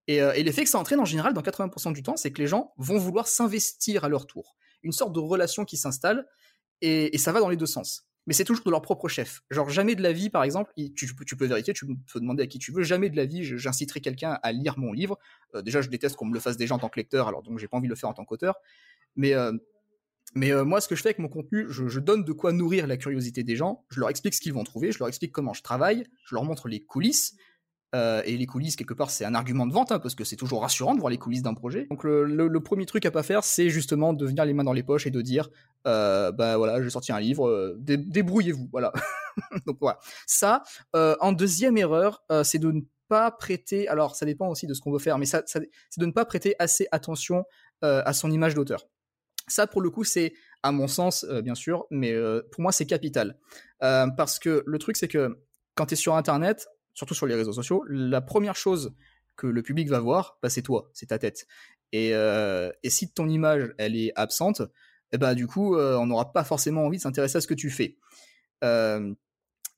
Et, 0.09 0.23
euh, 0.23 0.33
et 0.33 0.43
l'effet 0.43 0.65
que 0.65 0.71
ça 0.71 0.79
entraîne 0.79 0.99
en 0.99 1.05
général 1.05 1.35
dans 1.35 1.43
80% 1.43 1.93
du 1.93 2.03
temps, 2.03 2.17
c'est 2.17 2.33
que 2.33 2.41
les 2.41 2.47
gens 2.47 2.73
vont 2.79 2.99
vouloir 2.99 3.29
s'investir 3.29 4.05
à 4.05 4.09
leur 4.09 4.27
tour. 4.27 4.57
Une 4.83 4.93
sorte 4.93 5.13
de 5.13 5.21
relation 5.21 5.65
qui 5.67 5.77
s'installe, 5.77 6.27
et, 6.81 7.15
et, 7.15 7.19
ça 7.19 7.31
va 7.31 7.41
dans 7.41 7.51
les 7.51 7.57
deux 7.57 7.67
sens. 7.67 8.09
Mais 8.27 8.33
c'est 8.33 8.45
toujours 8.45 8.65
de 8.65 8.71
leur 8.71 8.83
propre 8.83 9.07
chef. 9.07 9.43
Genre, 9.51 9.69
jamais 9.69 9.95
de 9.95 10.03
la 10.03 10.13
vie, 10.13 10.31
par 10.31 10.43
exemple, 10.43 10.73
tu, 10.75 10.95
tu 10.95 11.37
peux 11.37 11.47
vérifier, 11.47 11.75
tu 11.75 11.87
peux 11.87 12.21
demander 12.21 12.43
à 12.43 12.47
qui 12.47 12.59
tu 12.59 12.73
veux, 12.73 12.83
jamais 12.83 13.11
de 13.11 13.17
la 13.17 13.27
vie, 13.27 13.45
j'inciterai 13.45 14.01
quelqu'un 14.01 14.39
à 14.43 14.53
lire 14.53 14.79
mon 14.79 14.93
livre. 14.93 15.19
déjà, 15.63 15.83
je 15.83 15.91
déteste 15.91 16.17
qu'on 16.17 16.27
me 16.27 16.35
le 16.35 16.41
fasse 16.41 16.57
déjà 16.57 16.75
en 16.75 16.79
tant 16.79 16.89
que 16.89 16.99
lecteur, 16.99 17.29
alors 17.29 17.43
donc 17.43 17.59
j'ai 17.59 17.69
pas 17.69 17.77
envie 17.77 17.89
de 17.89 17.93
le 17.93 17.97
faire 17.97 18.09
en 18.09 18.15
tant 18.15 18.25
qu'auteur. 18.25 18.55
Mais 19.17 19.35
mais 20.35 20.53
euh, 20.53 20.65
moi, 20.65 20.81
ce 20.81 20.89
que 20.89 20.95
je 20.95 21.03
fais 21.03 21.09
avec 21.09 21.19
mon 21.19 21.29
contenu, 21.29 21.67
je, 21.69 22.01
donne 22.01 22.25
de 22.25 22.33
quoi 22.33 22.53
nourrir 22.53 22.87
la 22.87 22.97
curiosité 22.97 23.43
des 23.43 23.57
gens, 23.57 23.85
je 23.91 24.01
leur 24.01 24.09
explique 24.09 24.35
ce 24.35 24.41
qu'ils 24.41 24.55
vont 24.55 24.65
trouver, 24.65 24.93
je 24.93 24.99
leur 24.99 25.09
explique 25.09 25.33
comment 25.33 25.53
je 25.53 25.63
travaille, 25.63 26.05
je 26.27 26.35
leur 26.35 26.45
montre 26.45 26.69
les 26.69 26.81
coulisses. 26.81 27.37
Euh, 27.95 28.23
et 28.25 28.39
les 28.39 28.47
coulisses, 28.47 28.75
quelque 28.75 28.95
part, 28.95 29.11
c'est 29.11 29.27
un 29.27 29.35
argument 29.35 29.67
de 29.67 29.73
vente, 29.73 29.93
hein, 29.93 29.99
parce 29.99 30.15
que 30.15 30.25
c'est 30.25 30.37
toujours 30.37 30.63
rassurant 30.63 30.95
de 30.95 31.01
voir 31.01 31.11
les 31.11 31.19
coulisses 31.19 31.43
d'un 31.43 31.53
projet. 31.53 31.87
Donc 31.91 32.05
le, 32.05 32.59
premier 32.61 32.87
truc 32.87 33.05
à 33.05 33.11
pas 33.11 33.23
faire, 33.23 33.45
c'est 33.45 33.69
justement 33.69 34.15
de 34.15 34.25
venir 34.25 34.47
les 34.47 34.55
mains 34.55 34.65
dans 34.65 34.73
les 34.73 34.83
poches 34.83 35.07
et 35.07 35.11
de 35.11 35.21
dire, 35.21 35.51
euh, 35.87 36.33
bah 36.33 36.57
voilà, 36.57 36.83
j'ai 36.83 36.89
sorti 36.89 37.13
un 37.13 37.21
livre, 37.21 37.77
débrouillez-vous, 37.79 38.71
voilà. 38.73 38.95
Donc 39.67 39.77
voilà. 39.79 39.99
Ça, 40.27 40.63
en 40.95 41.33
deuxième 41.33 41.77
erreur, 41.77 42.25
c'est 42.45 42.59
de 42.59 42.73
ne 42.73 42.81
pas 43.09 43.31
prêter, 43.31 43.87
alors 43.89 44.17
ça 44.17 44.25
dépend 44.25 44.49
aussi 44.49 44.67
de 44.67 44.73
ce 44.73 44.81
qu'on 44.81 44.93
veut 44.93 44.99
faire, 44.99 45.19
mais 45.19 45.27
ça, 45.27 45.43
c'est 45.45 45.69
de 45.99 46.07
ne 46.07 46.13
pas 46.13 46.25
prêter 46.25 46.55
assez 46.59 46.87
attention 46.93 47.45
à 47.83 48.15
son 48.15 48.31
image 48.31 48.55
d'auteur. 48.55 48.87
Ça, 49.49 49.67
pour 49.67 49.81
le 49.81 49.91
coup, 49.91 50.05
c'est, 50.05 50.35
à 50.63 50.73
mon 50.73 50.87
sens, 50.87 51.25
euh, 51.25 51.43
bien 51.43 51.55
sûr, 51.55 51.87
mais 51.91 52.13
euh, 52.13 52.43
pour 52.51 52.63
moi, 52.63 52.73
c'est 52.73 52.87
capital. 52.87 53.39
Euh, 53.83 54.07
parce 54.17 54.39
que 54.39 54.63
le 54.67 54.79
truc, 54.79 54.97
c'est 54.97 55.09
que 55.09 55.39
quand 55.75 55.87
tu 55.87 55.95
es 55.95 55.97
sur 55.97 56.15
Internet, 56.15 56.69
surtout 56.95 57.15
sur 57.15 57.27
les 57.27 57.35
réseaux 57.35 57.53
sociaux, 57.53 57.85
la 57.89 58.21
première 58.21 58.57
chose 58.57 58.95
que 59.37 59.47
le 59.47 59.63
public 59.63 59.89
va 59.89 60.01
voir, 60.01 60.39
bah, 60.43 60.51
c'est 60.51 60.63
toi, 60.63 60.91
c'est 60.93 61.07
ta 61.07 61.19
tête. 61.19 61.47
Et, 61.93 62.15
si 62.87 63.13
ton 63.13 63.29
image, 63.29 63.75
elle 63.79 63.97
est 63.97 64.13
absente, 64.17 64.63
eh 65.13 65.19
bah, 65.19 65.35
du 65.35 65.47
coup, 65.47 65.77
on 65.77 66.07
n'aura 66.07 66.33
pas 66.33 66.45
forcément 66.45 66.85
envie 66.85 66.97
de 66.99 67.03
s'intéresser 67.03 67.39
à 67.39 67.41
ce 67.41 67.47
que 67.47 67.55
tu 67.55 67.71
fais 67.71 67.99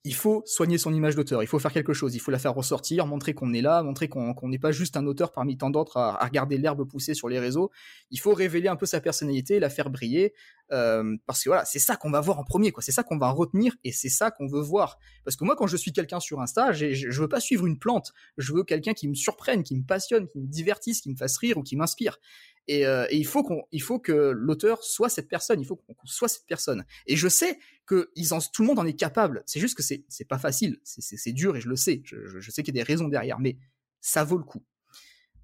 il 0.07 0.15
faut 0.15 0.43
soigner 0.45 0.77
son 0.77 0.93
image 0.93 1.17
d'auteur, 1.17 1.43
il 1.43 1.47
faut 1.47 1.59
faire 1.59 1.73
quelque 1.73 1.95
chose, 1.95 2.15
il 2.15 2.19
faut 2.19 2.31
la 2.31 2.39
faire 2.39 2.55
ressortir, 2.55 3.07
montrer 3.07 3.33
qu'on 3.33 3.55
est 3.55 3.63
là, 3.63 3.83
montrer 3.83 4.09
qu'on 4.09 4.49
n'est 4.49 4.59
pas 4.59 4.71
juste 4.71 4.99
un 4.99 5.07
auteur 5.07 5.33
parmi 5.33 5.57
tant 5.57 5.71
d'autres 5.71 5.97
à, 5.97 6.23
regarder 6.23 6.59
l'herbe 6.59 6.87
pousser 6.87 7.15
sur 7.15 7.31
les 7.31 7.39
réseaux. 7.39 7.71
Il 8.11 8.21
faut 8.21 8.35
révéler 8.35 8.69
un 8.69 8.77
peu 8.77 8.85
sa 8.85 9.01
personnalité, 9.01 9.59
la 9.61 9.71
faire 9.71 9.89
briller, 9.89 10.35
euh, 10.73 11.17
parce 11.25 11.43
que 11.43 11.49
voilà, 11.49 11.65
c'est 11.65 11.79
ça 11.79 11.97
qu'on 11.97 12.11
va 12.11 12.21
voir 12.21 12.39
en 12.39 12.45
premier, 12.45 12.71
quoi. 12.71 12.83
C'est 12.83 12.93
ça 12.93 13.03
qu'on 13.03 13.17
va 13.17 13.31
retenir 13.31 13.75
et 13.83 13.93
c'est 13.93 14.11
ça 14.11 14.31
qu'on 14.31 14.47
veut 14.47 14.61
voir. 14.61 14.99
Parce 15.25 15.37
que 15.37 15.45
moi, 15.45 15.57
quand 15.57 15.67
je 15.67 15.77
suis 15.79 15.93
quelqu'un 15.93 16.21
sur 16.21 16.39
Insta, 16.41 16.73
je 16.73 17.21
veux 17.21 17.29
pas 17.29 17.41
suivre 17.41 17.67
une 17.67 17.79
plante, 17.79 18.13
je 18.37 18.53
veux 18.53 18.63
quelqu'un 18.63 18.93
qui 18.93 19.09
me 19.09 19.15
surprenne, 19.15 19.63
qui 19.63 19.75
me 19.75 19.85
passionne, 19.85 20.29
qui 20.29 20.39
me 20.39 20.47
divertisse, 20.47 21.01
qui 21.01 21.11
me 21.11 21.17
fasse 21.17 21.39
rire 21.39 21.57
ou 21.57 21.63
qui 21.63 21.77
m'inspire. 21.77 22.19
Et, 22.67 22.87
euh, 22.87 23.07
et, 23.11 23.17
il 23.17 23.27
faut 23.27 23.43
qu'on, 23.43 23.63
il 23.73 23.83
faut 23.83 23.99
que 23.99 24.13
l'auteur 24.13 24.83
soit 24.83 25.09
cette 25.09 25.29
personne. 25.29 25.61
Il 25.61 25.67
faut 25.67 25.77
qu'on 25.77 25.95
soit 26.05 26.29
cette 26.29 26.47
personne. 26.47 26.85
Et 27.07 27.17
je 27.17 27.29
sais 27.29 27.59
que 27.87 28.11
en, 28.31 28.39
tout 28.41 28.63
le 28.63 28.69
monde 28.69 28.79
en 28.79 28.87
est 28.87 28.99
capable. 28.99 29.43
C'est 29.47 29.61
juste 29.61 29.77
que 29.77 29.83
c'est, 29.83 30.05
c'est 30.09 30.27
pas 30.27 30.39
facile. 30.39 30.81
C'est, 30.85 31.33
dur 31.33 31.57
et 31.57 31.61
je 31.61 31.69
le 31.69 31.77
sais. 31.77 32.03
Je, 32.05 32.51
sais 32.51 32.63
qu'il 32.63 32.75
y 32.75 32.81
a 32.81 32.83
des 32.83 32.87
raisons 32.87 33.09
derrière, 33.09 33.39
mais 33.39 33.59
ça 34.01 34.25
vaut 34.25 34.39
le 34.39 34.45
coup. 34.45 34.65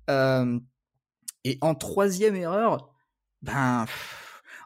Euh, 0.09 0.59
et 1.45 1.59
en 1.61 1.75
troisième 1.75 2.37
erreur, 2.37 2.95
ben, 3.43 3.87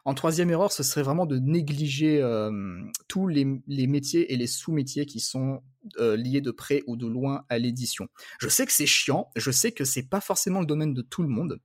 en 0.05 0.13
troisième 0.13 0.51
erreur, 0.51 0.71
ce 0.71 0.83
serait 0.83 1.03
vraiment 1.03 1.25
de 1.25 1.39
négliger 1.39 2.21
euh, 2.21 2.81
tous 3.07 3.27
les, 3.27 3.45
métiers 3.87 4.31
et 4.31 4.37
les 4.37 4.47
sous-métiers 4.47 5.05
qui 5.05 5.19
sont 5.19 5.63
euh, 5.99 6.15
liés 6.15 6.41
de 6.41 6.51
près 6.51 6.83
ou 6.87 6.95
de 6.97 7.07
loin 7.07 7.45
à 7.49 7.57
l'édition. 7.57 8.07
Je 8.39 8.49
sais 8.49 8.65
que 8.65 8.71
c'est 8.71 8.85
chiant, 8.85 9.29
je 9.35 9.51
sais 9.51 9.71
que 9.71 9.85
c'est 9.85 10.09
pas 10.09 10.21
forcément 10.21 10.59
le 10.59 10.65
domaine 10.65 10.93
de 10.93 11.01
tout 11.01 11.21
le 11.21 11.29
monde, 11.29 11.59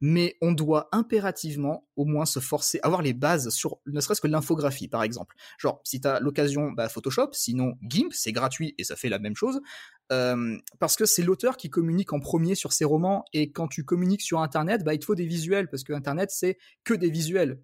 mais 0.00 0.36
on 0.40 0.52
doit 0.52 0.88
impérativement 0.92 1.86
au 1.96 2.04
moins 2.04 2.26
se 2.26 2.40
forcer, 2.40 2.80
avoir 2.82 3.02
les 3.02 3.12
bases 3.12 3.50
sur 3.50 3.78
ne 3.86 4.00
serait-ce 4.00 4.20
que 4.20 4.28
l'infographie 4.28 4.88
par 4.88 5.02
exemple. 5.02 5.36
Genre, 5.58 5.80
si 5.84 6.00
tu 6.00 6.08
as 6.08 6.20
l'occasion, 6.20 6.72
bah, 6.72 6.88
Photoshop, 6.88 7.30
sinon 7.32 7.74
GIMP, 7.82 8.12
c'est 8.12 8.32
gratuit 8.32 8.74
et 8.78 8.84
ça 8.84 8.96
fait 8.96 9.08
la 9.08 9.18
même 9.18 9.36
chose, 9.36 9.60
euh, 10.12 10.56
parce 10.78 10.96
que 10.96 11.06
c'est 11.06 11.22
l'auteur 11.22 11.56
qui 11.56 11.70
communique 11.70 12.12
en 12.12 12.20
premier 12.20 12.54
sur 12.54 12.72
ses 12.72 12.84
romans, 12.84 13.24
et 13.32 13.52
quand 13.52 13.68
tu 13.68 13.84
communiques 13.84 14.22
sur 14.22 14.40
Internet, 14.40 14.82
bah, 14.84 14.94
il 14.94 14.98
te 14.98 15.04
faut 15.04 15.14
des 15.14 15.26
visuels, 15.26 15.68
parce 15.68 15.84
que 15.84 15.92
Internet, 15.92 16.30
c'est 16.32 16.58
que 16.84 16.94
des 16.94 17.10
visuels. 17.10 17.60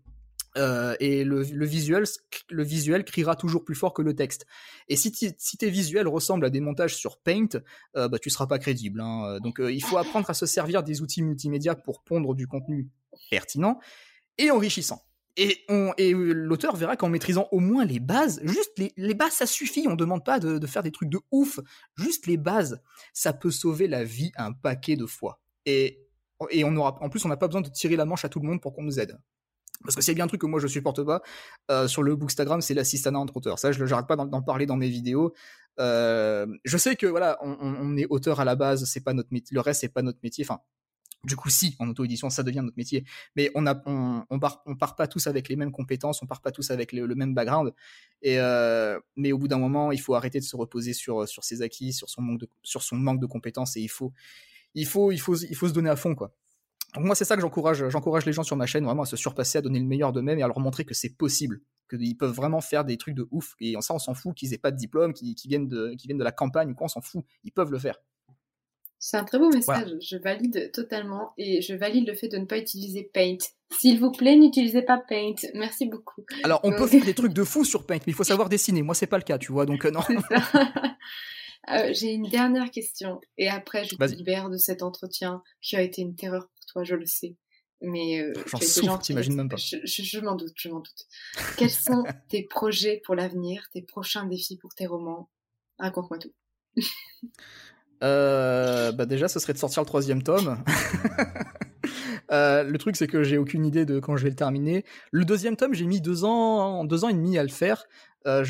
Euh, 0.57 0.97
et 1.01 1.25
le, 1.25 1.43
visuel, 1.43 2.05
le 2.51 2.63
visuel 2.63 3.05
criera 3.05 3.37
toujours 3.37 3.65
plus 3.65 3.75
fort 3.75 3.93
que 3.93 4.03
le 4.03 4.15
texte. 4.15 4.47
Et 4.89 4.97
si, 4.97 5.13
tes 5.13 5.71
visuels 5.71 6.09
ressemblent 6.09 6.47
à 6.47 6.51
des 6.51 6.61
montages 6.61 6.97
sur 6.97 7.19
Paint, 7.19 7.49
euh, 7.97 8.09
bah, 8.09 8.19
tu 8.19 8.31
seras 8.31 8.47
pas 8.47 8.59
crédible. 8.59 9.01
Hein. 9.01 9.39
Donc 9.41 9.61
euh, 9.61 9.73
il 9.73 9.83
faut 9.83 9.99
apprendre 9.99 10.29
à 10.31 10.35
se 10.35 10.47
servir 10.47 10.83
des 10.83 11.03
outils 11.03 11.23
multimédia 11.23 11.75
pour 11.75 12.03
pondre 12.03 12.35
du 12.35 12.47
contenu 12.47 12.89
pertinent 13.31 13.79
et 14.39 14.51
enrichissant. 14.51 15.03
Et, 15.39 15.67
et 15.99 16.13
l'auteur 16.15 16.77
verra 16.77 16.97
qu'en 16.97 17.11
maîtrisant 17.11 17.47
au 17.53 17.61
moins 17.61 17.85
les 17.85 18.01
bases, 18.01 18.41
juste 18.43 18.73
les, 18.97 19.15
bases, 19.15 19.33
ça 19.33 19.47
suffit. 19.47 19.87
On 19.87 19.95
demande 19.95 20.25
pas 20.25 20.41
de, 20.41 20.57
de, 20.57 20.67
faire 20.67 20.83
des 20.83 20.93
trucs 20.93 21.11
de 21.11 21.21
ouf. 21.31 21.61
Juste 21.99 22.27
les 22.27 22.39
bases, 22.39 22.81
ça 23.13 23.35
peut 23.35 23.51
sauver 23.51 23.87
la 23.87 24.03
vie 24.03 24.33
un 24.37 24.53
paquet 24.55 24.97
de 24.97 25.05
fois. 25.05 25.43
Et, 25.67 26.07
et 26.51 26.65
on 26.65 26.75
aura, 26.77 26.97
en 27.03 27.11
plus, 27.11 27.23
on 27.27 27.29
n'a 27.29 27.37
pas 27.37 27.49
besoin 27.49 27.61
de 27.61 27.69
tirer 27.69 27.97
la 27.97 28.07
manche 28.07 28.25
à 28.25 28.31
tout 28.31 28.41
le 28.41 28.49
monde 28.49 28.63
pour 28.63 28.73
qu'on 28.73 28.83
nous 28.83 28.99
aide. 28.99 29.19
Parce 29.83 29.95
que 29.97 30.03
c'est 30.03 30.15
bien 30.15 30.25
un 30.25 30.29
truc 30.29 30.41
que 30.41 30.47
moi 30.47 30.61
je 30.61 30.67
supporte 30.67 31.03
pas 31.05 31.23
euh, 31.71 31.89
sur 31.89 32.03
le 32.03 32.17
Bookstagram, 32.17 32.61
c'est 32.61 32.75
l'assistanat 32.75 33.19
entre 33.19 33.37
auteurs. 33.37 33.59
Ça, 33.59 33.73
je 33.73 33.85
n'arrête 33.85 34.07
pas 34.07 34.17
d'en 34.17 34.43
parler 34.43 34.67
dans 34.67 34.77
mes 34.77 34.89
vidéos. 34.89 35.33
Euh, 35.79 36.47
je 36.65 36.77
sais 36.77 36.97
que 36.97 37.07
voilà, 37.07 37.39
on, 37.43 37.97
est 37.97 38.07
auteur 38.09 38.41
à 38.41 38.45
la 38.45 38.57
base, 38.57 38.85
c'est 38.85 39.03
pas 39.03 39.13
notre. 39.13 39.29
Le 39.33 39.61
reste, 39.61 39.81
c'est 39.83 39.89
pas 39.89 40.03
notre 40.03 40.19
métier. 40.23 40.45
Enfin, 40.45 40.61
du 41.25 41.37
coup, 41.37 41.51
si 41.51 41.77
en 41.79 41.89
auto-édition, 41.89 42.31
ça 42.31 42.43
devient 42.43 42.61
notre 42.63 42.77
métier. 42.77 43.05
Mais 43.35 43.51
on 43.55 43.67
a, 43.67 43.83
on, 43.87 44.25
on, 44.31 44.39
part, 44.39 44.97
pas 44.97 45.07
tous 45.07 45.27
avec 45.27 45.49
les 45.49 45.57
mêmes 45.57 45.73
compétences, 45.73 46.23
on 46.23 46.27
part 46.27 46.41
pas 46.41 46.53
tous 46.53 46.71
avec 46.71 46.93
le, 46.93 47.15
même 47.15 47.35
background. 47.35 47.73
Et 48.23 48.39
euh, 48.39 48.99
mais 49.17 49.33
au 49.33 49.39
bout 49.39 49.49
d'un 49.49 49.59
moment, 49.59 49.93
il 49.93 50.01
faut 50.01 50.15
arrêter 50.15 50.39
de 50.39 50.45
se 50.45 50.57
reposer 50.57 50.93
sur 50.93 51.29
sur 51.29 51.45
ses 51.45 51.63
acquis, 51.63 51.93
sur 51.93 52.09
son 52.09 52.23
manque 52.23 52.41
de 52.41 52.49
sur 52.63 52.83
son 52.83 52.97
manque 52.97 53.21
de 53.21 53.27
compétences, 53.27 53.77
et 53.77 53.81
il 53.81 53.89
faut 53.89 54.13
il 54.75 54.87
faut 54.87 55.13
il 55.13 55.19
faut 55.19 55.37
il 55.37 55.57
faut 55.57 55.69
se 55.69 55.73
donner 55.73 55.91
à 55.91 55.97
fond 55.97 56.15
quoi. 56.15 56.33
Donc 56.97 57.05
moi, 57.05 57.15
c'est 57.15 57.27
ça 57.27 57.37
que 57.37 57.43
j'encourage, 57.43 57.87
j'encourage 57.91 58.25
les 58.25 58.33
gens 58.33 58.43
sur 58.43 58.57
ma 58.57 58.65
chaîne 58.65 58.85
vraiment 58.85 59.03
à 59.03 59.07
se 59.07 59.17
surpasser, 59.17 59.59
à 59.59 59.61
donner 59.61 59.79
le 59.79 59.85
meilleur 59.85 60.13
d'eux-mêmes 60.13 60.39
et 60.39 60.43
à 60.43 60.47
leur 60.47 60.59
montrer 60.61 60.87
que 60.87 60.95
c'est 60.95 61.11
possible, 61.11 61.61
qu'ils 61.91 62.17
peuvent 62.17 62.33
vraiment 62.33 62.63
faire 62.63 62.87
des 62.87 62.97
trucs 62.97 63.15
de 63.15 63.29
ouf. 63.31 63.55
Et 63.61 63.75
ça, 63.81 63.93
on 63.93 63.99
s'en 63.99 64.15
fout 64.15 64.35
qu'ils 64.35 64.55
aient 64.55 64.59
pas 64.59 64.71
de 64.71 64.79
diplôme, 64.79 65.13
qu'ils 65.13 65.37
viennent 65.45 65.69
de, 65.69 65.95
qui 65.99 66.07
viennent 66.07 66.19
de 66.19 66.25
la 66.25 66.33
campagne 66.33 66.71
ou 66.71 66.75
quoi, 66.75 66.87
on 66.87 66.89
s'en 66.89 67.03
fout. 67.03 67.23
Ils 67.45 67.53
peuvent 67.53 67.71
le 67.71 67.79
faire. 67.79 67.97
C'est 68.99 69.19
un 69.19 69.25
très 69.25 69.39
beau 69.39 69.51
message, 69.51 69.91
je 70.01 70.17
valide 70.17 70.71
totalement 70.73 71.35
et 71.37 71.61
je 71.61 71.75
valide 71.75 72.09
le 72.09 72.15
fait 72.15 72.29
de 72.29 72.39
ne 72.39 72.47
pas 72.47 72.57
utiliser 72.57 73.11
Paint. 73.13 73.37
S'il 73.79 74.01
vous 74.01 74.11
plaît, 74.11 74.37
n'utilisez 74.37 74.81
pas 74.81 74.97
Paint. 74.97 75.35
Merci 75.55 75.87
beaucoup. 75.87 76.25
Alors, 76.45 76.61
on 76.65 76.73
peut 76.73 76.87
faire 76.87 77.05
des 77.05 77.15
trucs 77.15 77.35
de 77.35 77.45
fou 77.45 77.65
sur 77.65 77.85
Paint, 77.85 77.99
mais 78.07 78.13
il 78.13 78.15
faut 78.15 78.25
savoir 78.25 78.49
dessiner. 78.49 78.83
Moi, 78.83 78.95
c'est 78.95 79.07
pas 79.07 79.19
le 79.19 79.23
cas, 79.23 79.37
tu 79.37 79.53
vois, 79.53 79.67
donc 79.67 79.85
euh, 79.85 79.91
non. 79.91 80.01
Euh, 81.69 81.93
j'ai 81.93 82.13
une 82.13 82.29
dernière 82.29 82.71
question 82.71 83.21
et 83.39 83.49
après, 83.49 83.85
je 83.85 83.97
te 83.97 84.05
libère 84.05 84.51
de 84.51 84.57
cet 84.57 84.83
entretien 84.85 85.43
qui 85.61 85.75
a 85.75 85.83
été 85.83 86.01
une 86.01 86.15
terreur 86.15 86.49
toi, 86.77 86.85
je 86.85 86.95
le 86.95 87.07
sais. 87.07 87.37
Mais 87.81 88.21
euh, 88.21 88.33
j'en 88.47 88.59
souffre, 88.59 88.99
t'imagines 88.99 89.35
même 89.35 89.49
pas. 89.49 89.57
Je, 89.57 89.79
je 89.85 90.21
m'en 90.21 90.35
doute, 90.35 90.53
je 90.57 90.69
m'en 90.69 90.81
doute. 90.81 91.07
Quels 91.57 91.71
sont 91.71 92.05
tes 92.29 92.43
projets 92.43 93.01
pour 93.05 93.15
l'avenir, 93.15 93.67
tes 93.73 93.83
prochains 93.83 94.27
défis 94.27 94.59
pour 94.59 94.75
tes 94.75 94.87
romans? 94.87 95.31
Raconte-moi 95.79 96.19
tout. 96.19 96.33
Euh, 98.03 98.93
bah 98.93 99.07
déjà, 99.07 99.27
ce 99.27 99.39
serait 99.39 99.55
de 99.55 99.59
sortir 99.59 99.83
le 99.83 99.87
troisième 99.87 100.23
tome. 100.23 100.63
Euh, 102.33 102.65
le 102.65 102.77
truc, 102.77 102.97
c'est 102.97 103.07
que 103.07 103.23
j'ai 103.23 103.39
aucune 103.39 103.65
idée 103.65 103.85
de 103.85 104.01
quand 104.01 104.17
je 104.17 104.25
vais 104.25 104.31
le 104.31 104.35
terminer. 104.35 104.85
Le 105.13 105.25
deuxième 105.25 105.55
tome, 105.55 105.75
j'ai 105.75 105.87
mis 105.87 106.01
deux 106.01 106.25
ans, 106.25 106.85
deux 106.85 107.05
ans 107.05 107.09
et 107.09 107.15
demi 107.15 107.39
à 107.39 107.45
le 107.45 107.49
faire. 107.49 107.87
Euh, 108.27 108.45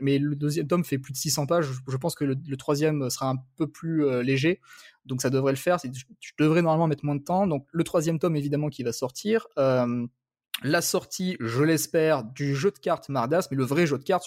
mais 0.00 0.18
le 0.18 0.34
deuxième 0.34 0.66
tome 0.66 0.84
fait 0.84 0.98
plus 0.98 1.12
de 1.12 1.18
600 1.18 1.46
pages. 1.46 1.66
Je, 1.86 1.96
pense 1.96 2.14
que 2.14 2.24
le, 2.24 2.56
troisième 2.56 3.10
sera 3.10 3.30
un 3.30 3.36
peu 3.56 3.66
plus 3.66 4.22
léger, 4.22 4.60
donc 5.04 5.22
ça 5.22 5.30
devrait 5.30 5.52
le 5.52 5.58
faire. 5.58 5.78
Je, 5.82 6.30
devrais 6.38 6.62
normalement 6.62 6.86
mettre 6.86 7.04
moins 7.04 7.16
de 7.16 7.22
temps. 7.22 7.46
Donc 7.46 7.66
le 7.72 7.84
troisième 7.84 8.18
tome, 8.18 8.36
évidemment, 8.36 8.68
qui 8.68 8.82
va 8.82 8.92
sortir 8.92 9.46
la 10.62 10.82
sortie, 10.82 11.36
je 11.40 11.62
l'espère, 11.62 12.24
du 12.24 12.54
jeu 12.54 12.70
de 12.70 12.78
cartes 12.78 13.08
Mardas, 13.08 13.48
mais 13.50 13.56
le 13.56 13.64
vrai 13.64 13.86
jeu 13.86 13.98
de 13.98 14.02
cartes, 14.02 14.26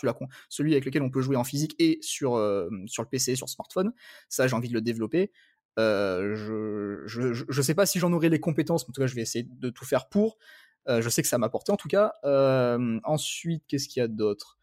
celui, 0.49 0.74
avec 0.74 0.86
lequel 0.86 1.02
on 1.02 1.10
peut 1.10 1.22
jouer 1.22 1.36
en 1.36 1.43
physique 1.43 1.76
et 1.80 1.99
sur, 2.02 2.36
euh, 2.36 2.70
sur 2.88 3.04
le 3.04 3.10
PC, 3.10 3.36
sur 3.36 3.49
smartphone. 3.49 3.93
Ça, 4.30 4.47
j'ai 4.47 4.56
envie 4.56 4.70
de 4.70 4.74
le 4.74 4.82
développer. 4.82 5.32
Euh, 5.80 6.36
je, 6.36 7.34
je, 7.49 7.62
sais 7.62 7.76
pas 7.76 7.86
si 7.86 7.99
j'en 7.99 8.12
aurai 8.14 8.30
les 8.30 8.39
compétences, 8.39 8.88
mais 8.88 8.91
en 8.91 8.93
tout 8.93 9.02
cas, 9.02 9.08
je 9.08 9.16
vais 9.16 9.22
essayer 9.22 9.47
de 9.49 9.70
tout 9.70 9.86
faire 9.86 10.08
pour. 10.10 10.38
Euh, 10.88 11.02
je 11.02 11.10
sais 11.10 11.22
que 11.22 11.28
ça 11.28 11.38
m'a 11.38 11.49
porté 11.49 11.72
en 11.72 11.78
tout 11.78 11.89
cas. 11.89 12.14
ensuite, 13.04 13.64
qu'est-ce 13.68 13.88
qu'il 13.88 13.99
y 13.99 14.04
a 14.04 14.08
d'autre? 14.08 14.58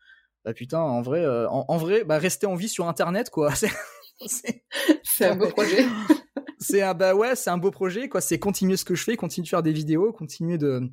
Bah 0.44 0.54
putain, 0.54 0.78
en 0.78 1.02
vrai, 1.02 1.24
en, 1.26 1.76
vrai, 1.76 2.04
bah 2.04 2.18
rester 2.18 2.46
en 2.46 2.54
vie 2.54 2.68
sur 2.68 2.88
Internet, 2.88 3.30
quoi. 3.30 3.52
C'est 5.02 5.26
un 5.26 5.36
beau 5.36 5.48
projet. 5.48 5.84
c'est 6.58 6.82
un 6.82 6.94
bah 6.94 7.14
ouais, 7.14 7.36
c'est 7.36 7.50
un 7.50 7.58
beau 7.58 7.70
projet, 7.70 8.08
quoi. 8.08 8.20
C'est 8.20 8.38
continuer 8.38 8.76
ce 8.76 8.84
que 8.84 8.94
je 8.94 9.04
fais, 9.04 9.16
continuer 9.16 9.44
de 9.44 9.48
faire 9.48 9.62
des 9.62 9.72
vidéos, 9.72 10.12
continuer 10.12 10.58
de 10.58 10.90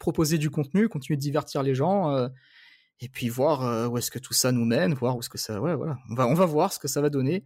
proposer 0.00 0.38
du 0.38 0.50
contenu, 0.50 0.88
continuer 0.88 1.16
de 1.16 1.22
divertir 1.22 1.62
les 1.62 1.74
gens, 1.74 2.10
euh, 2.10 2.28
et 3.00 3.08
puis 3.08 3.28
voir 3.28 3.64
euh, 3.64 3.88
où 3.88 3.98
est-ce 3.98 4.10
que 4.10 4.18
tout 4.18 4.32
ça 4.32 4.52
nous 4.52 4.64
mène, 4.64 4.94
voir 4.94 5.16
où 5.16 5.20
est-ce 5.20 5.28
que 5.28 5.38
ça, 5.38 5.60
ouais, 5.60 5.74
voilà, 5.74 5.98
on 6.10 6.14
va, 6.14 6.26
on 6.26 6.34
va 6.34 6.46
voir 6.46 6.72
ce 6.72 6.78
que 6.78 6.88
ça 6.88 7.00
va 7.00 7.10
donner. 7.10 7.44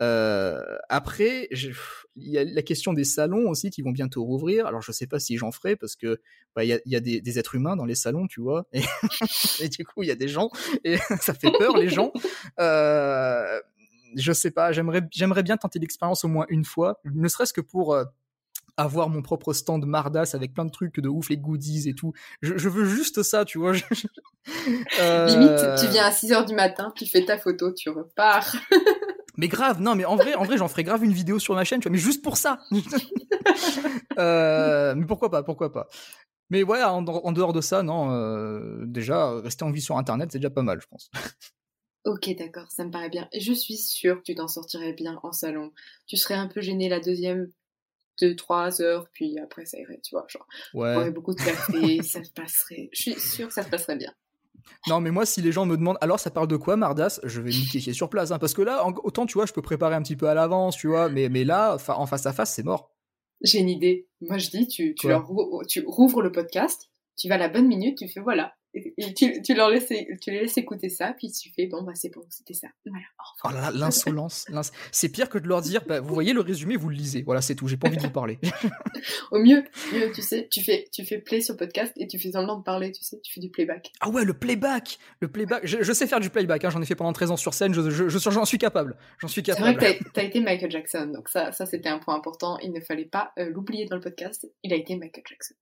Euh, 0.00 0.60
après, 0.88 1.48
il 1.50 2.28
y 2.28 2.38
a 2.38 2.44
la 2.44 2.62
question 2.62 2.92
des 2.92 3.04
salons 3.04 3.48
aussi 3.48 3.70
qui 3.70 3.82
vont 3.82 3.90
bientôt 3.90 4.24
rouvrir. 4.24 4.66
Alors, 4.66 4.82
je 4.82 4.92
sais 4.92 5.06
pas 5.06 5.18
si 5.18 5.36
j'en 5.36 5.52
ferai 5.52 5.76
parce 5.76 5.96
que 5.96 6.20
bah, 6.54 6.64
il 6.64 6.80
y 6.84 6.96
a, 6.96 7.00
des, 7.00 7.38
êtres 7.38 7.54
humains 7.54 7.76
dans 7.76 7.84
les 7.84 7.94
salons, 7.94 8.26
tu 8.26 8.40
vois, 8.40 8.66
et, 8.72 8.82
et 9.60 9.68
du 9.68 9.84
coup, 9.84 10.02
il 10.02 10.08
y 10.08 10.12
a 10.12 10.16
des 10.16 10.28
gens 10.28 10.50
et 10.84 10.96
ça 11.20 11.34
fait 11.34 11.50
peur 11.58 11.76
les 11.76 11.88
gens. 11.88 12.12
Euh, 12.60 13.60
je 14.14 14.32
sais 14.32 14.50
pas, 14.50 14.72
j'aimerais, 14.72 15.02
j'aimerais 15.10 15.42
bien 15.42 15.56
tenter 15.56 15.78
l'expérience 15.78 16.24
au 16.24 16.28
moins 16.28 16.46
une 16.48 16.64
fois, 16.64 17.00
ne 17.04 17.28
serait-ce 17.28 17.52
que 17.52 17.60
pour 17.60 17.96
avoir 18.78 19.10
mon 19.10 19.22
propre 19.22 19.52
stand 19.52 19.84
Mardas 19.84 20.30
avec 20.34 20.54
plein 20.54 20.64
de 20.64 20.70
trucs 20.70 21.00
de 21.00 21.08
ouf, 21.08 21.28
les 21.28 21.36
goodies 21.36 21.88
et 21.88 21.94
tout. 21.94 22.12
Je, 22.40 22.68
veux 22.68 22.84
juste 22.84 23.22
ça, 23.22 23.44
tu 23.44 23.58
vois. 23.58 23.72
euh... 25.00 25.26
Limite, 25.26 25.80
tu 25.80 25.88
viens 25.88 26.06
à 26.06 26.12
6 26.12 26.32
heures 26.32 26.46
du 26.46 26.54
matin, 26.54 26.92
tu 26.96 27.04
fais 27.04 27.24
ta 27.24 27.36
photo, 27.36 27.72
tu 27.72 27.90
repars. 27.90 28.54
Mais 29.38 29.46
grave, 29.46 29.80
non, 29.80 29.94
mais 29.94 30.04
en 30.04 30.16
vrai, 30.16 30.34
en 30.34 30.42
vrai, 30.42 30.58
j'en 30.58 30.66
ferai 30.66 30.82
grave 30.82 31.04
une 31.04 31.12
vidéo 31.12 31.38
sur 31.38 31.54
ma 31.54 31.62
chaîne, 31.62 31.80
tu 31.80 31.88
vois, 31.88 31.92
mais 31.92 32.02
juste 32.02 32.22
pour 32.22 32.36
ça. 32.36 32.60
euh, 34.18 34.96
mais 34.96 35.06
pourquoi 35.06 35.30
pas, 35.30 35.44
pourquoi 35.44 35.72
pas. 35.72 35.88
Mais 36.50 36.64
ouais, 36.64 36.82
en, 36.82 37.02
dehors 37.02 37.52
de 37.52 37.60
ça, 37.60 37.84
non, 37.84 38.10
euh, 38.10 38.84
déjà, 38.84 39.38
rester 39.40 39.64
en 39.64 39.70
vie 39.70 39.80
sur 39.80 39.96
Internet, 39.96 40.32
c'est 40.32 40.38
déjà 40.38 40.50
pas 40.50 40.62
mal, 40.62 40.80
je 40.80 40.88
pense. 40.88 41.10
Ok, 42.04 42.34
d'accord, 42.36 42.70
ça 42.70 42.84
me 42.84 42.90
paraît 42.90 43.10
bien. 43.10 43.28
Je 43.38 43.52
suis 43.52 43.76
sûre 43.76 44.18
que 44.18 44.22
tu 44.22 44.34
t'en 44.34 44.48
sortirais 44.48 44.92
bien 44.92 45.20
en 45.22 45.30
salon. 45.30 45.72
Tu 46.06 46.16
serais 46.16 46.34
un 46.34 46.48
peu 46.48 46.60
gêné 46.60 46.88
la 46.88 47.00
deuxième 47.00 47.52
deux, 48.20 48.34
trois 48.34 48.80
heures, 48.82 49.08
puis 49.12 49.38
après 49.38 49.66
ça 49.66 49.78
irait, 49.78 50.00
tu 50.02 50.14
vois. 50.14 50.26
Genre, 50.28 50.46
ouais. 50.74 50.96
aurait 50.96 51.10
beaucoup 51.10 51.34
de 51.34 51.40
café, 51.40 52.02
ça 52.02 52.24
se 52.24 52.32
passerait. 52.32 52.88
Je 52.92 53.02
suis 53.02 53.20
sûre 53.20 53.48
que 53.48 53.54
ça 53.54 53.62
se 53.62 53.68
passerait 53.68 53.96
bien. 53.96 54.12
Non, 54.86 55.00
mais 55.00 55.10
moi, 55.10 55.26
si 55.26 55.42
les 55.42 55.52
gens 55.52 55.66
me 55.66 55.76
demandent 55.76 55.98
alors 56.00 56.20
ça 56.20 56.30
parle 56.30 56.48
de 56.48 56.56
quoi, 56.56 56.76
Mardas, 56.76 57.20
je 57.24 57.40
vais 57.40 57.50
niquer 57.50 57.92
sur 57.92 58.08
place. 58.08 58.30
Hein, 58.30 58.38
parce 58.38 58.54
que 58.54 58.62
là, 58.62 58.86
autant, 59.04 59.26
tu 59.26 59.34
vois, 59.34 59.46
je 59.46 59.52
peux 59.52 59.62
préparer 59.62 59.94
un 59.94 60.02
petit 60.02 60.16
peu 60.16 60.28
à 60.28 60.34
l'avance, 60.34 60.76
tu 60.76 60.88
vois, 60.88 61.08
mais, 61.08 61.28
mais 61.28 61.44
là, 61.44 61.76
en 61.88 62.06
face 62.06 62.26
à 62.26 62.32
face, 62.32 62.54
c'est 62.54 62.64
mort. 62.64 62.92
J'ai 63.42 63.58
une 63.58 63.68
idée. 63.68 64.08
Moi, 64.20 64.38
je 64.38 64.50
dis, 64.50 64.66
tu, 64.66 64.94
tu, 64.94 65.08
leur, 65.08 65.28
tu 65.68 65.84
rouvres 65.86 66.22
le 66.22 66.32
podcast, 66.32 66.90
tu 67.16 67.28
vas 67.28 67.36
à 67.36 67.38
la 67.38 67.48
bonne 67.48 67.68
minute, 67.68 67.98
tu 67.98 68.08
fais 68.08 68.20
voilà, 68.20 68.54
tu, 69.16 69.42
tu, 69.42 69.54
leur 69.54 69.70
laisses, 69.70 69.88
tu 70.20 70.30
les 70.30 70.42
laisses 70.42 70.58
écouter 70.58 70.88
ça, 70.88 71.14
puis 71.16 71.30
tu 71.32 71.50
fais 71.54 71.66
bon, 71.66 71.82
bah 71.82 71.92
c'est 71.94 72.10
bon, 72.10 72.24
c'était 72.28 72.54
ça. 72.54 72.68
Voilà. 72.84 73.04
Oh 73.44 73.50
là 73.50 73.70
l'insolence. 73.72 74.46
c'est 74.92 75.08
pire 75.08 75.28
que 75.28 75.38
de 75.38 75.48
leur 75.48 75.62
dire, 75.62 75.84
bah, 75.86 76.00
vous 76.00 76.14
voyez 76.14 76.32
le 76.32 76.40
résumé, 76.40 76.76
vous 76.76 76.88
le 76.88 76.96
lisez. 76.96 77.22
Voilà, 77.22 77.40
c'est 77.40 77.54
tout, 77.54 77.66
j'ai 77.66 77.76
pas 77.76 77.88
envie 77.88 77.96
de 77.96 78.02
vous 78.02 78.10
parler. 78.10 78.38
Au 79.30 79.38
mieux, 79.38 79.64
mieux, 79.92 80.12
tu 80.12 80.22
sais, 80.22 80.48
tu 80.50 80.62
fais, 80.62 80.88
tu 80.92 81.04
fais 81.04 81.18
play 81.18 81.40
sur 81.40 81.56
podcast 81.56 81.92
et 81.96 82.06
tu 82.06 82.18
fais 82.18 82.32
semblant 82.32 82.58
de 82.58 82.62
parler, 82.62 82.92
tu 82.92 83.02
sais, 83.02 83.20
tu 83.22 83.32
fais 83.32 83.40
du 83.40 83.50
playback. 83.50 83.90
Ah 84.00 84.10
ouais, 84.10 84.24
le 84.24 84.34
playback 84.34 84.98
Le 85.20 85.28
playback, 85.28 85.66
je, 85.66 85.92
sais 85.92 86.06
faire 86.06 86.20
du 86.20 86.30
playback, 86.30 86.64
hein, 86.64 86.70
j'en 86.70 86.82
ai 86.82 86.86
fait 86.86 86.94
pendant 86.94 87.12
13 87.12 87.30
ans 87.30 87.36
sur 87.36 87.54
scène, 87.54 87.72
je, 87.72 87.90
je, 87.90 88.18
j'en 88.18 88.44
suis 88.44 88.58
capable. 88.58 88.96
J'en 89.18 89.28
suis 89.28 89.42
capable. 89.42 89.66
C'est 89.66 89.86
vrai 89.86 89.98
que 89.98 90.04
t'as, 90.12 90.20
as 90.20 90.24
été 90.24 90.40
Michael 90.40 90.70
Jackson, 90.70 91.10
donc 91.14 91.28
ça, 91.28 91.52
ça 91.52 91.66
c'était 91.66 91.88
un 91.88 91.98
point 91.98 92.14
important, 92.14 92.58
il 92.58 92.72
ne 92.72 92.80
fallait 92.80 93.04
pas 93.04 93.32
euh, 93.38 93.50
l'oublier 93.50 93.86
dans 93.86 93.96
le 93.96 94.02
podcast, 94.02 94.46
il 94.62 94.72
a 94.72 94.76
été 94.76 94.96
Michael 94.96 95.24
Jackson. 95.26 95.54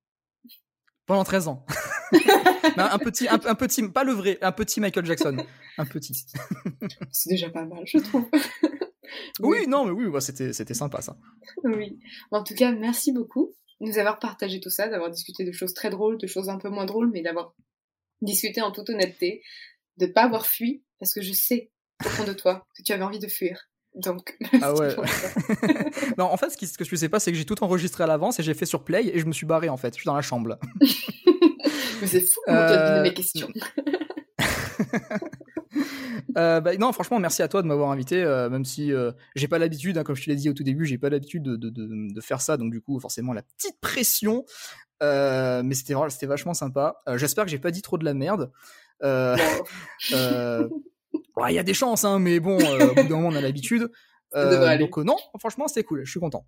Pendant 1.07 1.25
13 1.25 1.49
ans. 1.49 1.65
un 2.77 2.99
petit, 2.99 3.29
un, 3.29 3.39
petit, 3.39 3.89
pas 3.89 4.05
le 4.05 4.13
vrai, 4.13 4.39
un 4.43 4.53
petit 4.53 4.81
Michael 4.81 5.07
Jackson. 5.07 5.37
Un 5.79 5.87
petit. 5.87 6.27
C'est 7.13 7.31
déjà 7.31 7.49
pas 7.51 7.65
mal, 7.65 7.85
je 7.87 7.99
trouve. 7.99 8.29
oui, 9.41 9.67
non, 9.69 9.85
mais 9.85 9.93
oui, 9.93 10.11
bah, 10.11 10.21
c'était, 10.21 10.53
c'était 10.53 10.75
sympa 10.75 11.01
ça. 11.03 11.17
Oui. 11.63 12.01
En 12.31 12.43
tout 12.43 12.55
cas, 12.55 12.73
merci 12.73 13.13
beaucoup 13.13 13.55
de 13.81 13.87
nous 13.87 13.99
avoir 13.99 14.19
partagé 14.19 14.61
tout 14.61 14.71
ça, 14.71 14.89
d'avoir 14.89 15.11
discuté 15.11 15.45
de 15.45 15.53
choses 15.53 15.75
très 15.75 15.91
drôles, 15.91 16.19
de 16.19 16.27
choses 16.27 16.49
un 16.49 16.59
peu 16.59 16.71
moins 16.71 16.87
drôles, 16.87 17.11
mais 17.13 17.23
d'avoir 17.23 17.55
discuté 18.21 18.61
en 18.63 18.73
toute 18.73 18.91
honnêteté, 18.91 19.43
de 19.99 20.07
pas 20.07 20.25
avoir 20.25 20.47
fui, 20.47 20.85
parce 20.99 21.13
que 21.13 21.21
je 21.21 21.33
sais 21.33 21.71
au 22.05 22.09
fond 22.09 22.25
de 22.25 22.33
toi 22.33 22.67
que 22.77 22.83
tu 22.83 22.93
avais 22.93 23.05
envie 23.05 23.19
de 23.19 23.29
fuir. 23.29 23.69
Donc, 23.97 24.36
ah 24.62 24.74
ouais. 24.74 24.94
non, 26.18 26.26
en 26.26 26.36
fait, 26.36 26.51
ce, 26.51 26.57
que 26.57 26.84
tu 26.84 26.97
sais 26.97 27.09
pas, 27.09 27.18
c'est 27.18 27.32
que 27.32 27.38
j'ai 27.38 27.44
tout 27.44 27.62
enregistré 27.64 28.05
à 28.05 28.07
l'avance 28.07 28.38
et 28.38 28.42
j'ai 28.42 28.55
fait 28.55 28.66
sur 28.66 28.84
Play 28.84 29.11
et 29.12 29.18
je 29.18 29.26
me 29.26 29.32
suis 29.32 29.47
barré 29.47 29.68
en 29.68 29.76
fait. 29.76 29.94
Je 29.94 30.01
suis 30.01 30.07
dans 30.07 30.14
la 30.14 30.22
chambre. 30.22 30.59
Mais 32.01 32.07
c'est 32.07 32.20
fou 32.20 32.40
comment 32.44 32.59
as 32.59 33.03
mes 33.03 33.14
questions. 33.14 33.49
Euh, 36.36 36.61
bah, 36.61 36.76
non, 36.76 36.92
franchement, 36.92 37.18
merci 37.18 37.42
à 37.42 37.49
toi 37.49 37.62
de 37.62 37.66
m'avoir 37.66 37.90
invité, 37.90 38.22
euh, 38.22 38.51
même 38.51 38.64
si 38.64 38.92
euh, 38.92 39.12
j'ai 39.34 39.49
pas 39.49 39.59
l'habitude, 39.59 39.97
hein, 39.97 40.05
comme 40.05 40.16
je 40.16 40.24
te 40.24 40.30
l'ai 40.30 40.36
dit 40.36 40.51
au 40.51 40.53
tout 40.53 40.64
début, 40.64 40.84
j'ai 40.84 40.99
pas 40.99 41.09
l'habitude 41.09 41.42
de, 41.42 41.57
de, 41.57 41.70
de, 41.70 42.20
faire 42.20 42.42
ça, 42.42 42.59
donc 42.59 42.70
du 42.72 42.82
coup, 42.82 43.01
forcément, 43.01 43.32
la 43.32 43.42
petite 43.42 43.80
pression. 43.80 44.44
mais 45.01 45.74
c'était 45.74 45.94
c'était 46.11 46.26
vachement 46.26 46.55
sympa. 46.55 46.97
J'espère 47.14 47.44
que 47.44 47.51
j'ai 47.51 47.59
pas 47.59 47.70
dit 47.70 47.82
trop 47.82 47.97
de 47.97 48.05
la 48.05 48.14
merde. 48.14 48.51
Il 51.49 51.55
y 51.55 51.59
a 51.59 51.62
des 51.62 51.75
chances, 51.75 52.05
hein, 52.05 52.19
mais 52.19 52.41
bon, 52.41 52.57
au 52.57 52.95
bout 52.95 53.03
d'un 53.03 53.17
moment, 53.17 53.29
on 53.29 53.35
a 53.35 53.41
l'habitude. 53.41 53.91
donc 54.35 54.97
non, 54.99 55.17
franchement, 55.39 55.69
c'était 55.69 55.85
cool. 55.85 56.05
Je 56.05 56.11
suis 56.11 56.21
content. 56.21 56.47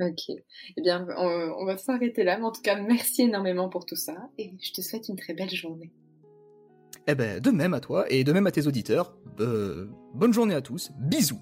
Ok. 0.00 0.28
Eh 0.28 0.82
bien, 0.82 1.06
on, 1.16 1.64
va 1.64 1.78
s'arrêter 1.78 2.22
là. 2.22 2.36
Mais 2.38 2.44
en 2.44 2.52
tout 2.52 2.62
cas, 2.62 2.76
merci 2.76 3.22
énormément 3.22 3.68
pour 3.68 3.86
tout 3.86 3.96
ça. 3.96 4.14
Et 4.38 4.52
je 4.62 4.72
te 4.72 4.80
souhaite 4.80 5.08
une 5.08 5.16
très 5.16 5.34
belle 5.34 5.50
journée. 5.50 5.90
Eh 7.06 7.14
ben, 7.14 7.40
de 7.40 7.50
même 7.50 7.72
à 7.72 7.80
toi 7.80 8.04
et 8.10 8.24
de 8.24 8.32
même 8.32 8.46
à 8.46 8.50
tes 8.50 8.66
auditeurs. 8.66 9.16
Euh, 9.40 9.88
bonne 10.14 10.32
journée 10.32 10.54
à 10.54 10.60
tous. 10.60 10.90
Bisous. 10.98 11.40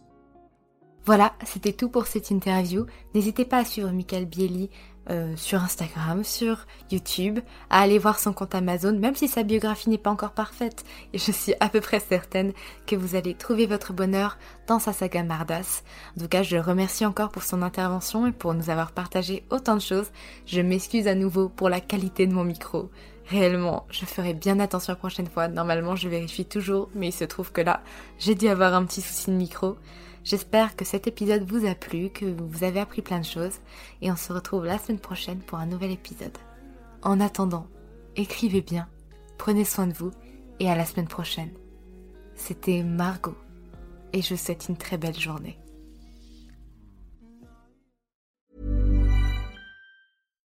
Voilà, 1.05 1.35
c'était 1.45 1.73
tout 1.73 1.91
pour 1.91 2.07
cette 2.07 2.31
interview. 2.31 2.87
N'hésitez 3.15 3.45
pas 3.45 3.59
à 3.59 3.65
suivre 3.65 3.91
Michael 3.91 4.27
Bieli 4.27 4.71
euh, 5.11 5.35
sur 5.37 5.63
Instagram, 5.63 6.25
sur 6.25 6.67
YouTube, 6.91 7.41
à 7.71 7.81
aller 7.81 7.99
voir 7.99 8.19
son 8.19 8.33
compte 8.33 8.55
Amazon, 8.55 8.99
même 8.99 9.15
si 9.15 9.29
sa 9.29 9.43
biographie 9.43 9.91
n'est 9.91 9.99
pas 9.99 10.11
encore 10.11 10.33
parfaite. 10.33 10.85
Et 11.13 11.19
je 11.19 11.31
suis 11.31 11.55
à 11.61 11.69
peu 11.69 11.81
près 11.81 12.01
certaine 12.01 12.53
que 12.87 12.97
vous 12.97 13.15
allez 13.15 13.35
trouver 13.35 13.67
votre 13.67 13.93
bonheur 13.93 14.39
dans 14.67 14.79
sa 14.79 14.93
saga 14.93 15.23
Mardas. 15.23 15.83
En 16.17 16.23
tout 16.23 16.29
cas, 16.29 16.43
je 16.43 16.57
le 16.57 16.63
remercie 16.63 17.05
encore 17.05 17.31
pour 17.31 17.43
son 17.43 17.63
intervention 17.63 18.27
et 18.27 18.33
pour 18.33 18.55
nous 18.55 18.71
avoir 18.71 18.93
partagé 18.93 19.45
autant 19.51 19.75
de 19.75 19.81
choses. 19.81 20.11
Je 20.47 20.61
m'excuse 20.61 21.07
à 21.07 21.15
nouveau 21.15 21.49
pour 21.49 21.69
la 21.69 21.81
qualité 21.81 22.27
de 22.27 22.33
mon 22.33 22.45
micro. 22.45 22.91
Réellement, 23.27 23.87
je 23.91 24.05
ferai 24.05 24.35
bien 24.35 24.61
attention 24.61 24.93
la 24.93 24.97
prochaine 24.97 25.29
fois. 25.29 25.49
Normalement, 25.49 25.97
je 25.97 26.09
vérifie 26.09 26.45
toujours, 26.45 26.91
mais 26.95 27.09
il 27.09 27.13
se 27.13 27.25
trouve 27.25 27.53
que 27.53 27.63
là, 27.63 27.83
j'ai 28.19 28.35
dû 28.35 28.49
avoir 28.49 28.75
un 28.75 28.85
petit 28.85 29.01
souci 29.01 29.31
de 29.31 29.37
micro. 29.37 29.77
J'espère 30.25 30.75
que 30.75 30.87
cet 30.87 31.07
épisode 31.07 31.45
vous 31.45 31.67
a 31.67 31.75
plu, 31.75 32.09
que 32.09 32.25
vous 32.25 32.65
avez 32.65 32.81
appris 32.81 33.03
plein 33.03 33.21
de 33.21 33.27
choses, 33.27 33.59
et 34.01 34.11
on 34.11 34.17
se 34.17 34.33
retrouve 34.33 34.65
la 34.65 34.79
semaine 34.79 34.99
prochaine 34.99 35.41
pour 35.41 35.59
un 35.59 35.67
nouvel 35.67 35.91
épisode. 35.91 36.37
En 37.03 37.21
attendant, 37.21 37.67
écrivez 38.17 38.63
bien, 38.63 38.89
prenez 39.37 39.65
soin 39.65 39.87
de 39.87 39.93
vous, 39.93 40.13
et 40.61 40.71
à 40.71 40.77
la 40.77 40.87
semaine 40.87 41.09
prochaine. 41.09 41.53
C'était 42.37 42.83
Margot, 42.83 43.37
et 44.15 44.23
je 44.23 44.35
vous 44.35 44.41
souhaite 44.41 44.67
une 44.71 44.79
très 44.79 44.97
belle 44.97 45.19
journée. 45.19 45.59